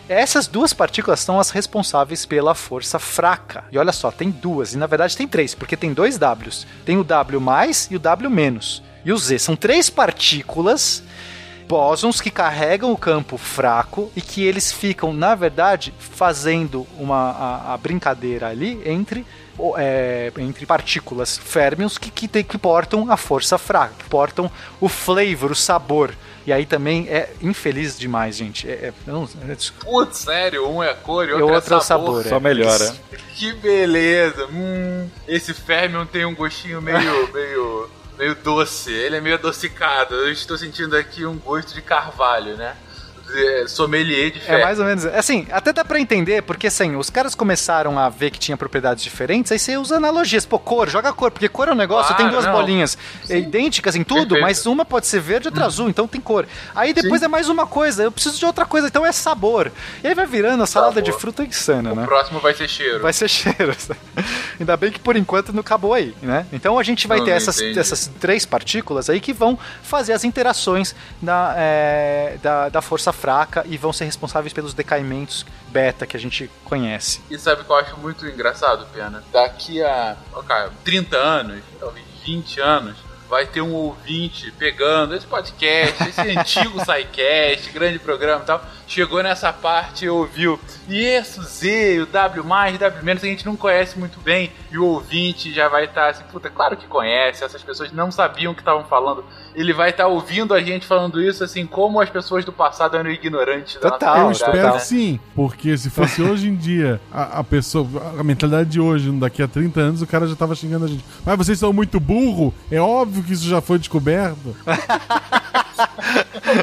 Essas 0.08 0.46
duas 0.46 0.72
partículas 0.74 1.20
são 1.20 1.40
as 1.40 1.50
responsáveis 1.50 2.26
pela 2.26 2.54
força 2.54 2.98
fraca. 2.98 3.64
E 3.72 3.78
olha 3.78 3.92
só, 3.92 4.10
tem 4.10 4.30
duas, 4.30 4.74
e 4.74 4.78
na 4.78 4.86
verdade 4.86 5.16
tem 5.16 5.26
três, 5.26 5.54
porque 5.54 5.76
tem 5.76 5.94
dois 5.94 6.18
Ws. 6.18 6.66
Tem 6.84 6.98
o 6.98 7.04
W 7.04 7.40
mais 7.40 7.88
e 7.90 7.96
o 7.96 7.98
W 7.98 8.30
menos. 8.30 8.82
E 9.04 9.12
o 9.12 9.18
Z. 9.18 9.38
São 9.38 9.56
três 9.56 9.88
partículas 9.88 11.02
bósons 11.66 12.20
que 12.20 12.30
carregam 12.30 12.92
o 12.92 12.96
campo 12.96 13.38
fraco 13.38 14.12
e 14.14 14.20
que 14.20 14.44
eles 14.44 14.70
ficam, 14.70 15.12
na 15.12 15.34
verdade, 15.34 15.94
fazendo 15.98 16.86
uma 16.98 17.30
a, 17.30 17.74
a 17.74 17.76
brincadeira 17.78 18.48
ali 18.48 18.80
entre 18.84 19.24
é, 19.78 20.32
entre 20.38 20.66
partículas 20.66 21.38
férmions 21.38 21.96
que, 21.96 22.10
que, 22.10 22.42
que 22.42 22.58
portam 22.58 23.10
a 23.10 23.16
força 23.16 23.56
fraca, 23.56 23.94
que 23.98 24.04
portam 24.08 24.50
o 24.80 24.88
flavor, 24.88 25.52
o 25.52 25.54
sabor. 25.54 26.14
E 26.46 26.52
aí 26.52 26.66
também 26.66 27.08
é 27.08 27.32
infeliz 27.40 27.98
demais, 27.98 28.36
gente. 28.36 28.68
É, 28.68 28.72
é, 28.72 28.92
não- 29.06 29.28
é. 29.48 29.56
Putz, 29.82 30.18
sério, 30.18 30.68
um 30.68 30.82
é 30.82 30.92
cor 30.92 31.24
e 31.26 31.30
E 31.30 31.32
outro, 31.32 31.54
outro 31.54 31.74
é 31.74 31.76
é 31.76 31.78
o 31.78 31.80
sabor. 31.80 32.06
sabor, 32.22 32.28
Só 32.28 32.38
melhora. 32.40 32.94
Que 33.34 33.52
beleza. 33.54 34.46
Hum, 34.52 35.08
esse 35.26 35.54
Fermion 35.54 36.04
tem 36.06 36.24
um 36.24 36.34
gostinho 36.34 36.82
meio, 36.82 36.98
meio, 37.32 37.90
meio 38.18 38.34
doce. 38.34 38.92
Ele 38.92 39.16
é 39.16 39.20
meio 39.20 39.36
adocicado. 39.36 40.14
Eu 40.14 40.30
estou 40.30 40.58
sentindo 40.58 40.96
aqui 40.96 41.24
um 41.24 41.36
gosto 41.38 41.72
de 41.74 41.80
carvalho, 41.80 42.56
né? 42.56 42.76
É, 43.34 43.66
sommelier 43.68 44.30
de 44.32 44.40
fé. 44.40 44.60
É 44.60 44.64
mais 44.64 44.78
ou 44.78 44.84
menos. 44.84 45.04
Assim, 45.06 45.46
até 45.50 45.72
dá 45.72 45.84
pra 45.84 45.98
entender, 46.00 46.42
porque 46.42 46.66
assim, 46.68 46.96
os 46.96 47.10
caras 47.10 47.34
começaram 47.34 47.98
a 47.98 48.08
ver 48.08 48.30
que 48.30 48.38
tinha 48.38 48.56
propriedades 48.56 49.02
diferentes, 49.04 49.50
aí 49.52 49.58
você 49.58 49.76
usa 49.76 49.96
analogias. 49.96 50.46
Pô, 50.46 50.58
cor, 50.58 50.88
joga 50.88 51.12
cor, 51.12 51.30
porque 51.30 51.48
cor 51.48 51.68
é 51.68 51.72
um 51.72 51.76
negócio, 51.76 52.14
Claro, 52.14 52.22
tem 52.22 52.30
duas 52.32 52.44
não. 52.44 52.52
bolinhas 52.52 52.96
é, 53.28 53.38
idênticas 53.38 53.96
em 53.96 54.04
tudo, 54.04 54.20
Perfeito. 54.34 54.42
mas 54.42 54.66
uma 54.66 54.84
pode 54.84 55.06
ser 55.06 55.20
verde 55.20 55.46
e 55.46 55.48
outra 55.48 55.64
azul, 55.66 55.88
então 55.88 56.06
tem 56.06 56.20
cor. 56.20 56.46
Aí 56.74 56.92
depois 56.92 57.22
é 57.22 57.28
mais 57.28 57.48
uma 57.48 57.66
coisa, 57.66 58.02
eu 58.04 58.12
preciso 58.12 58.38
de 58.38 58.46
outra 58.46 58.64
coisa, 58.64 58.86
então 58.88 59.04
é 59.04 59.12
sabor. 59.12 59.70
E 60.02 60.06
aí 60.08 60.14
vai 60.14 60.26
virando 60.26 60.62
a 60.62 60.66
salada 60.66 61.00
de 61.02 61.12
fruta 61.12 61.42
insana, 61.42 61.92
O 61.92 61.96
né? 61.96 62.04
próximo 62.04 62.40
vai 62.40 62.54
ser 62.54 62.68
cheiro. 62.68 63.00
Vai 63.00 63.12
ser 63.12 63.28
cheiro. 63.28 63.74
Ainda 64.58 64.76
bem 64.76 64.90
que 64.92 64.98
por 65.00 65.16
enquanto 65.16 65.52
não 65.52 65.60
acabou 65.60 65.94
aí, 65.94 66.14
né? 66.22 66.46
Então 66.52 66.78
a 66.78 66.82
gente 66.82 67.06
vai 67.06 67.18
Não, 67.18 67.24
ter 67.24 67.30
não 67.32 67.36
essas, 67.38 67.58
entendi. 67.60 67.78
essas 67.78 68.10
três 68.20 68.44
partículas 68.44 69.10
aí 69.10 69.20
que 69.20 69.32
vão 69.32 69.58
fazer 69.82 70.12
as 70.12 70.24
interações 70.24 70.94
da, 71.20 71.54
é, 71.56 72.36
da, 72.42 72.68
da 72.68 72.82
força 72.82 73.12
fraca 73.24 73.64
e 73.66 73.78
vão 73.78 73.90
ser 73.90 74.04
responsáveis 74.04 74.52
pelos 74.52 74.74
decaimentos 74.74 75.46
beta 75.68 76.06
que 76.06 76.14
a 76.14 76.20
gente 76.20 76.50
conhece. 76.62 77.22
E 77.30 77.38
sabe 77.38 77.62
o 77.62 77.64
que 77.64 77.70
eu 77.70 77.76
acho 77.76 77.96
muito 77.96 78.26
engraçado, 78.26 78.86
Pena? 78.92 79.24
Daqui 79.32 79.82
a 79.82 80.14
ok, 80.34 80.54
30 80.84 81.16
anos, 81.16 81.62
talvez 81.80 82.04
20 82.22 82.60
anos, 82.60 82.98
vai 83.34 83.46
ter 83.46 83.60
um 83.60 83.72
ouvinte 83.72 84.52
pegando 84.56 85.12
esse 85.16 85.26
podcast, 85.26 86.08
esse 86.08 86.20
antigo 86.38 86.78
SciCast, 86.78 87.72
grande 87.72 87.98
programa 87.98 88.42
e 88.42 88.46
tal, 88.46 88.64
chegou 88.86 89.20
nessa 89.24 89.52
parte 89.52 90.04
e 90.04 90.08
ouviu. 90.08 90.60
E 90.88 91.00
esse 91.04 91.42
Z, 91.42 92.02
o 92.02 92.06
W+, 92.06 92.42
W- 92.78 93.12
a 93.12 93.26
gente 93.26 93.44
não 93.44 93.56
conhece 93.56 93.98
muito 93.98 94.20
bem, 94.20 94.52
e 94.70 94.78
o 94.78 94.84
ouvinte 94.86 95.52
já 95.52 95.68
vai 95.68 95.86
estar 95.86 96.10
assim, 96.10 96.22
puta, 96.30 96.48
claro 96.48 96.76
que 96.76 96.86
conhece, 96.86 97.42
essas 97.42 97.60
pessoas 97.60 97.90
não 97.90 98.12
sabiam 98.12 98.52
o 98.52 98.54
que 98.54 98.60
estavam 98.60 98.84
falando. 98.84 99.24
Ele 99.52 99.72
vai 99.72 99.90
estar 99.90 100.06
ouvindo 100.06 100.54
a 100.54 100.60
gente 100.60 100.86
falando 100.86 101.20
isso, 101.20 101.42
assim, 101.42 101.66
como 101.66 102.00
as 102.00 102.08
pessoas 102.10 102.44
do 102.44 102.52
passado 102.52 102.96
eram 102.96 103.10
ignorantes 103.10 103.80
da 103.80 103.90
Total, 103.90 104.18
Eu 104.26 104.30
espero 104.30 104.52
realidade. 104.52 104.78
que 104.82 104.86
sim, 104.88 105.18
porque 105.34 105.76
se 105.76 105.90
fosse 105.90 106.22
hoje 106.22 106.48
em 106.48 106.54
dia, 106.54 107.00
a, 107.12 107.40
a 107.40 107.44
pessoa, 107.44 107.88
a 108.16 108.22
mentalidade 108.22 108.70
de 108.70 108.80
hoje, 108.80 109.10
daqui 109.12 109.42
a 109.42 109.48
30 109.48 109.80
anos, 109.80 110.02
o 110.02 110.06
cara 110.06 110.26
já 110.28 110.36
tava 110.36 110.54
xingando 110.54 110.84
a 110.84 110.88
gente. 110.88 111.04
Mas 111.24 111.36
vocês 111.36 111.58
são 111.58 111.72
muito 111.72 111.98
burro, 111.98 112.54
é 112.70 112.80
óbvio 112.80 113.23
que 113.24 113.32
isso 113.32 113.48
já 113.48 113.60
foi 113.60 113.78
descoberto. 113.78 114.56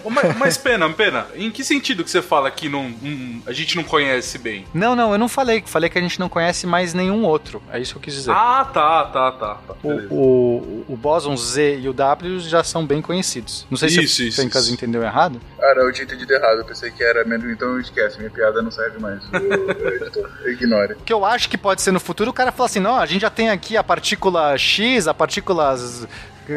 mas, 0.10 0.38
mas, 0.38 0.58
pena, 0.58 0.90
pena. 0.90 1.28
Em 1.36 1.52
que 1.52 1.64
sentido 1.64 2.04
que 2.04 2.10
você 2.10 2.22
fala 2.22 2.50
que 2.52 2.70
não, 2.70 2.86
hum, 2.86 3.42
a 3.46 3.52
gente 3.52 3.76
não 3.76 3.84
conhece 3.84 4.38
bem? 4.38 4.66
Não, 4.74 4.96
não, 4.96 5.12
eu 5.12 5.18
não 5.18 5.28
falei. 5.28 5.64
Falei 5.66 5.90
que 5.90 5.98
a 5.98 6.02
gente 6.02 6.20
não 6.20 6.30
conhece 6.30 6.66
mais 6.66 6.94
nenhum 6.94 7.24
outro. 7.26 7.62
É 7.72 7.80
isso 7.80 7.94
que 7.94 7.98
eu 7.98 8.02
quis 8.02 8.14
dizer. 8.14 8.32
Ah, 8.32 8.70
tá, 8.72 9.06
tá, 9.06 9.32
tá. 9.32 9.56
tá. 9.56 9.74
Beleza. 9.84 10.08
O, 10.12 10.86
o, 10.88 10.94
o 10.94 10.96
bóson 10.96 11.36
Z 11.36 11.80
e 11.80 11.90
o 11.90 11.94
W 11.94 12.40
já 12.40 12.64
são 12.64 12.86
bem 12.86 13.02
conhecidos. 13.02 13.66
Não 13.70 13.78
sei 13.78 13.90
se 13.90 14.02
Isso, 14.02 14.22
o 14.22 14.26
isso, 14.26 14.42
Fencas 14.42 14.70
entendeu 14.70 15.04
errado. 15.04 15.42
Cara, 15.58 15.82
eu 15.82 15.92
tinha 15.92 16.06
entendido 16.06 16.34
errado, 16.34 16.60
eu 16.60 16.66
pensei 16.66 16.92
que 16.92 17.04
era 17.04 17.24
menos, 17.24 17.50
então 17.50 17.80
esquece, 17.80 18.18
minha 18.18 18.30
piada 18.30 18.62
não 18.62 18.72
serve 18.72 19.00
mais. 19.00 19.22
O 19.32 19.88
editor 19.88 20.30
ignore. 20.48 20.94
O 20.94 21.04
que 21.04 21.14
eu 21.14 21.26
acho 21.26 21.50
que 21.50 21.58
pode 21.58 21.82
ser 21.82 21.92
no 21.92 22.00
futuro, 22.00 22.32
o 22.32 22.34
cara 22.34 22.52
fala 22.52 22.68
assim, 22.68 22.80
não, 22.80 22.96
a 22.96 23.06
gente 23.06 23.22
já 23.22 23.30
tem 23.30 23.50
aqui 23.50 23.78
a 23.78 23.84
partícula 23.84 24.58
X, 24.58 25.08
a 25.08 25.14
partícula 25.14 25.76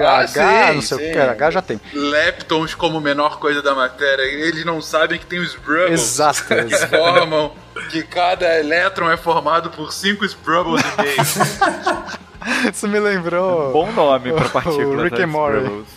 Ah, 0.00 0.18
H, 0.20 0.28
sim, 0.28 0.74
não 0.74 0.82
sei 0.82 0.98
sim. 0.98 1.10
o 1.10 1.12
que, 1.12 1.18
H 1.18 1.50
já 1.50 1.62
tem. 1.62 1.80
Leptons 1.92 2.74
como 2.74 3.00
menor 3.00 3.38
coisa 3.38 3.62
da 3.62 3.74
matéria, 3.74 4.22
eles 4.22 4.64
não 4.64 4.80
sabem 4.80 5.18
que 5.18 5.26
tem 5.26 5.38
os 5.38 5.54
Brubbles. 5.54 6.00
Exato. 6.00 6.42
Que 6.44 6.76
formam 6.88 7.52
que 7.90 8.02
cada 8.02 8.58
elétron 8.58 9.10
é 9.10 9.16
formado 9.16 9.70
por 9.70 9.92
cinco 9.92 10.24
Sprubbles 10.24 10.82
e 10.82 11.02
meio. 11.02 11.16
Isso 12.72 12.86
me 12.88 12.98
lembrou... 12.98 13.72
Bom 13.72 13.90
nome 13.92 14.32
pra 14.32 14.46
O 14.46 14.50
partículas. 14.50 15.02
Rick 15.04 15.16
and 15.16 15.18
né, 15.20 15.26
Morty. 15.26 15.58
Scribbles. 15.58 15.88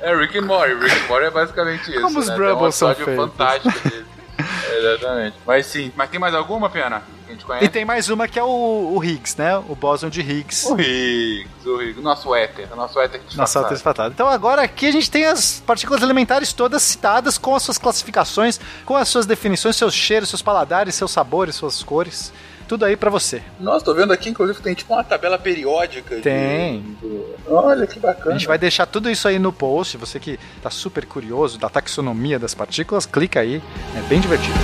É 0.00 0.16
Rick 0.16 0.38
and 0.38 0.42
Morty. 0.42 0.74
Rick 0.74 0.96
and 0.96 1.08
Morty 1.08 1.26
é 1.26 1.30
basicamente 1.30 1.90
isso. 1.90 2.00
Como 2.00 2.18
os 2.18 2.28
né? 2.28 2.34
Brubbles 2.34 2.74
um 2.74 2.78
são 2.78 2.90
episódio 2.90 3.04
feitos. 3.16 3.24
fantástico 3.24 3.88
dele. 3.88 4.06
Exatamente. 4.78 5.36
Mas 5.46 5.66
sim, 5.66 5.92
mas 5.96 6.10
tem 6.10 6.20
mais 6.20 6.34
alguma, 6.34 6.68
Pena? 6.68 7.02
Que 7.26 7.32
a 7.32 7.34
gente 7.34 7.64
E 7.64 7.68
tem 7.68 7.84
mais 7.84 8.08
uma 8.08 8.28
que 8.28 8.38
é 8.38 8.42
o, 8.42 8.92
o 8.96 9.04
Higgs, 9.04 9.38
né? 9.38 9.56
O 9.56 9.74
bóson 9.74 10.08
de 10.08 10.20
Higgs. 10.20 10.70
O 10.70 10.80
Higgs, 10.80 11.68
o 11.68 11.82
Higgs, 11.82 12.00
nosso 12.00 12.34
éter, 12.34 12.68
nosso 12.74 13.00
éter 13.00 13.20
disfarçado. 13.26 13.64
outra 13.64 13.76
espatado. 13.76 14.12
Então 14.14 14.28
agora 14.28 14.62
aqui 14.62 14.86
a 14.86 14.92
gente 14.92 15.10
tem 15.10 15.24
as 15.24 15.60
partículas 15.60 16.02
elementares 16.02 16.52
todas 16.52 16.82
citadas 16.82 17.38
com 17.38 17.54
as 17.54 17.62
suas 17.62 17.78
classificações, 17.78 18.60
com 18.84 18.96
as 18.96 19.08
suas 19.08 19.26
definições, 19.26 19.76
seus 19.76 19.94
cheiros, 19.94 20.28
seus 20.28 20.42
paladares, 20.42 20.94
seus 20.94 21.10
sabores, 21.10 21.54
suas 21.54 21.82
cores. 21.82 22.32
Tudo 22.72 22.86
aí 22.86 22.96
pra 22.96 23.10
você. 23.10 23.42
Nossa, 23.60 23.84
tô 23.84 23.92
vendo 23.92 24.14
aqui, 24.14 24.30
inclusive, 24.30 24.58
tem 24.62 24.72
tipo 24.72 24.94
uma 24.94 25.04
tabela 25.04 25.36
periódica. 25.38 26.16
de- 26.16 26.22
Tem. 26.22 26.80
do- 27.02 27.34
Olha 27.48 27.86
que 27.86 27.98
A 27.98 28.00
bacana. 28.02 28.32
gente 28.38 28.46
vai 28.48 28.56
deixar 28.56 28.86
tudo 28.86 29.10
isso 29.10 29.28
aí 29.28 29.38
no 29.38 29.52
post. 29.52 29.98
Você 29.98 30.18
que 30.18 30.40
tá 30.62 30.70
super 30.70 31.04
curioso 31.04 31.58
da 31.58 31.68
taxonomia 31.68 32.38
das 32.38 32.54
partículas, 32.54 33.04
clica 33.04 33.40
aí. 33.40 33.60
É 33.94 34.00
bem 34.08 34.20
divertido. 34.20 34.56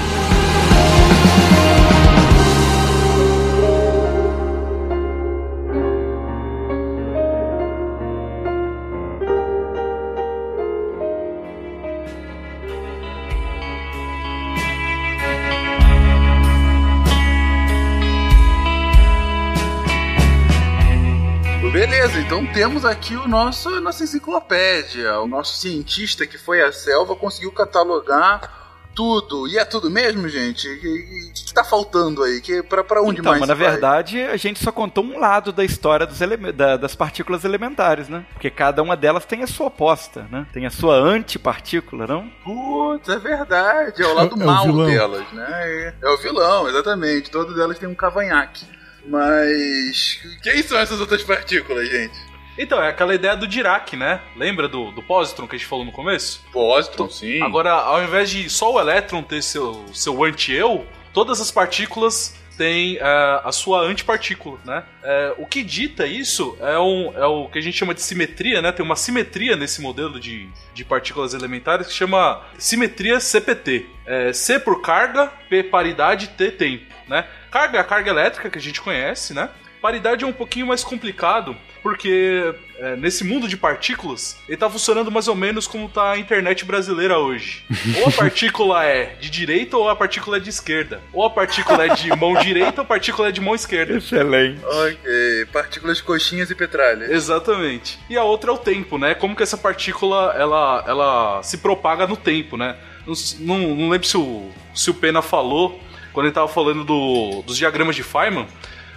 Temos 22.58 22.84
aqui 22.84 23.14
o 23.14 23.28
nosso 23.28 23.68
a 23.68 23.80
nossa 23.80 24.02
enciclopédia. 24.04 25.20
O 25.20 25.28
nosso 25.28 25.56
cientista 25.56 26.26
que 26.26 26.36
foi 26.36 26.60
à 26.62 26.72
selva 26.72 27.14
conseguiu 27.14 27.52
catalogar 27.52 28.56
tudo. 28.96 29.46
E 29.46 29.56
é 29.56 29.64
tudo 29.64 29.88
mesmo, 29.88 30.28
gente? 30.28 30.66
O 30.68 30.80
que, 30.80 31.32
que 31.46 31.54
tá 31.54 31.62
faltando 31.62 32.24
aí? 32.24 32.40
Que, 32.40 32.64
pra, 32.64 32.82
pra 32.82 33.00
onde 33.00 33.20
Então, 33.20 33.30
mais? 33.30 33.38
mas 33.40 33.48
na 33.48 33.54
vai? 33.54 33.70
verdade 33.70 34.20
a 34.22 34.36
gente 34.36 34.58
só 34.58 34.72
contou 34.72 35.04
um 35.04 35.20
lado 35.20 35.52
da 35.52 35.64
história 35.64 36.04
da- 36.52 36.76
das 36.76 36.96
partículas 36.96 37.44
elementares, 37.44 38.08
né? 38.08 38.24
Porque 38.32 38.50
cada 38.50 38.82
uma 38.82 38.96
delas 38.96 39.24
tem 39.24 39.44
a 39.44 39.46
sua 39.46 39.66
oposta, 39.68 40.26
né? 40.28 40.44
Tem 40.52 40.66
a 40.66 40.70
sua 40.70 40.96
antipartícula, 40.96 42.08
não? 42.08 42.28
Putz, 42.42 43.08
é 43.08 43.18
verdade. 43.20 44.02
É 44.02 44.06
o 44.06 44.14
lado 44.14 44.34
É 44.40 44.42
o 44.42 44.46
mal 44.46 44.64
vilão. 44.64 44.86
delas, 44.86 45.32
né? 45.32 45.46
É, 45.48 45.94
é 46.02 46.10
o 46.10 46.16
vilão, 46.16 46.68
exatamente. 46.68 47.30
Todas 47.30 47.56
elas 47.56 47.78
têm 47.78 47.88
um 47.88 47.94
cavanhaque. 47.94 48.66
Mas. 49.06 50.18
Quem 50.42 50.60
são 50.62 50.76
essas 50.76 51.00
outras 51.00 51.22
partículas, 51.22 51.88
gente? 51.88 52.18
Então, 52.58 52.82
é 52.82 52.88
aquela 52.88 53.14
ideia 53.14 53.36
do 53.36 53.46
Dirac, 53.46 53.96
né? 53.96 54.20
Lembra 54.36 54.68
do, 54.68 54.90
do 54.90 55.02
positron 55.02 55.46
que 55.46 55.54
a 55.54 55.58
gente 55.58 55.68
falou 55.68 55.84
no 55.84 55.92
começo? 55.92 56.44
Pósitron, 56.52 57.08
sim. 57.08 57.40
Agora, 57.40 57.70
ao 57.70 58.02
invés 58.02 58.28
de 58.28 58.50
só 58.50 58.74
o 58.74 58.80
elétron 58.80 59.22
ter 59.22 59.42
seu, 59.42 59.84
seu 59.94 60.24
anti-eu, 60.24 60.84
todas 61.12 61.40
as 61.40 61.50
partículas 61.52 62.36
têm 62.58 62.96
é, 62.96 63.40
a 63.44 63.52
sua 63.52 63.82
antipartícula, 63.82 64.58
né? 64.64 64.82
É, 65.02 65.34
o 65.38 65.46
que 65.46 65.62
dita 65.62 66.04
isso 66.04 66.58
é, 66.60 66.76
um, 66.76 67.12
é 67.16 67.24
o 67.24 67.48
que 67.48 67.58
a 67.58 67.62
gente 67.62 67.78
chama 67.78 67.94
de 67.94 68.02
simetria, 68.02 68.60
né? 68.60 68.72
Tem 68.72 68.84
uma 68.84 68.96
simetria 68.96 69.54
nesse 69.54 69.80
modelo 69.80 70.18
de, 70.18 70.48
de 70.74 70.84
partículas 70.84 71.32
elementares 71.32 71.86
que 71.86 71.92
chama 71.92 72.42
simetria 72.58 73.20
CPT. 73.20 73.86
É, 74.04 74.32
C 74.32 74.58
por 74.58 74.82
carga, 74.82 75.28
P 75.48 75.62
paridade, 75.62 76.30
T 76.30 76.50
tempo, 76.50 76.92
né? 77.06 77.24
Carga 77.50 77.78
é 77.78 77.80
a 77.80 77.84
carga 77.84 78.10
elétrica 78.10 78.50
que 78.50 78.58
a 78.58 78.62
gente 78.62 78.80
conhece, 78.80 79.32
né? 79.32 79.48
Paridade 79.88 80.22
é 80.22 80.26
um 80.26 80.34
pouquinho 80.34 80.66
mais 80.66 80.84
complicado, 80.84 81.56
porque 81.82 82.54
é, 82.78 82.94
nesse 82.96 83.24
mundo 83.24 83.48
de 83.48 83.56
partículas, 83.56 84.36
ele 84.46 84.58
tá 84.58 84.68
funcionando 84.68 85.10
mais 85.10 85.28
ou 85.28 85.34
menos 85.34 85.66
como 85.66 85.88
tá 85.88 86.10
a 86.10 86.18
internet 86.18 86.62
brasileira 86.62 87.18
hoje. 87.18 87.64
Ou 87.96 88.08
a 88.08 88.12
partícula 88.12 88.84
é 88.84 89.16
de 89.18 89.30
direita 89.30 89.78
ou 89.78 89.88
a 89.88 89.96
partícula 89.96 90.36
é 90.36 90.40
de 90.40 90.50
esquerda. 90.50 91.00
Ou 91.10 91.24
a 91.24 91.30
partícula 91.30 91.86
é 91.86 91.94
de 91.94 92.14
mão 92.14 92.34
direita 92.34 92.82
ou 92.82 92.84
a 92.84 92.86
partícula 92.86 93.28
é 93.28 93.32
de 93.32 93.40
mão 93.40 93.54
esquerda. 93.54 93.96
Excelente. 93.96 94.60
Ok, 94.62 95.46
partículas 95.54 96.02
coxinhas 96.02 96.50
e 96.50 96.54
petralhas. 96.54 97.08
Exatamente. 97.08 97.98
E 98.10 98.18
a 98.18 98.24
outra 98.24 98.50
é 98.50 98.54
o 98.54 98.58
tempo, 98.58 98.98
né? 98.98 99.14
Como 99.14 99.34
que 99.34 99.42
essa 99.42 99.56
partícula 99.56 100.34
ela, 100.36 100.84
ela 100.86 101.42
se 101.42 101.56
propaga 101.56 102.06
no 102.06 102.14
tempo, 102.14 102.58
né? 102.58 102.76
Não, 103.06 103.14
não, 103.38 103.74
não 103.74 103.88
lembro 103.88 104.06
se 104.06 104.18
o, 104.18 104.50
se 104.74 104.90
o 104.90 104.94
Pena 104.94 105.22
falou 105.22 105.80
quando 106.12 106.26
ele 106.26 106.34
tava 106.34 106.48
falando 106.48 106.84
do, 106.84 107.42
dos 107.46 107.56
diagramas 107.56 107.96
de 107.96 108.02
Feynman, 108.02 108.46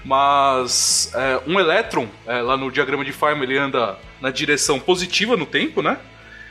mas 0.03 1.11
é, 1.15 1.41
um 1.47 1.59
elétron, 1.59 2.07
é, 2.25 2.41
lá 2.41 2.57
no 2.57 2.71
diagrama 2.71 3.05
de 3.05 3.11
Feynman, 3.11 3.43
ele 3.43 3.57
anda 3.57 3.97
na 4.19 4.31
direção 4.31 4.79
positiva 4.79 5.35
no 5.35 5.45
tempo, 5.45 5.81
né? 5.81 5.97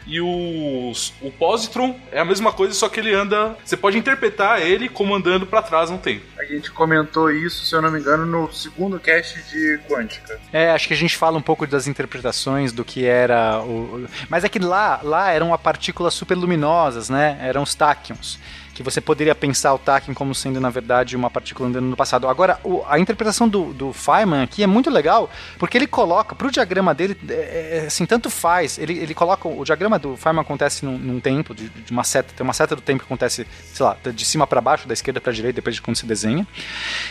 E 0.07 0.21
os, 0.21 1.13
o 1.21 1.31
positron 1.31 1.95
é 2.11 2.19
a 2.19 2.25
mesma 2.25 2.53
coisa, 2.53 2.75
só 2.75 2.89
que 2.89 2.99
ele 2.99 3.15
anda. 3.15 3.57
Você 3.65 3.77
pode 3.77 3.99
interpretar 3.99 4.61
ele 4.61 4.89
como 4.89 5.15
andando 5.15 5.47
para 5.47 5.63
trás 5.63 5.91
no 5.91 5.99
tempo. 5.99 6.25
A 6.39 6.45
gente 6.45 6.71
comentou 6.71 7.31
isso, 7.31 7.65
se 7.65 7.75
eu 7.75 7.83
não 7.83 7.91
me 7.91 8.01
engano, 8.01 8.25
no 8.27 8.53
segundo 8.53 8.99
cast 8.99 9.41
de 9.51 9.79
Quântica. 9.89 10.41
É, 10.53 10.71
acho 10.71 10.89
que 10.89 10.95
a 10.95 10.97
gente 10.97 11.17
fala 11.17 11.39
um 11.39 11.43
pouco 11.43 11.67
das 11.67 11.87
interpretações 11.87 12.73
do 12.73 12.85
que 12.85 13.05
era 13.05 13.61
o. 13.61 14.07
Mas 14.29 14.43
é 14.43 14.49
que 14.49 14.59
lá, 14.59 15.01
lá 15.03 15.31
eram 15.31 15.53
a 15.53 15.59
partículas 15.59 16.15
superluminosas, 16.15 17.09
né? 17.09 17.39
Eram 17.41 17.63
os 17.63 17.75
táquions. 17.75 18.39
Que 18.75 18.83
você 18.83 19.01
poderia 19.01 19.35
pensar 19.35 19.75
o 19.75 19.79
Taken 19.79 20.15
como 20.15 20.35
sendo, 20.35 20.61
na 20.61 20.71
verdade, 20.71 21.17
uma 21.17 21.31
partícula 21.31 21.69
andando 21.69 21.87
no 21.87 21.97
passado. 21.97 22.29
Agora, 22.29 22.59
o- 22.65 22.83
a 22.89 22.99
interpretação 22.99 23.49
do, 23.49 23.73
do 23.73 23.93
Feynman 23.93 24.43
aqui 24.43 24.63
é 24.63 24.67
muito 24.67 24.91
legal, 24.91 25.31
porque 25.59 25.77
ele 25.77 25.87
coloca, 25.87 26.35
pro 26.35 26.51
diagrama 26.51 26.95
dele, 26.95 27.17
é, 27.29 27.81
é, 27.83 27.87
assim, 27.87 28.07
tanto 28.07 28.31
faz, 28.31 28.79
ele, 28.79 28.99
ele 28.99 29.15
coloca, 29.15 29.49
o 29.49 29.65
diagrama 29.65 29.99
do 29.99 30.17
Feynman 30.17 30.43
acontece 30.43 30.85
num, 30.85 30.97
num 30.99 31.21
tempo, 31.21 31.55
de, 31.55 31.69
de 31.69 31.93
uma 31.93 32.05
seta, 32.05 32.33
tem 32.37 32.45
uma 32.45 32.53
seta 32.53 32.75
do 32.77 32.83
tempo 32.83 33.01
que 33.01 33.05
acontece, 33.07 33.47
sei 33.73 33.85
lá, 33.85 33.97
de 34.15 34.25
cima 34.25 34.47
para 34.47 34.61
baixo, 34.61 34.87
da 34.89 34.95
esquerda 34.95 35.21
para 35.21 35.33
direita, 35.33 35.57
depende 35.57 35.77
de 35.77 35.83
quando 35.83 35.97
se 35.97 36.07
desenha. 36.07 36.47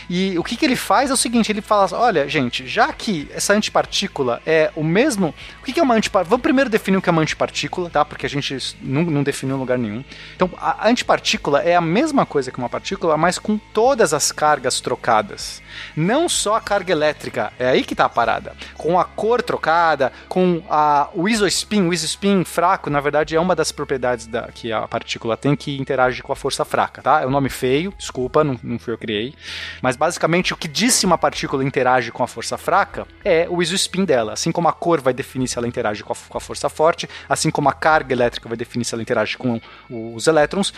E 0.10 0.38
o 0.40 0.44
que, 0.44 0.56
que 0.56 0.65
ele 0.65 0.76
faz 0.76 1.10
é 1.10 1.14
o 1.14 1.18
seguinte: 1.18 1.52
ele 1.52 1.61
fala, 1.61 1.88
olha, 1.94 2.27
gente, 2.27 2.65
já 2.68 2.91
que 2.94 3.27
essa 3.34 3.53
antipartícula 3.53 4.41
é 4.45 4.72
o 4.76 4.84
mesmo. 4.84 5.34
O 5.61 5.65
que, 5.65 5.73
que 5.73 5.80
é 5.80 5.84
uma 5.84 5.95
antipartícula? 5.95 6.30
Vamos 6.30 6.41
primeiro 6.44 6.69
definir 6.69 6.98
o 6.98 7.02
que 7.02 7.10
é 7.10 7.11
uma 7.11 7.22
antipartícula, 7.22 7.90
tá? 7.90 8.03
Porque 8.06 8.26
a 8.26 8.30
gente 8.30 8.57
não, 8.81 9.03
não 9.03 9.23
definiu 9.23 9.56
em 9.56 9.60
lugar 9.60 9.77
nenhum. 9.77 10.03
Então, 10.36 10.49
a 10.57 10.88
antipartícula 10.90 11.59
é 11.64 11.76
a 11.76 11.81
mesma 11.81 12.26
coisa 12.26 12.52
que 12.52 12.57
uma 12.57 12.69
partícula, 12.69 13.18
mas 13.18 13.38
com 13.38 13.57
todas 13.57 14.14
as 14.14 14.31
cargas 14.31 14.80
trocadas. 14.80 15.61
Não 15.95 16.30
só 16.30 16.56
a 16.56 16.61
carga 16.61 16.91
elétrica, 16.91 17.52
é 17.60 17.68
aí 17.68 17.84
que 17.84 17.95
tá 17.95 18.06
a 18.06 18.10
parada. 18.10 18.56
Com 18.76 18.99
a 18.99 19.06
cor 19.06 19.41
trocada, 19.41 20.11
com 20.27 20.64
a, 20.69 21.10
o 21.14 21.27
isospin, 21.27 21.88
o 21.88 21.94
isospin 21.94 22.44
fraco, 22.44 22.90
na 22.90 22.99
verdade, 22.99 23.36
é 23.36 23.40
uma 23.40 23.56
das 23.56 23.72
propriedades 23.72 24.27
da, 24.27 24.49
que 24.53 24.72
a 24.72 24.88
partícula 24.88 25.36
tem 25.36 25.56
que 25.56 25.77
interage 25.80 26.23
com 26.23 26.31
a 26.31 26.36
força 26.36 26.64
fraca, 26.64 27.02
tá? 27.02 27.22
É 27.22 27.27
um 27.27 27.31
nome 27.31 27.49
feio, 27.49 27.94
desculpa, 27.98 28.44
não, 28.44 28.60
não 28.64 28.80
fui 28.80 28.94
eu 28.94 28.98
que 28.98 29.10
criei. 29.10 29.34
Mas 29.81 29.95
basicamente 29.95 30.53
o 30.53 30.57
que 30.57 30.68
diz 30.68 30.94
se 30.94 31.06
uma 31.06 31.18
partícula 31.18 31.64
interage 31.64 32.11
com 32.11 32.23
a 32.23 32.27
força 32.27 32.57
fraca 32.57 33.07
é 33.26 33.48
o 33.49 33.61
isospin 33.61 34.06
dela. 34.06 34.34
Assim 34.34 34.52
como 34.52 34.68
a 34.68 34.73
cor 34.73 35.02
vai 35.02 35.14
definir 35.14 35.48
se 35.48 35.57
ela 35.57 35.68
interage 35.68 36.03
com 36.03 36.14
a, 36.14 36.15
com 36.27 36.38
a 36.38 36.41
força 36.41 36.69
forte, 36.69 37.10
assim 37.27 37.49
como 37.49 37.68
a 37.68 37.73
carga 37.73 38.14
elétrica 38.14 38.48
vai 38.48 38.57
definir 38.57 38.86
se 38.86 38.94
ela 38.94 39.02
interage 39.02 39.38
com 39.38 39.60
os 39.90 40.27
elétrons, 40.27 40.73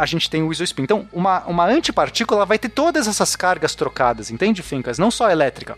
a 0.00 0.06
gente 0.06 0.30
tem 0.30 0.42
o 0.42 0.50
isospin. 0.50 0.82
Então, 0.82 1.06
uma, 1.12 1.44
uma 1.44 1.66
antipartícula 1.66 2.46
vai 2.46 2.58
ter 2.58 2.70
todas 2.70 3.06
essas 3.06 3.36
cargas 3.36 3.74
trocadas, 3.74 4.30
entende, 4.30 4.62
Fincas? 4.62 4.98
Não 4.98 5.10
só 5.10 5.30
elétrica. 5.30 5.76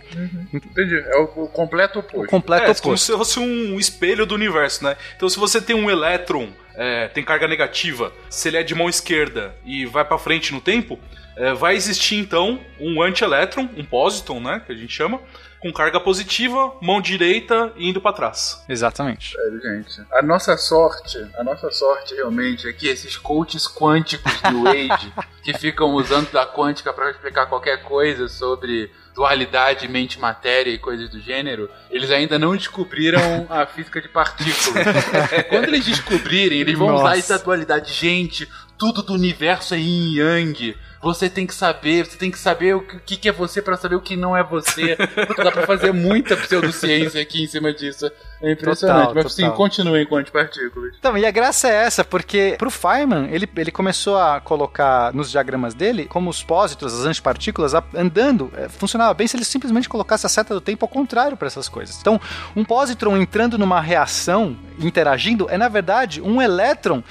Entendi. 0.53 0.97
É 0.97 1.17
o, 1.17 1.43
o 1.43 1.49
completo 1.49 1.99
oposto. 1.99 2.25
O 2.25 2.29
completo 2.29 2.71
é, 2.71 2.75
como 2.75 2.95
oposto. 2.95 3.05
se 3.05 3.13
fosse 3.13 3.41
um 3.41 3.81
espelho 3.81 4.25
do 4.25 4.37
universo, 4.37 4.85
né? 4.85 4.97
Então, 5.17 5.29
se 5.29 5.37
você 5.37 5.61
tem 5.61 5.75
um 5.75 5.91
elétron, 5.91 6.51
é, 6.75 7.09
tem 7.09 7.25
carga 7.25 7.47
negativa, 7.47 8.13
se 8.31 8.49
ele 8.49 8.57
é 8.57 8.63
de 8.63 8.75
mão 8.75 8.89
esquerda 8.89 9.55
e 9.65 9.85
vai 9.87 10.05
pra 10.05 10.19
frente 10.19 10.53
no 10.53 10.61
tempo, 10.61 10.99
é, 11.37 11.55
vai 11.55 11.75
existir 11.75 12.17
então 12.17 12.61
um 12.79 13.03
antielétron, 13.03 13.69
um 13.77 13.85
pósiton, 13.85 14.41
né? 14.41 14.63
Que 14.65 14.73
a 14.73 14.75
gente 14.75 14.93
chama, 14.93 15.21
com 15.61 15.73
carga 15.73 16.01
positiva, 16.01 16.75
mão 16.83 17.01
direita 17.01 17.73
e 17.77 17.89
indo 17.89 18.01
pra 18.01 18.13
trás. 18.13 18.63
Exatamente. 18.69 19.33
Sério, 19.33 19.61
gente. 19.61 20.03
A 20.13 20.23
nossa 20.23 20.57
sorte, 20.57 21.19
a 21.39 21.45
nossa 21.45 21.71
sorte 21.71 22.15
realmente 22.15 22.69
é 22.69 22.73
que 22.73 22.89
esses 22.89 23.17
coaches 23.17 23.67
quânticos 23.67 24.33
do 24.43 24.65
Wade, 24.65 25.13
que 25.43 25.57
ficam 25.57 25.95
usando 25.95 26.31
da 26.33 26.45
quântica 26.45 26.93
para 26.93 27.11
explicar 27.11 27.47
qualquer 27.47 27.83
coisa 27.85 28.29
sobre 28.29 28.91
dualidade 29.15 29.87
mente-matéria 29.89 30.71
e 30.71 30.79
coisas 30.79 31.09
do 31.09 31.21
gênero, 31.21 31.69
eles 31.91 32.11
ainda 32.11 32.39
não 32.39 32.57
descobriram 32.57 33.47
a 33.49 33.67
física 33.67 34.01
de 34.01 34.09
partículas. 34.09 34.87
Quando 35.49 35.65
eles 35.65 35.85
descobrirem, 35.85 36.61
eles 36.61 36.79
vão 36.79 36.95
usar 36.95 37.03
Nossa. 37.03 37.19
essa 37.19 37.39
dualidade. 37.39 37.93
Gente, 37.93 38.49
tudo 38.83 39.01
do 39.01 39.15
universo 39.15 39.77
é 39.77 39.79
yin 39.79 40.17
yang. 40.17 40.75
Você 41.01 41.31
tem 41.31 41.47
que 41.47 41.55
saber, 41.55 42.05
você 42.05 42.17
tem 42.17 42.33
que 42.33 42.39
saber 42.39 42.75
o 42.75 42.81
que, 42.81 43.17
que 43.17 43.29
é 43.29 43.33
você 43.33 43.63
para 43.63 43.77
saber 43.77 43.95
o 43.95 44.01
que 44.01 44.17
não 44.17 44.37
é 44.37 44.43
você. 44.43 44.97
Dá 45.37 45.53
pra 45.53 45.67
fazer 45.67 45.93
muita 45.93 46.37
pseudociência 46.37 47.23
aqui 47.23 47.45
em 47.45 47.47
cima 47.47 47.73
disso. 47.73 48.11
É 48.41 48.53
impressionante. 48.53 49.09
Total, 49.09 49.23
Mas 49.23 49.33
sim, 49.35 49.43
total. 49.43 49.57
continuem 49.57 50.07
com 50.07 50.17
antipartículas. 50.17 50.95
Então, 50.99 51.17
e 51.17 51.25
a 51.25 51.31
graça 51.31 51.69
é 51.69 51.75
essa, 51.75 52.05
porque 52.05 52.57
pro 52.59 52.71
Feynman, 52.71 53.29
ele, 53.33 53.49
ele 53.57 53.71
começou 53.71 54.17
a 54.17 54.41
colocar 54.41 55.13
nos 55.13 55.31
diagramas 55.31 55.75
dele 55.75 56.07
como 56.07 56.29
os 56.29 56.43
pósitrons, 56.43 56.93
as 56.93 57.07
antipartículas, 57.07 57.75
andando. 57.95 58.53
É, 58.57 58.69
funcionava 58.69 59.15
bem 59.15 59.29
se 59.29 59.37
ele 59.37 59.45
simplesmente 59.45 59.89
colocasse 59.89 60.27
a 60.27 60.29
seta 60.29 60.55
do 60.55 60.61
tempo 60.61 60.85
ao 60.85 60.89
contrário 60.89 61.37
para 61.37 61.47
essas 61.47 61.69
coisas. 61.69 61.99
Então, 62.01 62.21
um 62.55 62.65
pósitron 62.65 63.17
entrando 63.17 63.57
numa 63.57 63.81
reação, 63.81 64.57
interagindo, 64.79 65.49
é 65.51 65.57
na 65.57 65.69
verdade 65.69 66.21
um 66.21 66.43
elétron 66.43 67.03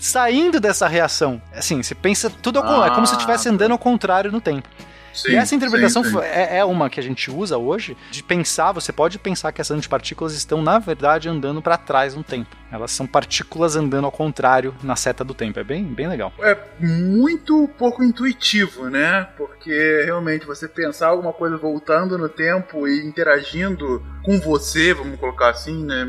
saindo 0.00 0.58
dessa 0.58 0.88
reação. 0.88 1.40
Assim, 1.54 1.82
você 1.82 1.94
pensa 1.94 2.30
tudo 2.30 2.58
ao 2.58 2.64
contrário, 2.64 2.92
é 2.92 2.94
como 2.94 3.06
se 3.06 3.14
estivesse 3.14 3.48
andando 3.48 3.72
ao 3.72 3.78
contrário 3.78 4.32
no 4.32 4.40
tempo. 4.40 4.68
Sim, 5.12 5.32
e 5.32 5.36
essa 5.36 5.54
interpretação 5.54 6.04
sim, 6.04 6.10
sim. 6.10 6.18
é, 6.20 6.58
é 6.58 6.64
uma 6.64 6.88
que 6.88 7.00
a 7.00 7.02
gente 7.02 7.30
usa 7.30 7.58
hoje 7.58 7.96
de 8.10 8.22
pensar, 8.22 8.72
você 8.72 8.92
pode 8.92 9.18
pensar 9.18 9.52
que 9.52 9.60
essas 9.60 9.76
antipartículas 9.76 10.34
estão, 10.34 10.62
na 10.62 10.78
verdade, 10.78 11.28
andando 11.28 11.60
para 11.60 11.76
trás 11.76 12.14
no 12.14 12.22
tempo. 12.22 12.56
Elas 12.70 12.92
são 12.92 13.06
partículas 13.06 13.74
andando 13.74 14.04
ao 14.04 14.12
contrário 14.12 14.74
na 14.82 14.94
seta 14.94 15.24
do 15.24 15.34
tempo. 15.34 15.58
É 15.58 15.64
bem, 15.64 15.84
bem 15.84 16.08
legal. 16.08 16.32
É 16.38 16.56
muito 16.78 17.68
pouco 17.76 18.04
intuitivo, 18.04 18.88
né? 18.88 19.28
Porque 19.36 20.02
realmente 20.04 20.46
você 20.46 20.68
pensar 20.68 21.08
alguma 21.08 21.32
coisa 21.32 21.56
voltando 21.56 22.16
no 22.16 22.28
tempo 22.28 22.86
e 22.86 23.04
interagindo 23.04 24.04
com 24.22 24.38
você, 24.38 24.94
vamos 24.94 25.18
colocar 25.18 25.50
assim, 25.50 25.84
né? 25.84 26.06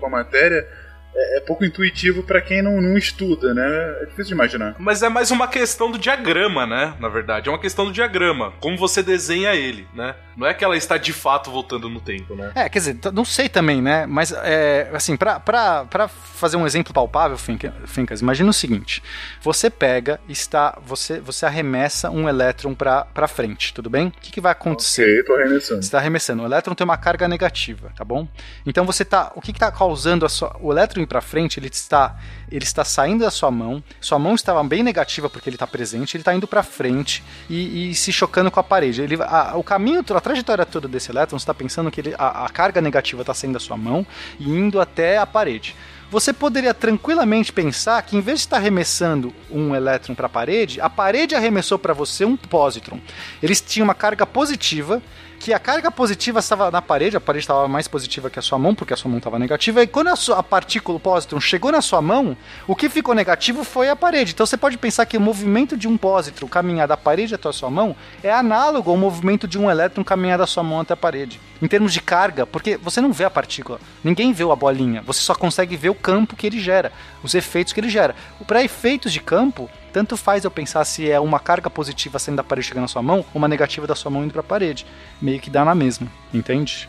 Com 0.00 0.06
a 0.06 0.10
matéria, 0.10 0.66
é, 1.14 1.38
é 1.38 1.40
pouco 1.40 1.64
intuitivo 1.64 2.22
pra 2.22 2.40
quem 2.40 2.62
não, 2.62 2.80
não 2.80 2.96
estuda, 2.96 3.52
né? 3.54 3.66
É 4.02 4.04
difícil 4.06 4.26
de 4.26 4.32
imaginar. 4.34 4.74
Mas 4.78 5.02
é 5.02 5.08
mais 5.08 5.30
uma 5.30 5.48
questão 5.48 5.90
do 5.90 5.98
diagrama, 5.98 6.66
né? 6.66 6.94
Na 7.00 7.08
verdade, 7.08 7.48
é 7.48 7.52
uma 7.52 7.58
questão 7.58 7.84
do 7.86 7.92
diagrama. 7.92 8.52
Como 8.60 8.76
você 8.76 9.02
desenha 9.02 9.54
ele, 9.54 9.86
né? 9.94 10.14
Não 10.36 10.46
é 10.46 10.54
que 10.54 10.64
ela 10.64 10.76
está 10.76 10.96
de 10.96 11.12
fato 11.12 11.50
voltando 11.50 11.88
no 11.88 12.00
tempo, 12.00 12.34
né? 12.34 12.52
É, 12.54 12.68
quer 12.68 12.78
dizer, 12.78 12.98
não 13.12 13.24
sei 13.24 13.48
também, 13.48 13.82
né? 13.82 14.06
Mas, 14.06 14.32
é, 14.32 14.88
assim, 14.94 15.16
pra, 15.16 15.38
pra, 15.38 15.84
pra 15.84 16.08
fazer 16.08 16.56
um 16.56 16.66
exemplo 16.66 16.94
palpável, 16.94 17.36
Finca- 17.36 17.74
Fincas, 17.86 18.20
imagina 18.22 18.48
o 18.48 18.52
seguinte: 18.52 19.02
você 19.42 19.68
pega, 19.68 20.18
está, 20.28 20.78
você, 20.86 21.20
você 21.20 21.44
arremessa 21.44 22.08
um 22.10 22.28
elétron 22.28 22.74
pra, 22.74 23.04
pra 23.04 23.28
frente, 23.28 23.74
tudo 23.74 23.90
bem? 23.90 24.06
O 24.08 24.10
que, 24.12 24.30
que 24.32 24.40
vai 24.40 24.52
acontecer? 24.52 25.02
Ok, 25.02 25.24
tô 25.24 25.34
arremessando. 25.34 25.82
Você 25.82 25.88
está 25.88 25.98
arremessando. 25.98 26.42
O 26.42 26.46
elétron 26.46 26.74
tem 26.74 26.84
uma 26.84 26.96
carga 26.96 27.28
negativa, 27.28 27.92
tá 27.96 28.04
bom? 28.04 28.26
Então 28.64 28.86
você 28.86 29.04
tá. 29.04 29.32
O 29.34 29.40
que 29.42 29.50
está 29.50 29.70
causando 29.70 30.24
a 30.24 30.28
sua, 30.28 30.56
o 30.60 30.72
elétron 30.72 30.99
para 31.06 31.20
frente? 31.20 31.58
Ele 31.58 31.68
está, 31.68 32.16
ele 32.50 32.64
está 32.64 32.84
saindo 32.84 33.24
da 33.24 33.30
sua 33.30 33.50
mão. 33.50 33.82
Sua 34.00 34.18
mão 34.18 34.34
estava 34.34 34.62
bem 34.64 34.82
negativa 34.82 35.28
porque 35.28 35.48
ele 35.48 35.56
está 35.56 35.66
presente. 35.66 36.16
Ele 36.16 36.22
está 36.22 36.34
indo 36.34 36.46
para 36.46 36.62
frente 36.62 37.22
e, 37.48 37.90
e 37.90 37.94
se 37.94 38.12
chocando 38.12 38.50
com 38.50 38.60
a 38.60 38.62
parede. 38.64 39.02
Ele, 39.02 39.16
a- 39.22 39.52
o 39.56 39.62
caminho, 39.62 40.00
a 40.00 40.20
trajetória 40.20 40.64
toda 40.66 40.88
desse 40.88 41.10
elétron, 41.10 41.38
você 41.38 41.42
está 41.42 41.54
pensando 41.54 41.90
que 41.90 42.00
ele- 42.00 42.14
a, 42.18 42.44
a 42.46 42.48
carga 42.48 42.80
negativa 42.80 43.22
está 43.22 43.34
saindo 43.34 43.54
da 43.54 43.60
sua 43.60 43.76
mão 43.76 44.06
e 44.38 44.48
indo 44.48 44.80
até 44.80 45.18
a 45.18 45.26
parede. 45.26 45.74
Você 46.10 46.32
poderia 46.32 46.74
tranquilamente 46.74 47.52
pensar 47.52 48.02
que 48.02 48.16
em 48.16 48.20
vez 48.20 48.40
de 48.40 48.46
estar 48.46 48.56
arremessando 48.56 49.32
um 49.48 49.76
elétron 49.76 50.12
para 50.12 50.26
a 50.26 50.28
parede, 50.28 50.80
a 50.80 50.90
parede 50.90 51.36
arremessou 51.36 51.78
para 51.78 51.92
você 51.94 52.24
um 52.24 52.36
pósitron. 52.36 52.98
Eles 53.40 53.60
tinham 53.60 53.84
uma 53.84 53.94
carga 53.94 54.26
positiva, 54.26 55.00
que 55.40 55.54
a 55.54 55.58
carga 55.58 55.90
positiva 55.90 56.38
estava 56.38 56.70
na 56.70 56.82
parede, 56.82 57.16
a 57.16 57.20
parede 57.20 57.44
estava 57.44 57.66
mais 57.66 57.88
positiva 57.88 58.28
que 58.28 58.38
a 58.38 58.42
sua 58.42 58.58
mão, 58.58 58.74
porque 58.74 58.92
a 58.92 58.96
sua 58.96 59.08
mão 59.08 59.16
estava 59.16 59.38
negativa, 59.38 59.82
e 59.82 59.86
quando 59.86 60.08
a, 60.08 60.16
sua, 60.16 60.38
a 60.38 60.42
partícula, 60.42 60.98
o 60.98 61.00
pósitron, 61.00 61.40
chegou 61.40 61.72
na 61.72 61.80
sua 61.80 62.02
mão, 62.02 62.36
o 62.66 62.76
que 62.76 62.90
ficou 62.90 63.14
negativo 63.14 63.64
foi 63.64 63.88
a 63.88 63.96
parede. 63.96 64.32
Então 64.32 64.44
você 64.44 64.58
pode 64.58 64.76
pensar 64.76 65.06
que 65.06 65.16
o 65.16 65.20
movimento 65.20 65.78
de 65.78 65.88
um 65.88 65.96
pósitron 65.96 66.46
caminhar 66.46 66.86
da 66.86 66.96
parede 66.96 67.34
até 67.34 67.48
a 67.48 67.52
sua 67.54 67.70
mão 67.70 67.96
é 68.22 68.30
análogo 68.30 68.90
ao 68.90 68.98
movimento 68.98 69.48
de 69.48 69.58
um 69.58 69.70
elétron 69.70 70.04
caminhar 70.04 70.36
da 70.36 70.46
sua 70.46 70.62
mão 70.62 70.80
até 70.80 70.92
a 70.92 70.96
parede. 70.96 71.40
Em 71.62 71.66
termos 71.66 71.94
de 71.94 72.02
carga, 72.02 72.44
porque 72.46 72.76
você 72.76 73.00
não 73.00 73.10
vê 73.10 73.24
a 73.24 73.30
partícula, 73.30 73.80
ninguém 74.04 74.34
vê 74.34 74.44
a 74.44 74.54
bolinha, 74.54 75.00
você 75.00 75.20
só 75.20 75.34
consegue 75.34 75.74
ver 75.74 75.88
o 75.88 75.94
campo 75.94 76.36
que 76.36 76.46
ele 76.46 76.60
gera, 76.60 76.92
os 77.22 77.34
efeitos 77.34 77.72
que 77.72 77.80
ele 77.80 77.88
gera. 77.88 78.14
Para 78.46 78.62
efeitos 78.62 79.10
de 79.10 79.20
campo, 79.20 79.70
tanto 79.92 80.16
faz 80.16 80.44
eu 80.44 80.50
pensar 80.50 80.84
se 80.84 81.10
é 81.10 81.18
uma 81.20 81.38
carga 81.38 81.68
positiva 81.68 82.18
saindo 82.18 82.36
da 82.36 82.44
parede 82.44 82.68
chegando 82.68 82.82
na 82.82 82.88
sua 82.88 83.02
mão, 83.02 83.24
uma 83.34 83.48
negativa 83.48 83.86
da 83.86 83.94
sua 83.94 84.10
mão 84.10 84.24
indo 84.24 84.32
para 84.32 84.40
a 84.40 84.44
parede. 84.44 84.86
Meio 85.20 85.40
que 85.40 85.50
dá 85.50 85.64
na 85.64 85.74
mesma, 85.74 86.06
entende? 86.32 86.88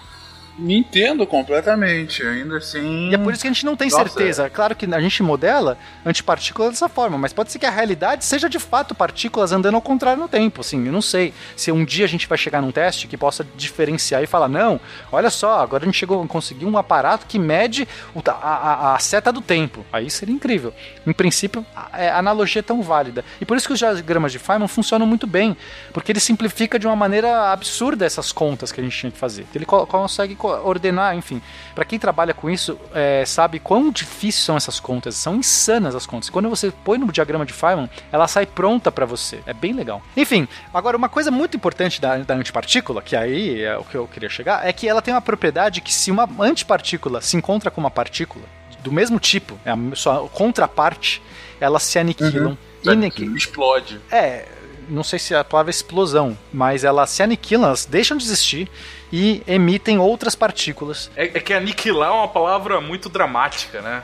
Entendo 0.68 1.26
completamente, 1.26 2.24
ainda 2.24 2.58
assim. 2.58 3.10
E 3.10 3.16
é 3.16 3.18
por 3.18 3.34
isso 3.34 3.42
que 3.42 3.48
a 3.48 3.52
gente 3.52 3.66
não 3.66 3.76
tem 3.76 3.90
Nossa, 3.90 4.04
certeza. 4.04 4.50
Claro 4.50 4.76
que 4.76 4.86
a 4.86 5.00
gente 5.02 5.24
modela 5.24 5.78
antipartículas 6.06 6.72
dessa 6.72 6.88
forma, 6.90 7.18
mas 7.18 7.34
pode 7.34 7.52
ser 7.52 7.60
que 7.60 7.66
a 7.66 7.70
realidade 7.70 8.24
seja 8.26 8.50
de 8.50 8.60
fato 8.60 8.94
partículas 8.94 9.52
andando 9.52 9.76
ao 9.76 9.82
contrário 9.82 10.22
no 10.22 10.28
tempo. 10.28 10.62
Assim, 10.62 10.86
eu 10.86 10.92
não 10.92 11.02
sei 11.02 11.34
se 11.56 11.72
um 11.72 11.84
dia 11.86 12.06
a 12.06 12.08
gente 12.08 12.28
vai 12.28 12.38
chegar 12.38 12.62
num 12.62 12.72
teste 12.72 13.08
que 13.08 13.18
possa 13.18 13.46
diferenciar 13.56 14.22
e 14.24 14.28
falar: 14.28 14.48
não, 14.48 14.80
olha 15.12 15.30
só, 15.30 15.60
agora 15.62 15.84
a 15.84 15.86
gente 15.86 15.98
chegou, 15.98 16.26
conseguiu 16.28 16.68
um 16.68 16.78
aparato 16.78 17.26
que 17.26 17.40
mede 17.40 17.88
a, 18.26 18.32
a- 18.32 18.96
a 18.96 19.00
seta 19.00 19.32
do 19.32 19.42
tempo. 19.42 19.86
Aí 19.92 20.10
seria 20.10 20.34
incrível. 20.36 20.74
Em 21.06 21.14
princípio, 21.14 21.66
a, 21.76 21.90
é, 22.02 22.10
a 22.10 22.18
analogia 22.20 22.60
é 22.60 22.64
tão 22.64 22.82
válida. 22.82 23.24
E 23.40 23.46
por 23.46 23.58
isso 23.58 23.68
que 23.68 23.74
os 23.74 23.80
diagramas 23.80 24.32
de 24.32 24.40
Feynman 24.40 24.68
funcionam 24.68 25.06
muito 25.06 25.26
bem, 25.26 25.56
porque 25.94 26.12
ele 26.12 26.20
simplifica 26.20 26.78
de 26.78 26.86
uma 26.88 26.96
maneira 26.96 27.52
absurda 27.52 28.06
essas 28.06 28.32
contas 28.32 28.72
que 28.72 28.80
a 28.80 28.84
gente 28.84 28.98
tinha 28.98 29.12
que 29.12 29.18
fazer. 29.18 29.46
Ele 29.54 29.66
co- 29.66 29.86
consegue 29.88 30.36
co- 30.36 30.51
ordenar, 30.60 31.16
enfim. 31.16 31.42
Para 31.74 31.86
quem 31.86 31.98
trabalha 31.98 32.34
com 32.34 32.50
isso, 32.50 32.78
é, 32.94 33.24
sabe 33.26 33.60
quão 33.60 33.92
difíceis 33.92 34.44
são 34.44 34.58
essas 34.58 34.80
contas. 34.80 35.16
São 35.16 35.36
insanas 35.36 35.96
as 35.96 36.06
contas. 36.06 36.30
Quando 36.30 36.50
você 36.50 36.72
põe 36.84 36.98
no 36.98 37.12
diagrama 37.12 37.46
de 37.46 37.54
Feynman, 37.54 37.90
ela 38.12 38.28
sai 38.28 38.46
pronta 38.46 38.92
para 38.92 39.06
você. 39.06 39.40
É 39.46 39.54
bem 39.54 39.74
legal. 39.74 40.02
Enfim, 40.16 40.48
agora 40.74 40.98
uma 40.98 41.10
coisa 41.10 41.32
muito 41.32 41.56
importante 41.58 42.00
da, 42.02 42.18
da 42.18 42.34
antipartícula, 42.36 43.02
que 43.02 43.16
aí 43.16 43.64
é 43.64 43.78
o 43.78 43.84
que 43.84 43.96
eu 43.96 44.08
queria 44.08 44.30
chegar, 44.30 44.68
é 44.68 44.74
que 44.74 44.88
ela 44.88 45.02
tem 45.02 45.14
uma 45.14 45.22
propriedade 45.22 45.82
que 45.82 45.94
se 45.94 46.12
uma 46.12 46.30
antipartícula 46.40 47.22
se 47.22 47.38
encontra 47.38 47.72
com 47.72 47.80
uma 47.82 47.92
partícula 47.92 48.46
do 48.84 48.92
mesmo 48.92 49.20
tipo, 49.20 49.60
é 49.64 49.70
a 49.72 49.78
sua 49.96 50.28
contraparte, 50.30 51.22
elas 51.60 51.84
se 51.84 52.00
aniquilam 52.00 52.58
iniqui- 52.84 53.26
Explode. 53.36 54.02
É, 54.12 54.46
não 54.92 55.04
sei 55.04 55.18
se 55.18 55.34
a 55.34 55.44
palavra 55.44 55.70
é 55.70 55.74
explosão, 55.74 56.38
mas 56.52 56.84
elas 56.84 57.10
se 57.10 57.24
aniquilam, 57.24 57.68
elas 57.68 57.86
deixam 57.86 58.18
de 58.18 58.26
existir 58.26 58.70
e 59.12 59.42
emitem 59.48 59.98
outras 59.98 60.36
partículas. 60.36 61.10
É, 61.16 61.24
é 61.24 61.40
que 61.40 61.54
aniquilar 61.54 62.10
é 62.10 62.14
uma 62.14 62.28
palavra 62.28 62.82
muito 62.82 63.08
dramática, 63.08 63.82
né? 63.82 64.04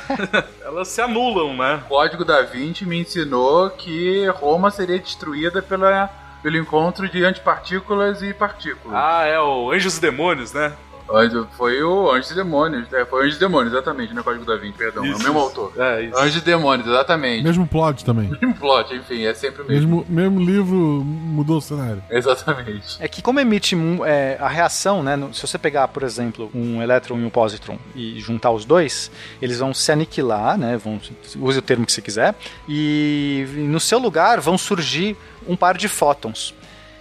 Elas 0.64 0.88
se 0.88 1.00
anulam, 1.00 1.56
né? 1.56 1.82
O 1.86 1.88
Código 1.88 2.24
da 2.24 2.42
Vinci 2.42 2.84
me 2.84 2.98
ensinou 2.98 3.70
que 3.70 4.26
Roma 4.28 4.70
seria 4.70 4.98
destruída 4.98 5.62
pela, 5.62 6.08
pelo 6.42 6.56
encontro 6.56 7.08
de 7.08 7.24
antipartículas 7.24 8.22
e 8.22 8.34
partículas. 8.34 8.96
Ah, 8.96 9.24
é 9.24 9.38
o 9.40 9.70
Anjos 9.70 9.96
e 9.96 10.00
Demônios, 10.00 10.52
né? 10.52 10.72
Anjo- 11.10 11.46
Foi 11.56 11.82
o 11.82 12.10
Anjos 12.10 12.30
e 12.30 12.34
Demônios. 12.34 12.92
É, 12.92 13.04
foi 13.04 13.24
Anjos 13.24 13.36
e 13.36 13.40
Demônios, 13.40 13.72
exatamente, 13.72 14.12
não 14.14 14.20
é 14.20 14.24
Código 14.24 14.44
da 14.44 14.56
Vinci, 14.56 14.76
perdão. 14.78 15.04
é 15.04 15.08
o 15.08 15.10
Isso, 15.12 15.18
mesmo 15.22 15.38
isso. 15.38 15.60
autor. 15.60 15.72
É, 15.76 16.02
isso. 16.02 16.18
Anjos 16.18 16.36
e 16.36 16.44
Demônios, 16.44 16.88
exatamente. 16.88 17.42
Mesmo 17.44 17.66
plot 17.66 18.04
também. 18.04 18.28
Mesmo 18.40 18.54
plot, 18.54 18.94
enfim, 18.94 19.24
é 19.24 19.34
sempre 19.34 19.62
o 19.62 19.66
mesmo. 19.66 19.96
Mesmo, 19.98 20.06
mesmo 20.08 20.40
livro 20.44 20.74
mudou 20.76 21.58
o 21.58 21.60
cenário. 21.60 22.02
Exatamente. 22.10 22.96
É 23.00 23.06
que 23.08 23.20
como 23.22 23.38
emite 23.40 23.76
é, 24.06 24.36
a 24.40 24.48
reação, 24.48 25.02
né? 25.02 25.16
no- 25.16 25.32
se 25.34 25.46
você 25.46 25.58
pegar, 25.58 25.88
por 25.88 26.02
exemplo, 26.02 26.50
um 26.54 26.82
elétron 26.82 27.18
e 27.18 27.24
um 27.24 27.30
positron 27.30 27.78
e 27.94 28.18
juntar 28.20 28.50
os 28.50 28.64
dois, 28.64 29.10
eles 29.42 29.58
vão 29.58 29.72
se 29.74 29.90
aniquilar, 29.92 30.56
né? 30.58 30.76
Vão, 30.76 31.00
use 31.40 31.58
o 31.58 31.62
termo 31.62 31.84
que 31.86 31.92
você 31.92 32.02
quiser, 32.02 32.34
e 32.68 33.46
no 33.56 33.78
seu 33.80 33.98
lugar 33.98 34.40
vão 34.40 34.56
surgir 34.58 35.16
um 35.46 35.56
par 35.56 35.76
de 35.76 35.88
fótons. 35.88 36.54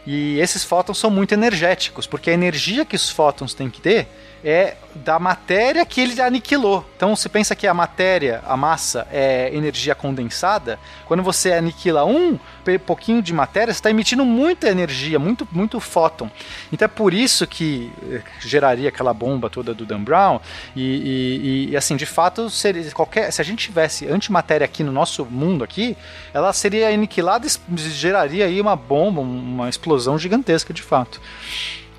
E 0.05 0.39
esses 0.39 0.63
fótons 0.63 0.97
são 0.97 1.09
muito 1.09 1.33
energéticos, 1.33 2.05
porque 2.05 2.29
a 2.29 2.33
energia 2.33 2.85
que 2.85 2.95
os 2.95 3.09
fótons 3.09 3.53
têm 3.53 3.69
que 3.69 3.81
ter 3.81 4.07
é 4.43 4.75
da 4.93 5.17
matéria 5.17 5.85
que 5.85 6.01
ele 6.01 6.21
aniquilou. 6.21 6.85
Então, 6.95 7.15
se 7.15 7.27
pensa 7.29 7.55
que 7.55 7.65
a 7.65 7.73
matéria, 7.73 8.41
a 8.45 8.55
massa, 8.55 9.07
é 9.11 9.49
energia 9.53 9.95
condensada, 9.95 10.77
quando 11.05 11.23
você 11.23 11.53
aniquila 11.53 12.05
um 12.05 12.37
pouquinho 12.85 13.21
de 13.21 13.33
matéria, 13.33 13.73
você 13.73 13.79
está 13.79 13.89
emitindo 13.89 14.25
muita 14.25 14.69
energia, 14.69 15.17
muito, 15.17 15.47
muito 15.51 15.79
fóton. 15.79 16.29
Então 16.71 16.85
é 16.85 16.89
por 16.89 17.13
isso 17.13 17.45
que 17.47 17.91
eh, 18.09 18.21
geraria 18.39 18.89
aquela 18.89 19.13
bomba 19.13 19.49
toda 19.49 19.73
do 19.73 19.85
Dan 19.85 20.01
Brown. 20.01 20.39
E, 20.75 20.81
e- 20.81 21.69
e, 21.71 21.77
assim, 21.77 21.95
de 21.95 22.05
fato, 22.05 22.49
seria, 22.49 22.89
qualquer, 22.91 23.31
se 23.31 23.41
a 23.41 23.45
gente 23.45 23.65
tivesse 23.65 24.07
antimatéria 24.07 24.65
aqui 24.65 24.83
no 24.83 24.91
nosso 24.91 25.25
mundo 25.25 25.63
aqui, 25.63 25.97
ela 26.33 26.51
seria 26.53 26.89
aniquilada 26.89 27.47
e 27.47 27.77
geraria 27.77 28.45
aí 28.45 28.59
uma 28.61 28.75
bomba, 28.75 29.21
uma 29.21 29.69
explosão 29.69 30.17
gigantesca 30.17 30.73
de 30.73 30.81
fato. 30.81 31.19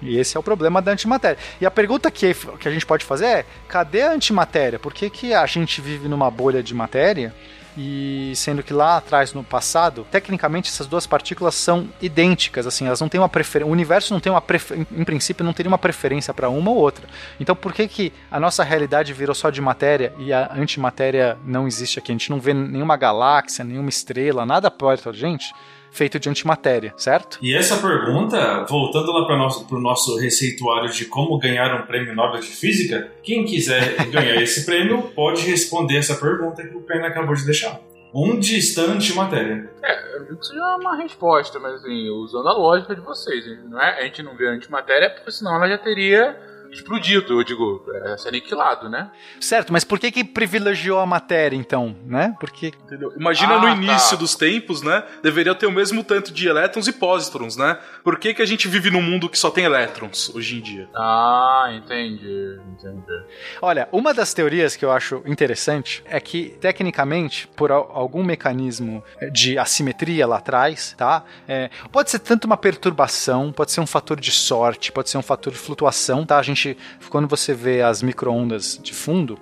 E 0.02 0.18
esse 0.18 0.36
é 0.36 0.40
o 0.40 0.42
problema 0.42 0.82
da 0.82 0.92
antimatéria. 0.92 1.38
E 1.60 1.66
a 1.66 1.70
pergunta 1.70 2.10
que, 2.10 2.34
que 2.34 2.68
a 2.68 2.70
gente 2.70 2.86
pode 2.86 3.04
fazer 3.04 3.26
é: 3.26 3.46
cadê 3.68 4.02
a 4.02 4.12
antimatéria? 4.12 4.78
Por 4.78 4.92
que, 4.92 5.08
que 5.10 5.34
a 5.34 5.46
gente 5.46 5.80
vive 5.80 6.08
numa 6.08 6.30
bolha 6.30 6.62
de 6.62 6.74
matéria? 6.74 7.34
E 7.76 8.32
sendo 8.36 8.62
que 8.62 8.72
lá 8.72 8.98
atrás, 8.98 9.32
no 9.32 9.42
passado, 9.42 10.06
tecnicamente 10.08 10.70
essas 10.70 10.86
duas 10.86 11.08
partículas 11.08 11.56
são 11.56 11.88
idênticas, 12.00 12.68
assim, 12.68 12.86
elas 12.86 13.00
não 13.00 13.08
têm 13.08 13.20
uma 13.20 13.28
preferência. 13.28 13.68
O 13.68 13.72
universo 13.72 14.14
não 14.14 14.20
tem 14.20 14.30
uma 14.30 14.40
preferência, 14.40 14.86
em 14.92 15.02
princípio, 15.02 15.44
não 15.44 15.52
teria 15.52 15.68
uma 15.68 15.78
preferência 15.78 16.32
para 16.32 16.48
uma 16.48 16.70
ou 16.70 16.76
outra. 16.76 17.06
Então, 17.40 17.56
por 17.56 17.72
que, 17.72 17.88
que 17.88 18.12
a 18.30 18.38
nossa 18.38 18.62
realidade 18.62 19.12
virou 19.12 19.34
só 19.34 19.50
de 19.50 19.60
matéria 19.60 20.12
e 20.18 20.32
a 20.32 20.52
antimatéria 20.54 21.36
não 21.44 21.66
existe 21.66 21.98
aqui? 21.98 22.12
A 22.12 22.14
gente 22.14 22.30
não 22.30 22.38
vê 22.38 22.54
nenhuma 22.54 22.96
galáxia, 22.96 23.64
nenhuma 23.64 23.88
estrela, 23.88 24.46
nada 24.46 24.70
perto 24.70 25.10
da 25.10 25.18
gente 25.18 25.52
feito 25.94 26.18
de 26.18 26.28
antimatéria, 26.28 26.92
certo? 26.96 27.38
E 27.40 27.54
essa 27.54 27.76
pergunta, 27.76 28.66
voltando 28.68 29.12
lá 29.12 29.24
para 29.24 29.36
nosso, 29.36 29.66
o 29.70 29.80
nosso 29.80 30.18
receituário 30.18 30.90
de 30.90 31.04
como 31.04 31.38
ganhar 31.38 31.80
um 31.80 31.86
prêmio 31.86 32.14
Nobel 32.14 32.40
de 32.40 32.48
Física, 32.48 33.12
quem 33.22 33.44
quiser 33.44 33.96
ganhar 34.10 34.42
esse 34.42 34.66
prêmio 34.66 35.02
pode 35.14 35.42
responder 35.42 35.96
essa 35.96 36.16
pergunta 36.16 36.66
que 36.66 36.76
o 36.76 36.82
Pena 36.82 37.06
acabou 37.06 37.34
de 37.34 37.44
deixar. 37.44 37.80
Onde 38.12 38.58
está 38.58 38.82
a 38.82 38.86
antimatéria? 38.86 39.70
É, 39.82 40.16
eu 40.16 40.24
digo 40.24 40.36
que 40.36 40.44
isso 40.44 40.54
já 40.54 40.72
é 40.72 40.76
uma 40.76 40.96
resposta, 40.96 41.58
mas 41.58 41.74
assim, 41.74 42.08
usando 42.10 42.48
a 42.48 42.52
lógica 42.52 42.94
de 42.94 43.00
vocês, 43.00 43.44
não 43.68 43.80
é? 43.80 44.00
A 44.00 44.02
gente 44.04 44.22
não 44.22 44.36
vê 44.36 44.48
a 44.48 44.52
antimatéria 44.52 45.10
porque 45.10 45.30
senão 45.32 45.54
ela 45.56 45.68
já 45.68 45.78
teria 45.78 46.36
explodido, 46.74 47.40
eu 47.40 47.44
digo, 47.44 47.84
é, 48.04 48.16
se 48.16 48.28
aniquilado, 48.28 48.88
né? 48.88 49.10
Certo, 49.40 49.72
mas 49.72 49.84
por 49.84 49.98
que 49.98 50.10
que 50.10 50.24
privilegiou 50.24 50.98
a 50.98 51.06
matéria 51.06 51.56
então, 51.56 51.96
né? 52.04 52.34
Porque 52.40 52.72
Entendeu? 52.84 53.12
Imagina 53.18 53.54
Ah, 53.54 53.60
no 53.60 53.68
início 53.68 54.10
tá. 54.10 54.16
dos 54.16 54.34
tempos, 54.34 54.82
né? 54.82 55.02
Deveria 55.22 55.54
ter 55.54 55.66
o 55.66 55.72
mesmo 55.72 56.02
tanto 56.04 56.32
de 56.32 56.48
elétrons 56.48 56.86
e 56.88 56.92
pósitrons, 56.92 57.56
né? 57.56 57.78
Por 58.02 58.18
que, 58.18 58.34
que 58.34 58.42
a 58.42 58.46
gente 58.46 58.68
vive 58.68 58.90
num 58.90 59.02
mundo 59.02 59.28
que 59.28 59.38
só 59.38 59.50
tem 59.50 59.64
elétrons 59.64 60.30
hoje 60.34 60.56
em 60.58 60.60
dia? 60.60 60.88
Ah, 60.94 61.70
entendi, 61.74 62.58
entendi. 62.72 63.24
Olha, 63.62 63.88
uma 63.92 64.12
das 64.12 64.32
teorias 64.34 64.76
que 64.76 64.84
eu 64.84 64.92
acho 64.92 65.22
interessante 65.26 66.02
é 66.06 66.20
que, 66.20 66.50
tecnicamente, 66.60 67.46
por 67.56 67.70
al- 67.72 67.90
algum 67.92 68.22
mecanismo 68.22 69.02
eh, 69.20 69.30
de 69.30 69.58
assimetria 69.58 70.26
lá 70.26 70.38
atrás, 70.38 70.94
tá? 70.96 71.24
É, 71.48 71.70
pode 71.92 72.10
ser 72.10 72.18
tanto 72.18 72.44
uma 72.46 72.56
perturbação, 72.56 73.52
pode 73.52 73.72
ser 73.72 73.80
um 73.80 73.86
fator 73.86 74.18
de 74.20 74.30
sorte, 74.30 74.92
pode 74.92 75.10
ser 75.10 75.18
um 75.18 75.22
fator 75.22 75.52
de 75.52 75.58
flutuação, 75.58 76.24
tá? 76.26 76.38
A 76.38 76.42
gente, 76.42 76.63
quando 77.10 77.26
você 77.28 77.52
vê 77.54 77.82
as 77.82 78.02
microondas 78.02 78.78
de 78.82 78.92
fundo, 78.92 79.38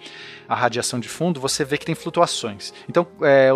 a 0.49 0.55
radiação 0.55 1.01
de 1.01 1.09
fundo, 1.09 1.41
você 1.41 1.65
vê 1.65 1.79
que 1.79 1.87
tem 1.87 1.95
flutuações. 1.95 2.75
Então, 2.89 3.07
é, 3.23 3.49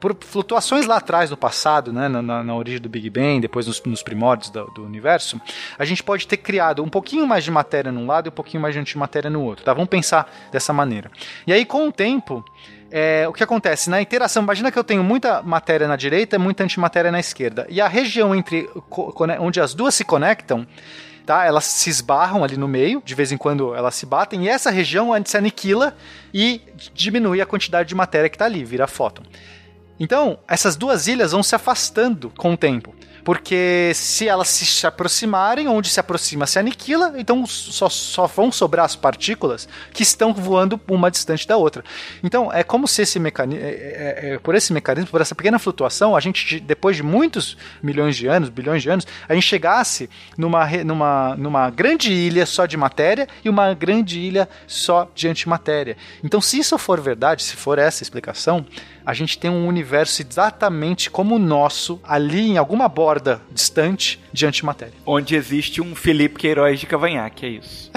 por 0.00 0.16
flutuações 0.20 0.86
lá 0.86 0.98
atrás, 0.98 1.30
no 1.30 1.36
passado, 1.36 1.92
né, 1.92 2.06
na, 2.08 2.22
na- 2.44 2.54
origem 2.54 2.80
do 2.80 2.88
Big 2.88 3.08
Bang, 3.10 3.40
depois 3.40 3.66
nos, 3.66 3.82
nos 3.82 4.02
primórdios 4.02 4.50
do, 4.50 4.64
do 4.66 4.84
universo, 4.84 5.40
a 5.78 5.84
gente 5.84 6.02
pode 6.02 6.26
ter 6.28 6.36
criado 6.36 6.82
um 6.82 6.88
pouquinho 6.88 7.26
mais 7.26 7.42
de 7.42 7.50
matéria 7.50 7.90
num 7.90 8.06
lado 8.06 8.26
e 8.26 8.30
um 8.30 8.32
pouquinho 8.32 8.60
mais 8.62 8.74
de 8.74 8.80
antimatéria 8.80 9.28
no 9.30 9.42
outro. 9.42 9.64
Tá? 9.64 9.72
Vamos 9.72 9.88
pensar 9.88 10.30
dessa 10.52 10.72
maneira. 10.72 11.10
E 11.46 11.52
aí, 11.52 11.64
com 11.64 11.88
o 11.88 11.92
tempo, 11.92 12.44
é, 12.90 13.26
o 13.26 13.32
que 13.32 13.42
acontece? 13.42 13.90
Na 13.90 14.00
interação, 14.00 14.42
imagina 14.44 14.70
que 14.70 14.78
eu 14.78 14.84
tenho 14.84 15.02
muita 15.02 15.42
matéria 15.42 15.88
na 15.88 15.96
direita 15.96 16.36
e 16.36 16.38
muita 16.38 16.62
antimatéria 16.62 17.10
na 17.10 17.18
esquerda. 17.18 17.66
E 17.68 17.80
a 17.80 17.88
região 17.88 18.32
entre 18.34 18.64
cone- 18.88 19.38
onde 19.40 19.60
as 19.60 19.74
duas 19.74 19.94
se 19.94 20.04
conectam 20.04 20.64
tá? 21.22 21.44
Elas 21.44 21.64
se 21.64 21.88
esbarram 21.88 22.44
ali 22.44 22.56
no 22.56 22.68
meio, 22.68 23.02
de 23.04 23.14
vez 23.14 23.32
em 23.32 23.36
quando 23.36 23.74
elas 23.74 23.94
se 23.94 24.04
batem, 24.06 24.44
e 24.44 24.48
essa 24.48 24.70
região 24.70 25.10
se 25.24 25.36
aniquila 25.36 25.96
e 26.32 26.60
diminui 26.92 27.40
a 27.40 27.46
quantidade 27.46 27.88
de 27.88 27.94
matéria 27.94 28.28
que 28.28 28.36
está 28.36 28.44
ali, 28.44 28.64
vira 28.64 28.86
fóton. 28.86 29.22
Então, 29.98 30.38
essas 30.48 30.74
duas 30.74 31.06
ilhas 31.06 31.32
vão 31.32 31.42
se 31.42 31.54
afastando 31.54 32.30
com 32.36 32.54
o 32.54 32.56
tempo. 32.56 32.94
Porque 33.24 33.92
se 33.94 34.28
elas 34.28 34.48
se 34.48 34.86
aproximarem, 34.86 35.68
onde 35.68 35.88
se 35.88 36.00
aproxima 36.00 36.46
se 36.46 36.58
aniquila, 36.58 37.14
então 37.16 37.46
só, 37.46 37.88
só 37.88 38.26
vão 38.26 38.50
sobrar 38.50 38.84
as 38.84 38.96
partículas 38.96 39.68
que 39.92 40.02
estão 40.02 40.32
voando 40.34 40.80
uma 40.88 41.10
distante 41.10 41.46
da 41.46 41.56
outra. 41.56 41.84
Então 42.22 42.52
é 42.52 42.62
como 42.62 42.88
se 42.88 43.02
esse 43.02 43.18
mecanismo, 43.18 43.62
por 44.42 44.54
esse 44.54 44.72
mecanismo, 44.72 45.10
por 45.10 45.20
essa 45.20 45.34
pequena 45.34 45.58
flutuação, 45.58 46.16
a 46.16 46.20
gente, 46.20 46.58
depois 46.60 46.96
de 46.96 47.02
muitos 47.02 47.56
milhões 47.82 48.16
de 48.16 48.26
anos, 48.26 48.48
bilhões 48.48 48.82
de 48.82 48.90
anos, 48.90 49.06
a 49.28 49.34
gente 49.34 49.46
chegasse 49.46 50.08
numa, 50.36 50.66
numa, 50.84 51.36
numa 51.36 51.70
grande 51.70 52.12
ilha 52.12 52.46
só 52.46 52.66
de 52.66 52.76
matéria 52.76 53.28
e 53.44 53.48
uma 53.48 53.74
grande 53.74 54.18
ilha 54.18 54.48
só 54.66 55.08
de 55.14 55.28
antimatéria. 55.28 55.96
Então, 56.22 56.40
se 56.40 56.58
isso 56.58 56.76
for 56.78 57.00
verdade, 57.00 57.42
se 57.42 57.56
for 57.56 57.78
essa 57.78 58.02
explicação, 58.02 58.64
a 59.04 59.12
gente 59.12 59.38
tem 59.38 59.50
um 59.50 59.66
universo 59.66 60.22
exatamente 60.22 61.10
como 61.10 61.34
o 61.34 61.38
nosso, 61.38 62.00
ali 62.04 62.50
em 62.50 62.58
alguma 62.58 62.88
borda 62.88 63.40
distante 63.50 64.21
de 64.32 64.46
antimatéria. 64.46 64.94
Onde 65.06 65.34
existe 65.34 65.80
um 65.80 65.94
Felipe 65.94 66.38
Queiroz 66.38 66.80
de 66.80 66.86
Cavanhaque, 66.86 67.46
é 67.46 67.48
isso. 67.50 67.90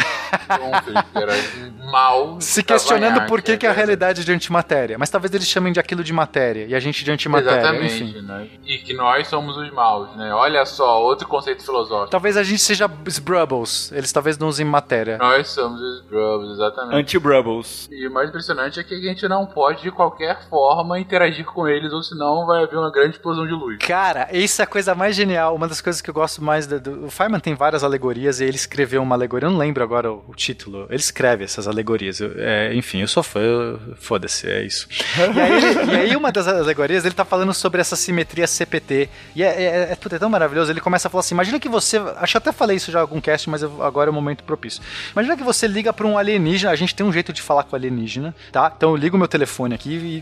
Um 0.49 0.83
Felipe 0.83 1.09
Queiroz 1.13 1.65
mal. 1.91 2.41
Se 2.41 2.63
questionando 2.63 3.25
por 3.27 3.41
que, 3.41 3.53
é 3.53 3.57
que 3.57 3.67
a 3.67 3.71
realidade 3.71 4.21
é 4.21 4.23
de 4.23 4.31
antimatéria. 4.31 4.97
Mas 4.97 5.09
talvez 5.09 5.33
eles 5.33 5.47
chamem 5.47 5.71
de 5.71 5.79
aquilo 5.79 6.03
de 6.03 6.11
matéria 6.11 6.65
e 6.65 6.75
a 6.75 6.79
gente 6.79 7.03
de 7.03 7.11
antimatéria. 7.11 7.59
Exatamente, 7.59 8.03
Enfim. 8.03 8.21
né? 8.21 8.47
E 8.65 8.77
que 8.79 8.93
nós 8.93 9.27
somos 9.27 9.55
os 9.55 9.71
maus, 9.71 10.15
né? 10.15 10.33
Olha 10.33 10.65
só, 10.65 11.01
outro 11.01 11.27
conceito 11.27 11.63
filosófico. 11.63 12.09
Talvez 12.09 12.35
a 12.35 12.43
gente 12.43 12.59
seja 12.59 12.89
Sbrubbles. 13.07 13.91
Eles 13.91 14.11
talvez 14.11 14.37
não 14.37 14.47
usem 14.47 14.65
matéria. 14.65 15.17
Nós 15.17 15.49
somos 15.49 15.79
os 15.79 16.01
Grubs, 16.09 16.51
exatamente. 16.51 16.95
Anti-Brubbles. 16.95 17.87
E 17.91 18.07
o 18.07 18.11
mais 18.11 18.29
impressionante 18.29 18.79
é 18.79 18.83
que 18.83 18.93
a 18.93 18.99
gente 18.99 19.27
não 19.27 19.45
pode, 19.45 19.83
de 19.83 19.91
qualquer 19.91 20.47
forma, 20.49 20.99
interagir 20.99 21.45
com 21.45 21.67
eles, 21.67 21.93
ou 21.93 22.03
senão 22.03 22.45
vai 22.45 22.63
haver 22.63 22.77
uma 22.77 22.91
grande 22.91 23.15
explosão 23.15 23.45
de 23.45 23.53
luz. 23.53 23.77
Cara, 23.79 24.27
isso 24.31 24.61
é 24.61 24.63
a 24.63 24.67
coisa 24.67 24.93
mais 24.93 25.15
genial. 25.15 25.55
Uma 25.55 25.67
das 25.67 25.81
coisas 25.81 26.01
que 26.01 26.09
eu 26.09 26.13
gosto 26.13 26.24
mais 26.43 26.67
do. 26.67 27.05
o 27.05 27.09
Feynman 27.09 27.39
tem 27.39 27.53
várias 27.55 27.83
alegorias 27.83 28.39
e 28.39 28.43
ele 28.45 28.55
escreveu 28.55 29.01
uma 29.01 29.15
alegoria. 29.15 29.47
Eu 29.47 29.51
não 29.51 29.57
lembro 29.57 29.83
agora 29.83 30.11
o, 30.11 30.23
o 30.27 30.33
título. 30.35 30.85
Ele 30.89 30.95
escreve 30.99 31.43
essas 31.43 31.67
alegorias. 31.67 32.19
Eu- 32.19 32.33
é, 32.37 32.73
enfim, 32.73 33.01
eu 33.01 33.07
sou 33.07 33.23
fã. 33.23 33.77
Foda-se, 33.97 34.47
é 34.49 34.63
isso. 34.63 34.87
E 35.35 35.39
aí, 35.39 35.51
ele- 35.53 35.91
e 35.91 35.95
aí, 35.97 36.15
uma 36.15 36.31
das 36.31 36.47
alegorias, 36.47 37.05
ele 37.05 37.13
tá 37.15 37.25
falando 37.25 37.53
sobre 37.53 37.81
essa 37.81 37.95
simetria 37.95 38.47
CPT. 38.47 39.09
E 39.35 39.43
é, 39.43 39.47
é, 39.47 39.63
é, 39.91 39.91
é 40.15 40.19
tão 40.19 40.29
maravilhoso. 40.29 40.71
Ele 40.71 40.81
começa 40.81 41.07
a 41.07 41.11
falar 41.11 41.21
assim: 41.21 41.35
imagina 41.35 41.59
que 41.59 41.69
você. 41.69 41.97
Acho 42.17 42.33
que 42.33 42.37
até 42.37 42.51
falei 42.51 42.77
isso 42.77 42.91
já 42.91 42.99
em 42.99 43.01
algum 43.01 43.21
cast, 43.21 43.49
mas 43.49 43.61
eu- 43.61 43.81
agora 43.83 44.09
é 44.09 44.11
o 44.11 44.13
momento 44.13 44.43
propício. 44.43 44.81
Imagina 45.13 45.35
que 45.37 45.43
você 45.43 45.67
liga 45.67 45.91
pra 45.93 46.05
um 46.07 46.17
alienígena. 46.17 46.71
A 46.71 46.75
gente 46.75 46.93
tem 46.95 47.05
um 47.05 47.11
jeito 47.13 47.31
de 47.33 47.41
falar 47.41 47.63
com 47.63 47.75
alienígena, 47.75 48.35
tá? 48.51 48.71
Então 48.75 48.89
eu 48.91 48.95
ligo 48.95 49.17
meu 49.17 49.27
telefone 49.27 49.75
aqui 49.75 49.89
e, 49.89 50.19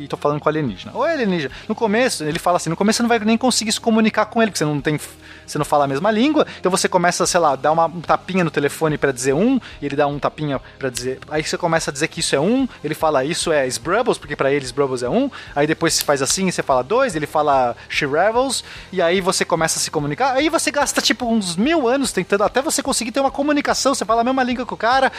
e, 0.00 0.04
e 0.04 0.08
tô 0.08 0.16
falando 0.16 0.40
com 0.40 0.48
alienígena. 0.48 0.92
Oi, 0.94 1.10
alienígena. 1.12 1.54
No 1.68 1.74
começo, 1.74 2.24
ele 2.24 2.38
fala 2.38 2.56
assim: 2.56 2.70
no 2.70 2.76
começo 2.76 2.96
você 2.98 3.02
não 3.02 3.08
vai 3.08 3.18
nem 3.20 3.36
conseguir 3.36 3.72
se 3.72 3.80
comunicar 3.80 4.26
com 4.26 4.40
ele, 4.42 4.50
porque 4.50 4.58
você 4.58 4.64
não 4.64 4.80
tem. 4.80 4.98
Você 5.46 5.58
não 5.58 5.64
fala 5.64 5.84
a 5.84 5.88
mesma 5.88 6.10
língua. 6.10 6.46
Então 6.58 6.70
você 6.70 6.88
começa, 6.88 7.26
sei 7.26 7.40
lá, 7.40 7.56
dar 7.56 7.72
uma, 7.72 7.86
um 7.86 8.00
tapinha 8.00 8.44
no 8.44 8.50
telefone 8.50 8.98
pra 8.98 9.12
dizer 9.12 9.32
um, 9.32 9.60
e 9.80 9.86
ele 9.86 9.96
dá 9.96 10.06
um 10.06 10.18
tapinha 10.18 10.60
pra 10.78 10.90
dizer. 10.90 11.18
Aí 11.28 11.42
você 11.42 11.56
começa 11.56 11.90
a 11.90 11.92
dizer 11.92 12.08
que 12.08 12.20
isso 12.20 12.34
é 12.34 12.40
um, 12.40 12.68
ele 12.82 12.94
fala 12.94 13.24
isso 13.24 13.52
é 13.52 13.66
Sbrubbles, 13.66 14.18
porque 14.18 14.36
pra 14.36 14.52
ele 14.52 14.64
Sbrubbles 14.64 15.02
é 15.02 15.08
um. 15.08 15.30
Aí 15.54 15.66
depois 15.66 15.94
você 15.94 16.04
faz 16.04 16.22
assim 16.22 16.48
e 16.48 16.52
você 16.52 16.62
fala 16.62 16.82
dois, 16.82 17.14
ele 17.14 17.26
fala 17.26 17.76
She 17.88 18.06
Revels, 18.06 18.64
e 18.92 19.00
aí 19.00 19.20
você 19.20 19.44
começa 19.44 19.78
a 19.78 19.82
se 19.82 19.90
comunicar. 19.90 20.34
Aí 20.34 20.48
você 20.48 20.70
gasta 20.70 21.00
tipo 21.00 21.26
uns 21.26 21.56
mil 21.56 21.88
anos 21.88 22.12
tentando 22.12 22.44
até 22.44 22.62
você 22.62 22.82
conseguir 22.82 23.12
ter 23.12 23.20
uma 23.20 23.30
comunicação, 23.30 23.94
você 23.94 24.04
fala 24.04 24.22
a 24.22 24.24
mesma 24.24 24.42
língua 24.42 24.66
com 24.66 24.74
o 24.74 24.78
cara. 24.78 25.12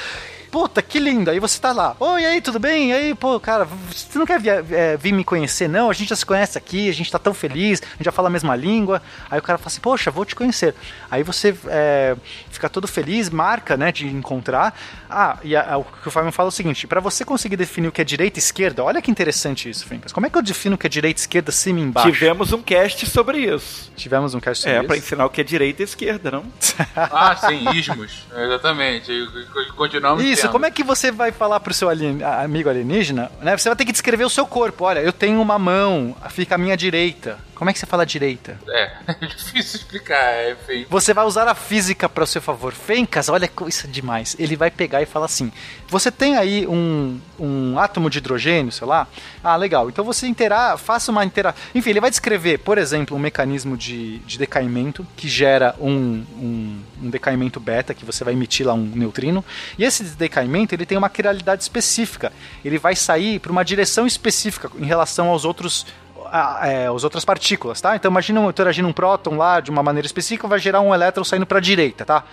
Puta, 0.56 0.82
que 0.82 1.00
lindo. 1.00 1.30
Aí 1.30 1.38
você 1.38 1.60
tá 1.60 1.74
lá. 1.74 1.98
Oi, 2.00 2.26
aí, 2.26 2.40
tudo 2.40 2.60
bem? 2.60 2.92
E 2.92 2.94
aí, 2.94 3.14
pô, 3.14 3.38
cara, 3.42 3.66
você 3.66 4.18
não 4.18 4.26
quer 4.26 4.42
é, 4.72 4.96
vir 4.96 5.12
me 5.12 5.22
conhecer, 5.22 5.68
não? 5.68 5.90
A 5.90 5.94
gente 5.94 6.08
já 6.10 6.16
se 6.16 6.26
conhece 6.26 6.58
aqui, 6.58 6.88
a 6.88 6.94
gente 6.94 7.12
tá 7.12 7.20
tão 7.20 7.34
feliz, 7.34 7.82
a 7.82 7.98
gente 7.98 8.06
já 8.06 8.12
fala 8.12 8.30
a 8.30 8.32
mesma 8.32 8.56
língua. 8.56 9.02
Aí 9.30 9.38
o 9.38 9.42
cara 9.42 9.58
fala 9.58 9.68
assim, 9.68 9.82
poxa, 9.82 10.10
vou 10.16 10.26
te 10.26 10.34
conhecer. 10.36 10.74
Aí 11.12 11.22
você 11.22 11.56
é, 11.68 12.16
fica 12.50 12.70
todo 12.70 12.88
feliz, 12.88 13.30
marca, 13.30 13.78
né, 13.78 13.92
de 13.92 14.08
encontrar. 14.08 14.76
Ah, 15.10 15.38
e 15.44 15.56
a- 15.56 15.74
a- 15.74 15.78
o 15.78 15.84
que 15.84 16.08
o 16.08 16.12
Fábio 16.12 16.32
fala 16.32 16.48
é 16.48 16.50
o 16.50 16.52
seguinte: 16.52 16.88
pra 16.88 17.00
você 17.00 17.24
conseguir 17.26 17.58
definir 17.58 17.88
o 17.90 17.92
que 17.92 18.02
é 18.02 18.04
direita 18.04 18.40
e 18.40 18.42
esquerda, 18.42 18.84
olha 18.84 19.02
que 19.02 19.12
interessante 19.12 19.70
isso, 19.70 19.86
Fincas. 19.86 20.12
Como 20.12 20.26
é 20.26 20.30
que 20.30 20.38
eu 20.38 20.42
defino 20.42 20.76
o 20.76 20.78
que 20.78 20.88
é 20.88 20.90
direita 20.90 21.20
e 21.20 21.22
esquerda, 21.22 21.52
cima 21.52 21.80
e 21.80 21.84
embaixo? 21.84 22.12
Tivemos 22.12 22.52
um 22.54 22.62
cast 22.62 23.06
sobre 23.08 23.40
isso. 23.40 23.92
Tivemos 23.96 24.34
um 24.34 24.40
cast 24.40 24.64
sobre 24.64 24.76
É, 24.76 24.80
isso. 24.80 24.88
pra 24.88 24.98
ensinar 24.98 25.26
o 25.26 25.30
que 25.30 25.42
é 25.42 25.44
direita 25.44 25.82
e 25.84 25.86
esquerda, 25.86 26.32
não? 26.32 26.44
Ah, 26.96 27.36
sim, 27.36 27.70
ismos. 27.76 28.26
Exatamente. 28.36 29.12
Co- 29.54 29.76
Continuamos 29.76 30.24
Isso, 30.24 30.44
tendo. 30.44 30.52
como 30.52 30.66
é 30.66 30.72
que 30.72 30.84
você 30.84 31.12
vai 31.12 31.32
falar 31.32 31.60
pro 31.60 31.74
seu 31.74 31.90
alien- 31.90 32.24
a- 32.24 32.42
amigo 32.44 32.70
alienígena? 32.70 33.30
Né? 33.42 33.58
Você 33.58 33.68
vai 33.70 33.76
ter 33.76 33.86
que 33.86 33.92
descrever 33.92 34.24
o 34.24 34.30
seu 34.30 34.46
corpo. 34.48 34.86
Olha, 34.86 35.00
eu 35.00 35.12
tenho 35.12 35.42
uma 35.42 35.60
mão, 35.60 36.16
fica 36.30 36.56
à 36.56 36.58
minha 36.58 36.78
direita. 36.78 37.38
Como 37.56 37.70
é 37.70 37.74
que 37.74 37.80
você 37.80 37.86
fala 37.86 38.06
direita? 38.06 38.60
É, 38.68 38.92
é 39.22 39.26
difícil 39.26 39.78
explicar, 39.80 40.05
enfim. 40.52 40.86
Você 40.90 41.14
vai 41.14 41.26
usar 41.26 41.48
a 41.48 41.56
física 41.56 42.08
para 42.08 42.24
o 42.24 42.28
seu 42.28 42.42
favor. 42.42 42.74
Fencas, 42.74 43.30
olha 43.30 43.50
isso 43.68 43.88
é 43.88 43.90
demais. 43.90 44.36
Ele 44.38 44.56
vai 44.56 44.70
pegar 44.70 45.02
e 45.02 45.06
falar 45.06 45.26
assim: 45.26 45.52
Você 45.88 46.12
tem 46.12 46.36
aí 46.38 46.68
um, 46.68 47.20
um 47.40 47.80
átomo 47.80 48.10
de 48.10 48.18
hidrogênio, 48.18 48.72
sei 48.72 48.88
lá? 48.88 49.08
Ah, 49.44 49.56
legal. 49.56 49.90
Então 49.90 50.04
você 50.04 50.28
intera 50.28 50.78
faça 50.78 51.12
uma 51.12 51.24
interação. 51.26 51.62
Enfim, 51.74 51.92
ele 51.92 52.02
vai 52.02 52.10
descrever, 52.10 52.60
por 52.60 52.78
exemplo, 52.78 53.16
um 53.16 53.20
mecanismo 53.20 53.78
de, 53.78 54.20
de 54.20 54.38
decaimento 54.38 55.06
que 55.16 55.28
gera 55.28 55.76
um, 55.80 56.24
um, 56.38 56.82
um 57.04 57.10
decaimento 57.10 57.60
beta, 57.60 57.94
que 57.94 58.06
você 58.06 58.24
vai 58.24 58.34
emitir 58.34 58.68
lá 58.68 58.74
um 58.74 58.86
neutrino. 58.86 59.44
E 59.78 59.84
esse 59.84 60.04
decaimento 60.04 60.76
ele 60.76 60.86
tem 60.86 60.98
uma 60.98 61.10
quiralidade 61.10 61.64
específica. 61.64 62.32
Ele 62.64 62.78
vai 62.78 62.96
sair 62.96 63.40
para 63.40 63.52
uma 63.52 63.64
direção 63.64 64.06
específica 64.06 64.70
em 64.78 64.86
relação 64.86 65.28
aos 65.30 65.46
outros 65.46 65.86
a- 66.32 66.68
é, 66.68 66.88
as 66.88 67.04
outras 67.04 67.24
partículas, 67.26 67.80
tá? 67.82 67.96
Então 67.96 68.10
imagina 68.12 68.42
interagindo 68.42 68.88
um 68.88 68.94
próton 68.94 69.38
lá 69.38 69.60
de 69.60 69.70
uma 69.72 69.82
maneira 69.84 70.06
específica, 70.06 70.48
vai 70.48 70.60
gerar 70.60 70.82
um 70.82 70.94
elétron 70.94 71.24
saindo 71.24 71.46
para 71.46 71.58
a 71.58 71.62
direita, 71.62 72.06
tá? 72.06 72.24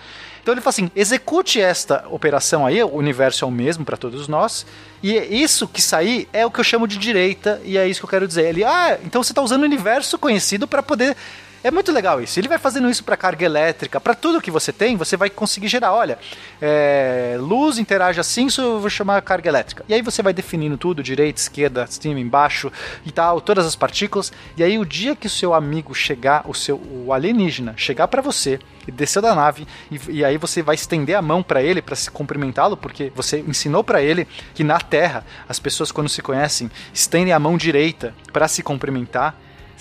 Então 0.41 0.53
ele 0.53 0.61
fala 0.61 0.69
assim: 0.71 0.91
execute 0.95 1.61
esta 1.61 2.05
operação 2.09 2.65
aí, 2.65 2.83
o 2.83 2.93
universo 2.95 3.45
é 3.45 3.47
o 3.47 3.51
mesmo 3.51 3.85
para 3.85 3.95
todos 3.95 4.27
nós, 4.27 4.65
e 5.01 5.17
é 5.17 5.25
isso 5.25 5.67
que 5.67 5.81
sair 5.81 6.27
é 6.33 6.45
o 6.45 6.51
que 6.51 6.59
eu 6.59 6.63
chamo 6.63 6.87
de 6.87 6.97
direita, 6.97 7.61
e 7.63 7.77
é 7.77 7.87
isso 7.87 8.01
que 8.01 8.05
eu 8.05 8.09
quero 8.09 8.27
dizer. 8.27 8.47
Ele, 8.49 8.63
ah, 8.63 8.97
então 9.05 9.23
você 9.23 9.31
está 9.31 9.41
usando 9.41 9.61
o 9.61 9.65
universo 9.65 10.17
conhecido 10.17 10.67
para 10.67 10.83
poder. 10.83 11.15
É 11.63 11.71
muito 11.71 11.93
legal 11.93 12.21
isso. 12.21 12.37
Ele 12.37 12.49
vai 12.49 12.57
fazendo 12.57 12.89
isso 12.89 13.05
para 13.05 13.15
carga 13.15 13.45
elétrica, 13.45 14.01
para 14.01 14.13
tudo 14.13 14.41
que 14.41 14.51
você 14.51 14.73
tem, 14.73 14.97
você 14.97 15.15
vai 15.15 15.29
conseguir 15.29 15.69
gerar. 15.69 15.93
Olha, 15.93 16.19
é, 16.61 17.37
luz 17.39 17.77
interage 17.77 18.19
assim, 18.19 18.47
isso 18.47 18.61
eu 18.61 18.79
vou 18.81 18.89
chamar 18.89 19.21
carga 19.21 19.49
elétrica. 19.49 19.85
E 19.87 19.93
aí 19.93 20.01
você 20.01 20.21
vai 20.21 20.33
definindo 20.33 20.77
tudo, 20.77 21.01
direita, 21.01 21.39
esquerda, 21.39 21.87
cima, 21.87 22.19
embaixo 22.19 22.69
e 23.05 23.11
tal, 23.11 23.39
todas 23.39 23.65
as 23.65 23.77
partículas. 23.77 24.33
E 24.57 24.63
aí 24.63 24.77
o 24.77 24.85
dia 24.85 25.15
que 25.15 25.27
o 25.27 25.29
seu 25.29 25.53
amigo 25.53 25.95
chegar, 25.95 26.43
o 26.49 26.53
seu 26.53 26.75
o 26.75 27.13
alienígena 27.13 27.73
chegar 27.77 28.09
para 28.09 28.21
você 28.21 28.59
e 28.85 28.91
descer 28.91 29.21
da 29.21 29.33
nave 29.33 29.65
e, 29.89 30.17
e 30.17 30.25
aí 30.25 30.37
você 30.37 30.61
vai 30.61 30.75
estender 30.75 31.15
a 31.15 31.21
mão 31.21 31.41
para 31.41 31.63
ele 31.63 31.81
para 31.81 31.95
se 31.95 32.11
cumprimentá-lo, 32.11 32.75
porque 32.75 33.09
você 33.15 33.39
ensinou 33.39 33.85
para 33.85 34.01
ele 34.01 34.27
que 34.53 34.65
na 34.65 34.79
Terra 34.79 35.25
as 35.47 35.59
pessoas 35.59 35.93
quando 35.93 36.09
se 36.09 36.21
conhecem 36.21 36.69
estendem 36.93 37.31
a 37.33 37.39
mão 37.39 37.55
direita 37.55 38.13
para 38.33 38.49
se 38.49 38.61
cumprimentar. 38.61 39.33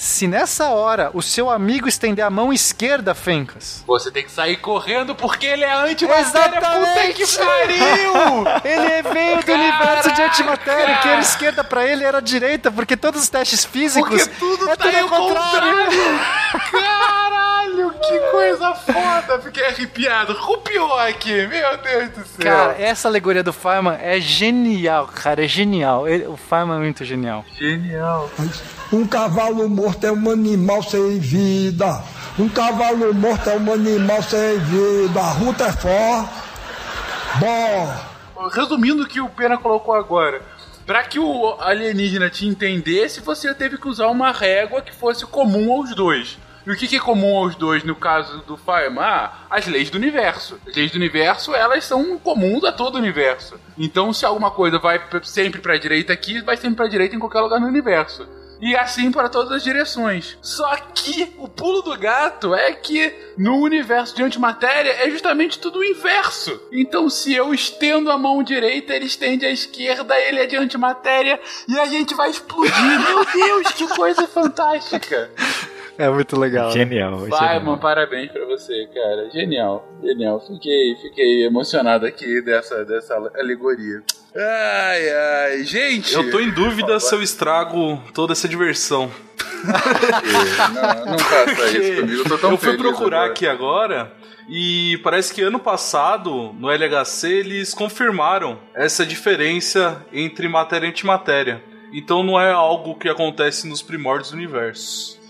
Se 0.03 0.27
nessa 0.27 0.71
hora 0.71 1.13
o 1.15 1.23
seu 1.23 1.49
amigo 1.49 1.87
estender 1.87 2.25
a 2.25 2.29
mão 2.29 2.53
esquerda, 2.53 3.15
Fencas, 3.15 3.85
Você 3.87 4.11
tem 4.11 4.25
que 4.25 4.33
sair 4.33 4.57
correndo 4.57 5.15
porque 5.15 5.47
ele 5.47 5.63
é 5.63 5.73
antimatéria. 5.73 6.61
Puta 6.61 7.13
que 7.15 7.25
pariu! 7.39 8.45
Ele 8.65 9.03
veio 9.15 9.45
do 9.45 9.53
universo 9.53 10.13
de 10.13 10.23
antimatéria, 10.23 10.97
que 10.97 11.07
era 11.09 11.21
esquerda 11.21 11.63
pra 11.63 11.87
ele 11.87 12.03
era 12.03 12.21
direita, 12.21 12.69
porque 12.73 12.97
todos 12.97 13.23
os 13.23 13.29
testes 13.29 13.65
físicos 13.65 14.27
Porque 14.27 14.41
tudo 14.41 14.69
é 14.71 14.75
tá 14.77 14.87
tudo 14.91 14.97
ao 14.97 15.03
ao 15.03 15.09
contrário. 15.29 15.89
Caralho, 16.73 17.91
que 18.01 18.19
coisa 18.33 18.75
foda! 18.75 19.41
Fiquei 19.41 19.65
arrepiado. 19.67 20.33
Rupiou 20.33 20.99
aqui, 20.99 21.47
meu 21.47 21.77
Deus 21.79 22.09
do 22.11 22.25
céu. 22.27 22.43
Cara, 22.57 22.77
essa 22.77 23.07
alegoria 23.07 23.45
do 23.45 23.53
Feynman 23.53 23.97
é 24.01 24.19
genial, 24.21 25.07
cara, 25.07 25.45
é 25.45 25.49
genial. 25.49 26.09
Ele- 26.09 26.27
o 26.27 26.37
Feynman 26.37 26.79
é 26.79 26.81
muito 26.81 27.05
genial. 27.05 27.45
Genial. 27.57 28.29
Um 28.93 29.07
cavalo 29.07 29.67
morto 29.71 30.05
é 30.05 30.13
um 30.13 30.31
animal 30.31 30.83
sem 30.83 31.19
vida. 31.19 32.05
Um 32.39 32.47
cavalo 32.47 33.15
morto 33.15 33.49
é 33.49 33.57
um 33.57 33.73
animal 33.73 34.23
sem 34.23 34.59
vida. 34.59 35.19
A 35.19 35.31
ruta 35.31 35.65
é 35.65 35.73
forte. 35.73 36.35
Bom. 37.41 38.51
Resumindo 38.51 39.03
o 39.03 39.09
que 39.09 39.19
o 39.19 39.31
Pena 39.31 39.57
colocou 39.57 39.95
agora. 39.95 40.43
Pra 40.85 41.05
que 41.05 41.19
o 41.19 41.57
alienígena 41.59 42.29
te 42.29 42.47
entendesse, 42.47 43.21
você 43.21 43.55
teve 43.55 43.79
que 43.79 43.89
usar 43.89 44.09
uma 44.09 44.31
régua 44.31 44.83
que 44.83 44.95
fosse 44.95 45.25
comum 45.25 45.73
aos 45.73 45.95
dois. 45.95 46.37
E 46.67 46.71
o 46.71 46.77
que, 46.77 46.95
é 46.95 47.01
comum 47.01 47.39
aos 47.39 47.57
dois 47.57 47.83
no 47.85 47.97
caso 47.97 48.43
do 48.47 48.59
Feynman? 48.59 49.03
Ah, 49.03 49.47
as 49.49 49.67
leis 49.67 49.89
do 49.89 49.97
universo. 49.97 50.61
As 50.69 50.77
leis 50.77 50.91
do 50.91 50.97
universo, 50.97 51.55
elas 51.55 51.87
são 51.87 52.19
comuns 52.19 52.63
a 52.63 52.71
todo 52.71 52.97
o 52.97 52.99
universo. 52.99 53.59
Então, 53.79 54.13
se 54.13 54.27
alguma 54.27 54.51
coisa 54.51 54.79
vai 54.79 55.01
sempre 55.23 55.63
pra 55.63 55.79
direita 55.79 56.13
aqui, 56.13 56.43
vai 56.43 56.59
sempre 56.59 56.77
pra 56.77 56.89
direita 56.89 57.17
em 57.17 57.19
qualquer 57.19 57.41
lugar 57.41 57.59
no 57.59 57.67
universo. 57.67 58.29
E 58.63 58.77
assim 58.77 59.11
para 59.11 59.29
todas 59.29 59.51
as 59.51 59.65
direções. 59.65 60.39
Só 60.41 60.77
que 60.77 61.35
o 61.37 61.49
pulo 61.49 61.83
do 61.83 61.99
gato 61.99 62.55
é 62.55 62.71
que 62.71 63.13
no 63.37 63.57
universo 63.57 64.15
de 64.15 64.23
antimatéria 64.23 64.93
é 65.05 65.11
justamente 65.11 65.59
tudo 65.59 65.81
o 65.81 65.85
inverso. 65.85 66.63
Então, 66.71 67.11
se 67.11 67.35
eu 67.35 67.53
estendo 67.53 68.09
a 68.09 68.17
mão 68.17 68.41
direita, 68.41 68.95
ele 68.95 69.07
estende 69.07 69.45
a 69.45 69.51
esquerda, 69.51 70.17
ele 70.17 70.39
é 70.39 70.47
de 70.47 70.57
antimatéria 70.57 71.41
e 71.67 71.77
a 71.77 71.87
gente 71.87 72.15
vai 72.15 72.31
explodir. 72.31 72.73
Meu 73.05 73.25
Deus, 73.25 73.73
que 73.73 73.89
coisa 73.89 74.29
fantástica! 74.29 75.29
É 76.03 76.11
muito 76.11 76.37
legal. 76.39 76.67
né? 76.67 76.73
Genial. 76.73 77.17
Vai, 77.29 77.61
mano, 77.61 77.79
parabéns 77.79 78.33
pra 78.33 78.45
você, 78.45 78.89
cara. 78.93 79.31
Genial, 79.31 79.89
genial. 80.03 80.41
Fiquei, 80.41 80.97
fiquei 80.97 81.47
emocionado 81.47 82.05
aqui 82.05 82.43
dessa, 82.43 82.85
dessa 82.85 83.15
alegoria. 83.37 84.03
Ai, 84.35 85.11
ai, 85.11 85.63
gente! 85.63 86.13
Eu 86.13 86.29
tô 86.31 86.41
em 86.41 86.51
dúvida 86.51 86.99
se 86.99 87.15
eu 87.15 87.23
estrago 87.23 88.03
toda 88.13 88.33
essa 88.33 88.49
diversão. 88.49 89.13
Não, 90.75 91.13
não 91.13 91.19
faça 91.19 91.79
isso 91.79 92.01
comigo, 92.01 92.23
eu 92.23 92.29
tô 92.29 92.39
tão 92.39 92.51
eu 92.51 92.57
fui 92.59 92.71
feliz 92.71 92.83
procurar 92.83 93.19
agora. 93.19 93.31
aqui 93.31 93.47
agora 93.47 94.13
e 94.49 94.99
parece 95.05 95.33
que 95.33 95.41
ano 95.41 95.61
passado, 95.61 96.53
no 96.59 96.69
LHC, 96.69 97.29
eles 97.29 97.73
confirmaram 97.73 98.59
essa 98.75 99.07
diferença 99.07 100.05
entre 100.13 100.49
matéria 100.49 100.87
e 100.87 100.91
antimatéria. 100.91 101.63
Então 101.93 102.25
não 102.25 102.41
é 102.41 102.51
algo 102.51 102.97
que 102.97 103.09
acontece 103.09 103.69
nos 103.69 103.83
primórdios 103.83 104.31
do 104.33 104.37
universo. 104.37 105.22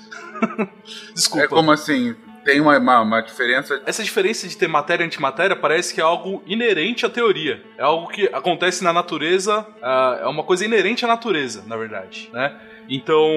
Desculpa. 1.14 1.44
É 1.44 1.48
como 1.48 1.70
assim? 1.70 2.14
Tem 2.44 2.60
uma, 2.60 2.77
uma, 2.78 3.01
uma 3.01 3.20
diferença. 3.20 3.81
Essa 3.86 4.02
diferença 4.02 4.48
de 4.48 4.56
ter 4.56 4.66
matéria 4.66 5.05
e 5.05 5.06
antimatéria 5.06 5.55
parece 5.55 5.94
que 5.94 6.01
é 6.01 6.05
algo 6.05 6.43
inerente 6.47 7.06
à 7.06 7.10
teoria. 7.10 7.62
É 7.78 7.82
algo 7.82 8.09
que 8.09 8.28
acontece 8.32 8.82
na 8.82 8.93
natureza, 8.93 9.66
ah, 9.81 10.19
é 10.23 10.27
uma 10.27 10.43
coisa 10.43 10.64
inerente 10.64 11.05
à 11.05 11.09
natureza, 11.09 11.62
na 11.66 11.77
verdade, 11.77 12.28
né? 12.32 12.59
Então, 12.89 13.28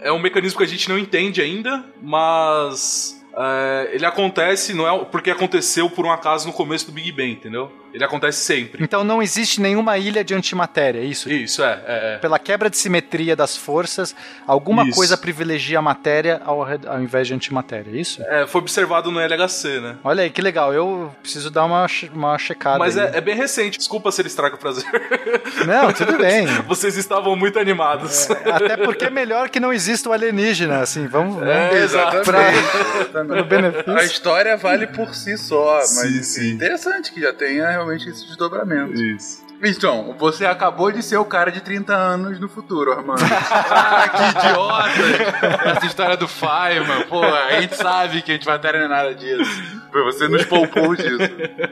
é 0.00 0.10
um 0.10 0.18
mecanismo 0.18 0.58
que 0.58 0.64
a 0.64 0.68
gente 0.68 0.88
não 0.88 0.98
entende 0.98 1.42
ainda, 1.42 1.84
mas 2.02 3.22
é, 3.36 3.90
ele 3.92 4.06
acontece, 4.06 4.72
não 4.72 4.88
é 4.88 5.04
porque 5.04 5.30
aconteceu 5.30 5.90
por 5.90 6.06
um 6.06 6.10
acaso 6.10 6.46
no 6.46 6.52
começo 6.52 6.86
do 6.86 6.92
Big 6.92 7.12
Bang, 7.12 7.32
entendeu? 7.32 7.70
Ele 7.96 8.04
acontece 8.04 8.40
sempre. 8.44 8.84
Então 8.84 9.02
não 9.02 9.22
existe 9.22 9.58
nenhuma 9.58 9.96
ilha 9.96 10.22
de 10.22 10.34
antimatéria, 10.34 10.98
é 11.00 11.04
isso? 11.04 11.32
Isso, 11.32 11.64
é. 11.64 11.80
é, 11.86 12.14
é. 12.14 12.18
Pela 12.18 12.38
quebra 12.38 12.68
de 12.68 12.76
simetria 12.76 13.34
das 13.34 13.56
forças, 13.56 14.14
alguma 14.46 14.84
Isso. 14.84 14.94
coisa 14.94 15.16
privilegia 15.16 15.78
a 15.78 15.82
matéria 15.82 16.42
ao, 16.44 16.60
ao 16.62 17.00
invés 17.00 17.26
de 17.26 17.32
antimatéria, 17.32 17.90
é 17.90 17.96
isso? 17.96 18.22
É, 18.24 18.46
foi 18.46 18.60
observado 18.60 19.10
no 19.10 19.18
LHC, 19.18 19.80
né? 19.80 19.96
Olha 20.04 20.24
aí, 20.24 20.28
que 20.30 20.42
legal. 20.42 20.74
Eu 20.74 21.10
preciso 21.22 21.50
dar 21.50 21.64
uma, 21.64 21.86
uma 22.12 22.36
checada. 22.36 22.78
Mas 22.78 22.98
aí. 22.98 23.06
é, 23.14 23.16
é 23.16 23.20
bem 23.22 23.34
recente. 23.34 23.78
Desculpa 23.78 24.12
se 24.12 24.20
ele 24.20 24.28
estraga 24.28 24.56
o 24.56 24.58
prazer. 24.58 24.84
Não, 25.66 25.90
tudo 25.90 26.18
bem. 26.20 26.44
Vocês 26.68 26.98
estavam 26.98 27.34
muito 27.34 27.58
animados. 27.58 28.30
Até 28.30 28.76
porque 28.76 29.06
é 29.06 29.10
melhor 29.10 29.48
que 29.48 29.58
não 29.58 29.72
exista 29.72 30.10
o 30.10 30.12
alienígena, 30.12 30.80
assim, 30.80 31.06
vamos... 31.06 31.36
vamos 31.36 31.48
É, 31.48 31.68
pra- 32.24 32.52
Exatamente. 32.52 33.42
benefício. 33.48 33.96
A 33.96 34.04
história 34.04 34.54
vale 34.58 34.86
por 34.86 35.14
si 35.14 35.38
só, 35.38 35.76
mas 35.76 35.88
Sim, 35.88 36.22
sim. 36.22 36.50
interessante 36.50 37.10
que 37.10 37.22
já 37.22 37.32
tenha 37.32 37.85
realmente 37.86 38.08
esse 38.08 38.26
desdobramento. 38.26 38.94
Isso. 38.94 39.45
Então, 39.62 40.14
você 40.18 40.44
acabou 40.44 40.92
de 40.92 41.02
ser 41.02 41.16
o 41.16 41.24
cara 41.24 41.50
de 41.50 41.60
30 41.60 41.94
anos 41.94 42.38
no 42.38 42.48
futuro, 42.48 42.92
Armando. 42.92 43.22
ah, 43.24 44.08
que 44.08 44.38
idiota! 44.38 45.68
Essa 45.70 45.86
história 45.86 46.16
do 46.16 46.28
Feynman, 46.28 47.02
pô, 47.08 47.22
a 47.22 47.60
gente 47.60 47.74
sabe 47.74 48.22
que 48.22 48.30
a 48.32 48.34
gente 48.34 48.44
vai 48.44 48.58
ter 48.58 48.88
nada 48.88 49.14
disso. 49.14 49.62
Você 49.92 50.28
nos 50.28 50.44
poupou 50.44 50.94
disso. 50.94 51.16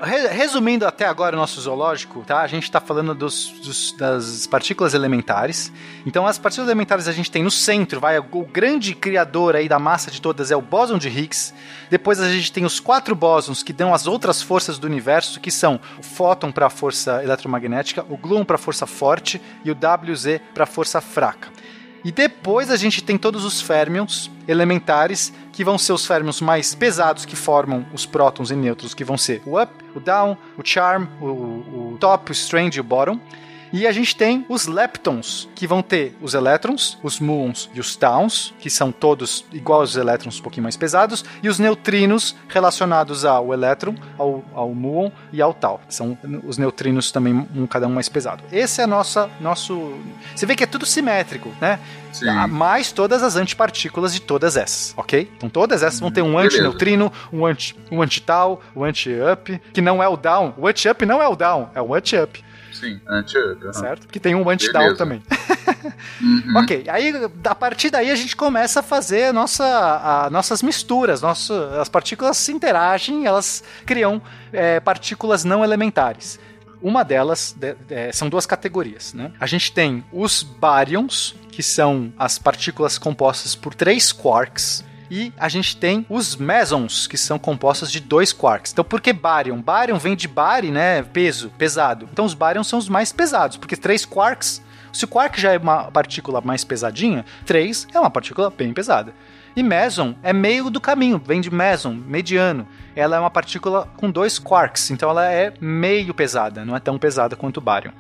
Re- 0.02 0.28
Resumindo 0.28 0.86
até 0.86 1.04
agora 1.06 1.36
o 1.36 1.38
nosso 1.38 1.60
zoológico, 1.60 2.22
tá? 2.26 2.40
A 2.40 2.46
gente 2.46 2.70
tá 2.70 2.80
falando 2.80 3.14
dos, 3.14 3.50
dos- 3.62 3.92
das 3.92 4.46
partículas 4.46 4.94
elementares. 4.94 5.70
Então, 6.06 6.26
as 6.26 6.38
partículas 6.38 6.68
elementares 6.70 7.06
a 7.06 7.12
gente 7.12 7.30
tem 7.30 7.42
no 7.42 7.50
centro, 7.50 8.00
vai, 8.00 8.18
o 8.18 8.46
grande 8.50 8.94
criador 8.94 9.54
aí 9.56 9.68
da 9.68 9.78
massa 9.78 10.10
de 10.10 10.22
todas 10.22 10.50
é 10.50 10.56
o 10.56 10.62
bóson 10.62 10.96
de 10.96 11.08
Higgs. 11.08 11.52
Depois 11.90 12.18
a 12.18 12.30
gente 12.30 12.50
tem 12.50 12.64
os 12.64 12.80
quatro 12.80 13.14
bósons 13.14 13.62
que 13.62 13.72
dão 13.74 13.92
as 13.92 14.06
outras 14.06 14.40
forças 14.40 14.78
do 14.78 14.86
universo, 14.86 15.38
que 15.38 15.50
são 15.50 15.78
o 15.98 16.02
fóton 16.02 16.50
para 16.50 16.66
a 16.66 16.70
força 16.70 17.22
eletromagnética, 17.22 17.73
o 18.08 18.16
gluon 18.16 18.44
para 18.44 18.58
força 18.58 18.86
forte 18.86 19.40
e 19.64 19.70
o 19.70 19.74
WZ 19.74 20.40
para 20.52 20.66
força 20.66 21.00
fraca. 21.00 21.48
E 22.04 22.12
depois 22.12 22.70
a 22.70 22.76
gente 22.76 23.02
tem 23.02 23.16
todos 23.16 23.44
os 23.46 23.62
férmions 23.62 24.30
elementares, 24.46 25.32
que 25.50 25.64
vão 25.64 25.78
ser 25.78 25.94
os 25.94 26.04
férmions 26.04 26.38
mais 26.40 26.74
pesados 26.74 27.24
que 27.24 27.34
formam 27.34 27.86
os 27.94 28.04
prótons 28.04 28.50
e 28.50 28.56
nêutrons, 28.56 28.92
que 28.92 29.04
vão 29.04 29.16
ser 29.16 29.40
o 29.46 29.58
up, 29.58 29.72
o 29.94 30.00
down, 30.00 30.36
o 30.58 30.62
charm, 30.62 31.06
o, 31.18 31.26
o 31.94 31.96
top, 31.98 32.30
o 32.30 32.32
strange 32.32 32.76
e 32.76 32.80
o 32.80 32.84
bottom. 32.84 33.18
E 33.74 33.88
a 33.88 33.90
gente 33.90 34.14
tem 34.14 34.46
os 34.48 34.68
leptons, 34.68 35.48
que 35.52 35.66
vão 35.66 35.82
ter 35.82 36.16
os 36.22 36.32
elétrons, 36.32 36.96
os 37.02 37.18
muons 37.18 37.68
e 37.74 37.80
os 37.80 37.96
tauns, 37.96 38.54
que 38.60 38.70
são 38.70 38.92
todos 38.92 39.44
igual 39.52 39.80
aos 39.80 39.96
elétrons, 39.96 40.38
um 40.38 40.42
pouquinho 40.42 40.62
mais 40.62 40.76
pesados, 40.76 41.24
e 41.42 41.48
os 41.48 41.58
neutrinos 41.58 42.36
relacionados 42.48 43.24
ao 43.24 43.52
elétron, 43.52 43.96
ao, 44.16 44.44
ao 44.54 44.72
muon 44.72 45.10
e 45.32 45.42
ao 45.42 45.52
tau. 45.52 45.80
São 45.88 46.16
os 46.44 46.56
neutrinos 46.56 47.10
também, 47.10 47.34
um, 47.52 47.66
cada 47.66 47.88
um 47.88 47.90
mais 47.90 48.08
pesado. 48.08 48.44
Esse 48.52 48.80
é 48.80 48.86
nossa, 48.86 49.28
nosso... 49.40 49.94
Você 50.36 50.46
vê 50.46 50.54
que 50.54 50.62
é 50.62 50.68
tudo 50.68 50.86
simétrico, 50.86 51.52
né? 51.60 51.80
Sim. 52.12 52.28
Ah, 52.28 52.46
mais 52.46 52.92
todas 52.92 53.24
as 53.24 53.34
antipartículas 53.34 54.14
de 54.14 54.20
todas 54.20 54.56
essas, 54.56 54.94
ok? 54.96 55.28
Então 55.36 55.48
todas 55.48 55.82
essas 55.82 55.98
vão 55.98 56.12
ter 56.12 56.22
um 56.22 56.36
Beleza. 56.36 56.46
antineutrino, 56.46 57.12
um 57.32 57.44
anti, 57.44 57.76
um 57.90 58.00
anti-tau, 58.00 58.60
um 58.76 58.84
anti-up, 58.84 59.60
que 59.72 59.80
não 59.80 60.00
é 60.00 60.06
o 60.06 60.16
down. 60.16 60.54
O 60.56 60.68
anti-up 60.68 61.04
não 61.04 61.20
é 61.20 61.26
o 61.26 61.34
down, 61.34 61.70
é 61.74 61.82
o 61.82 61.92
anti-up, 61.92 62.44
Sim, 62.84 63.00
anti-up. 63.08 63.62
aham. 63.64 63.72
certo? 63.72 64.08
Que 64.08 64.20
tem 64.20 64.34
um 64.34 64.48
anti-down 64.48 64.94
também. 64.96 65.22
Uhum. 66.20 66.58
Ok, 66.62 66.84
aí 66.88 67.12
a 67.44 67.54
partir 67.54 67.90
daí 67.90 68.10
a 68.10 68.14
gente 68.14 68.34
começa 68.36 68.80
a 68.80 68.82
fazer 68.82 69.24
a 69.26 69.32
nossa, 69.32 69.64
a- 69.64 70.30
nossas 70.30 70.62
misturas, 70.62 71.20
nosso, 71.20 71.52
as 71.80 71.88
partículas 71.88 72.36
se 72.36 72.52
interagem, 72.52 73.26
elas 73.26 73.62
criam 73.84 74.20
é, 74.52 74.80
partículas 74.80 75.44
não 75.44 75.62
elementares. 75.64 76.38
Uma 76.80 77.02
delas 77.02 77.54
de- 77.58 77.76
é, 77.90 78.12
são 78.12 78.28
duas 78.28 78.46
categorias, 78.46 79.12
né? 79.14 79.32
A 79.40 79.46
gente 79.46 79.72
tem 79.72 80.04
os 80.12 80.42
baryons, 80.42 81.34
que 81.50 81.62
são 81.62 82.12
as 82.18 82.38
partículas 82.38 82.98
compostas 82.98 83.54
por 83.54 83.74
três 83.74 84.12
quarks, 84.12 84.84
e 85.14 85.32
a 85.38 85.48
gente 85.48 85.76
tem 85.76 86.04
os 86.08 86.34
mesons, 86.34 87.06
que 87.06 87.16
são 87.16 87.38
compostas 87.38 87.92
de 87.92 88.00
dois 88.00 88.32
quarks. 88.32 88.72
Então, 88.72 88.84
por 88.84 89.00
que 89.00 89.12
báryon? 89.12 89.62
Báryon 89.62 89.96
vem 89.96 90.16
de 90.16 90.26
bari, 90.26 90.72
né? 90.72 91.04
Peso, 91.04 91.50
pesado. 91.56 92.08
Então, 92.12 92.24
os 92.24 92.34
baryons 92.34 92.66
são 92.66 92.80
os 92.80 92.88
mais 92.88 93.12
pesados, 93.12 93.56
porque 93.56 93.76
três 93.76 94.04
quarks 94.04 94.60
se 94.92 95.04
o 95.04 95.08
quark 95.08 95.40
já 95.40 95.52
é 95.52 95.58
uma 95.58 95.90
partícula 95.90 96.40
mais 96.40 96.62
pesadinha, 96.62 97.24
3 97.44 97.88
é 97.92 97.98
uma 97.98 98.10
partícula 98.10 98.48
bem 98.48 98.72
pesada. 98.72 99.12
E 99.56 99.62
meson 99.62 100.14
é 100.22 100.32
meio 100.32 100.70
do 100.70 100.80
caminho, 100.80 101.20
vem 101.24 101.40
de 101.40 101.52
meson, 101.52 101.92
mediano. 101.92 102.66
Ela 102.94 103.16
é 103.16 103.20
uma 103.20 103.30
partícula 103.30 103.88
com 103.96 104.08
dois 104.08 104.38
quarks, 104.38 104.92
então 104.92 105.10
ela 105.10 105.28
é 105.28 105.52
meio 105.60 106.14
pesada, 106.14 106.64
não 106.64 106.76
é 106.76 106.80
tão 106.80 106.96
pesada 106.96 107.34
quanto 107.34 107.56
o 107.56 107.60
báryon. 107.60 107.90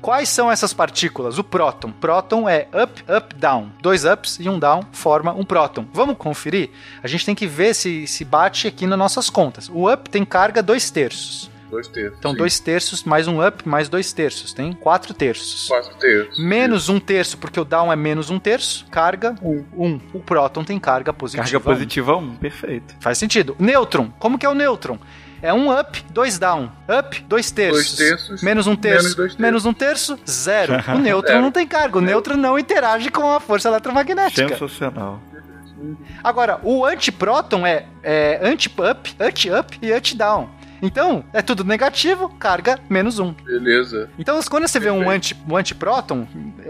Quais 0.00 0.28
são 0.28 0.50
essas 0.50 0.72
partículas? 0.72 1.38
O 1.38 1.44
próton. 1.44 1.92
Próton 1.92 2.48
é 2.48 2.68
up, 2.74 3.04
up, 3.10 3.34
down. 3.34 3.70
Dois 3.80 4.04
ups 4.04 4.38
e 4.40 4.48
um 4.48 4.58
down 4.58 4.82
forma 4.92 5.32
um 5.32 5.44
próton. 5.44 5.86
Vamos 5.92 6.16
conferir? 6.16 6.70
A 7.02 7.08
gente 7.08 7.24
tem 7.24 7.34
que 7.34 7.46
ver 7.46 7.74
se, 7.74 8.06
se 8.06 8.24
bate 8.24 8.66
aqui 8.68 8.86
nas 8.86 8.98
nossas 8.98 9.28
contas. 9.28 9.68
O 9.68 9.92
up 9.92 10.08
tem 10.08 10.24
carga 10.24 10.62
2 10.62 10.90
terços. 10.90 11.50
Dois 11.70 11.88
terços. 11.88 12.18
Então, 12.18 12.30
sim. 12.30 12.36
dois 12.38 12.60
terços 12.60 13.04
mais 13.04 13.26
um 13.26 13.44
up 13.44 13.68
mais 13.68 13.88
dois 13.88 14.12
terços. 14.12 14.52
Tem 14.52 14.72
quatro 14.72 15.12
terços. 15.12 15.66
Quatro 15.68 15.96
terços. 15.96 16.38
Menos 16.38 16.88
um 16.88 17.00
terço, 17.00 17.36
porque 17.38 17.58
o 17.58 17.64
down 17.64 17.92
é 17.92 17.96
menos 17.96 18.30
um 18.30 18.38
terço. 18.38 18.86
Carga, 18.90 19.34
um. 19.42 19.64
um. 19.76 20.00
O 20.14 20.20
próton 20.20 20.62
tem 20.62 20.78
carga 20.78 21.12
positiva. 21.12 21.44
Carga 21.44 21.58
um. 21.58 21.60
positiva 21.60 22.16
1, 22.16 22.36
perfeito. 22.36 22.94
Faz 23.00 23.18
sentido. 23.18 23.56
Nêutron. 23.58 24.10
Como 24.18 24.38
que 24.38 24.46
é 24.46 24.48
o 24.48 24.54
nêutron? 24.54 24.98
É 25.46 25.54
um 25.54 25.70
up, 25.78 26.04
dois 26.10 26.38
down. 26.38 26.70
Up, 26.88 27.20
dois 27.28 27.50
terços. 27.50 27.96
Dois 27.96 28.10
terços, 28.10 28.42
Menos 28.42 28.66
um 28.66 28.74
terço. 28.76 29.02
menos 29.04 29.14
dois 29.14 29.28
terços. 29.32 29.40
Menos 29.40 29.64
um 29.66 29.72
terço, 29.72 30.18
zero. 30.28 30.72
O 30.94 30.98
nêutron 30.98 31.28
Zero. 31.32 31.42
não 31.42 31.52
tem 31.52 31.66
carga. 31.66 31.98
O 31.98 32.00
nêutron 32.00 32.36
não 32.36 32.58
interage 32.58 33.10
com 33.10 33.30
a 33.30 33.40
força 33.40 33.68
eletromagnética. 33.68 34.48
Sensacional. 34.48 35.20
Agora, 36.24 36.58
o 36.62 36.84
antipróton 36.84 37.66
é, 37.66 37.84
é 38.02 38.40
anti-up, 38.42 39.14
anti-up 39.20 39.78
e 39.80 39.92
anti-down. 39.92 40.48
Então, 40.82 41.24
é 41.32 41.40
tudo 41.40 41.64
negativo, 41.64 42.28
carga 42.38 42.78
menos 42.88 43.18
um. 43.18 43.32
Beleza. 43.32 44.10
Então, 44.18 44.38
quando 44.50 44.68
você 44.68 44.78
vê 44.78 44.90
um, 44.90 44.98
Perfeito. 45.04 45.16
anti, 45.16 45.36
um 45.48 45.56
antipróton, 45.56 46.26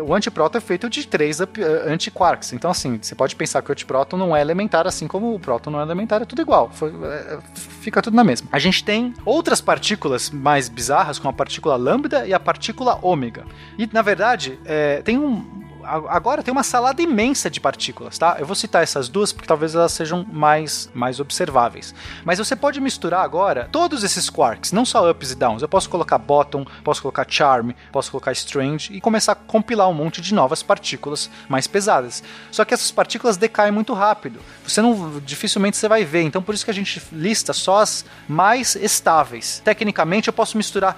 o 0.07 0.15
antipróton 0.15 0.59
é 0.59 0.61
feito 0.61 0.89
de 0.89 1.07
três 1.09 1.41
up- 1.41 1.61
eh, 1.61 1.85
antiquarks. 1.93 2.53
Então, 2.53 2.71
assim, 2.71 3.01
você 3.03 3.17
pode 3.17 3.35
pensar 3.35 3.63
que 3.63 3.71
o 3.71 3.73
antipróton 3.73 4.17
não 4.17 4.35
é 4.37 4.41
elementar, 4.41 4.87
assim 4.87 5.09
como 5.09 5.35
o 5.35 5.41
próton 5.41 5.71
não 5.73 5.81
é 5.81 5.83
elementar, 5.83 6.23
é 6.23 6.25
tudo 6.25 6.41
igual. 6.41 6.71
Foi- 6.73 6.95
é, 7.03 7.39
fica 7.87 8.03
tudo 8.03 8.17
na 8.17 8.25
mesma. 8.25 8.49
A 8.51 8.59
gente 8.59 8.83
tem 8.83 9.15
outras 9.25 9.61
partículas 9.61 10.29
mais 10.29 10.69
bizarras, 10.69 11.21
como 11.21 11.31
a 11.31 11.33
partícula 11.33 11.77
lambda 11.77 12.27
e 12.27 12.35
a 12.35 12.41
partícula 12.41 12.99
ômega. 13.01 13.45
E, 13.79 13.89
na 13.93 14.03
verdade, 14.03 14.59
é, 14.65 15.01
tem 15.03 15.17
um. 15.17 15.65
Agora 16.09 16.43
tem 16.43 16.53
uma 16.53 16.63
salada 16.63 17.01
imensa 17.01 17.49
de 17.49 17.61
partículas, 17.61 18.19
tá? 18.19 18.37
Eu 18.39 18.47
vou 18.47 18.57
citar 18.57 18.83
essas 18.83 19.09
duas 19.09 19.33
porque 19.33 19.47
talvez 19.47 19.75
elas 19.75 19.93
sejam 19.93 20.27
mais, 20.31 20.91
mais 20.93 21.21
observáveis. 21.21 21.95
Mas 22.25 22.39
você 22.39 22.57
pode 22.57 22.81
misturar 22.81 23.25
agora 23.25 23.69
todos 23.71 24.03
esses 24.03 24.29
quarks, 24.29 24.73
não 24.73 24.85
só 24.85 25.09
ups 25.11 25.31
e 25.31 25.35
downs. 25.35 25.63
Eu 25.63 25.69
posso 25.69 25.89
colocar 25.89 26.19
bottom, 26.19 26.65
posso 26.83 27.01
colocar 27.01 27.27
charm, 27.29 27.71
posso 27.93 28.11
colocar 28.11 28.33
strange 28.33 28.93
e 28.93 29.01
começar 29.01 29.33
a 29.33 29.37
compilar 29.37 29.89
um 29.89 29.95
monte 29.95 30.21
de 30.21 30.35
novas 30.35 30.63
partículas 30.63 31.31
mais 31.49 31.67
pesadas. 31.67 32.23
Só 32.51 32.65
que 32.65 32.75
essas 32.75 32.91
partículas 32.91 33.37
decaem 33.37 33.73
muito 33.73 33.95
rápido. 33.95 34.41
Você 34.67 34.83
não 34.83 35.21
dificilmente 35.21 35.77
você 35.77 35.89
vai 35.89 36.05
ver. 36.05 36.23
Então 36.23 36.43
por 36.43 36.55
isso 36.55 36.65
que 36.65 36.71
a 36.71 36.75
gente 36.75 37.03
lista 37.13 37.53
só 37.53 37.79
as 37.79 38.05
mais 38.29 38.75
estáveis. 38.77 39.61
Tecnicamente 39.65 40.29
eu 40.29 40.33
posso 40.33 40.57
misturar 40.57 40.97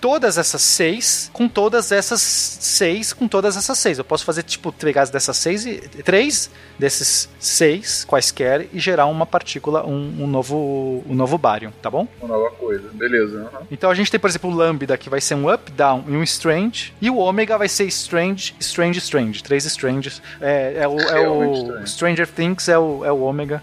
todas 0.00 0.38
essas 0.38 0.62
seis 0.62 1.30
com 1.32 1.48
todas 1.48 1.92
essas 1.92 2.20
seis 2.20 3.12
com 3.12 3.28
todas 3.28 3.56
essas 3.56 3.78
seis. 3.78 3.98
Eu 3.98 4.04
posso 4.04 4.24
fazer, 4.24 4.42
tipo, 4.42 4.72
pegar 4.72 5.06
dessas 5.06 5.36
seis 5.36 5.66
e 5.66 5.78
três 6.02 6.50
desses 6.78 7.28
seis 7.38 8.04
quaisquer 8.04 8.66
e 8.72 8.78
gerar 8.78 9.06
uma 9.06 9.26
partícula, 9.26 9.86
um, 9.86 10.24
um 10.24 10.26
novo 10.26 11.04
um 11.06 11.14
novo 11.14 11.36
báryon, 11.36 11.70
tá 11.82 11.90
bom? 11.90 12.08
Uma 12.20 12.36
nova 12.36 12.50
coisa. 12.52 12.88
Beleza. 12.92 13.50
aham. 13.52 13.66
Então 13.70 13.90
a 13.90 13.94
gente 13.94 14.10
tem, 14.10 14.18
por 14.18 14.30
exemplo, 14.30 14.50
o 14.50 14.54
lambda 14.54 14.96
que 14.96 15.10
vai 15.10 15.20
ser 15.20 15.34
um 15.34 15.52
up, 15.52 15.70
down 15.72 16.04
e 16.08 16.12
um 16.12 16.22
strange, 16.22 16.94
e 17.00 17.10
o 17.10 17.16
ômega 17.16 17.58
vai 17.58 17.68
ser 17.68 17.84
strange, 17.86 18.54
strange, 18.60 18.98
strange, 18.98 19.42
três 19.42 19.64
stranges. 19.66 20.22
É, 20.40 20.78
é 20.78 20.88
o, 20.88 21.00
é 21.00 21.28
o. 21.28 21.86
Stranger 21.86 22.26
Things 22.26 22.68
é 22.68 22.78
o, 22.78 23.04
é 23.04 23.12
o 23.12 23.20
ômega. 23.20 23.62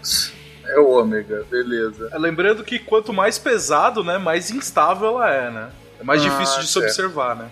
É 0.66 0.78
o 0.78 0.90
ômega. 0.90 1.44
Beleza. 1.50 2.10
Lembrando 2.18 2.62
que 2.62 2.78
quanto 2.78 3.12
mais 3.12 3.38
pesado, 3.38 4.04
né, 4.04 4.18
mais 4.18 4.50
instável 4.50 5.08
ela 5.08 5.32
é, 5.32 5.50
né? 5.50 5.70
É 6.00 6.04
mais 6.04 6.24
Ah, 6.24 6.28
difícil 6.28 6.60
de 6.60 6.68
se 6.68 6.78
observar, 6.78 7.36
né? 7.36 7.48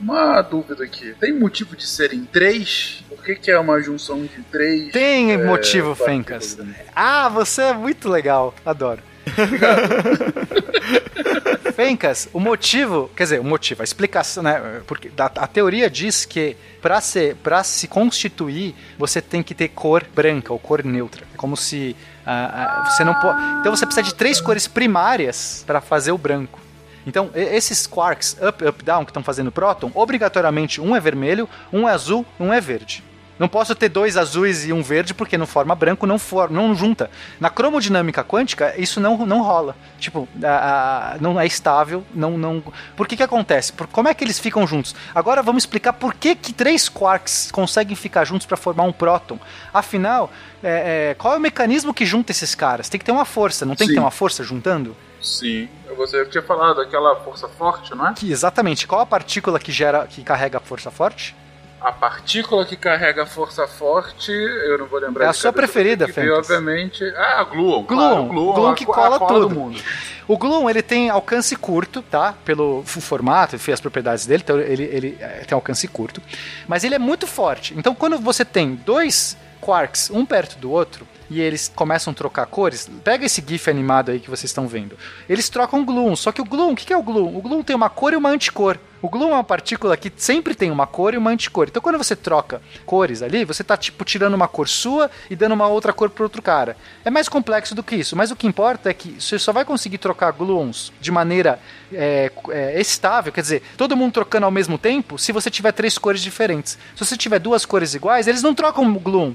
Uma 0.00 0.42
dúvida 0.42 0.84
aqui. 0.84 1.14
Tem 1.20 1.32
motivo 1.32 1.76
de 1.76 1.86
serem 1.86 2.24
três? 2.24 3.04
Por 3.08 3.22
que, 3.22 3.36
que 3.36 3.50
é 3.50 3.58
uma 3.58 3.80
junção 3.80 4.22
de 4.22 4.42
três? 4.50 4.92
Tem 4.92 5.32
é, 5.32 5.36
motivo, 5.36 5.94
Fencas. 5.94 6.58
Ah, 6.94 7.28
você 7.28 7.62
é 7.62 7.72
muito 7.72 8.08
legal. 8.08 8.54
Adoro. 8.64 9.00
Fencas, 11.72 12.28
o 12.32 12.40
motivo, 12.40 13.10
quer 13.16 13.22
dizer, 13.24 13.40
o 13.40 13.44
motivo, 13.44 13.82
a 13.82 13.84
explicação, 13.84 14.42
né? 14.42 14.82
Porque 14.86 15.10
a, 15.16 15.24
a 15.24 15.46
teoria 15.46 15.88
diz 15.88 16.24
que 16.24 16.56
para 16.80 17.00
se, 17.00 17.34
pra 17.36 17.64
se 17.64 17.88
constituir, 17.88 18.74
você 18.98 19.22
tem 19.22 19.42
que 19.42 19.54
ter 19.54 19.68
cor 19.68 20.04
branca 20.14 20.52
ou 20.52 20.58
cor 20.58 20.84
neutra. 20.84 21.24
É 21.32 21.36
como 21.36 21.56
se 21.56 21.96
ah, 22.26 22.82
ah, 22.84 22.90
você 22.90 23.04
não 23.04 23.14
pode. 23.14 23.40
Então 23.60 23.74
você 23.74 23.86
precisa 23.86 24.06
de 24.06 24.14
três 24.14 24.40
cores 24.40 24.66
primárias 24.66 25.64
para 25.66 25.80
fazer 25.80 26.12
o 26.12 26.18
branco. 26.18 26.60
Então, 27.06 27.30
esses 27.34 27.86
quarks 27.86 28.36
up, 28.40 28.64
up, 28.64 28.84
down 28.84 29.04
que 29.04 29.10
estão 29.10 29.22
fazendo 29.22 29.50
próton, 29.50 29.90
obrigatoriamente 29.94 30.80
um 30.80 30.94
é 30.94 31.00
vermelho, 31.00 31.48
um 31.72 31.88
é 31.88 31.92
azul, 31.92 32.24
um 32.38 32.52
é 32.52 32.60
verde. 32.60 33.02
Não 33.42 33.48
posso 33.48 33.74
ter 33.74 33.88
dois 33.88 34.16
azuis 34.16 34.64
e 34.68 34.72
um 34.72 34.84
verde 34.84 35.12
porque 35.12 35.36
não 35.36 35.48
forma 35.48 35.74
branco, 35.74 36.06
não, 36.06 36.16
for, 36.16 36.48
não 36.48 36.72
junta. 36.76 37.10
Na 37.40 37.50
cromodinâmica 37.50 38.22
quântica, 38.22 38.72
isso 38.78 39.00
não, 39.00 39.26
não 39.26 39.42
rola. 39.42 39.74
Tipo, 39.98 40.28
a- 40.44 41.14
a- 41.14 41.18
não 41.20 41.40
é 41.40 41.44
estável, 41.44 42.04
não, 42.14 42.38
não. 42.38 42.62
Por 42.96 43.08
que 43.08 43.16
que 43.16 43.22
acontece? 43.24 43.72
Por, 43.72 43.88
como 43.88 44.06
é 44.06 44.14
que 44.14 44.22
eles 44.22 44.38
ficam 44.38 44.64
juntos? 44.64 44.94
Agora 45.12 45.42
vamos 45.42 45.64
explicar 45.64 45.92
por 45.94 46.14
que, 46.14 46.36
que 46.36 46.52
três 46.52 46.88
quarks 46.88 47.50
conseguem 47.50 47.96
ficar 47.96 48.24
juntos 48.24 48.46
para 48.46 48.56
formar 48.56 48.84
um 48.84 48.92
próton. 48.92 49.40
Afinal, 49.74 50.30
é, 50.62 51.10
é, 51.10 51.14
qual 51.14 51.34
é 51.34 51.36
o 51.36 51.40
mecanismo 51.40 51.92
que 51.92 52.06
junta 52.06 52.30
esses 52.30 52.54
caras? 52.54 52.88
Tem 52.88 52.96
que 52.96 53.04
ter 53.04 53.10
uma 53.10 53.24
força, 53.24 53.66
não 53.66 53.74
tem 53.74 53.88
que 53.88 53.94
Sim. 53.94 53.98
ter 53.98 54.04
uma 54.04 54.12
força 54.12 54.44
juntando? 54.44 54.96
Sim. 55.20 55.68
Você 55.96 56.24
tinha 56.26 56.44
falado 56.44 56.76
daquela 56.76 57.16
força 57.24 57.48
forte, 57.48 57.92
não 57.92 58.06
é? 58.06 58.12
Que, 58.14 58.30
exatamente. 58.30 58.86
Qual 58.86 59.00
a 59.00 59.06
partícula 59.06 59.58
que 59.58 59.72
gera, 59.72 60.06
que 60.06 60.22
carrega 60.22 60.58
a 60.58 60.60
força 60.60 60.92
forte? 60.92 61.34
A 61.84 61.90
partícula 61.92 62.64
que 62.64 62.76
carrega 62.76 63.24
a 63.24 63.26
força 63.26 63.66
forte, 63.66 64.30
eu 64.30 64.78
não 64.78 64.86
vou 64.86 65.00
lembrar 65.00 65.24
É 65.24 65.28
a 65.28 65.32
sua 65.32 65.52
preferida, 65.52 66.06
que 66.06 66.12
veio, 66.12 66.28
Fencas. 66.28 66.50
obviamente. 66.50 67.04
Ah, 67.16 67.40
a 67.40 67.44
Gluon. 67.44 67.82
Gluon, 67.82 67.86
claro, 67.86 68.24
Gluon, 68.26 68.70
a- 68.70 68.74
que 68.74 68.84
a 68.84 68.86
cola 68.86 69.18
cola 69.18 69.32
do 69.40 69.48
tudo. 69.48 69.54
mundo. 69.58 69.80
O 70.28 70.38
Gloom, 70.38 70.70
ele 70.70 70.80
tem 70.82 71.10
alcance 71.10 71.56
curto, 71.56 72.00
tá? 72.00 72.34
Pelo 72.44 72.84
formato, 72.84 73.56
enfim, 73.56 73.72
as 73.72 73.80
propriedades 73.80 74.24
dele, 74.24 74.42
então 74.44 74.58
ele, 74.60 74.84
ele 74.84 75.18
eh, 75.20 75.42
tem 75.46 75.54
alcance 75.56 75.88
curto. 75.88 76.22
Mas 76.68 76.84
ele 76.84 76.94
é 76.94 76.98
muito 76.98 77.26
forte. 77.26 77.74
Então, 77.76 77.92
quando 77.94 78.16
você 78.18 78.44
tem 78.44 78.76
dois 78.76 79.36
quarks, 79.60 80.08
um 80.10 80.24
perto 80.24 80.56
do 80.58 80.70
outro, 80.70 81.06
e 81.32 81.40
eles 81.40 81.72
começam 81.74 82.10
a 82.10 82.14
trocar 82.14 82.44
cores, 82.44 82.90
pega 83.02 83.24
esse 83.24 83.42
GIF 83.46 83.70
animado 83.70 84.10
aí 84.10 84.20
que 84.20 84.28
vocês 84.28 84.50
estão 84.50 84.68
vendo. 84.68 84.98
Eles 85.26 85.48
trocam 85.48 85.84
Gloom, 85.84 86.14
só 86.14 86.30
que 86.30 86.42
o 86.42 86.44
Gloom, 86.44 86.72
o 86.72 86.76
que 86.76 86.92
é 86.92 86.96
o 86.96 87.02
Gloom? 87.02 87.34
O 87.34 87.40
Gloom 87.40 87.62
tem 87.62 87.74
uma 87.74 87.88
cor 87.88 88.12
e 88.12 88.16
uma 88.16 88.28
anticor. 88.28 88.78
O 89.00 89.08
Gloom 89.08 89.30
é 89.30 89.34
uma 89.34 89.42
partícula 89.42 89.96
que 89.96 90.12
sempre 90.14 90.54
tem 90.54 90.70
uma 90.70 90.86
cor 90.86 91.12
e 91.12 91.16
uma 91.16 91.30
anticor. 91.30 91.66
Então, 91.68 91.82
quando 91.82 91.98
você 91.98 92.14
troca 92.14 92.62
cores 92.86 93.20
ali, 93.20 93.44
você 93.44 93.64
tá, 93.64 93.76
tipo, 93.76 94.04
tirando 94.04 94.34
uma 94.34 94.46
cor 94.46 94.68
sua 94.68 95.10
e 95.28 95.34
dando 95.34 95.54
uma 95.54 95.66
outra 95.66 95.92
cor 95.92 96.10
pro 96.10 96.22
outro 96.22 96.40
cara. 96.40 96.76
É 97.04 97.10
mais 97.10 97.28
complexo 97.28 97.74
do 97.74 97.82
que 97.82 97.96
isso, 97.96 98.14
mas 98.14 98.30
o 98.30 98.36
que 98.36 98.46
importa 98.46 98.90
é 98.90 98.94
que 98.94 99.20
você 99.20 99.38
só 99.38 99.52
vai 99.52 99.64
conseguir 99.64 99.98
trocar 99.98 100.30
gluons 100.30 100.92
de 101.00 101.10
maneira 101.10 101.58
é, 101.92 102.30
é, 102.50 102.80
estável, 102.80 103.32
quer 103.32 103.40
dizer, 103.40 103.62
todo 103.76 103.96
mundo 103.96 104.12
trocando 104.12 104.44
ao 104.44 104.52
mesmo 104.52 104.78
tempo, 104.78 105.18
se 105.18 105.32
você 105.32 105.50
tiver 105.50 105.72
três 105.72 105.98
cores 105.98 106.22
diferentes. 106.22 106.78
Se 106.94 107.04
você 107.04 107.16
tiver 107.16 107.40
duas 107.40 107.66
cores 107.66 107.94
iguais, 107.94 108.28
eles 108.28 108.42
não 108.42 108.54
trocam 108.54 108.92
gluon. 108.94 109.32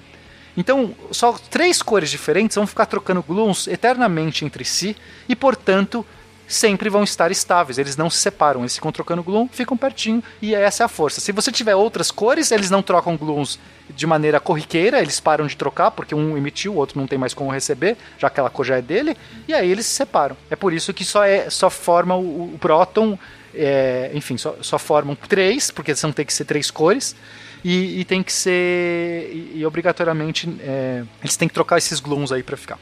Então, 0.58 0.94
só 1.12 1.34
três 1.52 1.84
cores 1.84 2.10
diferentes 2.10 2.56
vão 2.56 2.66
ficar 2.66 2.88
trocando 2.88 3.22
gluons 3.22 3.68
eternamente 3.68 4.44
entre 4.44 4.66
si 4.66 4.98
e, 5.30 5.36
portanto, 5.36 6.04
sempre 6.48 6.90
vão 6.90 7.04
estar 7.04 7.30
estáveis. 7.30 7.78
Eles 7.78 7.96
não 7.96 8.10
se 8.10 8.18
separam, 8.18 8.62
eles 8.62 8.76
ficam 8.76 8.92
trocando 8.92 9.22
gluon, 9.22 9.48
ficam 9.52 9.78
pertinho 9.78 10.24
e 10.42 10.56
essa 10.56 10.84
é 10.84 10.86
a 10.86 10.90
força. 10.90 11.22
Se 11.22 11.32
você 11.32 11.52
tiver 11.52 11.76
outras 11.76 12.10
cores, 12.10 12.52
eles 12.52 12.72
não 12.72 12.82
trocam 12.82 13.16
gluons 13.18 13.60
de 13.90 14.08
maneira 14.08 14.40
corriqueira, 14.40 15.00
eles 15.00 15.20
param 15.20 15.46
de 15.46 15.56
trocar 15.56 15.92
porque 15.92 16.16
um 16.16 16.38
emitiu, 16.38 16.74
o 16.74 16.78
outro 16.78 17.00
não 17.00 17.08
tem 17.08 17.20
mais 17.20 17.34
como 17.34 17.52
receber, 17.52 17.98
já 18.18 18.30
que 18.30 18.34
aquela 18.34 18.50
cor 18.50 18.66
já 18.66 18.78
é 18.78 18.82
dele, 18.82 19.16
e 19.48 19.54
aí 19.54 19.70
eles 19.70 19.86
se 19.86 19.94
separam. 19.94 20.36
É 20.50 20.56
por 20.56 20.74
isso 20.74 20.94
que 20.94 21.06
só 21.06 21.24
é 21.24 21.50
só 21.50 21.70
forma 21.70 22.16
o, 22.16 22.56
o 22.56 22.58
próton, 22.60 23.18
é, 23.54 24.12
enfim, 24.14 24.38
só, 24.38 24.56
só 24.62 24.78
formam 24.78 25.16
três, 25.16 25.72
porque 25.72 25.96
são 25.96 26.12
tem 26.12 26.26
que 26.26 26.34
ser 26.34 26.46
três 26.46 26.72
cores. 26.72 27.16
E, 27.64 28.00
e 28.02 28.06
tem 28.06 28.22
que 28.24 28.32
ser. 28.34 29.30
E, 29.34 29.52
e 29.60 29.66
obrigatoriamente 29.66 30.48
é, 30.62 31.04
eles 31.22 31.36
têm 31.36 31.48
que 31.48 31.54
trocar 31.54 31.78
esses 31.78 32.00
gluons 32.00 32.32
aí 32.32 32.44
pra 32.44 32.56
ficar. 32.58 32.80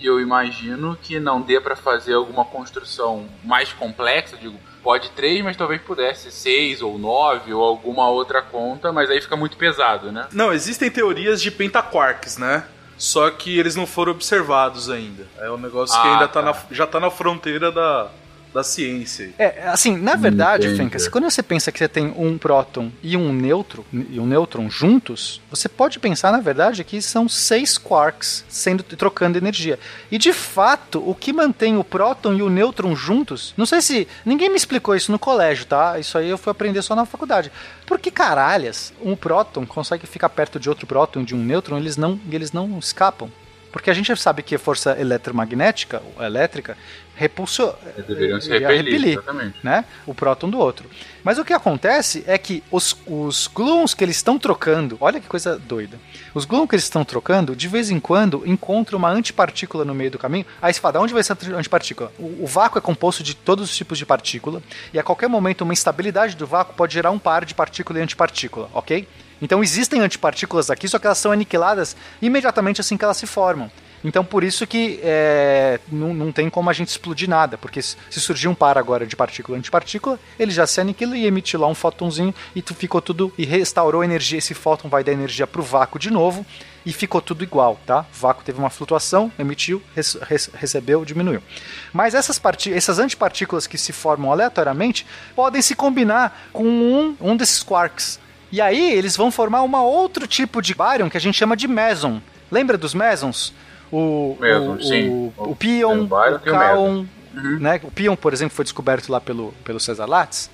E 0.00 0.06
eu 0.06 0.20
imagino 0.20 0.96
que 1.02 1.18
não 1.18 1.40
dê 1.40 1.60
pra 1.60 1.74
fazer 1.76 2.14
alguma 2.14 2.44
construção 2.44 3.26
mais 3.42 3.72
complexa, 3.72 4.36
digo, 4.36 4.58
pode 4.82 5.10
três, 5.12 5.42
mas 5.42 5.56
talvez 5.56 5.80
pudesse 5.80 6.30
seis 6.30 6.82
ou 6.82 6.98
nove 6.98 7.54
ou 7.54 7.62
alguma 7.62 8.08
outra 8.08 8.42
conta, 8.42 8.92
mas 8.92 9.10
aí 9.10 9.20
fica 9.20 9.34
muito 9.36 9.56
pesado, 9.56 10.12
né? 10.12 10.26
Não, 10.32 10.52
existem 10.52 10.90
teorias 10.90 11.40
de 11.40 11.50
pentaquarks, 11.50 12.36
né? 12.36 12.64
Só 12.98 13.28
que 13.30 13.58
eles 13.58 13.74
não 13.74 13.86
foram 13.86 14.12
observados 14.12 14.88
ainda. 14.90 15.26
É 15.38 15.50
um 15.50 15.56
negócio 15.56 16.00
que 16.00 16.06
Ah, 16.06 16.12
ainda 16.12 16.28
tá 16.28 16.42
tá. 16.42 16.52
na- 16.52 16.56
já 16.70 16.86
tá 16.86 17.00
na 17.00 17.10
fronteira 17.10 17.72
da, 17.72 18.08
da 18.54 18.62
ciência. 18.62 19.34
É, 19.36 19.66
assim, 19.66 19.96
na 19.96 20.14
verdade, 20.14 20.68
Entendi. 20.68 20.82
Fencas, 20.84 21.08
quando 21.08 21.24
você 21.24 21.42
pensa 21.42 21.72
que 21.72 21.78
você 21.78 21.88
tem 21.88 22.14
um 22.16 22.38
próton 22.38 22.92
e 23.02 23.16
um 23.16 23.32
nêutron, 23.32 23.84
e 23.92 24.20
um 24.20 24.26
nêutron 24.26 24.70
juntos, 24.70 25.42
você 25.50 25.68
pode 25.68 25.98
pensar, 25.98 26.30
na 26.30 26.40
verdade, 26.40 26.84
que 26.84 27.02
são 27.02 27.28
seis 27.28 27.76
quarks 27.76 28.44
sendo 28.48 28.84
trocando 28.84 29.36
energia. 29.36 29.78
E 30.10 30.16
de 30.16 30.32
fato, 30.32 31.02
o 31.04 31.14
que 31.14 31.32
mantém 31.32 31.76
o 31.76 31.82
próton 31.82 32.34
e 32.34 32.42
o 32.42 32.48
nêutron 32.48 32.94
juntos, 32.94 33.52
não 33.56 33.66
sei 33.66 33.82
se 33.82 34.08
ninguém 34.24 34.48
me 34.48 34.56
explicou 34.56 34.94
isso 34.94 35.10
no 35.10 35.18
colégio, 35.18 35.66
tá? 35.66 35.98
Isso 35.98 36.16
aí 36.16 36.30
eu 36.30 36.38
fui 36.38 36.52
aprender 36.52 36.80
só 36.82 36.94
na 36.94 37.04
faculdade. 37.04 37.50
Por 37.84 37.98
que 37.98 38.10
caralhas 38.10 38.92
um 39.02 39.16
próton 39.16 39.66
consegue 39.66 40.06
ficar 40.06 40.28
perto 40.28 40.60
de 40.60 40.68
outro 40.68 40.86
próton 40.86 41.22
e 41.22 41.24
de 41.24 41.34
um 41.34 41.42
nêutron, 41.44 41.78
eles 41.78 41.96
não, 41.96 42.20
e 42.30 42.34
eles 42.36 42.52
não 42.52 42.78
escapam? 42.78 43.28
Porque 43.74 43.90
a 43.90 43.94
gente 43.94 44.14
sabe 44.14 44.40
que 44.40 44.54
a 44.54 44.58
força 44.58 44.96
eletromagnética, 45.00 46.00
ou 46.16 46.24
elétrica, 46.24 46.78
repulsou. 47.14 47.78
Eles 47.94 48.06
deveriam 48.06 48.40
se 48.40 48.48
repelir, 48.50 48.84
repelir, 48.84 49.18
exatamente. 49.18 49.58
né? 49.62 49.84
O 50.06 50.14
próton 50.14 50.48
do 50.50 50.58
outro. 50.58 50.88
Mas 51.22 51.38
o 51.38 51.44
que 51.44 51.52
acontece 51.52 52.24
é 52.26 52.36
que 52.36 52.62
os, 52.70 52.96
os 53.06 53.46
gluons 53.46 53.94
que 53.94 54.04
eles 54.04 54.16
estão 54.16 54.38
trocando, 54.38 54.96
olha 55.00 55.20
que 55.20 55.26
coisa 55.26 55.58
doida. 55.58 55.98
Os 56.34 56.44
gluons 56.44 56.68
que 56.68 56.74
eles 56.74 56.84
estão 56.84 57.04
trocando, 57.04 57.56
de 57.56 57.68
vez 57.68 57.90
em 57.90 57.98
quando, 57.98 58.42
encontram 58.44 58.98
uma 58.98 59.10
antipartícula 59.10 59.84
no 59.84 59.94
meio 59.94 60.10
do 60.10 60.18
caminho. 60.18 60.44
Aí 60.60 60.72
você 60.72 60.80
fala, 60.80 60.92
de 60.92 60.98
onde 60.98 61.12
vai 61.12 61.20
essa 61.20 61.36
antipartícula? 61.56 62.12
O, 62.18 62.44
o 62.44 62.46
vácuo 62.46 62.78
é 62.78 62.80
composto 62.80 63.22
de 63.22 63.34
todos 63.34 63.70
os 63.70 63.76
tipos 63.76 63.96
de 63.96 64.04
partícula, 64.04 64.62
e 64.92 64.98
a 64.98 65.02
qualquer 65.02 65.28
momento 65.28 65.62
uma 65.62 65.72
instabilidade 65.72 66.36
do 66.36 66.46
vácuo 66.46 66.74
pode 66.74 66.92
gerar 66.92 67.10
um 67.10 67.18
par 67.18 67.44
de 67.44 67.54
partícula 67.54 67.98
e 67.98 68.02
antipartícula, 68.02 68.68
ok? 68.74 69.08
Então 69.40 69.62
existem 69.62 70.00
antipartículas 70.00 70.70
aqui, 70.70 70.88
só 70.88 70.98
que 70.98 71.06
elas 71.06 71.18
são 71.18 71.32
aniquiladas 71.32 71.96
imediatamente 72.20 72.80
assim 72.80 72.96
que 72.96 73.04
elas 73.04 73.16
se 73.16 73.26
formam. 73.26 73.70
Então 74.04 74.22
por 74.22 74.44
isso 74.44 74.66
que 74.66 75.00
é, 75.02 75.80
não, 75.90 76.12
não 76.12 76.30
tem 76.30 76.50
como 76.50 76.68
a 76.68 76.72
gente 76.74 76.88
explodir 76.88 77.28
nada, 77.28 77.56
porque 77.56 77.80
se 77.80 77.96
surgir 78.10 78.48
um 78.48 78.54
par 78.54 78.76
agora 78.76 79.06
de 79.06 79.16
partícula 79.16 79.56
antipartícula, 79.56 80.20
ele 80.38 80.50
já 80.52 80.66
se 80.66 80.78
aniquila 80.80 81.16
e 81.16 81.26
emitiu 81.26 81.58
lá 81.60 81.66
um 81.66 81.74
fótonzinho 81.74 82.34
e 82.54 82.60
tu 82.60 82.74
ficou 82.74 83.00
tudo 83.00 83.32
e 83.38 83.46
restaurou 83.46 84.04
energia. 84.04 84.38
Esse 84.38 84.52
fóton 84.52 84.90
vai 84.90 85.02
dar 85.02 85.12
energia 85.12 85.46
pro 85.46 85.62
vácuo 85.62 85.98
de 85.98 86.10
novo 86.10 86.44
e 86.84 86.92
ficou 86.92 87.22
tudo 87.22 87.42
igual, 87.42 87.80
tá? 87.86 88.00
O 88.14 88.18
vácuo 88.20 88.44
teve 88.44 88.58
uma 88.58 88.68
flutuação, 88.68 89.32
emitiu, 89.38 89.82
res- 89.96 90.18
res- 90.20 90.50
recebeu, 90.52 91.02
diminuiu. 91.02 91.42
Mas 91.90 92.14
essas, 92.14 92.38
essas 92.70 92.98
antipartículas 92.98 93.66
que 93.66 93.78
se 93.78 93.90
formam 93.90 94.30
aleatoriamente 94.30 95.06
podem 95.34 95.62
se 95.62 95.74
combinar 95.74 96.48
com 96.52 96.64
um, 96.64 97.16
um 97.20 97.36
desses 97.36 97.62
quarks. 97.62 98.20
E 98.52 98.60
aí 98.60 98.92
eles 98.92 99.16
vão 99.16 99.30
formar 99.30 99.62
um 99.62 99.74
outro 99.76 100.26
tipo 100.26 100.60
de 100.60 100.74
baryon 100.74 101.08
que 101.08 101.16
a 101.16 101.20
gente 101.20 101.38
chama 101.38 101.56
de 101.56 101.66
meson. 101.66 102.20
Lembra 102.50 102.76
dos 102.76 102.92
mesons? 102.92 103.54
O, 103.92 104.36
Meson, 104.40 104.72
o, 104.72 104.82
sim. 104.82 105.08
o, 105.08 105.32
o 105.50 105.56
pion, 105.56 106.04
o 106.04 106.40
kaon, 106.40 107.06
Uhum. 107.34 107.58
né? 107.58 107.80
O 107.82 107.90
pion, 107.90 108.14
por 108.14 108.32
exemplo, 108.32 108.54
foi 108.54 108.64
descoberto 108.64 109.10
lá 109.10 109.20
pelo, 109.20 109.52
pelo 109.64 109.80
Cesar 109.80 110.08
Lattes. 110.08 110.48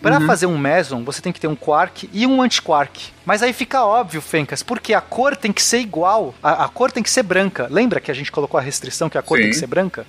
Para 0.00 0.20
fazer 0.20 0.44
um 0.44 0.58
meson, 0.58 1.02
você 1.02 1.22
tem 1.22 1.32
que 1.32 1.40
ter 1.40 1.46
um 1.46 1.56
quark 1.56 2.10
e 2.12 2.26
um 2.26 2.42
antiquark. 2.42 3.10
Mas 3.24 3.42
aí 3.42 3.54
fica 3.54 3.84
óbvio, 3.86 4.20
Fencas, 4.20 4.62
porque 4.62 4.92
a 4.92 5.00
cor 5.00 5.34
tem 5.34 5.50
que 5.50 5.62
ser 5.62 5.78
igual. 5.78 6.34
A, 6.42 6.64
a 6.64 6.68
cor 6.68 6.92
tem 6.92 7.02
que 7.02 7.08
ser 7.08 7.22
branca. 7.22 7.68
Lembra 7.70 8.00
que 8.00 8.10
a 8.10 8.14
gente 8.14 8.30
colocou 8.30 8.58
a 8.58 8.62
restrição 8.62 9.08
que 9.08 9.16
a 9.16 9.22
cor 9.22 9.38
Sim. 9.38 9.44
tem 9.44 9.50
que 9.52 9.56
ser 9.58 9.66
branca? 9.66 10.06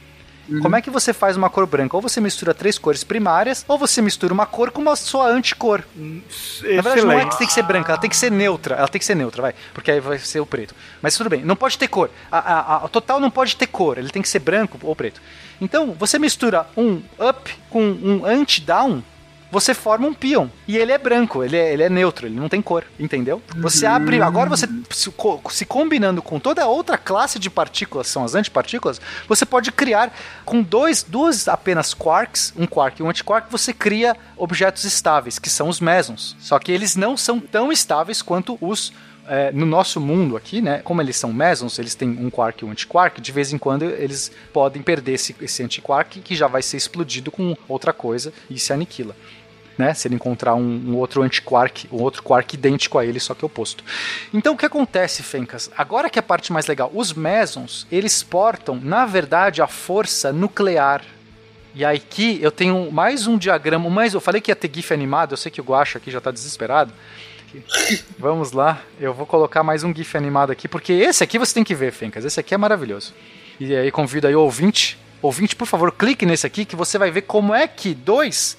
Como 0.61 0.76
é 0.76 0.81
que 0.81 0.89
você 0.89 1.11
faz 1.13 1.35
uma 1.35 1.49
cor 1.49 1.65
branca? 1.65 1.95
Ou 1.95 2.01
você 2.01 2.22
mistura 2.22 2.53
três 2.53 2.77
cores 2.77 3.03
primárias, 3.03 3.65
ou 3.67 3.77
você 3.77 4.01
mistura 4.01 4.34
uma 4.34 4.45
cor 4.45 4.69
com 4.72 4.81
uma 4.81 4.95
sua 4.95 5.27
anticor. 5.27 5.81
Na 5.95 6.81
verdade, 6.81 7.01
não 7.05 7.11
é 7.19 7.26
que 7.26 7.38
tem 7.38 7.47
que 7.47 7.53
ser 7.53 7.63
branca, 7.63 7.91
ela 7.91 7.99
tem 8.01 8.09
que 8.09 8.15
ser 8.17 8.31
neutra. 8.31 8.76
Ela 8.76 8.88
tem 8.88 8.99
que 8.99 9.05
ser 9.05 9.15
neutra, 9.15 9.41
vai. 9.41 9.55
Porque 9.73 9.91
aí 9.91 9.99
vai 9.99 10.19
ser 10.19 10.39
o 10.39 10.45
preto. 10.45 10.76
Mas 11.01 11.15
tudo 11.17 11.30
bem, 11.30 11.43
não 11.43 11.55
pode 11.55 11.77
ter 11.77 11.88
cor. 11.88 12.09
A, 12.31 12.38
a, 12.38 12.76
a- 12.76 12.85
o 12.85 12.89
total 12.89 13.19
não 13.19 13.31
pode 13.31 13.55
ter 13.55 13.67
cor, 13.67 13.97
ele 13.97 14.09
tem 14.09 14.22
que 14.22 14.30
ser 14.30 14.39
branco 14.39 14.77
ou 14.84 14.95
preto. 14.95 15.22
Então, 15.59 15.93
você 15.97 16.19
mistura 16.19 16.67
um 16.77 17.01
up 17.19 17.53
com 17.69 17.81
um 17.84 18.26
anti-down, 18.26 19.01
você 19.51 19.73
forma 19.73 20.07
um 20.07 20.13
pion. 20.13 20.47
E 20.67 20.77
ele 20.77 20.91
é 20.91 20.97
branco, 20.97 21.43
ele 21.43 21.57
é, 21.57 21.73
ele 21.73 21.84
é 21.84 21.89
neutro, 21.89 22.27
ele 22.27 22.39
não 22.39 22.49
tem 22.49 22.61
cor, 22.61 22.84
entendeu? 22.99 23.41
Você 23.57 23.85
abre. 23.85 24.22
Agora 24.22 24.49
você 24.49 24.67
se, 24.89 25.11
se 25.49 25.65
combinando 25.65 26.22
com 26.22 26.39
toda 26.39 26.63
a 26.63 26.67
outra 26.67 26.97
classe 26.97 27.39
de 27.39 27.49
partículas, 27.49 28.07
são 28.07 28.23
as 28.23 28.35
antipartículas, 28.35 28.99
você 29.27 29.45
pode 29.45 29.72
criar 29.72 30.13
com 30.43 30.61
dois, 30.61 31.03
duas 31.03 31.47
apenas 31.47 31.93
quarks, 31.93 32.53
um 32.57 32.65
quark 32.65 32.99
e 32.99 33.03
um 33.03 33.09
antiquark, 33.09 33.51
você 33.51 33.73
cria 33.73 34.15
objetos 34.38 34.84
estáveis, 34.84 35.39
que 35.39 35.49
são 35.49 35.69
os 35.69 35.80
mesons. 35.80 36.35
Só 36.39 36.59
que 36.59 36.72
eles 36.72 36.95
não 36.95 37.15
são 37.15 37.39
tão 37.39 37.72
estáveis 37.72 38.22
quanto 38.22 38.57
os 38.61 38.91
é, 39.27 39.52
no 39.52 39.65
nosso 39.65 39.99
mundo 39.99 40.38
aqui, 40.38 40.61
né, 40.61 40.81
como 40.84 41.02
eles 41.02 41.15
são 41.15 41.34
mesons, 41.34 41.80
eles 41.80 41.95
têm 41.95 42.10
um 42.10 42.30
quark 42.30 42.64
e 42.64 42.65
um 42.65 42.72
antiquark, 42.72 43.19
de 43.19 43.31
vez 43.31 43.52
em 43.52 43.57
quando 43.57 43.85
eles 43.85 44.31
podem 44.53 44.81
perder 44.81 45.14
esse, 45.14 45.35
esse 45.41 45.64
antiquark 45.64 46.19
que 46.22 46.35
já 46.35 46.47
vai 46.47 46.61
ser 46.61 46.77
explodido 46.77 47.31
com 47.31 47.56
outra 47.68 47.91
coisa 47.91 48.31
e 48.49 48.60
se 48.60 48.72
aniquila. 48.72 49.15
Né, 49.77 49.93
se 49.93 50.07
ele 50.07 50.15
encontrar 50.15 50.56
um, 50.56 50.61
um 50.61 50.95
outro 50.95 51.22
antiquark, 51.22 51.89
um 51.91 52.02
outro 52.02 52.23
quark 52.23 52.53
idêntico 52.53 52.97
a 52.97 53.06
ele, 53.06 53.19
só 53.19 53.34
que 53.34 53.43
oposto. 53.43 53.84
Então 54.34 54.53
o 54.53 54.57
que 54.57 54.65
acontece, 54.65 55.22
Fencas? 55.22 55.69
Agora 55.77 56.10
que 56.10 56.18
é 56.18 56.22
a 56.22 56.23
parte 56.23 56.53
mais 56.53 56.65
legal, 56.65 56.89
os 56.93 57.11
mesons, 57.11 57.85
eles 57.91 58.23
portam, 58.23 58.80
na 58.81 59.06
verdade, 59.06 59.61
a 59.61 59.68
força 59.68 60.31
nuclear 60.31 61.03
e 61.76 61.84
aqui 61.84 62.39
eu 62.41 62.52
tenho 62.52 62.89
mais 62.89 63.27
um 63.27 63.38
diagrama, 63.38 63.89
mais 63.89 64.14
eu 64.14 64.22
falei 64.22 64.39
que 64.39 64.49
ia 64.49 64.56
ter 64.56 64.72
GIF 64.73 64.93
animado, 64.93 65.34
eu 65.34 65.38
sei 65.38 65.52
que 65.52 65.60
o 65.60 65.64
Guacha 65.64 65.97
aqui 65.97 66.10
já 66.10 66.22
tá 66.22 66.31
desesperado. 66.31 66.93
Vamos 68.18 68.52
lá, 68.52 68.82
eu 68.99 69.14
vou 69.14 69.26
colocar 69.26 69.64
mais 69.64 69.84
um 69.84 69.94
GIF 69.94 70.15
animado 70.18 70.52
aqui, 70.52 70.68
porque 70.68 70.94
esse 70.94 71.23
aqui 71.23 71.38
você 71.38 71.53
tem 71.53 71.64
que 71.64 71.76
ver, 71.76 71.91
Fencas, 71.91 72.26
esse 72.26 72.40
aqui 72.40 72.53
é 72.53 72.57
maravilhoso. 72.57 73.14
E 73.60 73.76
aí 73.76 73.91
convido 73.91 74.27
aí 74.27 74.36
o 74.36 74.41
ouvinte, 74.41 74.98
ouvinte, 75.22 75.56
por 75.56 75.65
favor, 75.65 75.91
clique 75.91 76.26
nesse 76.26 76.45
aqui 76.45 76.65
que 76.65 76.76
você 76.76 76.98
vai 76.98 77.11
ver 77.11 77.22
como 77.22 77.53
é 77.53 77.68
que 77.68 77.94
dois, 77.94 78.57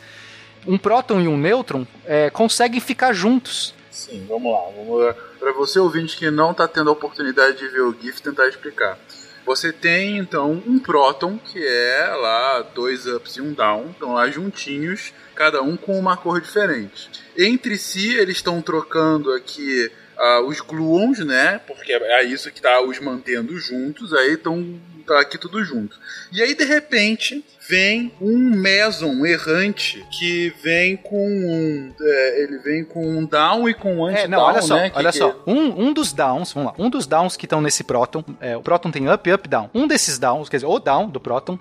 um 0.67 0.79
próton 0.79 1.21
e 1.21 1.29
um 1.29 1.37
nêutron, 1.37 1.87
é, 2.05 2.31
conseguem 2.31 2.81
ficar 2.81 3.13
juntos. 3.13 3.75
Sim, 3.91 4.27
vamos 4.29 4.53
lá. 4.53 4.61
Vamos. 4.77 5.15
Pra 5.39 5.53
você 5.53 5.79
ouvinte 5.79 6.17
que 6.17 6.31
não 6.31 6.53
tá 6.53 6.69
tendo 6.69 6.91
a 6.91 6.93
oportunidade 6.93 7.59
de 7.59 7.69
ver 7.69 7.81
o 7.81 7.97
GIF, 7.99 8.21
tentar 8.21 8.49
explicar. 8.49 8.99
Você 9.47 9.73
tem 9.73 10.19
então 10.19 10.63
um 10.67 10.79
próton, 10.79 11.39
que 11.39 11.65
é 11.65 12.09
lá 12.21 12.63
dois 12.75 13.07
ups 13.07 13.37
e 13.37 13.41
um 13.41 13.53
down, 13.53 13.91
estão 13.91 14.15
lá 14.15 14.29
juntinhos, 14.29 15.13
cada 15.35 15.63
um 15.63 15.77
com 15.77 15.99
uma 15.99 16.17
cor 16.17 16.41
diferente. 16.41 17.26
Entre 17.39 17.77
si, 17.77 18.15
eles 18.17 18.37
estão 18.37 18.61
trocando 18.63 19.33
aqui 19.33 19.91
ah, 20.19 20.41
os 20.47 20.61
gluons, 20.61 21.19
né? 21.21 21.61
Porque 21.67 21.93
é 21.93 22.23
isso 22.25 22.51
que 22.51 22.61
tá 22.63 22.81
os 22.81 22.99
mantendo 23.01 23.59
juntos, 23.59 24.13
aí 24.15 24.33
estão 24.35 24.79
tá 25.07 25.21
aqui 25.21 25.39
tudo 25.39 25.63
junto. 25.63 25.97
E 26.33 26.43
aí, 26.43 26.55
de 26.55 26.65
repente, 26.65 27.45
vem 27.69 28.13
um 28.21 28.37
meson 28.51 29.25
errante 29.25 30.05
que 30.19 30.53
vem 30.63 30.97
com 30.97 31.29
um. 31.29 31.95
é, 32.01 32.43
ele 32.43 32.59
vem 32.59 32.85
com 32.85 33.07
um 33.07 33.25
down 33.25 33.69
e 33.69 33.75
com 33.75 33.99
um 33.99 34.09
É, 34.09 34.13
anti-down, 34.13 34.31
não, 34.31 34.41
olha 34.41 34.63
só, 34.63 34.75
né? 34.75 34.91
que- 34.91 34.99
olha 34.99 35.13
que- 35.13 35.19
só. 35.19 35.43
Um, 35.47 35.87
um 35.89 35.93
dos 35.93 36.13
downs, 36.13 36.53
vamos 36.53 36.73
lá, 36.73 36.85
um 36.85 36.91
dos 36.91 37.07
downs 37.07 37.37
que 37.37 37.47
estão 37.47 37.61
nesse 37.61 37.85
próton, 37.85 38.25
é, 38.41 38.57
o 38.57 38.63
próton 38.63 38.91
tem 38.91 39.09
up, 39.13 39.31
up, 39.33 39.49
down. 39.49 39.71
Um 39.73 39.87
desses 39.87 40.19
downs, 40.19 40.49
quer 40.49 40.57
dizer, 40.57 40.67
o 40.67 40.79
down 40.81 41.09
do 41.09 41.21
próton, 41.21 41.57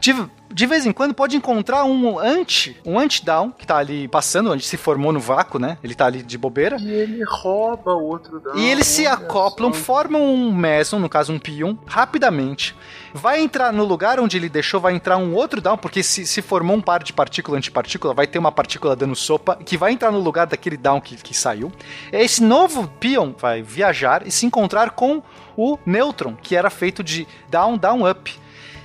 de, 0.00 0.14
de 0.52 0.66
vez 0.66 0.86
em 0.86 0.92
quando 0.92 1.12
pode 1.12 1.36
encontrar 1.36 1.84
um 1.84 2.18
anti, 2.18 2.80
um 2.84 2.98
anti-down, 2.98 3.50
que 3.50 3.66
tá 3.66 3.76
ali 3.76 4.08
passando, 4.08 4.50
onde 4.50 4.64
se 4.64 4.78
formou 4.78 5.12
no 5.12 5.20
vácuo, 5.20 5.60
né? 5.60 5.76
Ele 5.84 5.94
tá 5.94 6.06
ali 6.06 6.22
de 6.22 6.38
bobeira. 6.38 6.78
E 6.80 6.90
ele 6.90 7.22
rouba 7.24 7.94
o 7.94 8.04
outro 8.04 8.40
down. 8.40 8.56
E 8.56 8.66
eles 8.66 8.86
se 8.86 9.06
acoplam, 9.06 9.72
só. 9.72 9.78
formam 9.78 10.22
um 10.22 10.52
meson, 10.52 10.98
no 10.98 11.08
caso 11.08 11.32
um 11.32 11.38
pion, 11.38 11.76
rapidamente. 11.86 12.74
Vai 13.12 13.40
entrar 13.40 13.72
no 13.72 13.84
lugar 13.84 14.18
onde 14.18 14.38
ele 14.38 14.48
deixou, 14.48 14.80
vai 14.80 14.94
entrar 14.94 15.18
um 15.18 15.34
outro 15.34 15.60
down, 15.60 15.76
porque 15.76 16.02
se, 16.02 16.26
se 16.26 16.40
formou 16.40 16.76
um 16.76 16.80
par 16.80 17.02
de 17.02 17.12
partícula 17.12 17.58
antipartícula, 17.58 18.14
vai 18.14 18.26
ter 18.26 18.38
uma 18.38 18.50
partícula 18.50 18.96
dando 18.96 19.14
sopa, 19.14 19.56
que 19.56 19.76
vai 19.76 19.92
entrar 19.92 20.10
no 20.10 20.18
lugar 20.18 20.46
daquele 20.46 20.78
down 20.78 21.00
que, 21.00 21.16
que 21.16 21.36
saiu. 21.36 21.70
Esse 22.10 22.42
novo 22.42 22.88
pion 22.98 23.32
vai 23.36 23.62
viajar 23.62 24.26
e 24.26 24.30
se 24.30 24.46
encontrar 24.46 24.90
com 24.90 25.22
o 25.56 25.78
nêutron, 25.84 26.34
que 26.40 26.56
era 26.56 26.70
feito 26.70 27.04
de 27.04 27.28
down, 27.50 27.76
down, 27.76 28.08
up. 28.08 28.40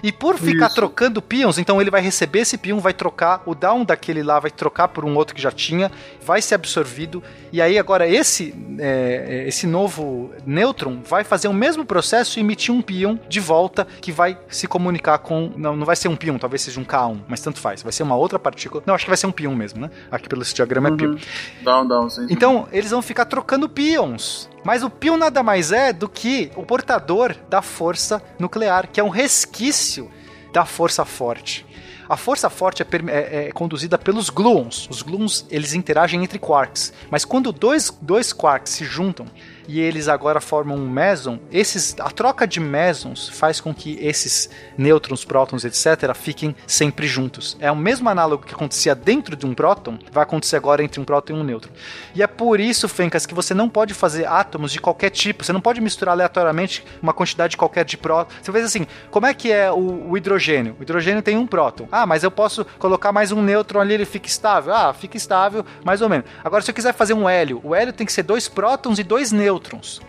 E 0.05 0.11
por 0.11 0.37
ficar 0.37 0.67
Isso. 0.67 0.75
trocando 0.75 1.19
pions, 1.19 1.57
então 1.57 1.81
ele 1.81 1.89
vai 1.89 1.99
receber 1.99 2.41
esse 2.41 2.59
pion, 2.59 2.77
vai 2.77 2.93
trocar 2.93 3.41
o 3.43 3.55
down 3.55 3.83
daquele 3.83 4.21
lá, 4.21 4.39
vai 4.39 4.51
trocar 4.51 4.87
por 4.89 5.03
um 5.03 5.15
outro 5.15 5.33
que 5.33 5.41
já 5.41 5.49
tinha, 5.49 5.91
vai 6.23 6.43
ser 6.43 6.53
absorvido. 6.53 7.23
E 7.51 7.59
aí 7.59 7.79
agora 7.79 8.07
esse 8.07 8.53
é, 8.77 9.45
esse 9.47 9.65
novo 9.65 10.31
nêutron 10.45 11.01
vai 11.03 11.23
fazer 11.23 11.47
o 11.47 11.53
mesmo 11.53 11.83
processo 11.83 12.37
e 12.37 12.41
emitir 12.41 12.71
um 12.71 12.83
pion 12.83 13.17
de 13.27 13.39
volta 13.39 13.87
que 13.99 14.11
vai 14.11 14.37
se 14.47 14.67
comunicar 14.67 15.17
com 15.17 15.51
não, 15.57 15.75
não 15.75 15.87
vai 15.87 15.95
ser 15.95 16.07
um 16.07 16.15
pion, 16.15 16.37
talvez 16.37 16.61
seja 16.61 16.79
um 16.79 16.85
K1, 16.85 17.21
mas 17.27 17.41
tanto 17.41 17.59
faz, 17.59 17.81
vai 17.81 17.91
ser 17.91 18.03
uma 18.03 18.15
outra 18.15 18.37
partícula. 18.37 18.83
Não, 18.85 18.93
acho 18.93 19.05
que 19.05 19.09
vai 19.09 19.17
ser 19.17 19.25
um 19.25 19.31
pion 19.31 19.55
mesmo, 19.55 19.81
né? 19.81 19.89
Aqui 20.11 20.29
pelo 20.29 20.43
diagrama 20.43 20.89
é 20.89 20.91
pion. 20.91 21.15
Down, 21.63 21.87
down, 21.87 22.09
sim. 22.11 22.27
Então, 22.29 22.67
eles 22.71 22.91
vão 22.91 23.01
ficar 23.01 23.25
trocando 23.25 23.67
pions. 23.67 24.47
Mas 24.65 24.83
o 24.83 24.89
pion 24.89 25.15
nada 25.15 25.41
mais 25.43 25.71
é 25.71 25.93
do 25.93 26.09
que 26.09 26.51
o 26.55 26.63
portador 26.65 27.35
da 27.47 27.61
força 27.61 28.21
nuclear, 28.39 28.89
que 28.91 28.99
é 28.99 29.03
um 29.03 29.09
resquício 29.09 30.11
da 30.51 30.65
força 30.65 31.05
forte. 31.05 31.65
A 32.09 32.17
força 32.17 32.49
forte 32.49 32.81
é, 32.83 32.87
é- 33.07 33.47
é 33.47 33.51
conduzida 33.51 33.97
pelos 33.97 34.29
gluons. 34.29 34.87
Os 34.89 35.01
gluons 35.03 35.45
eles 35.49 35.73
interagem 35.73 36.23
entre 36.23 36.39
quarks, 36.39 36.91
mas 37.11 37.23
quando 37.23 37.51
dois, 37.51 37.95
dois 38.01 38.33
quarks 38.33 38.73
se 38.73 38.83
juntam 38.85 39.27
e 39.67 39.79
eles 39.79 40.07
agora 40.07 40.39
formam 40.39 40.77
um 40.77 40.89
meson, 40.89 41.39
esses, 41.51 41.95
a 41.99 42.09
troca 42.09 42.47
de 42.47 42.59
mesons 42.59 43.29
faz 43.29 43.59
com 43.59 43.73
que 43.73 43.97
esses 44.01 44.49
nêutrons, 44.77 45.25
prótons, 45.25 45.65
etc., 45.65 46.13
fiquem 46.13 46.55
sempre 46.67 47.07
juntos. 47.07 47.57
É 47.59 47.71
o 47.71 47.75
mesmo 47.75 48.09
análogo 48.09 48.45
que 48.45 48.53
acontecia 48.53 48.95
dentro 48.95 49.35
de 49.35 49.45
um 49.45 49.53
próton, 49.53 49.97
vai 50.11 50.23
acontecer 50.23 50.55
agora 50.55 50.83
entre 50.83 50.99
um 50.99 51.03
próton 51.03 51.33
e 51.33 51.39
um 51.39 51.43
nêutron. 51.43 51.71
E 52.13 52.21
é 52.21 52.27
por 52.27 52.59
isso, 52.59 52.87
Fencas, 52.87 53.25
que 53.25 53.33
você 53.33 53.53
não 53.53 53.69
pode 53.69 53.93
fazer 53.93 54.25
átomos 54.25 54.71
de 54.71 54.79
qualquer 54.79 55.09
tipo. 55.09 55.43
Você 55.43 55.53
não 55.53 55.61
pode 55.61 55.81
misturar 55.81 56.13
aleatoriamente 56.13 56.83
uma 57.01 57.13
quantidade 57.13 57.57
qualquer 57.57 57.85
de 57.85 57.97
prótons. 57.97 58.35
Você 58.41 58.51
fez 58.51 58.65
assim, 58.65 58.87
como 59.09 59.25
é 59.25 59.33
que 59.33 59.51
é 59.51 59.71
o, 59.71 60.09
o 60.09 60.17
hidrogênio? 60.17 60.75
O 60.79 60.83
hidrogênio 60.83 61.21
tem 61.21 61.37
um 61.37 61.47
próton. 61.47 61.87
Ah, 61.91 62.05
mas 62.05 62.23
eu 62.23 62.31
posso 62.31 62.65
colocar 62.77 63.11
mais 63.11 63.31
um 63.31 63.41
nêutron 63.41 63.81
ali, 63.81 63.93
ele 63.93 64.05
fica 64.05 64.27
estável. 64.27 64.73
Ah, 64.73 64.93
fica 64.93 65.17
estável, 65.17 65.65
mais 65.83 66.01
ou 66.01 66.09
menos. 66.09 66.25
Agora, 66.43 66.61
se 66.61 66.71
eu 66.71 66.75
quiser 66.75 66.93
fazer 66.93 67.13
um 67.13 67.27
hélio, 67.27 67.59
o 67.63 67.73
hélio 67.73 67.93
tem 67.93 68.05
que 68.05 68.13
ser 68.13 68.23
dois 68.23 68.47
prótons 68.47 68.99
e 68.99 69.03
dois 69.03 69.31
nêutrons. 69.31 69.54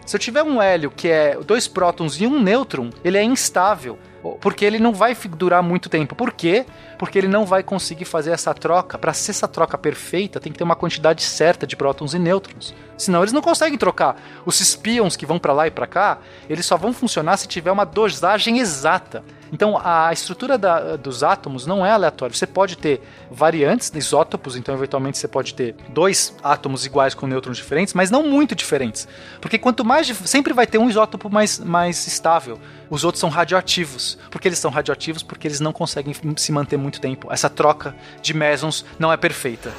Se 0.05 0.17
eu 0.17 0.21
tiver 0.21 0.43
um 0.43 0.61
hélio 0.61 0.91
que 0.91 1.09
é 1.09 1.39
dois 1.39 1.67
prótons 1.69 2.21
e 2.21 2.27
um 2.27 2.41
nêutron, 2.41 2.91
ele 3.05 3.19
é 3.19 3.23
instável. 3.23 3.99
Porque 4.41 4.65
ele 4.65 4.79
não 4.79 4.93
vai 4.93 5.15
durar 5.15 5.63
muito 5.63 5.89
tempo. 5.89 6.17
Por 6.17 6.33
quê? 6.33 6.67
Porque 6.99 7.17
ele 7.17 7.29
não 7.29 7.47
vai 7.47 7.63
conseguir 7.63 8.05
fazer 8.05 8.33
essa 8.33 8.53
troca. 8.53 8.99
Para 8.99 9.13
ser 9.13 9.31
essa 9.31 9.47
troca 9.47 9.79
perfeita, 9.79 10.41
tem 10.41 10.51
que 10.51 10.59
ter 10.59 10.65
uma 10.65 10.75
quantidade 10.75 11.23
certa 11.23 11.67
de 11.67 11.77
prótons 11.77 12.15
e 12.15 12.19
nêutrons. 12.19 12.75
Senão 12.97 13.21
eles 13.21 13.33
não 13.33 13.43
conseguem 13.43 13.79
trocar. 13.79 14.21
Os 14.45 14.61
espions 14.61 15.17
que 15.17 15.27
vão 15.27 15.39
para 15.39 15.53
lá 15.53 15.67
e 15.67 15.71
para 15.71 15.87
cá, 15.87 16.19
eles 16.49 16.67
só 16.67 16.77
vão 16.77 16.93
funcionar 16.93 17.37
se 17.37 17.47
tiver 17.47 17.71
uma 17.71 17.85
dosagem 17.85 18.59
exata. 18.59 19.23
Então 19.53 19.81
a 19.83 20.13
estrutura 20.13 20.59
da- 20.59 20.97
dos 20.97 21.23
átomos 21.23 21.67
não 21.67 21.85
é 21.85 21.91
aleatória. 21.91 22.35
Você 22.35 22.47
pode 22.47 22.77
ter 22.77 23.01
variantes, 23.31 23.93
isótopos, 23.95 24.57
então 24.57 24.75
eventualmente 24.75 25.19
você 25.19 25.29
pode 25.29 25.55
ter 25.55 25.75
dois 25.91 26.35
átomos 26.43 26.85
iguais 26.87 27.15
com 27.15 27.27
nêutrons 27.27 27.57
diferentes, 27.57 27.95
mas 27.95 28.11
não 28.11 28.23
muito 28.25 28.55
diferentes. 28.55 29.07
Porque 29.41 29.59
quanto 29.59 29.85
mais. 29.85 30.07
Sempre 30.25 30.53
vai 30.53 30.67
ter 30.67 30.79
um 30.79 30.89
isótopo 30.89 31.29
mais, 31.31 31.59
mais 31.59 32.07
estável. 32.07 32.59
Os 32.89 33.05
outros 33.05 33.21
são 33.21 33.29
radioativos. 33.31 34.17
Por 34.31 34.41
que 34.41 34.49
eles 34.49 34.59
são 34.59 34.71
radioativos? 34.71 35.23
Porque 35.23 35.49
eles 35.49 35.59
não 35.61 35.73
conseguem 35.73 36.15
se 36.37 36.53
manter 36.53 36.77
muito 36.77 37.01
tempo. 37.01 37.29
Essa 37.33 37.51
troca 37.51 37.95
de 38.23 38.33
mesons 38.35 38.85
não 38.99 39.13
é 39.13 39.17
perfeita. 39.17 39.73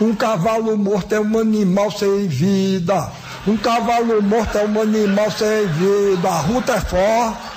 Um 0.00 0.14
cavalo 0.14 0.76
morto 0.76 1.14
é 1.14 1.20
um 1.20 1.38
animal 1.38 1.90
sem 1.90 2.26
vida. 2.28 3.10
Um 3.46 3.56
cavalo 3.56 4.20
morto 4.22 4.58
é 4.58 4.64
um 4.66 4.80
animal 4.80 5.30
sem 5.30 5.66
vida. 5.68 6.28
A 6.28 6.40
ruta 6.40 6.72
é 6.74 6.80
forte. 6.80 7.52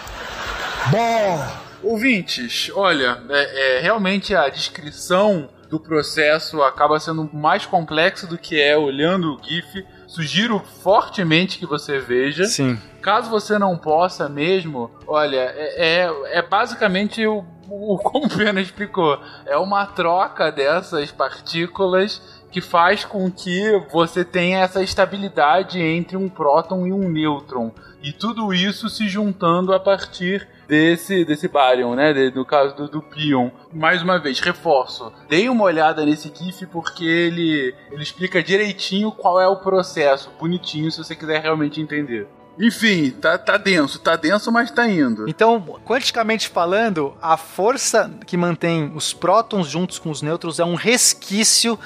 Bom. 0.91 1.65
Ouvintes, 1.83 2.71
olha, 2.73 3.21
é, 3.29 3.77
é, 3.77 3.81
realmente 3.81 4.35
a 4.35 4.49
descrição 4.49 5.49
do 5.69 5.79
processo 5.79 6.61
acaba 6.63 6.99
sendo 6.99 7.29
mais 7.33 7.65
complexa 7.65 8.25
do 8.25 8.37
que 8.37 8.59
é 8.59 8.77
olhando 8.77 9.33
o 9.33 9.43
GIF. 9.43 9.85
Sugiro 10.07 10.59
fortemente 10.81 11.59
que 11.59 11.65
você 11.65 11.99
veja. 11.99 12.45
Sim. 12.45 12.79
Caso 13.01 13.29
você 13.29 13.59
não 13.59 13.77
possa 13.77 14.29
mesmo, 14.29 14.89
olha, 15.07 15.53
é, 15.55 16.05
é, 16.05 16.39
é 16.39 16.41
basicamente 16.41 17.25
o, 17.25 17.43
o 17.69 17.97
como 18.03 18.25
o 18.25 18.29
Pena 18.29 18.61
explicou. 18.61 19.19
É 19.45 19.57
uma 19.57 19.85
troca 19.85 20.51
dessas 20.51 21.11
partículas 21.11 22.21
que 22.51 22.61
faz 22.61 23.03
com 23.03 23.29
que 23.29 23.69
você 23.91 24.23
tenha 24.23 24.59
essa 24.59 24.81
estabilidade 24.81 25.79
entre 25.79 26.15
um 26.15 26.29
próton 26.29 26.87
e 26.87 26.93
um 26.93 27.09
nêutron. 27.09 27.71
E 28.01 28.13
tudo 28.13 28.53
isso 28.53 28.87
se 28.87 29.09
juntando 29.09 29.73
a 29.73 29.79
partir 29.79 30.47
desse, 30.67 31.23
desse 31.25 31.47
baryon, 31.47 31.95
né? 31.95 32.13
De- 32.13 32.31
no 32.31 32.45
caso 32.45 32.75
do, 32.75 32.87
do 32.87 33.01
pion. 33.01 33.49
Mais 33.73 34.01
uma 34.01 34.19
vez, 34.19 34.39
reforço. 34.39 35.11
Deem 35.29 35.49
uma 35.49 35.63
olhada 35.63 36.05
nesse 36.05 36.31
GIF 36.33 36.65
porque 36.67 37.05
ele, 37.05 37.73
ele 37.91 38.03
explica 38.03 38.41
direitinho 38.43 39.11
qual 39.11 39.39
é 39.39 39.47
o 39.47 39.57
processo. 39.57 40.31
Bonitinho, 40.39 40.91
se 40.91 40.97
você 40.97 41.15
quiser 41.15 41.41
realmente 41.41 41.79
entender. 41.81 42.27
Enfim, 42.57 43.11
tá, 43.11 43.37
tá 43.37 43.57
denso, 43.57 43.99
tá 43.99 44.15
denso, 44.15 44.49
mas 44.49 44.71
tá 44.71 44.87
indo. 44.87 45.27
Então, 45.27 45.59
quanticamente 45.83 46.47
falando, 46.47 47.13
a 47.21 47.35
força 47.35 48.09
que 48.25 48.37
mantém 48.37 48.93
os 48.95 49.13
prótons 49.13 49.67
juntos 49.67 49.99
com 49.99 50.09
os 50.09 50.21
nêutrons 50.21 50.57
é 50.57 50.63
um 50.63 50.75
resquício 50.75 51.77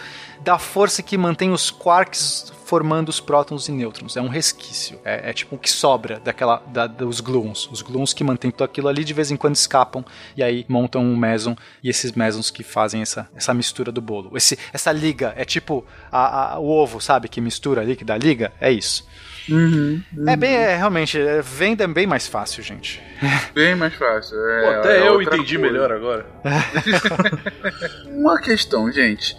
da 0.41 0.59
força 0.59 1.01
que 1.01 1.17
mantém 1.17 1.51
os 1.51 1.71
quarks 1.71 2.53
formando 2.69 3.09
os 3.09 3.19
prótons 3.19 3.67
e 3.67 3.71
nêutrons. 3.71 4.15
É 4.15 4.21
um 4.21 4.27
resquício. 4.27 4.99
É, 5.03 5.31
é 5.31 5.33
tipo 5.33 5.55
o 5.55 5.57
que 5.57 5.69
sobra 5.71 6.19
daquela 6.19 6.61
da- 6.67 6.85
dos 6.85 7.19
gluons. 7.19 7.67
Os 7.71 7.81
gluons 7.81 8.13
que 8.13 8.23
mantêm 8.23 8.51
tudo 8.51 8.63
aquilo 8.63 8.87
ali 8.87 9.03
de 9.03 9.11
vez 9.11 9.31
em 9.31 9.35
quando 9.37 9.55
escapam 9.55 10.05
e 10.37 10.43
aí 10.43 10.65
montam 10.69 11.01
um 11.03 11.17
meson 11.17 11.55
e 11.83 11.89
esses 11.89 12.11
mesons 12.11 12.51
que 12.51 12.61
fazem 12.63 13.01
essa, 13.01 13.27
essa 13.35 13.53
mistura 13.55 13.91
do 13.91 13.99
bolo. 14.01 14.37
Esse, 14.37 14.57
essa 14.71 14.91
liga 14.91 15.33
é 15.35 15.43
tipo 15.45 15.83
a- 16.11 16.53
a- 16.53 16.59
o 16.59 16.67
ovo, 16.69 17.01
sabe? 17.01 17.27
Que 17.27 17.41
mistura 17.41 17.81
ali, 17.81 17.95
que 17.95 18.05
dá 18.05 18.15
liga. 18.15 18.51
É 18.61 18.71
isso. 18.71 19.07
Uhum, 19.49 20.03
É 20.27 20.35
bem, 20.35 20.53
é, 20.53 20.75
realmente, 20.75 21.19
é, 21.19 21.41
venda 21.41 21.83
é 21.83 21.87
bem 21.87 22.05
mais 22.05 22.27
fácil, 22.27 22.61
gente. 22.61 23.01
Bem 23.55 23.73
mais 23.73 23.95
fácil. 23.95 24.37
é- 24.47 24.61
Pô, 24.61 24.79
até 24.79 24.97
é 24.99 25.07
eu 25.07 25.19
entendi 25.23 25.57
coisa. 25.57 25.59
melhor 25.59 25.91
agora. 25.91 26.23
Uma 28.13 28.39
questão, 28.39 28.91
gente. 28.91 29.35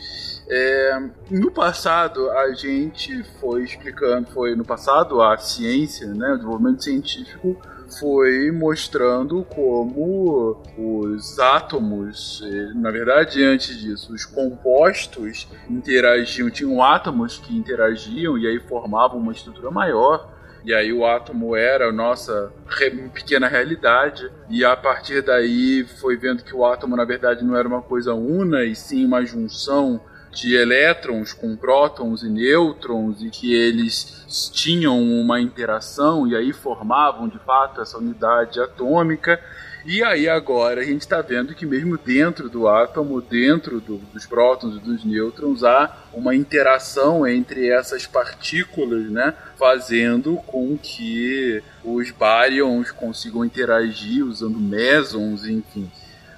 É, 0.52 1.00
no 1.30 1.48
passado, 1.52 2.28
a 2.28 2.52
gente 2.52 3.22
foi 3.40 3.62
explicando, 3.62 4.28
foi 4.32 4.56
no 4.56 4.64
passado, 4.64 5.22
a 5.22 5.36
ciência, 5.38 6.08
né, 6.08 6.32
o 6.32 6.36
desenvolvimento 6.36 6.82
científico 6.82 7.56
foi 8.00 8.50
mostrando 8.50 9.44
como 9.44 10.60
os 10.76 11.38
átomos, 11.38 12.42
eh, 12.44 12.72
na 12.74 12.90
verdade, 12.90 13.42
antes 13.44 13.78
disso, 13.78 14.12
os 14.12 14.24
compostos 14.24 15.48
interagiam, 15.68 16.50
tinham 16.50 16.82
átomos 16.82 17.38
que 17.38 17.56
interagiam 17.56 18.36
e 18.36 18.46
aí 18.46 18.58
formavam 18.60 19.18
uma 19.18 19.32
estrutura 19.32 19.70
maior. 19.70 20.28
E 20.62 20.74
aí 20.74 20.92
o 20.92 21.06
átomo 21.06 21.56
era 21.56 21.88
a 21.88 21.92
nossa 21.92 22.52
pequena 23.14 23.48
realidade. 23.48 24.30
E 24.48 24.64
a 24.64 24.76
partir 24.76 25.22
daí 25.22 25.86
foi 26.00 26.16
vendo 26.16 26.44
que 26.44 26.54
o 26.54 26.66
átomo 26.66 26.96
na 26.96 27.04
verdade 27.04 27.44
não 27.44 27.56
era 27.56 27.66
uma 27.66 27.80
coisa 27.80 28.14
una, 28.14 28.62
e 28.64 28.74
sim 28.76 29.04
uma 29.06 29.24
junção 29.24 30.00
de 30.32 30.54
elétrons 30.54 31.32
com 31.32 31.56
prótons 31.56 32.22
e 32.22 32.28
nêutrons 32.28 33.22
e 33.22 33.30
que 33.30 33.52
eles 33.52 34.50
tinham 34.52 35.00
uma 35.02 35.40
interação 35.40 36.26
e 36.26 36.36
aí 36.36 36.52
formavam 36.52 37.28
de 37.28 37.38
fato 37.38 37.80
essa 37.80 37.98
unidade 37.98 38.60
atômica. 38.60 39.40
E 39.84 40.02
aí 40.04 40.28
agora 40.28 40.82
a 40.82 40.84
gente 40.84 41.00
está 41.00 41.22
vendo 41.22 41.54
que 41.54 41.64
mesmo 41.64 41.96
dentro 41.96 42.50
do 42.50 42.68
átomo, 42.68 43.20
dentro 43.20 43.80
do, 43.80 43.96
dos 43.96 44.26
prótons 44.26 44.76
e 44.76 44.80
dos 44.80 45.04
nêutrons, 45.04 45.64
há 45.64 45.96
uma 46.12 46.34
interação 46.34 47.26
entre 47.26 47.70
essas 47.70 48.06
partículas, 48.06 49.10
né? 49.10 49.34
Fazendo 49.56 50.36
com 50.46 50.76
que 50.76 51.62
os 51.82 52.10
baryons 52.10 52.90
consigam 52.90 53.44
interagir 53.44 54.24
usando 54.24 54.58
mesons, 54.58 55.46
enfim. 55.46 55.90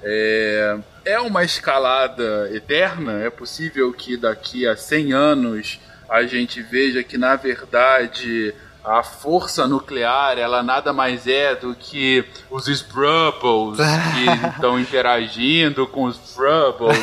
É, 0.05 0.79
é 1.05 1.19
uma 1.21 1.45
escalada 1.45 2.51
eterna? 2.53 3.23
É 3.23 3.31
possível 3.31 3.93
que 3.93 4.17
daqui 4.17 4.67
a 4.67 4.77
100 4.77 5.13
anos 5.13 5.81
a 6.09 6.23
gente 6.25 6.61
veja 6.63 7.03
que, 7.03 7.17
na 7.17 7.37
verdade, 7.37 8.55
a 8.85 9.03
força 9.03 9.67
nuclear 9.69 10.39
ela 10.39 10.63
nada 10.63 10.93
mais 10.93 11.27
é 11.27 11.55
do 11.55 11.75
que 11.75 12.25
os 12.51 12.67
Sprubbles 12.67 13.79
que 14.15 14.49
estão 14.49 14.79
interagindo 14.79 15.87
com 15.87 16.05
os 16.05 16.17
Frubbles. 16.35 16.99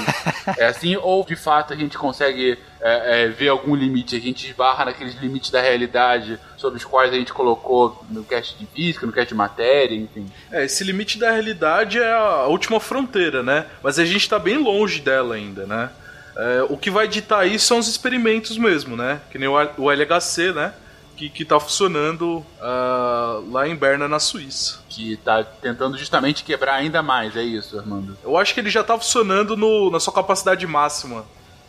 É 0.58 0.66
assim, 0.66 0.96
ou 0.98 1.26
de 1.26 1.36
fato 1.36 1.74
a 1.74 1.76
gente 1.76 1.98
consegue 1.98 2.58
é, 2.82 3.24
é, 3.24 3.28
ver 3.28 3.50
algum 3.50 3.76
limite, 3.76 4.16
a 4.16 4.20
gente 4.20 4.48
esbarra 4.48 4.86
naqueles 4.86 5.16
limites 5.16 5.52
da 5.52 5.62
realidade 5.62 6.40
sobre 6.58 6.78
os 6.78 6.86
quais 6.86 7.14
a 7.14 7.16
gente 7.16 7.34
colocou 7.34 8.04
no 8.10 8.24
cast 8.24 8.58
de 8.58 8.66
física, 8.66 9.06
no 9.06 9.12
cast 9.12 9.30
de 9.30 9.36
matéria, 9.36 9.96
enfim. 9.96 10.30
É, 10.52 10.66
esse 10.66 10.84
limite 10.84 11.18
da 11.18 11.32
realidade 11.32 11.98
é 11.98 12.12
a 12.12 12.46
última 12.48 12.80
fronteira, 12.80 13.42
né? 13.42 13.66
Mas 13.82 14.00
a 14.00 14.06
gente 14.06 14.28
tá 14.28 14.38
bem 14.38 14.58
longe 14.58 15.02
dela 15.02 15.36
ainda, 15.36 15.66
né? 15.66 15.90
É, 16.38 16.64
o 16.70 16.78
que 16.78 16.90
vai 16.90 17.08
ditar 17.08 17.48
isso 17.48 17.66
são 17.66 17.80
os 17.80 17.88
experimentos 17.88 18.58
mesmo, 18.58 18.96
né? 18.96 19.20
Que 19.32 19.38
nem 19.38 19.48
o, 19.48 19.56
o 19.78 19.92
LHC, 19.92 20.54
né? 20.54 20.74
Que, 21.20 21.30
que 21.30 21.44
tá 21.44 21.60
funcionando 21.60 22.46
ah, 22.62 23.42
lá 23.52 23.68
em 23.68 23.76
Berna, 23.76 24.08
na 24.08 24.20
Suíça. 24.20 24.80
Que 24.88 25.18
tá 25.18 25.44
tentando 25.44 25.98
justamente 25.98 26.46
quebrar 26.46 26.76
ainda 26.76 27.04
mais, 27.04 27.36
é 27.36 27.44
isso, 27.44 27.78
Armando? 27.78 28.18
Eu 28.24 28.38
acho 28.38 28.54
que 28.54 28.62
ele 28.62 28.70
já 28.70 28.86
tá 28.86 28.98
funcionando 28.98 29.58
no, 29.58 29.92
na 29.92 30.00
sua 30.00 30.14
capacidade 30.14 30.66
máxima, 30.66 31.26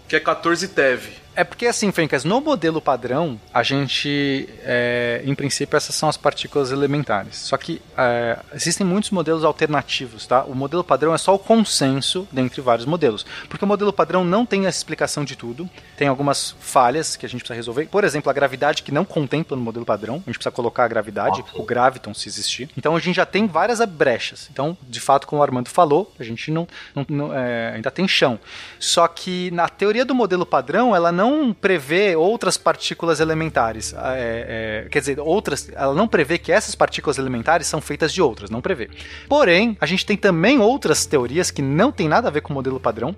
que 0.06 0.14
é 0.14 0.20
14 0.20 0.68
TeV. 0.68 1.14
É 1.40 1.44
porque 1.44 1.64
assim, 1.64 1.90
Fencas, 1.90 2.22
no 2.22 2.38
modelo 2.38 2.82
padrão, 2.82 3.40
a 3.54 3.62
gente, 3.62 4.46
é, 4.62 5.22
em 5.24 5.34
princípio, 5.34 5.74
essas 5.74 5.94
são 5.94 6.06
as 6.06 6.18
partículas 6.18 6.70
elementares. 6.70 7.36
Só 7.36 7.56
que 7.56 7.80
é, 7.96 8.38
existem 8.52 8.86
muitos 8.86 9.10
modelos 9.10 9.42
alternativos, 9.42 10.26
tá? 10.26 10.44
O 10.44 10.54
modelo 10.54 10.84
padrão 10.84 11.14
é 11.14 11.16
só 11.16 11.34
o 11.34 11.38
consenso 11.38 12.28
dentre 12.30 12.60
vários 12.60 12.84
modelos. 12.84 13.24
Porque 13.48 13.64
o 13.64 13.66
modelo 13.68 13.90
padrão 13.90 14.22
não 14.22 14.44
tem 14.44 14.66
essa 14.66 14.76
explicação 14.76 15.24
de 15.24 15.34
tudo. 15.34 15.66
Tem 15.96 16.08
algumas 16.08 16.54
falhas 16.60 17.16
que 17.16 17.24
a 17.24 17.28
gente 17.30 17.40
precisa 17.40 17.56
resolver. 17.56 17.86
Por 17.86 18.04
exemplo, 18.04 18.28
a 18.28 18.34
gravidade 18.34 18.82
que 18.82 18.92
não 18.92 19.06
contempla 19.06 19.56
no 19.56 19.62
modelo 19.62 19.86
padrão. 19.86 20.16
A 20.16 20.30
gente 20.30 20.34
precisa 20.34 20.50
colocar 20.50 20.84
a 20.84 20.88
gravidade, 20.88 21.42
o 21.54 21.62
graviton, 21.62 22.12
se 22.12 22.28
existir. 22.28 22.68
Então 22.76 22.94
a 22.94 23.00
gente 23.00 23.16
já 23.16 23.24
tem 23.24 23.46
várias 23.46 23.80
brechas. 23.86 24.46
Então, 24.52 24.76
de 24.86 25.00
fato, 25.00 25.26
como 25.26 25.40
o 25.40 25.42
Armando 25.42 25.70
falou, 25.70 26.12
a 26.20 26.22
gente 26.22 26.50
não, 26.50 26.68
não- 26.94 27.06
não, 27.08 27.34
é, 27.34 27.72
ainda 27.76 27.90
tem 27.90 28.06
chão. 28.06 28.38
Só 28.78 29.08
que 29.08 29.50
na 29.52 29.70
teoria 29.70 30.04
do 30.04 30.14
modelo 30.14 30.44
padrão, 30.44 30.94
ela 30.94 31.10
não 31.10 31.29
prevê 31.52 32.16
outras 32.16 32.56
partículas 32.56 33.20
elementares. 33.20 33.92
É, 33.94 34.84
é, 34.84 34.88
quer 34.90 35.00
dizer, 35.00 35.20
outras. 35.20 35.70
Ela 35.74 35.94
não 35.94 36.08
prevê 36.08 36.38
que 36.38 36.52
essas 36.52 36.74
partículas 36.74 37.18
elementares 37.18 37.66
são 37.66 37.80
feitas 37.80 38.12
de 38.12 38.22
outras, 38.22 38.50
não 38.50 38.60
prevê. 38.60 38.88
Porém, 39.28 39.76
a 39.80 39.86
gente 39.86 40.06
tem 40.06 40.16
também 40.16 40.58
outras 40.58 41.06
teorias 41.06 41.50
que 41.50 41.62
não 41.62 41.90
tem 41.92 42.08
nada 42.08 42.28
a 42.28 42.30
ver 42.30 42.40
com 42.42 42.52
o 42.52 42.54
modelo 42.54 42.80
padrão. 42.80 43.14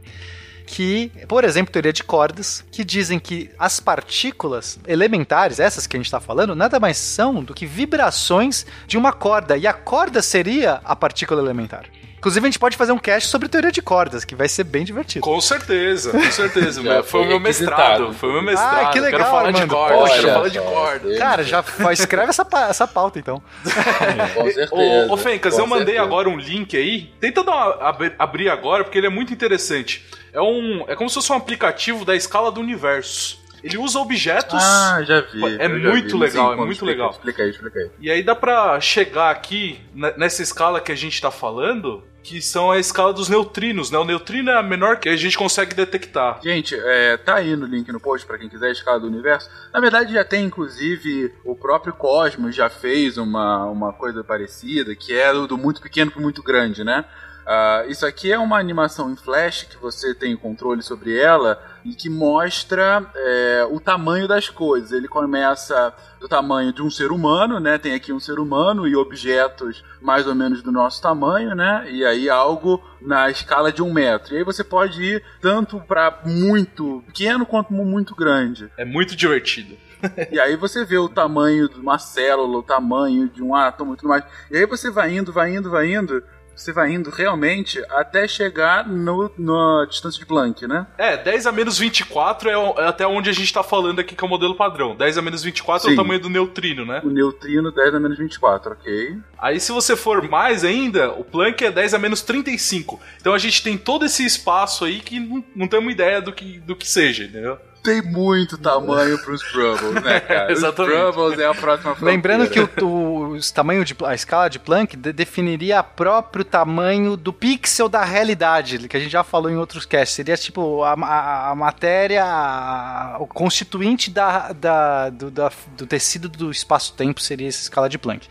Que, 0.65 1.11
por 1.27 1.43
exemplo, 1.43 1.73
teoria 1.73 1.93
de 1.93 2.05
cordas, 2.05 2.65
que 2.71 2.85
dizem 2.85 3.19
que 3.19 3.51
as 3.59 3.81
partículas 3.81 4.79
elementares, 4.87 5.59
essas 5.59 5.87
que 5.87 5.97
a 5.97 5.99
gente 5.99 6.07
está 6.07 6.21
falando, 6.21 6.55
nada 6.55 6.79
mais 6.79 6.97
são 6.97 7.43
do 7.43 7.53
que 7.53 7.67
vibrações 7.67 8.65
de 8.87 8.97
uma 8.97 9.13
corda. 9.13 9.57
E 9.57 9.67
a 9.67 9.73
corda 9.73 10.23
seria 10.23 10.81
a 10.85 10.95
partícula 10.95 11.43
elementar. 11.43 11.87
Inclusive, 12.23 12.47
a 12.47 12.49
gente 12.51 12.59
pode 12.61 12.77
fazer 12.77 12.93
um 12.93 12.99
cast 13.01 13.29
sobre 13.29 13.49
teoria 13.49 13.73
de 13.73 13.83
cordas, 13.83 14.25
que 14.25 14.37
vai 14.37 14.49
ser 14.49 14.63
bem 14.63 14.85
divertido. 14.85 15.25
Com 15.25 15.41
certeza, 15.41 16.13
com 16.13 16.23
certeza. 16.31 16.81
Meu. 16.81 17.03
foi 17.03 17.23
o 17.23 17.25
meu 17.25 17.33
foi 17.33 17.41
mestrado. 17.41 18.13
Foi 18.15 18.29
o 18.29 18.33
meu 18.35 18.43
mestrado. 18.43 18.87
Ah, 18.87 18.91
que 18.91 19.01
legal, 19.01 19.19
Quero 19.19 19.31
falar 19.33 19.51
de 19.51 19.61
Armando. 19.61 19.71
corda, 19.75 19.97
Poxa, 19.99 20.15
quero 20.15 20.29
falar 20.33 20.49
de 20.49 20.61
corda. 20.61 21.19
Cara, 21.19 21.43
já 21.43 21.65
escreve 21.91 22.31
essa, 22.31 22.45
pa- 22.45 22.69
essa 22.69 22.87
pauta, 22.87 23.19
então. 23.19 23.43
Com 24.35 24.45
certeza. 24.53 24.71
Ô, 25.11 25.15
ô 25.15 25.17
Fencas, 25.17 25.59
eu 25.59 25.67
mandei 25.67 25.87
certeza. 25.97 26.05
agora 26.05 26.29
um 26.29 26.37
link 26.39 26.77
aí. 26.77 27.13
Tenta 27.19 27.43
dar 27.43 27.51
uma- 27.53 27.89
ab- 27.89 28.15
abrir 28.17 28.49
agora, 28.51 28.85
porque 28.85 28.99
ele 28.99 29.09
é 29.09 29.11
muito 29.11 29.33
interessante. 29.33 30.07
É, 30.33 30.41
um, 30.41 30.85
é 30.87 30.95
como 30.95 31.09
se 31.11 31.17
fosse 31.17 31.33
um 31.33 31.37
aplicativo 31.37 32.05
da 32.05 32.15
escala 32.15 32.53
do 32.53 32.61
universo. 32.61 33.43
Ele 33.65 33.79
usa 33.79 33.99
objetos. 33.99 34.63
Ah, 34.63 35.03
já 35.05 35.21
vi. 35.23 35.57
É 35.59 35.67
muito 35.69 36.19
vi. 36.19 36.25
legal, 36.25 36.53
é 36.53 36.57
muito 36.57 36.73
explica, 36.73 36.93
legal. 36.93 37.11
Explica 37.11 37.43
aí, 37.43 37.51
explica 37.51 37.79
aí. 37.81 37.91
E 38.01 38.11
aí 38.13 38.23
dá 38.23 38.35
pra 38.35 38.81
chegar 38.81 39.31
aqui, 39.31 39.81
ne- 39.93 40.15
nessa 40.17 40.41
escala 40.43 40.81
que 40.81 40.91
a 40.91 40.97
gente 40.97 41.21
tá 41.21 41.31
falando, 41.31 42.03
que 42.23 42.41
são 42.41 42.71
a 42.71 42.79
escala 42.79 43.13
dos 43.13 43.29
neutrinos, 43.29 43.91
né? 43.91 43.99
O 43.99 44.05
neutrino 44.05 44.51
é 44.51 44.57
a 44.57 44.63
menor 44.63 44.99
que 44.99 45.09
a 45.09 45.17
gente 45.17 45.37
consegue 45.37 45.75
detectar. 45.75 46.41
Gente, 46.43 46.75
é, 46.75 47.17
tá 47.17 47.37
aí 47.37 47.57
no 47.57 47.67
link 47.67 47.91
no 47.91 48.01
post 48.01 48.27
pra 48.27 48.39
quem 48.39 48.49
quiser 48.49 48.69
a 48.69 48.73
escala 48.73 49.01
do 49.01 49.07
universo. 49.07 49.51
Na 49.73 49.81
verdade, 49.81 50.13
já 50.13 50.25
tem, 50.25 50.45
inclusive, 50.45 51.33
o 51.45 51.57
próprio 51.57 51.93
Cosmos 51.93 52.55
já 52.55 52.71
fez 52.71 53.19
uma, 53.19 53.67
uma 53.67 53.93
coisa 53.93 54.23
parecida, 54.23 54.95
que 54.95 55.13
é 55.13 55.33
do, 55.33 55.59
muito 55.59 55.81
pequeno 55.81 56.11
pro 56.11 56.21
muito 56.21 56.43
grande, 56.43 56.85
né? 56.85 57.05
Ah, 57.47 57.85
isso 57.89 58.07
aqui 58.07 58.33
é 58.33 58.39
uma 58.39 58.59
animação 58.59 59.11
em 59.11 59.17
flash 59.17 59.65
que 59.65 59.77
você 59.77 60.15
tem 60.15 60.37
controle 60.37 60.83
sobre 60.83 61.19
ela 61.19 61.63
e 61.85 61.95
que 61.95 62.09
mostra 62.09 63.05
é, 63.15 63.67
o 63.71 63.81
tamanho 63.81 64.29
das 64.29 64.49
coisas. 64.49 64.93
Ele 64.93 65.09
começa 65.09 65.93
do 66.21 66.29
tamanho 66.29 66.73
de 66.73 66.83
um 66.83 66.91
ser 66.91 67.11
humano, 67.11 67.59
né? 67.59 67.79
Tem 67.79 67.95
aqui 67.95 68.13
um 68.13 68.21
ser 68.21 68.39
humano 68.39 68.87
e 68.87 68.95
objetos 68.95 69.85
mais 70.01 70.27
ou 70.27 70.35
menos 70.35 70.63
do 70.63 70.71
nosso 70.71 71.03
tamanho, 71.03 71.55
né? 71.55 71.87
E 71.91 72.05
aí 72.05 72.31
algo 72.31 72.83
na 73.01 73.29
escala 73.31 73.73
de 73.73 73.83
um 73.83 73.93
metro. 73.93 74.35
E 74.35 74.39
aí 74.39 74.45
você 74.45 74.63
pode 74.63 75.03
ir 75.03 75.25
tanto 75.41 75.81
para 75.81 76.21
muito 76.25 77.03
pequeno 77.07 77.45
quanto 77.45 77.73
muito 77.73 78.15
grande. 78.15 78.71
É 78.77 78.85
muito 78.85 79.17
divertido. 79.17 79.77
E 80.31 80.41
aí 80.41 80.57
você 80.57 80.85
vê 80.85 80.99
o 80.99 81.09
tamanho 81.09 81.69
de 81.69 81.79
uma 81.79 81.99
célula, 81.99 82.59
o 82.59 82.63
tamanho 82.63 83.29
de 83.29 83.43
um 83.43 83.55
átomo 83.55 83.95
e 83.95 83.97
tudo 83.97 84.09
mais. 84.09 84.25
E 84.51 84.57
aí 84.57 84.67
você 84.67 84.91
vai 84.91 85.15
indo, 85.15 85.33
vai 85.33 85.55
indo, 85.55 85.71
vai 85.71 85.95
indo. 85.95 86.23
Você 86.55 86.73
vai 86.73 86.93
indo 86.93 87.11
realmente 87.11 87.83
até 87.91 88.29
chegar 88.29 88.87
no, 88.87 89.31
na 89.39 89.87
distância 89.89 90.19
de 90.19 90.27
Planck, 90.27 90.67
né? 90.67 90.87
É, 90.99 91.17
10 91.17 91.47
a 91.47 91.53
menos 91.53 91.79
24 91.79 92.49
é, 92.51 92.57
o- 92.57 92.75
é 92.79 92.87
até 92.87 93.07
onde 93.07 93.31
a 93.31 93.33
gente 93.33 93.53
tá 93.53 93.63
falando 93.63 94.01
aqui 94.01 94.15
que 94.15 94.23
é 94.23 94.27
o 94.27 94.31
modelo 94.31 94.55
padrão. 94.55 94.95
10 94.95 95.19
a 95.19 95.23
menos 95.23 95.43
24 95.43 95.89
é 95.89 95.91
Sim. 95.91 95.95
o 95.95 96.03
tamanho 96.03 96.21
do 96.21 96.31
neutrino, 96.31 96.85
né? 96.85 97.01
O 97.05 97.11
neutrino 97.11 97.73
10 97.73 97.95
a 97.95 98.01
menos 98.01 98.19
24, 98.19 98.73
ok? 98.73 99.17
Aí 99.39 99.59
se 99.59 99.73
você 99.73 99.97
for 99.97 100.29
mais 100.29 100.65
ainda, 100.65 101.11
o 101.13 101.25
Planck 101.25 101.65
é 101.65 101.71
10 101.71 101.95
a 101.95 101.99
menos 101.99 102.23
35. 102.23 103.01
Então 103.21 103.35
a 103.35 103.39
gente 103.39 103.63
tem 103.63 103.77
todo 103.77 104.05
esse 104.05 104.25
espaço 104.25 104.85
aí 104.85 105.01
que 105.01 105.19
não, 105.19 105.45
não 105.57 105.67
temos 105.69 105.93
ideia 105.93 106.21
do 106.21 106.33
que, 106.33 106.61
do 106.61 106.77
que 106.77 106.87
seja, 106.89 107.25
entendeu? 107.25 107.59
Tem 107.83 108.01
muito 108.01 108.57
tamanho 108.57 109.19
pros 109.19 109.43
Brubbles, 109.53 110.05
né, 110.05 110.21
cara? 110.21 110.53
Exatamente. 110.53 110.95
Os 110.95 111.15
Brubbles 111.17 111.39
é 111.41 111.47
a 111.47 111.53
próxima 111.53 111.97
fronteira. 111.97 112.13
Lembrando 112.13 112.49
que 112.49 112.61
o, 112.85 112.87
o, 112.87 113.12
tamanho 113.53 113.85
de, 113.85 113.95
a 114.05 114.15
escala 114.15 114.49
de 114.51 114.59
Planck 114.59 114.97
de- 114.97 115.13
definiria 115.13 115.81
o 115.81 115.85
próprio 115.85 116.45
tamanho 116.45 117.17
do 117.17 117.33
pixel 117.33 117.89
da 117.89 118.05
realidade, 118.05 118.89
que 118.89 118.97
a 118.97 119.01
gente 119.01 119.11
já 119.13 119.23
falou 119.25 119.51
em 119.51 119.57
outros 119.57 119.85
casts. 119.87 120.15
Seria 120.17 120.37
tipo 120.37 120.83
a, 120.83 120.93
a- 120.93 121.51
a 121.51 121.55
matéria, 121.55 122.25
a- 122.25 123.17
o 123.21 123.27
constituinte 123.27 124.11
da, 124.11 124.53
da- 124.53 125.11
do, 125.11 125.31
da- 125.31 125.53
do 125.77 125.87
tecido 125.87 126.29
do 126.29 126.51
espaço-tempo 126.51 127.21
seria 127.21 127.49
essa 127.49 127.63
escala 127.63 127.89
de 127.89 127.99
Planck. 127.99 128.27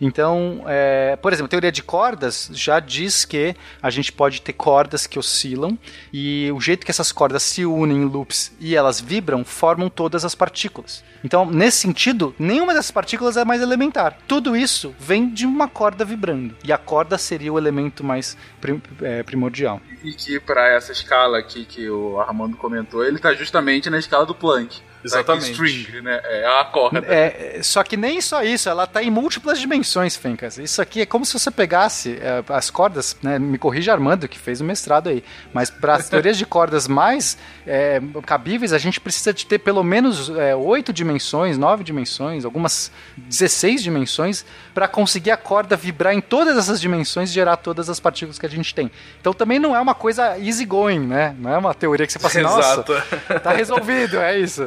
Então, 0.00 0.62
é, 0.66 1.16
por 1.16 1.32
exemplo, 1.32 1.46
a 1.46 1.50
teoria 1.50 1.72
de 1.72 1.82
cordas 1.82 2.50
já 2.52 2.78
diz 2.80 3.24
que 3.24 3.54
a 3.82 3.90
gente 3.90 4.12
pode 4.12 4.40
ter 4.40 4.52
cordas 4.52 5.06
que 5.06 5.18
oscilam 5.18 5.76
e 6.12 6.50
o 6.54 6.60
jeito 6.60 6.84
que 6.84 6.90
essas 6.90 7.10
cordas 7.10 7.42
se 7.42 7.64
unem 7.66 7.98
em 7.98 8.04
loops 8.04 8.52
e 8.60 8.76
elas 8.76 9.00
vibram 9.00 9.44
formam 9.44 9.88
todas 9.88 10.24
as 10.24 10.34
partículas. 10.34 11.02
Então, 11.24 11.44
nesse 11.46 11.78
sentido, 11.78 12.34
nenhuma 12.38 12.72
dessas 12.72 12.92
partículas 12.92 13.36
é 13.36 13.44
mais 13.44 13.60
elementar. 13.60 14.16
Tudo 14.28 14.56
isso 14.56 14.94
vem 15.00 15.28
de 15.28 15.44
uma 15.44 15.66
corda 15.66 16.04
vibrando 16.04 16.54
e 16.62 16.72
a 16.72 16.78
corda 16.78 17.18
seria 17.18 17.52
o 17.52 17.58
elemento 17.58 18.04
mais 18.04 18.36
prim- 18.60 18.80
é, 19.02 19.22
primordial. 19.24 19.80
E 20.04 20.12
que 20.12 20.38
pra 20.38 20.68
essa 20.68 20.92
escala 20.92 21.38
aqui 21.38 21.64
que 21.64 21.90
o 21.90 22.20
Armando 22.20 22.56
comentou, 22.56 23.04
ele 23.04 23.18
tá 23.18 23.34
justamente 23.34 23.90
na 23.90 23.98
escala 23.98 24.24
do 24.24 24.34
Planck. 24.34 24.80
Exatamente. 25.04 25.52
String, 25.52 26.00
né? 26.02 26.20
É 26.24 26.46
a 26.60 26.64
corda. 26.64 26.98
É, 27.06 27.60
só 27.62 27.82
que 27.82 27.96
nem 27.96 28.20
só 28.20 28.42
isso, 28.42 28.68
ela 28.68 28.86
tá 28.86 29.02
em 29.02 29.10
múltiplas 29.10 29.60
dimensões, 29.60 30.16
Fencas. 30.16 30.58
Isso 30.58 30.82
aqui 30.82 31.02
é 31.02 31.06
como 31.06 31.24
se 31.24 31.38
você 31.38 31.50
pegasse 31.50 32.18
é, 32.20 32.42
as 32.48 32.70
cordas, 32.70 33.16
né? 33.22 33.38
Me 33.38 33.58
corrija 33.58 33.92
Armando, 33.92 34.28
que 34.28 34.38
fez 34.38 34.60
o 34.60 34.64
mestrado 34.64 35.08
aí. 35.08 35.22
Mas 35.52 35.70
para 35.70 35.94
as 35.94 36.08
teorias 36.10 36.36
de 36.36 36.46
cordas 36.46 36.88
mais 36.88 37.38
é, 37.68 38.00
cabíveis, 38.24 38.72
a 38.72 38.78
gente 38.78 38.98
precisa 38.98 39.32
de 39.32 39.44
ter 39.44 39.58
pelo 39.58 39.84
menos 39.84 40.30
é, 40.30 40.56
oito 40.56 40.90
dimensões, 40.90 41.58
nove 41.58 41.84
dimensões, 41.84 42.46
algumas 42.46 42.90
16 43.16 43.82
dimensões, 43.82 44.44
para 44.72 44.88
conseguir 44.88 45.30
a 45.30 45.36
corda 45.36 45.76
vibrar 45.76 46.14
em 46.14 46.20
todas 46.20 46.56
essas 46.56 46.80
dimensões 46.80 47.28
e 47.28 47.34
gerar 47.34 47.58
todas 47.58 47.90
as 47.90 48.00
partículas 48.00 48.38
que 48.38 48.46
a 48.46 48.48
gente 48.48 48.74
tem. 48.74 48.90
Então 49.20 49.34
também 49.34 49.58
não 49.58 49.76
é 49.76 49.80
uma 49.80 49.94
coisa 49.94 50.38
easy 50.38 50.64
going, 50.64 51.06
né? 51.06 51.36
Não 51.38 51.52
é 51.52 51.58
uma 51.58 51.74
teoria 51.74 52.06
que 52.06 52.12
você 52.12 52.18
fala 52.18 52.30
assim, 52.30 52.42
nossa, 52.42 52.72
Exato. 52.72 52.94
tá 53.44 53.52
resolvido, 53.52 54.18
é 54.18 54.38
isso. 54.38 54.66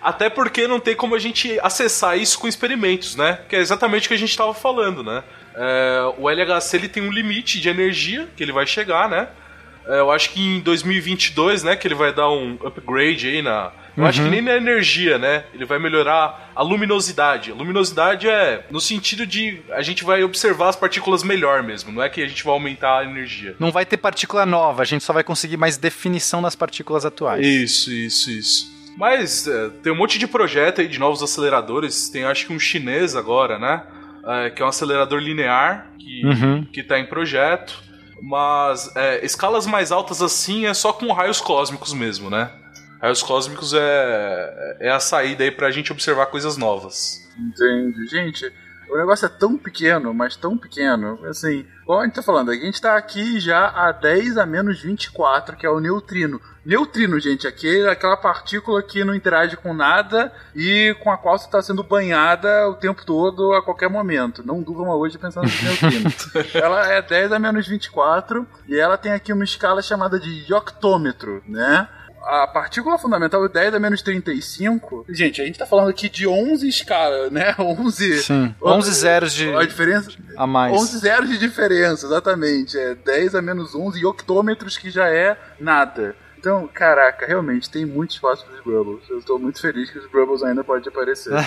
Até 0.00 0.30
porque 0.30 0.68
não 0.68 0.78
tem 0.78 0.94
como 0.94 1.16
a 1.16 1.18
gente 1.18 1.58
acessar 1.60 2.16
isso 2.16 2.38
com 2.38 2.46
experimentos, 2.46 3.16
né? 3.16 3.40
Que 3.48 3.56
é 3.56 3.58
exatamente 3.58 4.06
o 4.06 4.08
que 4.08 4.14
a 4.14 4.18
gente 4.18 4.30
estava 4.30 4.54
falando, 4.54 5.02
né? 5.02 5.24
É, 5.56 6.14
o 6.16 6.30
LHC 6.30 6.76
ele 6.76 6.88
tem 6.88 7.02
um 7.02 7.10
limite 7.10 7.60
de 7.60 7.68
energia 7.68 8.28
que 8.36 8.44
ele 8.44 8.52
vai 8.52 8.64
chegar, 8.64 9.08
né? 9.08 9.28
É, 9.88 10.00
eu 10.00 10.10
acho 10.10 10.30
que 10.30 10.40
em 10.40 10.60
2022, 10.60 11.62
né, 11.62 11.74
que 11.74 11.86
ele 11.88 11.94
vai 11.94 12.12
dar 12.14 12.30
um 12.30 12.58
upgrade 12.64 13.26
aí 13.28 13.42
na. 13.42 13.72
Eu 13.96 14.06
acho 14.06 14.22
que 14.22 14.28
nem 14.28 14.40
na 14.40 14.54
energia, 14.54 15.18
né? 15.18 15.42
Ele 15.52 15.64
vai 15.64 15.76
melhorar 15.80 16.52
a 16.54 16.62
luminosidade. 16.62 17.50
A 17.50 17.54
luminosidade 17.54 18.28
é 18.28 18.64
no 18.70 18.80
sentido 18.80 19.26
de 19.26 19.60
a 19.72 19.82
gente 19.82 20.04
vai 20.04 20.22
observar 20.22 20.68
as 20.68 20.76
partículas 20.76 21.24
melhor 21.24 21.64
mesmo, 21.64 21.90
não 21.90 22.00
é 22.00 22.08
que 22.08 22.22
a 22.22 22.28
gente 22.28 22.44
vai 22.44 22.52
aumentar 22.54 22.98
a 23.00 23.04
energia. 23.04 23.56
Não 23.58 23.72
vai 23.72 23.84
ter 23.84 23.96
partícula 23.96 24.46
nova, 24.46 24.82
a 24.82 24.84
gente 24.84 25.02
só 25.02 25.12
vai 25.12 25.24
conseguir 25.24 25.56
mais 25.56 25.76
definição 25.76 26.40
das 26.40 26.54
partículas 26.54 27.04
atuais. 27.04 27.44
Isso, 27.44 27.90
isso, 27.90 28.30
isso. 28.30 28.78
Mas 28.96 29.48
é, 29.48 29.68
tem 29.82 29.92
um 29.92 29.96
monte 29.96 30.16
de 30.16 30.28
projeto 30.28 30.80
aí 30.80 30.86
de 30.86 30.98
novos 31.00 31.20
aceleradores. 31.22 32.08
Tem 32.08 32.24
acho 32.24 32.46
que 32.46 32.52
um 32.52 32.58
chinês 32.60 33.16
agora, 33.16 33.58
né? 33.58 33.82
É, 34.26 34.50
que 34.50 34.62
é 34.62 34.64
um 34.64 34.68
acelerador 34.68 35.18
linear 35.18 35.88
que, 35.98 36.24
Uhum. 36.24 36.64
que 36.72 36.82
tá 36.84 37.00
em 37.00 37.06
projeto. 37.06 37.82
Mas 38.20 38.94
é, 38.96 39.24
escalas 39.24 39.66
mais 39.66 39.92
altas 39.92 40.22
assim 40.22 40.66
é 40.66 40.74
só 40.74 40.92
com 40.92 41.12
raios 41.12 41.40
cósmicos 41.40 41.92
mesmo, 41.92 42.28
né? 42.30 42.50
Raios 43.00 43.22
cósmicos 43.22 43.72
é, 43.74 44.76
é 44.80 44.90
a 44.90 44.98
saída 44.98 45.44
aí 45.44 45.50
pra 45.50 45.70
gente 45.70 45.92
observar 45.92 46.26
coisas 46.26 46.56
novas. 46.56 47.28
Entende? 47.38 48.06
Gente, 48.08 48.52
o 48.90 48.96
negócio 48.96 49.26
é 49.26 49.28
tão 49.28 49.56
pequeno, 49.56 50.12
mas 50.14 50.36
tão 50.36 50.56
pequeno. 50.56 51.18
Assim, 51.26 51.66
igual 51.82 52.00
a 52.00 52.04
gente 52.04 52.14
tá 52.14 52.22
falando, 52.22 52.50
a 52.50 52.54
gente 52.54 52.80
tá 52.80 52.96
aqui 52.96 53.38
já 53.40 53.68
a 53.68 53.92
10 53.92 54.38
a 54.38 54.46
menos 54.46 54.80
24, 54.80 55.56
que 55.56 55.66
é 55.66 55.70
o 55.70 55.80
neutrino. 55.80 56.40
Neutrino, 56.64 57.18
gente, 57.18 57.46
aquele, 57.46 57.88
aquela 57.88 58.16
partícula 58.16 58.82
que 58.82 59.04
não 59.04 59.14
interage 59.14 59.56
com 59.56 59.72
nada 59.72 60.32
e 60.54 60.94
com 61.02 61.10
a 61.10 61.16
qual 61.16 61.38
você 61.38 61.46
está 61.46 61.62
sendo 61.62 61.82
banhada 61.82 62.68
o 62.68 62.74
tempo 62.74 63.04
todo, 63.06 63.54
a 63.54 63.62
qualquer 63.62 63.88
momento. 63.88 64.46
Não 64.46 64.62
durma 64.62 64.94
hoje 64.94 65.18
pensando 65.18 65.48
no 65.48 65.62
neutrino. 65.62 66.12
ela 66.54 66.86
é 66.86 67.00
10 67.00 67.32
a 67.32 67.38
menos 67.38 67.66
24 67.66 68.46
e 68.66 68.78
ela 68.78 68.98
tem 68.98 69.12
aqui 69.12 69.32
uma 69.32 69.44
escala 69.44 69.80
chamada 69.80 70.20
de 70.20 70.52
octômetro, 70.52 71.42
né? 71.46 71.88
A 72.26 72.46
partícula 72.46 72.98
fundamental 72.98 73.44
é 73.44 73.48
10 73.48 73.74
a 73.74 73.78
menos 73.78 74.02
35. 74.02 75.06
Gente, 75.08 75.40
a 75.40 75.44
gente 75.46 75.58
tá 75.58 75.64
falando 75.66 75.88
aqui 75.88 76.08
de 76.08 76.26
11 76.26 76.68
escalas, 76.68 77.30
né? 77.30 77.54
11. 77.58 78.22
Sim, 78.22 78.54
11 78.62 78.92
zeros 78.92 79.32
de 79.32 79.54
A 79.54 79.64
diferença. 79.64 80.10
a 80.36 80.46
mais. 80.46 80.72
11 80.74 80.98
zeros 80.98 81.28
de 81.30 81.38
diferença, 81.38 82.06
exatamente. 82.06 82.76
É 82.78 82.94
10 82.94 83.34
a 83.34 83.42
menos 83.42 83.74
11 83.74 84.00
e 84.00 84.06
octômetros 84.06 84.76
que 84.76 84.90
já 84.90 85.08
é 85.08 85.36
nada. 85.58 86.14
Então, 86.38 86.68
caraca, 86.72 87.26
realmente 87.26 87.68
tem 87.68 87.84
muito 87.84 88.12
espaço 88.12 88.44
para 88.46 88.54
os 88.54 88.62
Brubbles. 88.62 89.08
Eu 89.10 89.18
estou 89.18 89.38
muito 89.40 89.60
feliz 89.60 89.90
que 89.90 89.98
os 89.98 90.08
Brubbles 90.10 90.42
ainda 90.44 90.62
podem 90.62 90.88
aparecer. 90.88 91.32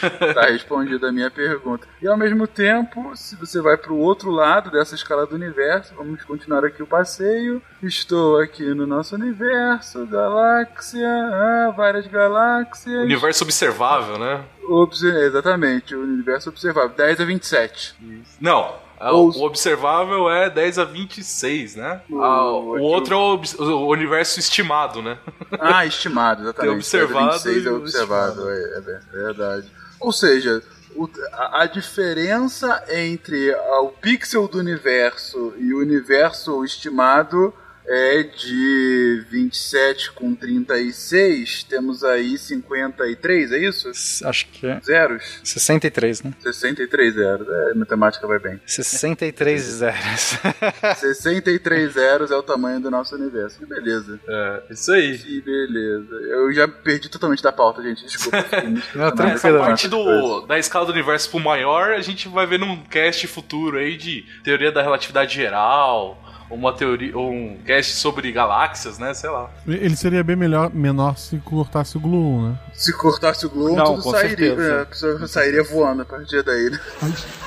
tá 0.34 0.42
respondida 0.46 1.08
a 1.08 1.12
minha 1.12 1.30
pergunta. 1.30 1.86
E 2.00 2.06
ao 2.08 2.16
mesmo 2.16 2.46
tempo, 2.46 3.12
se 3.16 3.36
você 3.36 3.60
vai 3.60 3.76
para 3.76 3.92
o 3.92 3.98
outro 3.98 4.30
lado 4.30 4.70
dessa 4.70 4.94
escala 4.94 5.26
do 5.26 5.34
universo, 5.34 5.94
vamos 5.96 6.22
continuar 6.24 6.64
aqui 6.64 6.82
o 6.82 6.86
passeio. 6.86 7.62
Estou 7.82 8.38
aqui 8.40 8.62
no 8.74 8.86
nosso 8.86 9.14
universo, 9.14 10.06
galáxia, 10.06 11.08
ah, 11.08 11.72
várias 11.76 12.06
galáxias. 12.06 13.04
Universo 13.04 13.44
observável, 13.44 14.18
né? 14.18 14.44
Obs- 14.68 15.02
exatamente, 15.02 15.94
o 15.94 16.02
universo 16.02 16.50
observável. 16.50 16.90
10 16.90 17.20
a 17.20 17.24
27. 17.24 17.94
Não. 18.40 18.74
a- 19.00 19.12
Ou- 19.12 19.30
O 19.30 19.42
observável 19.44 20.28
é 20.28 20.50
10 20.50 20.78
a 20.78 20.82
é 20.82 20.84
26, 20.84 21.76
né? 21.76 22.00
Ah, 22.20 22.50
o 22.50 22.74
aqui 22.74 22.82
outro 22.82 23.14
é 23.14 23.16
o, 23.16 23.64
o 23.74 23.88
universo 23.92 24.40
estimado, 24.40 25.00
né? 25.00 25.16
Ah, 25.60 25.86
estimado, 25.86 26.42
exatamente. 26.44 26.68
Tem 26.68 26.76
observado 26.76 27.32
26 27.32 27.66
é 27.66 27.70
o 27.70 27.76
observado, 27.76 28.50
é, 28.50 28.76
é 28.76 28.80
ver- 28.80 29.02
verdade. 29.12 29.70
Ou 30.00 30.12
seja, 30.12 30.62
o- 30.94 31.08
a, 31.32 31.62
a 31.62 31.66
diferença 31.66 32.84
entre 32.88 33.54
o 33.54 33.88
pixel 33.88 34.46
do 34.48 34.58
universo 34.58 35.54
e 35.58 35.72
o 35.74 35.78
universo 35.80 36.64
estimado 36.64 37.52
é 37.88 38.22
de 38.22 39.24
27 39.30 40.12
com 40.12 40.34
36. 40.34 41.64
Temos 41.64 42.04
aí 42.04 42.36
53, 42.36 43.52
é 43.52 43.58
isso? 43.58 43.90
Acho 44.24 44.46
que 44.48 44.66
é. 44.66 44.80
Zeros? 44.84 45.40
63, 45.42 46.22
né? 46.22 46.34
63 46.40 47.14
zeros. 47.14 47.48
É, 47.48 47.72
a 47.72 47.74
matemática 47.74 48.26
vai 48.26 48.38
bem. 48.38 48.60
63 48.66 49.60
zeros. 49.60 50.38
63 50.96 51.92
zeros 51.92 52.30
é 52.30 52.36
o 52.36 52.42
tamanho 52.42 52.80
do 52.80 52.90
nosso 52.90 53.14
universo. 53.14 53.58
Que 53.58 53.66
beleza. 53.66 54.20
É, 54.28 54.62
isso 54.70 54.92
aí. 54.92 55.18
Que 55.18 55.40
beleza. 55.40 56.14
Eu 56.28 56.52
já 56.52 56.68
perdi 56.68 57.08
totalmente 57.08 57.42
da 57.42 57.52
pauta, 57.52 57.82
gente. 57.82 58.04
Desculpa. 58.04 58.44
Não. 58.94 59.06
Essa 59.06 59.16
tranquilo, 59.16 59.58
parte 59.58 59.88
Coisas. 59.88 60.20
do, 60.22 60.46
da 60.46 60.58
escala 60.58 60.86
do 60.86 60.92
universo 60.92 61.30
pro 61.30 61.40
maior, 61.40 61.92
a 61.92 62.00
gente 62.00 62.28
vai 62.28 62.46
ver 62.46 62.58
num 62.58 62.82
cast 62.84 63.26
futuro 63.26 63.78
aí 63.78 63.96
de 63.96 64.24
teoria 64.44 64.70
da 64.70 64.82
relatividade 64.82 65.34
geral, 65.34 66.22
uma 66.50 66.72
teoria, 66.72 67.16
ou 67.16 67.30
um 67.30 67.56
cast 67.64 67.94
sobre 67.96 68.32
galáxias, 68.32 68.98
né? 68.98 69.12
Sei 69.14 69.28
lá. 69.28 69.50
Ele 69.66 69.94
seria 69.96 70.24
bem 70.24 70.36
melhor, 70.36 70.70
menor 70.72 71.16
se 71.18 71.36
cortasse 71.38 71.96
o 71.96 72.00
Glue 72.00 72.38
1, 72.38 72.48
né? 72.48 72.58
Se 72.74 72.92
cortasse 72.96 73.44
o 73.46 73.50
Globo, 73.50 73.76
Não, 73.76 73.84
tudo 73.96 74.10
sairia. 74.12 74.36
certeza. 74.36 74.62
É, 74.62 74.82
a 74.82 74.86
pessoa 74.86 75.26
sairia 75.26 75.62
voando 75.64 76.02
a 76.02 76.04
partir 76.04 76.42
daí. 76.42 76.70
né? 76.70 76.80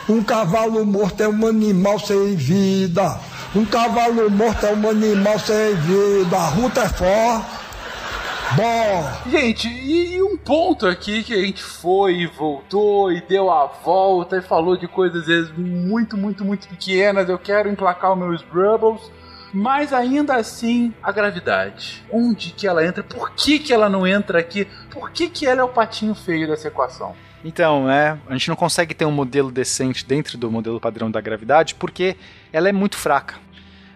Um 0.09 0.23
cavalo 0.23 0.85
morto 0.85 1.21
é 1.23 1.27
um 1.27 1.47
animal 1.47 1.99
sem 1.99 2.35
vida. 2.35 3.19
Um 3.55 3.65
cavalo 3.65 4.29
morto 4.29 4.65
é 4.65 4.73
um 4.73 4.89
animal 4.89 5.39
sem 5.39 5.75
vida. 5.75 6.37
A 6.37 6.47
ruta 6.49 6.81
é 6.81 6.89
forte. 6.89 7.60
Bom. 8.55 9.29
Gente, 9.29 9.67
e, 9.67 10.15
e 10.15 10.23
um 10.23 10.37
ponto 10.37 10.85
aqui 10.85 11.23
que 11.23 11.33
a 11.33 11.41
gente 11.41 11.63
foi 11.63 12.15
e 12.15 12.27
voltou 12.27 13.11
e 13.11 13.21
deu 13.21 13.49
a 13.49 13.65
volta 13.65 14.37
e 14.37 14.41
falou 14.41 14.75
de 14.75 14.87
coisas 14.87 15.21
às 15.21 15.27
vezes 15.27 15.51
muito, 15.57 16.17
muito, 16.17 16.43
muito 16.43 16.67
pequenas. 16.67 17.29
Eu 17.29 17.39
quero 17.39 17.69
emplacar 17.69 18.11
os 18.13 18.19
meus 18.19 18.41
Brubbles. 18.41 19.11
Mas 19.53 19.91
ainda 19.91 20.35
assim, 20.35 20.93
a 21.03 21.11
gravidade. 21.11 22.03
Onde 22.09 22.51
que 22.51 22.65
ela 22.65 22.85
entra? 22.85 23.03
Por 23.03 23.31
que, 23.31 23.59
que 23.59 23.73
ela 23.73 23.89
não 23.89 24.07
entra 24.07 24.39
aqui? 24.39 24.65
Por 24.89 25.11
que, 25.11 25.29
que 25.29 25.45
ela 25.45 25.59
é 25.59 25.63
o 25.63 25.67
patinho 25.67 26.15
feio 26.15 26.47
dessa 26.47 26.69
equação? 26.69 27.13
Então, 27.43 27.89
é, 27.89 28.17
a 28.27 28.33
gente 28.33 28.47
não 28.47 28.55
consegue 28.55 28.93
ter 28.93 29.05
um 29.05 29.11
modelo 29.11 29.51
decente 29.51 30.05
dentro 30.05 30.37
do 30.37 30.49
modelo 30.49 30.79
padrão 30.79 31.11
da 31.11 31.19
gravidade 31.19 31.75
porque 31.75 32.15
ela 32.53 32.69
é 32.69 32.71
muito 32.71 32.97
fraca. 32.97 33.35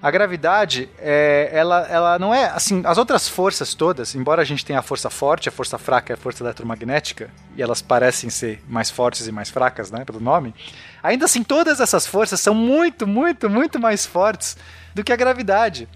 A 0.06 0.12
gravidade, 0.12 0.88
é, 1.00 1.50
ela, 1.52 1.88
ela 1.90 2.20
não 2.20 2.32
é 2.32 2.46
assim. 2.46 2.84
As 2.86 3.00
outras 3.00 3.28
forças 3.28 3.74
todas, 3.74 4.14
embora 4.14 4.40
a 4.40 4.46
gente 4.46 4.64
tenha 4.64 4.78
a 4.78 4.84
força 4.84 5.10
forte, 5.10 5.50
a 5.50 5.52
força 5.52 5.80
fraca 5.80 6.14
a 6.14 6.18
força 6.18 6.44
eletromagnética, 6.44 7.32
e 7.58 7.62
elas 7.64 7.82
parecem 7.82 8.30
ser 8.30 8.62
mais 8.70 8.92
fortes 8.92 9.26
e 9.26 9.32
mais 9.32 9.50
fracas, 9.50 9.90
né, 9.90 10.06
pelo 10.06 10.20
nome, 10.20 10.54
ainda 11.02 11.26
assim 11.26 11.44
todas 11.44 11.80
essas 11.80 12.06
forças 12.06 12.40
são 12.40 12.54
muito, 12.54 13.08
muito, 13.08 13.50
muito 13.50 13.80
mais 13.80 14.06
fortes 14.06 14.56
do 14.94 15.04
que 15.04 15.12
a 15.12 15.16
gravidade. 15.16 15.90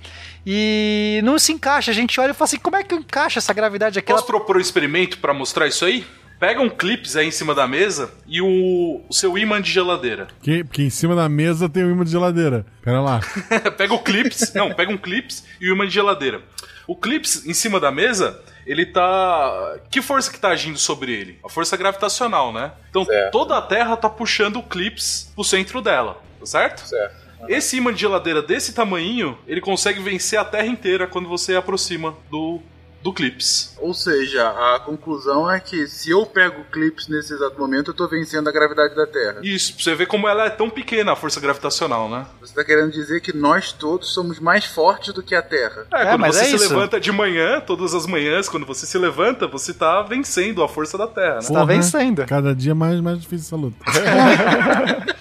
E 0.43 1.21
não 1.23 1.37
se 1.37 1.53
encaixa. 1.53 1.91
A 1.91 1.93
gente 1.93 2.19
olha 2.19 2.31
e 2.31 2.33
fala 2.33 2.45
assim: 2.45 2.57
como 2.57 2.77
é 2.77 2.83
que 2.83 2.95
encaixa 2.95 3.37
essa 3.37 3.53
gravidade 3.53 3.99
aqui? 3.99 4.11
Posso 4.11 4.25
propor 4.25 4.57
um 4.57 4.59
experimento 4.59 5.19
pra 5.19 5.35
mostrar 5.35 5.67
isso 5.67 5.85
aí? 5.85 6.03
Pega 6.39 6.61
um 6.61 6.69
clips 6.69 7.17
aí 7.17 7.27
em 7.27 7.31
cima 7.31 7.53
da 7.53 7.67
mesa 7.67 8.11
e 8.25 8.41
o, 8.41 9.01
o 9.09 9.13
seu 9.13 9.37
imã 9.37 9.61
de 9.61 9.69
geladeira. 9.69 10.27
Que, 10.41 10.63
porque 10.63 10.81
em 10.81 10.89
cima 10.89 11.13
da 11.13 11.27
mesa 11.27 11.67
tem 11.67 11.83
o 11.83 11.91
imã 11.91 12.05
de 12.05 12.11
geladeira. 12.11 12.65
Pera 12.81 13.01
lá. 13.01 13.19
pega 13.77 13.93
o 13.93 13.99
clips, 13.99 14.53
não, 14.55 14.73
pega 14.73 14.89
um 14.89 14.97
clips 14.97 15.43
e 15.59 15.69
o 15.69 15.75
imã 15.75 15.85
de 15.85 15.93
geladeira. 15.93 16.41
O 16.87 16.95
clips 16.95 17.45
em 17.45 17.53
cima 17.53 17.77
da 17.77 17.91
mesa, 17.91 18.39
ele 18.65 18.85
tá. 18.85 19.79
Que 19.91 20.01
força 20.01 20.31
que 20.31 20.39
tá 20.39 20.49
agindo 20.49 20.79
sobre 20.79 21.11
ele? 21.11 21.37
A 21.43 21.49
força 21.49 21.75
gravitacional, 21.75 22.53
né? 22.53 22.71
Então 22.89 23.05
toda 23.31 23.57
a 23.57 23.61
Terra 23.61 23.97
tá 23.97 24.09
puxando 24.09 24.57
o 24.57 24.63
clips 24.63 25.31
pro 25.35 25.43
centro 25.43 25.81
dela, 25.81 26.21
tá 26.39 26.45
certo? 26.45 26.87
Certo. 26.87 27.29
Esse 27.47 27.77
imã 27.77 27.93
de 27.93 28.01
geladeira 28.01 28.41
desse 28.41 28.73
tamanho, 28.73 29.37
ele 29.47 29.61
consegue 29.61 30.01
vencer 30.01 30.39
a 30.39 30.45
Terra 30.45 30.67
inteira 30.67 31.05
quando 31.07 31.27
você 31.29 31.55
aproxima 31.55 32.15
do, 32.29 32.61
do 33.01 33.13
clips. 33.13 33.75
Ou 33.79 33.93
seja, 33.93 34.47
a 34.49 34.79
conclusão 34.81 35.49
é 35.49 35.59
que 35.59 35.87
se 35.87 36.09
eu 36.09 36.25
pego 36.25 36.63
clips 36.71 37.07
nesse 37.07 37.33
exato 37.33 37.57
momento, 37.57 37.91
eu 37.91 37.93
tô 37.93 38.07
vencendo 38.07 38.47
a 38.49 38.51
gravidade 38.51 38.93
da 38.95 39.07
Terra. 39.07 39.39
Isso, 39.41 39.73
pra 39.73 39.83
você 39.83 39.95
ver 39.95 40.05
como 40.05 40.27
ela 40.27 40.45
é 40.45 40.49
tão 40.49 40.69
pequena, 40.69 41.13
a 41.13 41.15
força 41.15 41.39
gravitacional, 41.39 42.09
né? 42.09 42.25
Você 42.41 42.53
tá 42.53 42.63
querendo 42.63 42.91
dizer 42.91 43.21
que 43.21 43.31
nós 43.35 43.71
todos 43.71 44.13
somos 44.13 44.39
mais 44.39 44.65
fortes 44.65 45.13
do 45.13 45.23
que 45.23 45.33
a 45.33 45.41
Terra. 45.41 45.85
É, 45.93 46.01
É, 46.01 46.05
quando 46.07 46.19
mas 46.21 46.35
você 46.35 46.41
é 46.41 46.45
se 46.45 46.55
isso. 46.55 46.69
levanta 46.73 46.99
de 46.99 47.11
manhã, 47.11 47.61
todas 47.61 47.93
as 47.93 48.05
manhãs, 48.05 48.49
quando 48.49 48.65
você 48.65 48.85
se 48.85 48.97
levanta, 48.97 49.47
você 49.47 49.73
tá 49.73 50.01
vencendo 50.01 50.61
a 50.61 50.67
força 50.67 50.97
da 50.97 51.07
Terra, 51.07 51.35
né? 51.35 51.41
Você 51.41 51.53
tá 51.53 51.63
vencendo. 51.63 52.25
Cada 52.25 52.53
dia 52.53 52.75
mais, 52.75 52.99
mais 52.99 53.19
difícil 53.21 53.45
essa 53.47 53.55
luta. 53.55 53.77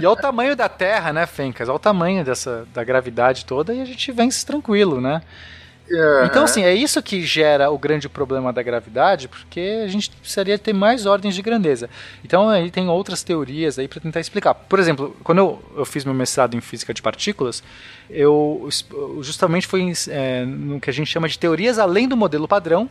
E 0.00 0.06
olha 0.06 0.08
o 0.08 0.16
tamanho 0.16 0.56
da 0.56 0.68
Terra, 0.68 1.12
né, 1.12 1.24
Fencas? 1.24 1.68
Olha 1.68 1.76
o 1.76 1.78
tamanho 1.78 2.24
dessa, 2.24 2.66
da 2.74 2.82
gravidade 2.82 3.44
toda 3.44 3.72
e 3.72 3.80
a 3.80 3.84
gente 3.84 4.10
vence 4.10 4.44
tranquilo, 4.44 5.00
né? 5.00 5.22
É. 5.90 6.24
Então, 6.24 6.44
assim, 6.44 6.62
é 6.62 6.74
isso 6.74 7.02
que 7.02 7.22
gera 7.22 7.70
o 7.70 7.78
grande 7.78 8.08
problema 8.08 8.52
da 8.52 8.62
gravidade, 8.62 9.28
porque 9.28 9.82
a 9.84 9.88
gente 9.88 10.10
precisaria 10.10 10.58
ter 10.58 10.72
mais 10.72 11.04
ordens 11.04 11.34
de 11.34 11.42
grandeza. 11.42 11.90
Então, 12.24 12.48
aí 12.48 12.70
tem 12.70 12.88
outras 12.88 13.22
teorias 13.22 13.78
aí 13.78 13.86
para 13.86 14.00
tentar 14.00 14.20
explicar. 14.20 14.54
Por 14.54 14.78
exemplo, 14.78 15.14
quando 15.22 15.38
eu, 15.38 15.62
eu 15.76 15.84
fiz 15.84 16.04
meu 16.04 16.14
mestrado 16.14 16.56
em 16.56 16.60
física 16.60 16.94
de 16.94 17.02
partículas, 17.02 17.62
eu 18.08 18.68
justamente 19.20 19.66
foi 19.66 19.92
é, 20.08 20.44
no 20.44 20.80
que 20.80 20.88
a 20.88 20.92
gente 20.92 21.10
chama 21.10 21.28
de 21.28 21.38
teorias 21.38 21.78
além 21.78 22.08
do 22.08 22.16
modelo 22.16 22.48
padrão, 22.48 22.88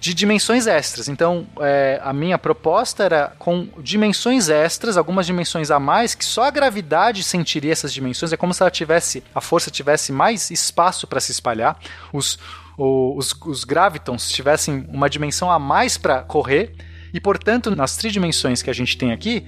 de 0.00 0.14
dimensões 0.14 0.66
extras. 0.66 1.08
Então, 1.08 1.46
é, 1.60 2.00
a 2.02 2.12
minha 2.12 2.38
proposta 2.38 3.04
era 3.04 3.32
com 3.38 3.68
dimensões 3.78 4.48
extras, 4.48 4.96
algumas 4.96 5.26
dimensões 5.26 5.70
a 5.70 5.78
mais, 5.78 6.14
que 6.14 6.24
só 6.24 6.44
a 6.44 6.50
gravidade 6.50 7.22
sentiria 7.22 7.70
essas 7.70 7.92
dimensões. 7.92 8.32
É 8.32 8.36
como 8.36 8.54
se 8.54 8.62
ela 8.62 8.70
tivesse, 8.70 9.22
a 9.34 9.42
força 9.42 9.70
tivesse 9.70 10.10
mais 10.10 10.50
espaço 10.50 11.06
para 11.06 11.20
se 11.20 11.30
espalhar. 11.32 11.78
Os, 12.14 12.38
os, 12.78 13.34
os 13.44 13.64
gravitons 13.64 14.30
tivessem 14.30 14.86
uma 14.88 15.10
dimensão 15.10 15.50
a 15.50 15.58
mais 15.58 15.98
para 15.98 16.22
correr. 16.22 16.72
E, 17.12 17.20
portanto, 17.20 17.74
nas 17.76 17.96
tridimensões 17.96 18.62
que 18.62 18.70
a 18.70 18.72
gente 18.72 18.96
tem 18.96 19.12
aqui, 19.12 19.44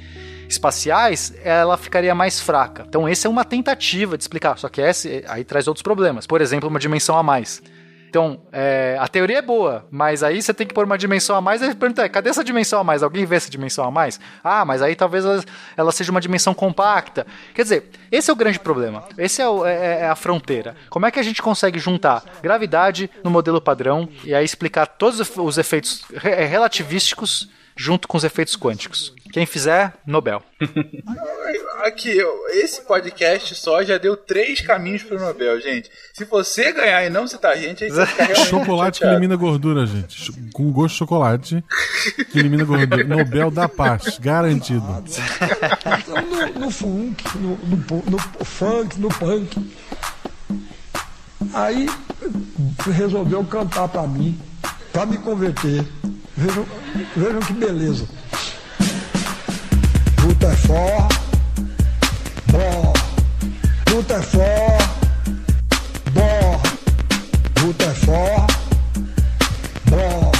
espaciais, 0.48 1.32
ela 1.42 1.78
ficaria 1.78 2.14
mais 2.14 2.40
fraca. 2.40 2.84
Então, 2.86 3.08
essa 3.08 3.26
é 3.26 3.30
uma 3.30 3.44
tentativa 3.44 4.18
de 4.18 4.24
explicar. 4.24 4.58
Só 4.58 4.68
que 4.68 4.82
aí 5.26 5.44
traz 5.44 5.66
outros 5.66 5.82
problemas. 5.82 6.26
Por 6.26 6.42
exemplo, 6.42 6.68
uma 6.68 6.78
dimensão 6.78 7.16
a 7.16 7.22
mais. 7.22 7.62
Então, 8.12 8.43
é, 8.52 8.94
a 9.01 9.09
teoria 9.09 9.39
é 9.39 9.43
boa, 9.43 9.86
mas 9.90 10.22
aí 10.22 10.43
você 10.43 10.52
tem 10.52 10.66
que 10.66 10.74
pôr 10.74 10.84
uma 10.84 10.98
dimensão 10.98 11.34
a 11.34 11.40
mais. 11.40 11.62
Aí 11.62 11.74
pergunta, 11.74 12.02
é, 12.02 12.10
cadê 12.10 12.28
essa 12.28 12.44
dimensão 12.44 12.78
a 12.78 12.84
mais? 12.84 13.02
Alguém 13.02 13.24
vê 13.24 13.36
essa 13.36 13.48
dimensão 13.48 13.86
a 13.86 13.90
mais? 13.90 14.20
Ah, 14.44 14.66
mas 14.66 14.82
aí 14.82 14.94
talvez 14.94 15.24
ela, 15.24 15.43
ela 15.78 15.90
seja 15.93 16.10
uma 16.10 16.20
dimensão 16.20 16.52
compacta. 16.52 17.26
Quer 17.55 17.62
dizer, 17.62 17.90
esse 18.10 18.28
é 18.28 18.32
o 18.34 18.36
grande 18.36 18.59
problema. 18.60 19.05
Esse 19.16 19.40
é, 19.40 19.48
o- 19.48 19.64
é- 19.64 20.01
é 20.02 20.06
a 20.10 20.14
fronteira. 20.14 20.76
Como 20.90 21.06
é 21.06 21.10
que 21.10 21.18
a 21.18 21.22
gente 21.22 21.40
consegue 21.40 21.78
juntar 21.78 22.22
gravidade 22.43 23.09
no 23.24 23.30
modelo 23.30 23.62
padrão 23.62 24.06
e 24.24 24.34
aí 24.34 24.44
explicar 24.44 24.84
todos 24.84 25.18
os 25.39 25.56
efeitos 25.56 26.05
re- 26.14 26.44
relativísticos 26.44 27.48
junto 27.77 28.09
com 28.09 28.16
os 28.16 28.24
efeitos 28.24 28.57
quânticos? 28.57 29.15
Quem 29.32 29.47
fizer, 29.47 29.94
Nobel. 30.07 30.43
Aqui, 31.82 32.16
esse 32.51 32.82
podcast 32.82 33.55
só 33.57 33.82
já 33.82 33.99
deu 33.99 34.16
três 34.16 34.61
caminhos 34.61 35.03
pro 35.03 35.19
Nobel, 35.19 35.61
gente. 35.61 35.90
Se 36.12 36.24
você 36.24 36.70
ganhar 36.70 37.05
e 37.05 37.11
não 37.11 37.27
citar 37.27 37.53
a 37.53 37.57
gente, 37.57 37.82
aí 37.82 37.90
você 37.90 38.07
fica 38.07 38.24
realmente 38.24 38.49
Chocolate 38.49 39.01
que 39.01 39.07
elimina 39.07 39.35
gordura, 39.35 39.85
gente. 39.86 40.31
Com 40.53 40.70
gosto 40.70 40.93
de 40.93 40.99
chocolate 40.99 41.65
que 42.31 42.39
elimina 42.39 42.65
gordura. 42.65 43.03
Nobel 43.03 43.51
da 43.51 43.69
Paz, 43.69 44.19
garantido. 44.19 44.86
No, 46.55 46.61
no 46.61 46.70
funk, 46.70 47.39
no, 47.39 47.57
no, 47.57 48.05
no 48.11 48.44
funk, 48.44 49.01
no 49.01 49.09
punk. 49.09 49.73
Aí 51.55 51.89
resolveu 52.93 53.44
cantar 53.44 53.89
pra 53.89 54.07
mim, 54.07 54.39
pra 54.93 55.05
me 55.05 55.19
converter. 55.19 55.85
Vejam, 56.36 56.66
vejam 57.14 57.40
que 57.40 57.52
beleza. 57.52 58.06
Luta 60.22 60.46
é 60.46 60.56
for, 60.56 61.09
bó. 62.50 62.92
Luta 63.90 64.14
é 64.14 64.22
for, 64.22 64.78
bó. 66.12 66.62
Luta 67.62 67.84
é 67.84 67.94
for, 67.94 68.46
bó. 69.90 70.32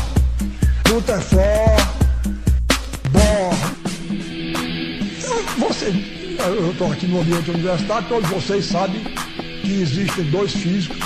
Luta 0.89 1.13
é 1.13 1.21
for, 1.21 1.77
bó. 3.11 3.51
Você, 5.69 5.93
eu 6.39 6.71
estou 6.71 6.91
aqui 6.91 7.07
no 7.07 7.21
ambiente 7.21 7.51
universitário, 7.51 8.09
todos 8.09 8.31
vocês 8.31 8.65
sabem 8.65 9.05
que 9.63 9.83
existem 9.83 10.25
dois 10.31 10.53
físicos, 10.53 10.99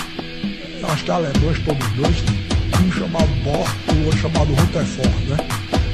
acho 0.89 1.03
que 1.03 1.11
alemães, 1.11 1.59
todos 1.65 1.87
dois, 1.91 2.46
um 2.81 2.91
chamado 2.91 3.29
e 3.87 3.91
o 4.01 4.05
outro 4.05 4.19
chamado 4.19 4.53
Rutherford, 4.53 5.29
né? 5.29 5.37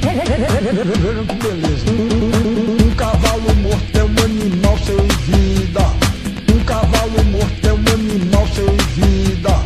Vejam 0.03 1.23
que 1.25 1.35
beleza. 1.35 1.85
Um, 1.89 2.93
cavalo 2.95 3.55
morto 3.55 3.97
é 3.97 4.03
um 4.03 4.15
animal 4.23 4.77
sem 4.79 4.97
vida. 5.25 5.81
Um 6.53 6.59
cavalo 6.63 7.23
morto 7.31 7.67
é 7.67 7.73
um 7.73 7.83
animal 7.93 8.47
sem 8.47 8.77
vida. 8.95 9.59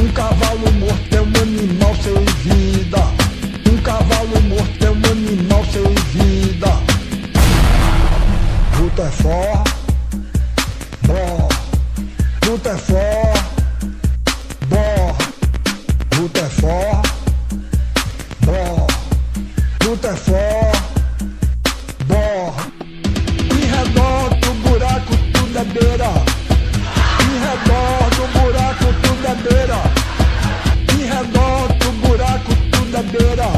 Um 0.00 0.08
cavalo 0.12 0.72
morto 0.72 1.14
é 1.14 1.20
um 1.20 1.32
animal 1.42 1.94
sem 1.96 2.24
vida. 2.42 3.02
Um 3.70 3.76
cavalo 3.82 4.40
morto 4.48 4.84
é 4.84 4.90
um 4.90 5.04
animal 5.10 5.64
sem 5.66 5.94
vida. 6.12 6.72
Luta 8.78 9.02
é 12.70 12.76
for, 12.76 13.31
For, 20.16 20.72
bó. 22.06 22.54
Em 23.50 23.66
redor 23.66 24.28
do 24.40 24.52
buraco 24.62 25.16
tudo 25.32 25.64
beira. 25.72 26.10
Em 27.22 27.38
redor 27.40 28.10
do 28.16 28.24
buraco 28.38 28.88
tudo 29.02 29.32
beira. 29.42 29.80
Em 30.92 31.04
redor 31.06 31.68
do 31.78 31.92
buraco 32.06 32.52
tudo 32.72 33.02
beira. 33.10 33.50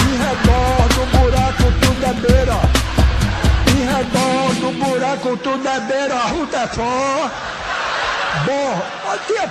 Em 0.00 0.16
redor 0.16 0.88
do 0.94 1.02
buraco 1.18 1.66
tudo 1.80 2.10
beira. 2.22 2.58
Em 3.68 3.82
redor 3.86 4.54
do 4.60 4.70
buraco 4.84 5.36
tudo 5.36 5.68
é 5.68 5.80
beira. 5.80 6.18
Ruta 6.28 6.68
for. 6.68 7.30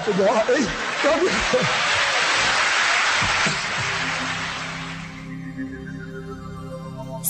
Tudo. 0.05 0.25
ó, 0.27 0.51
hein? 0.51 0.67
Então, 0.99 1.13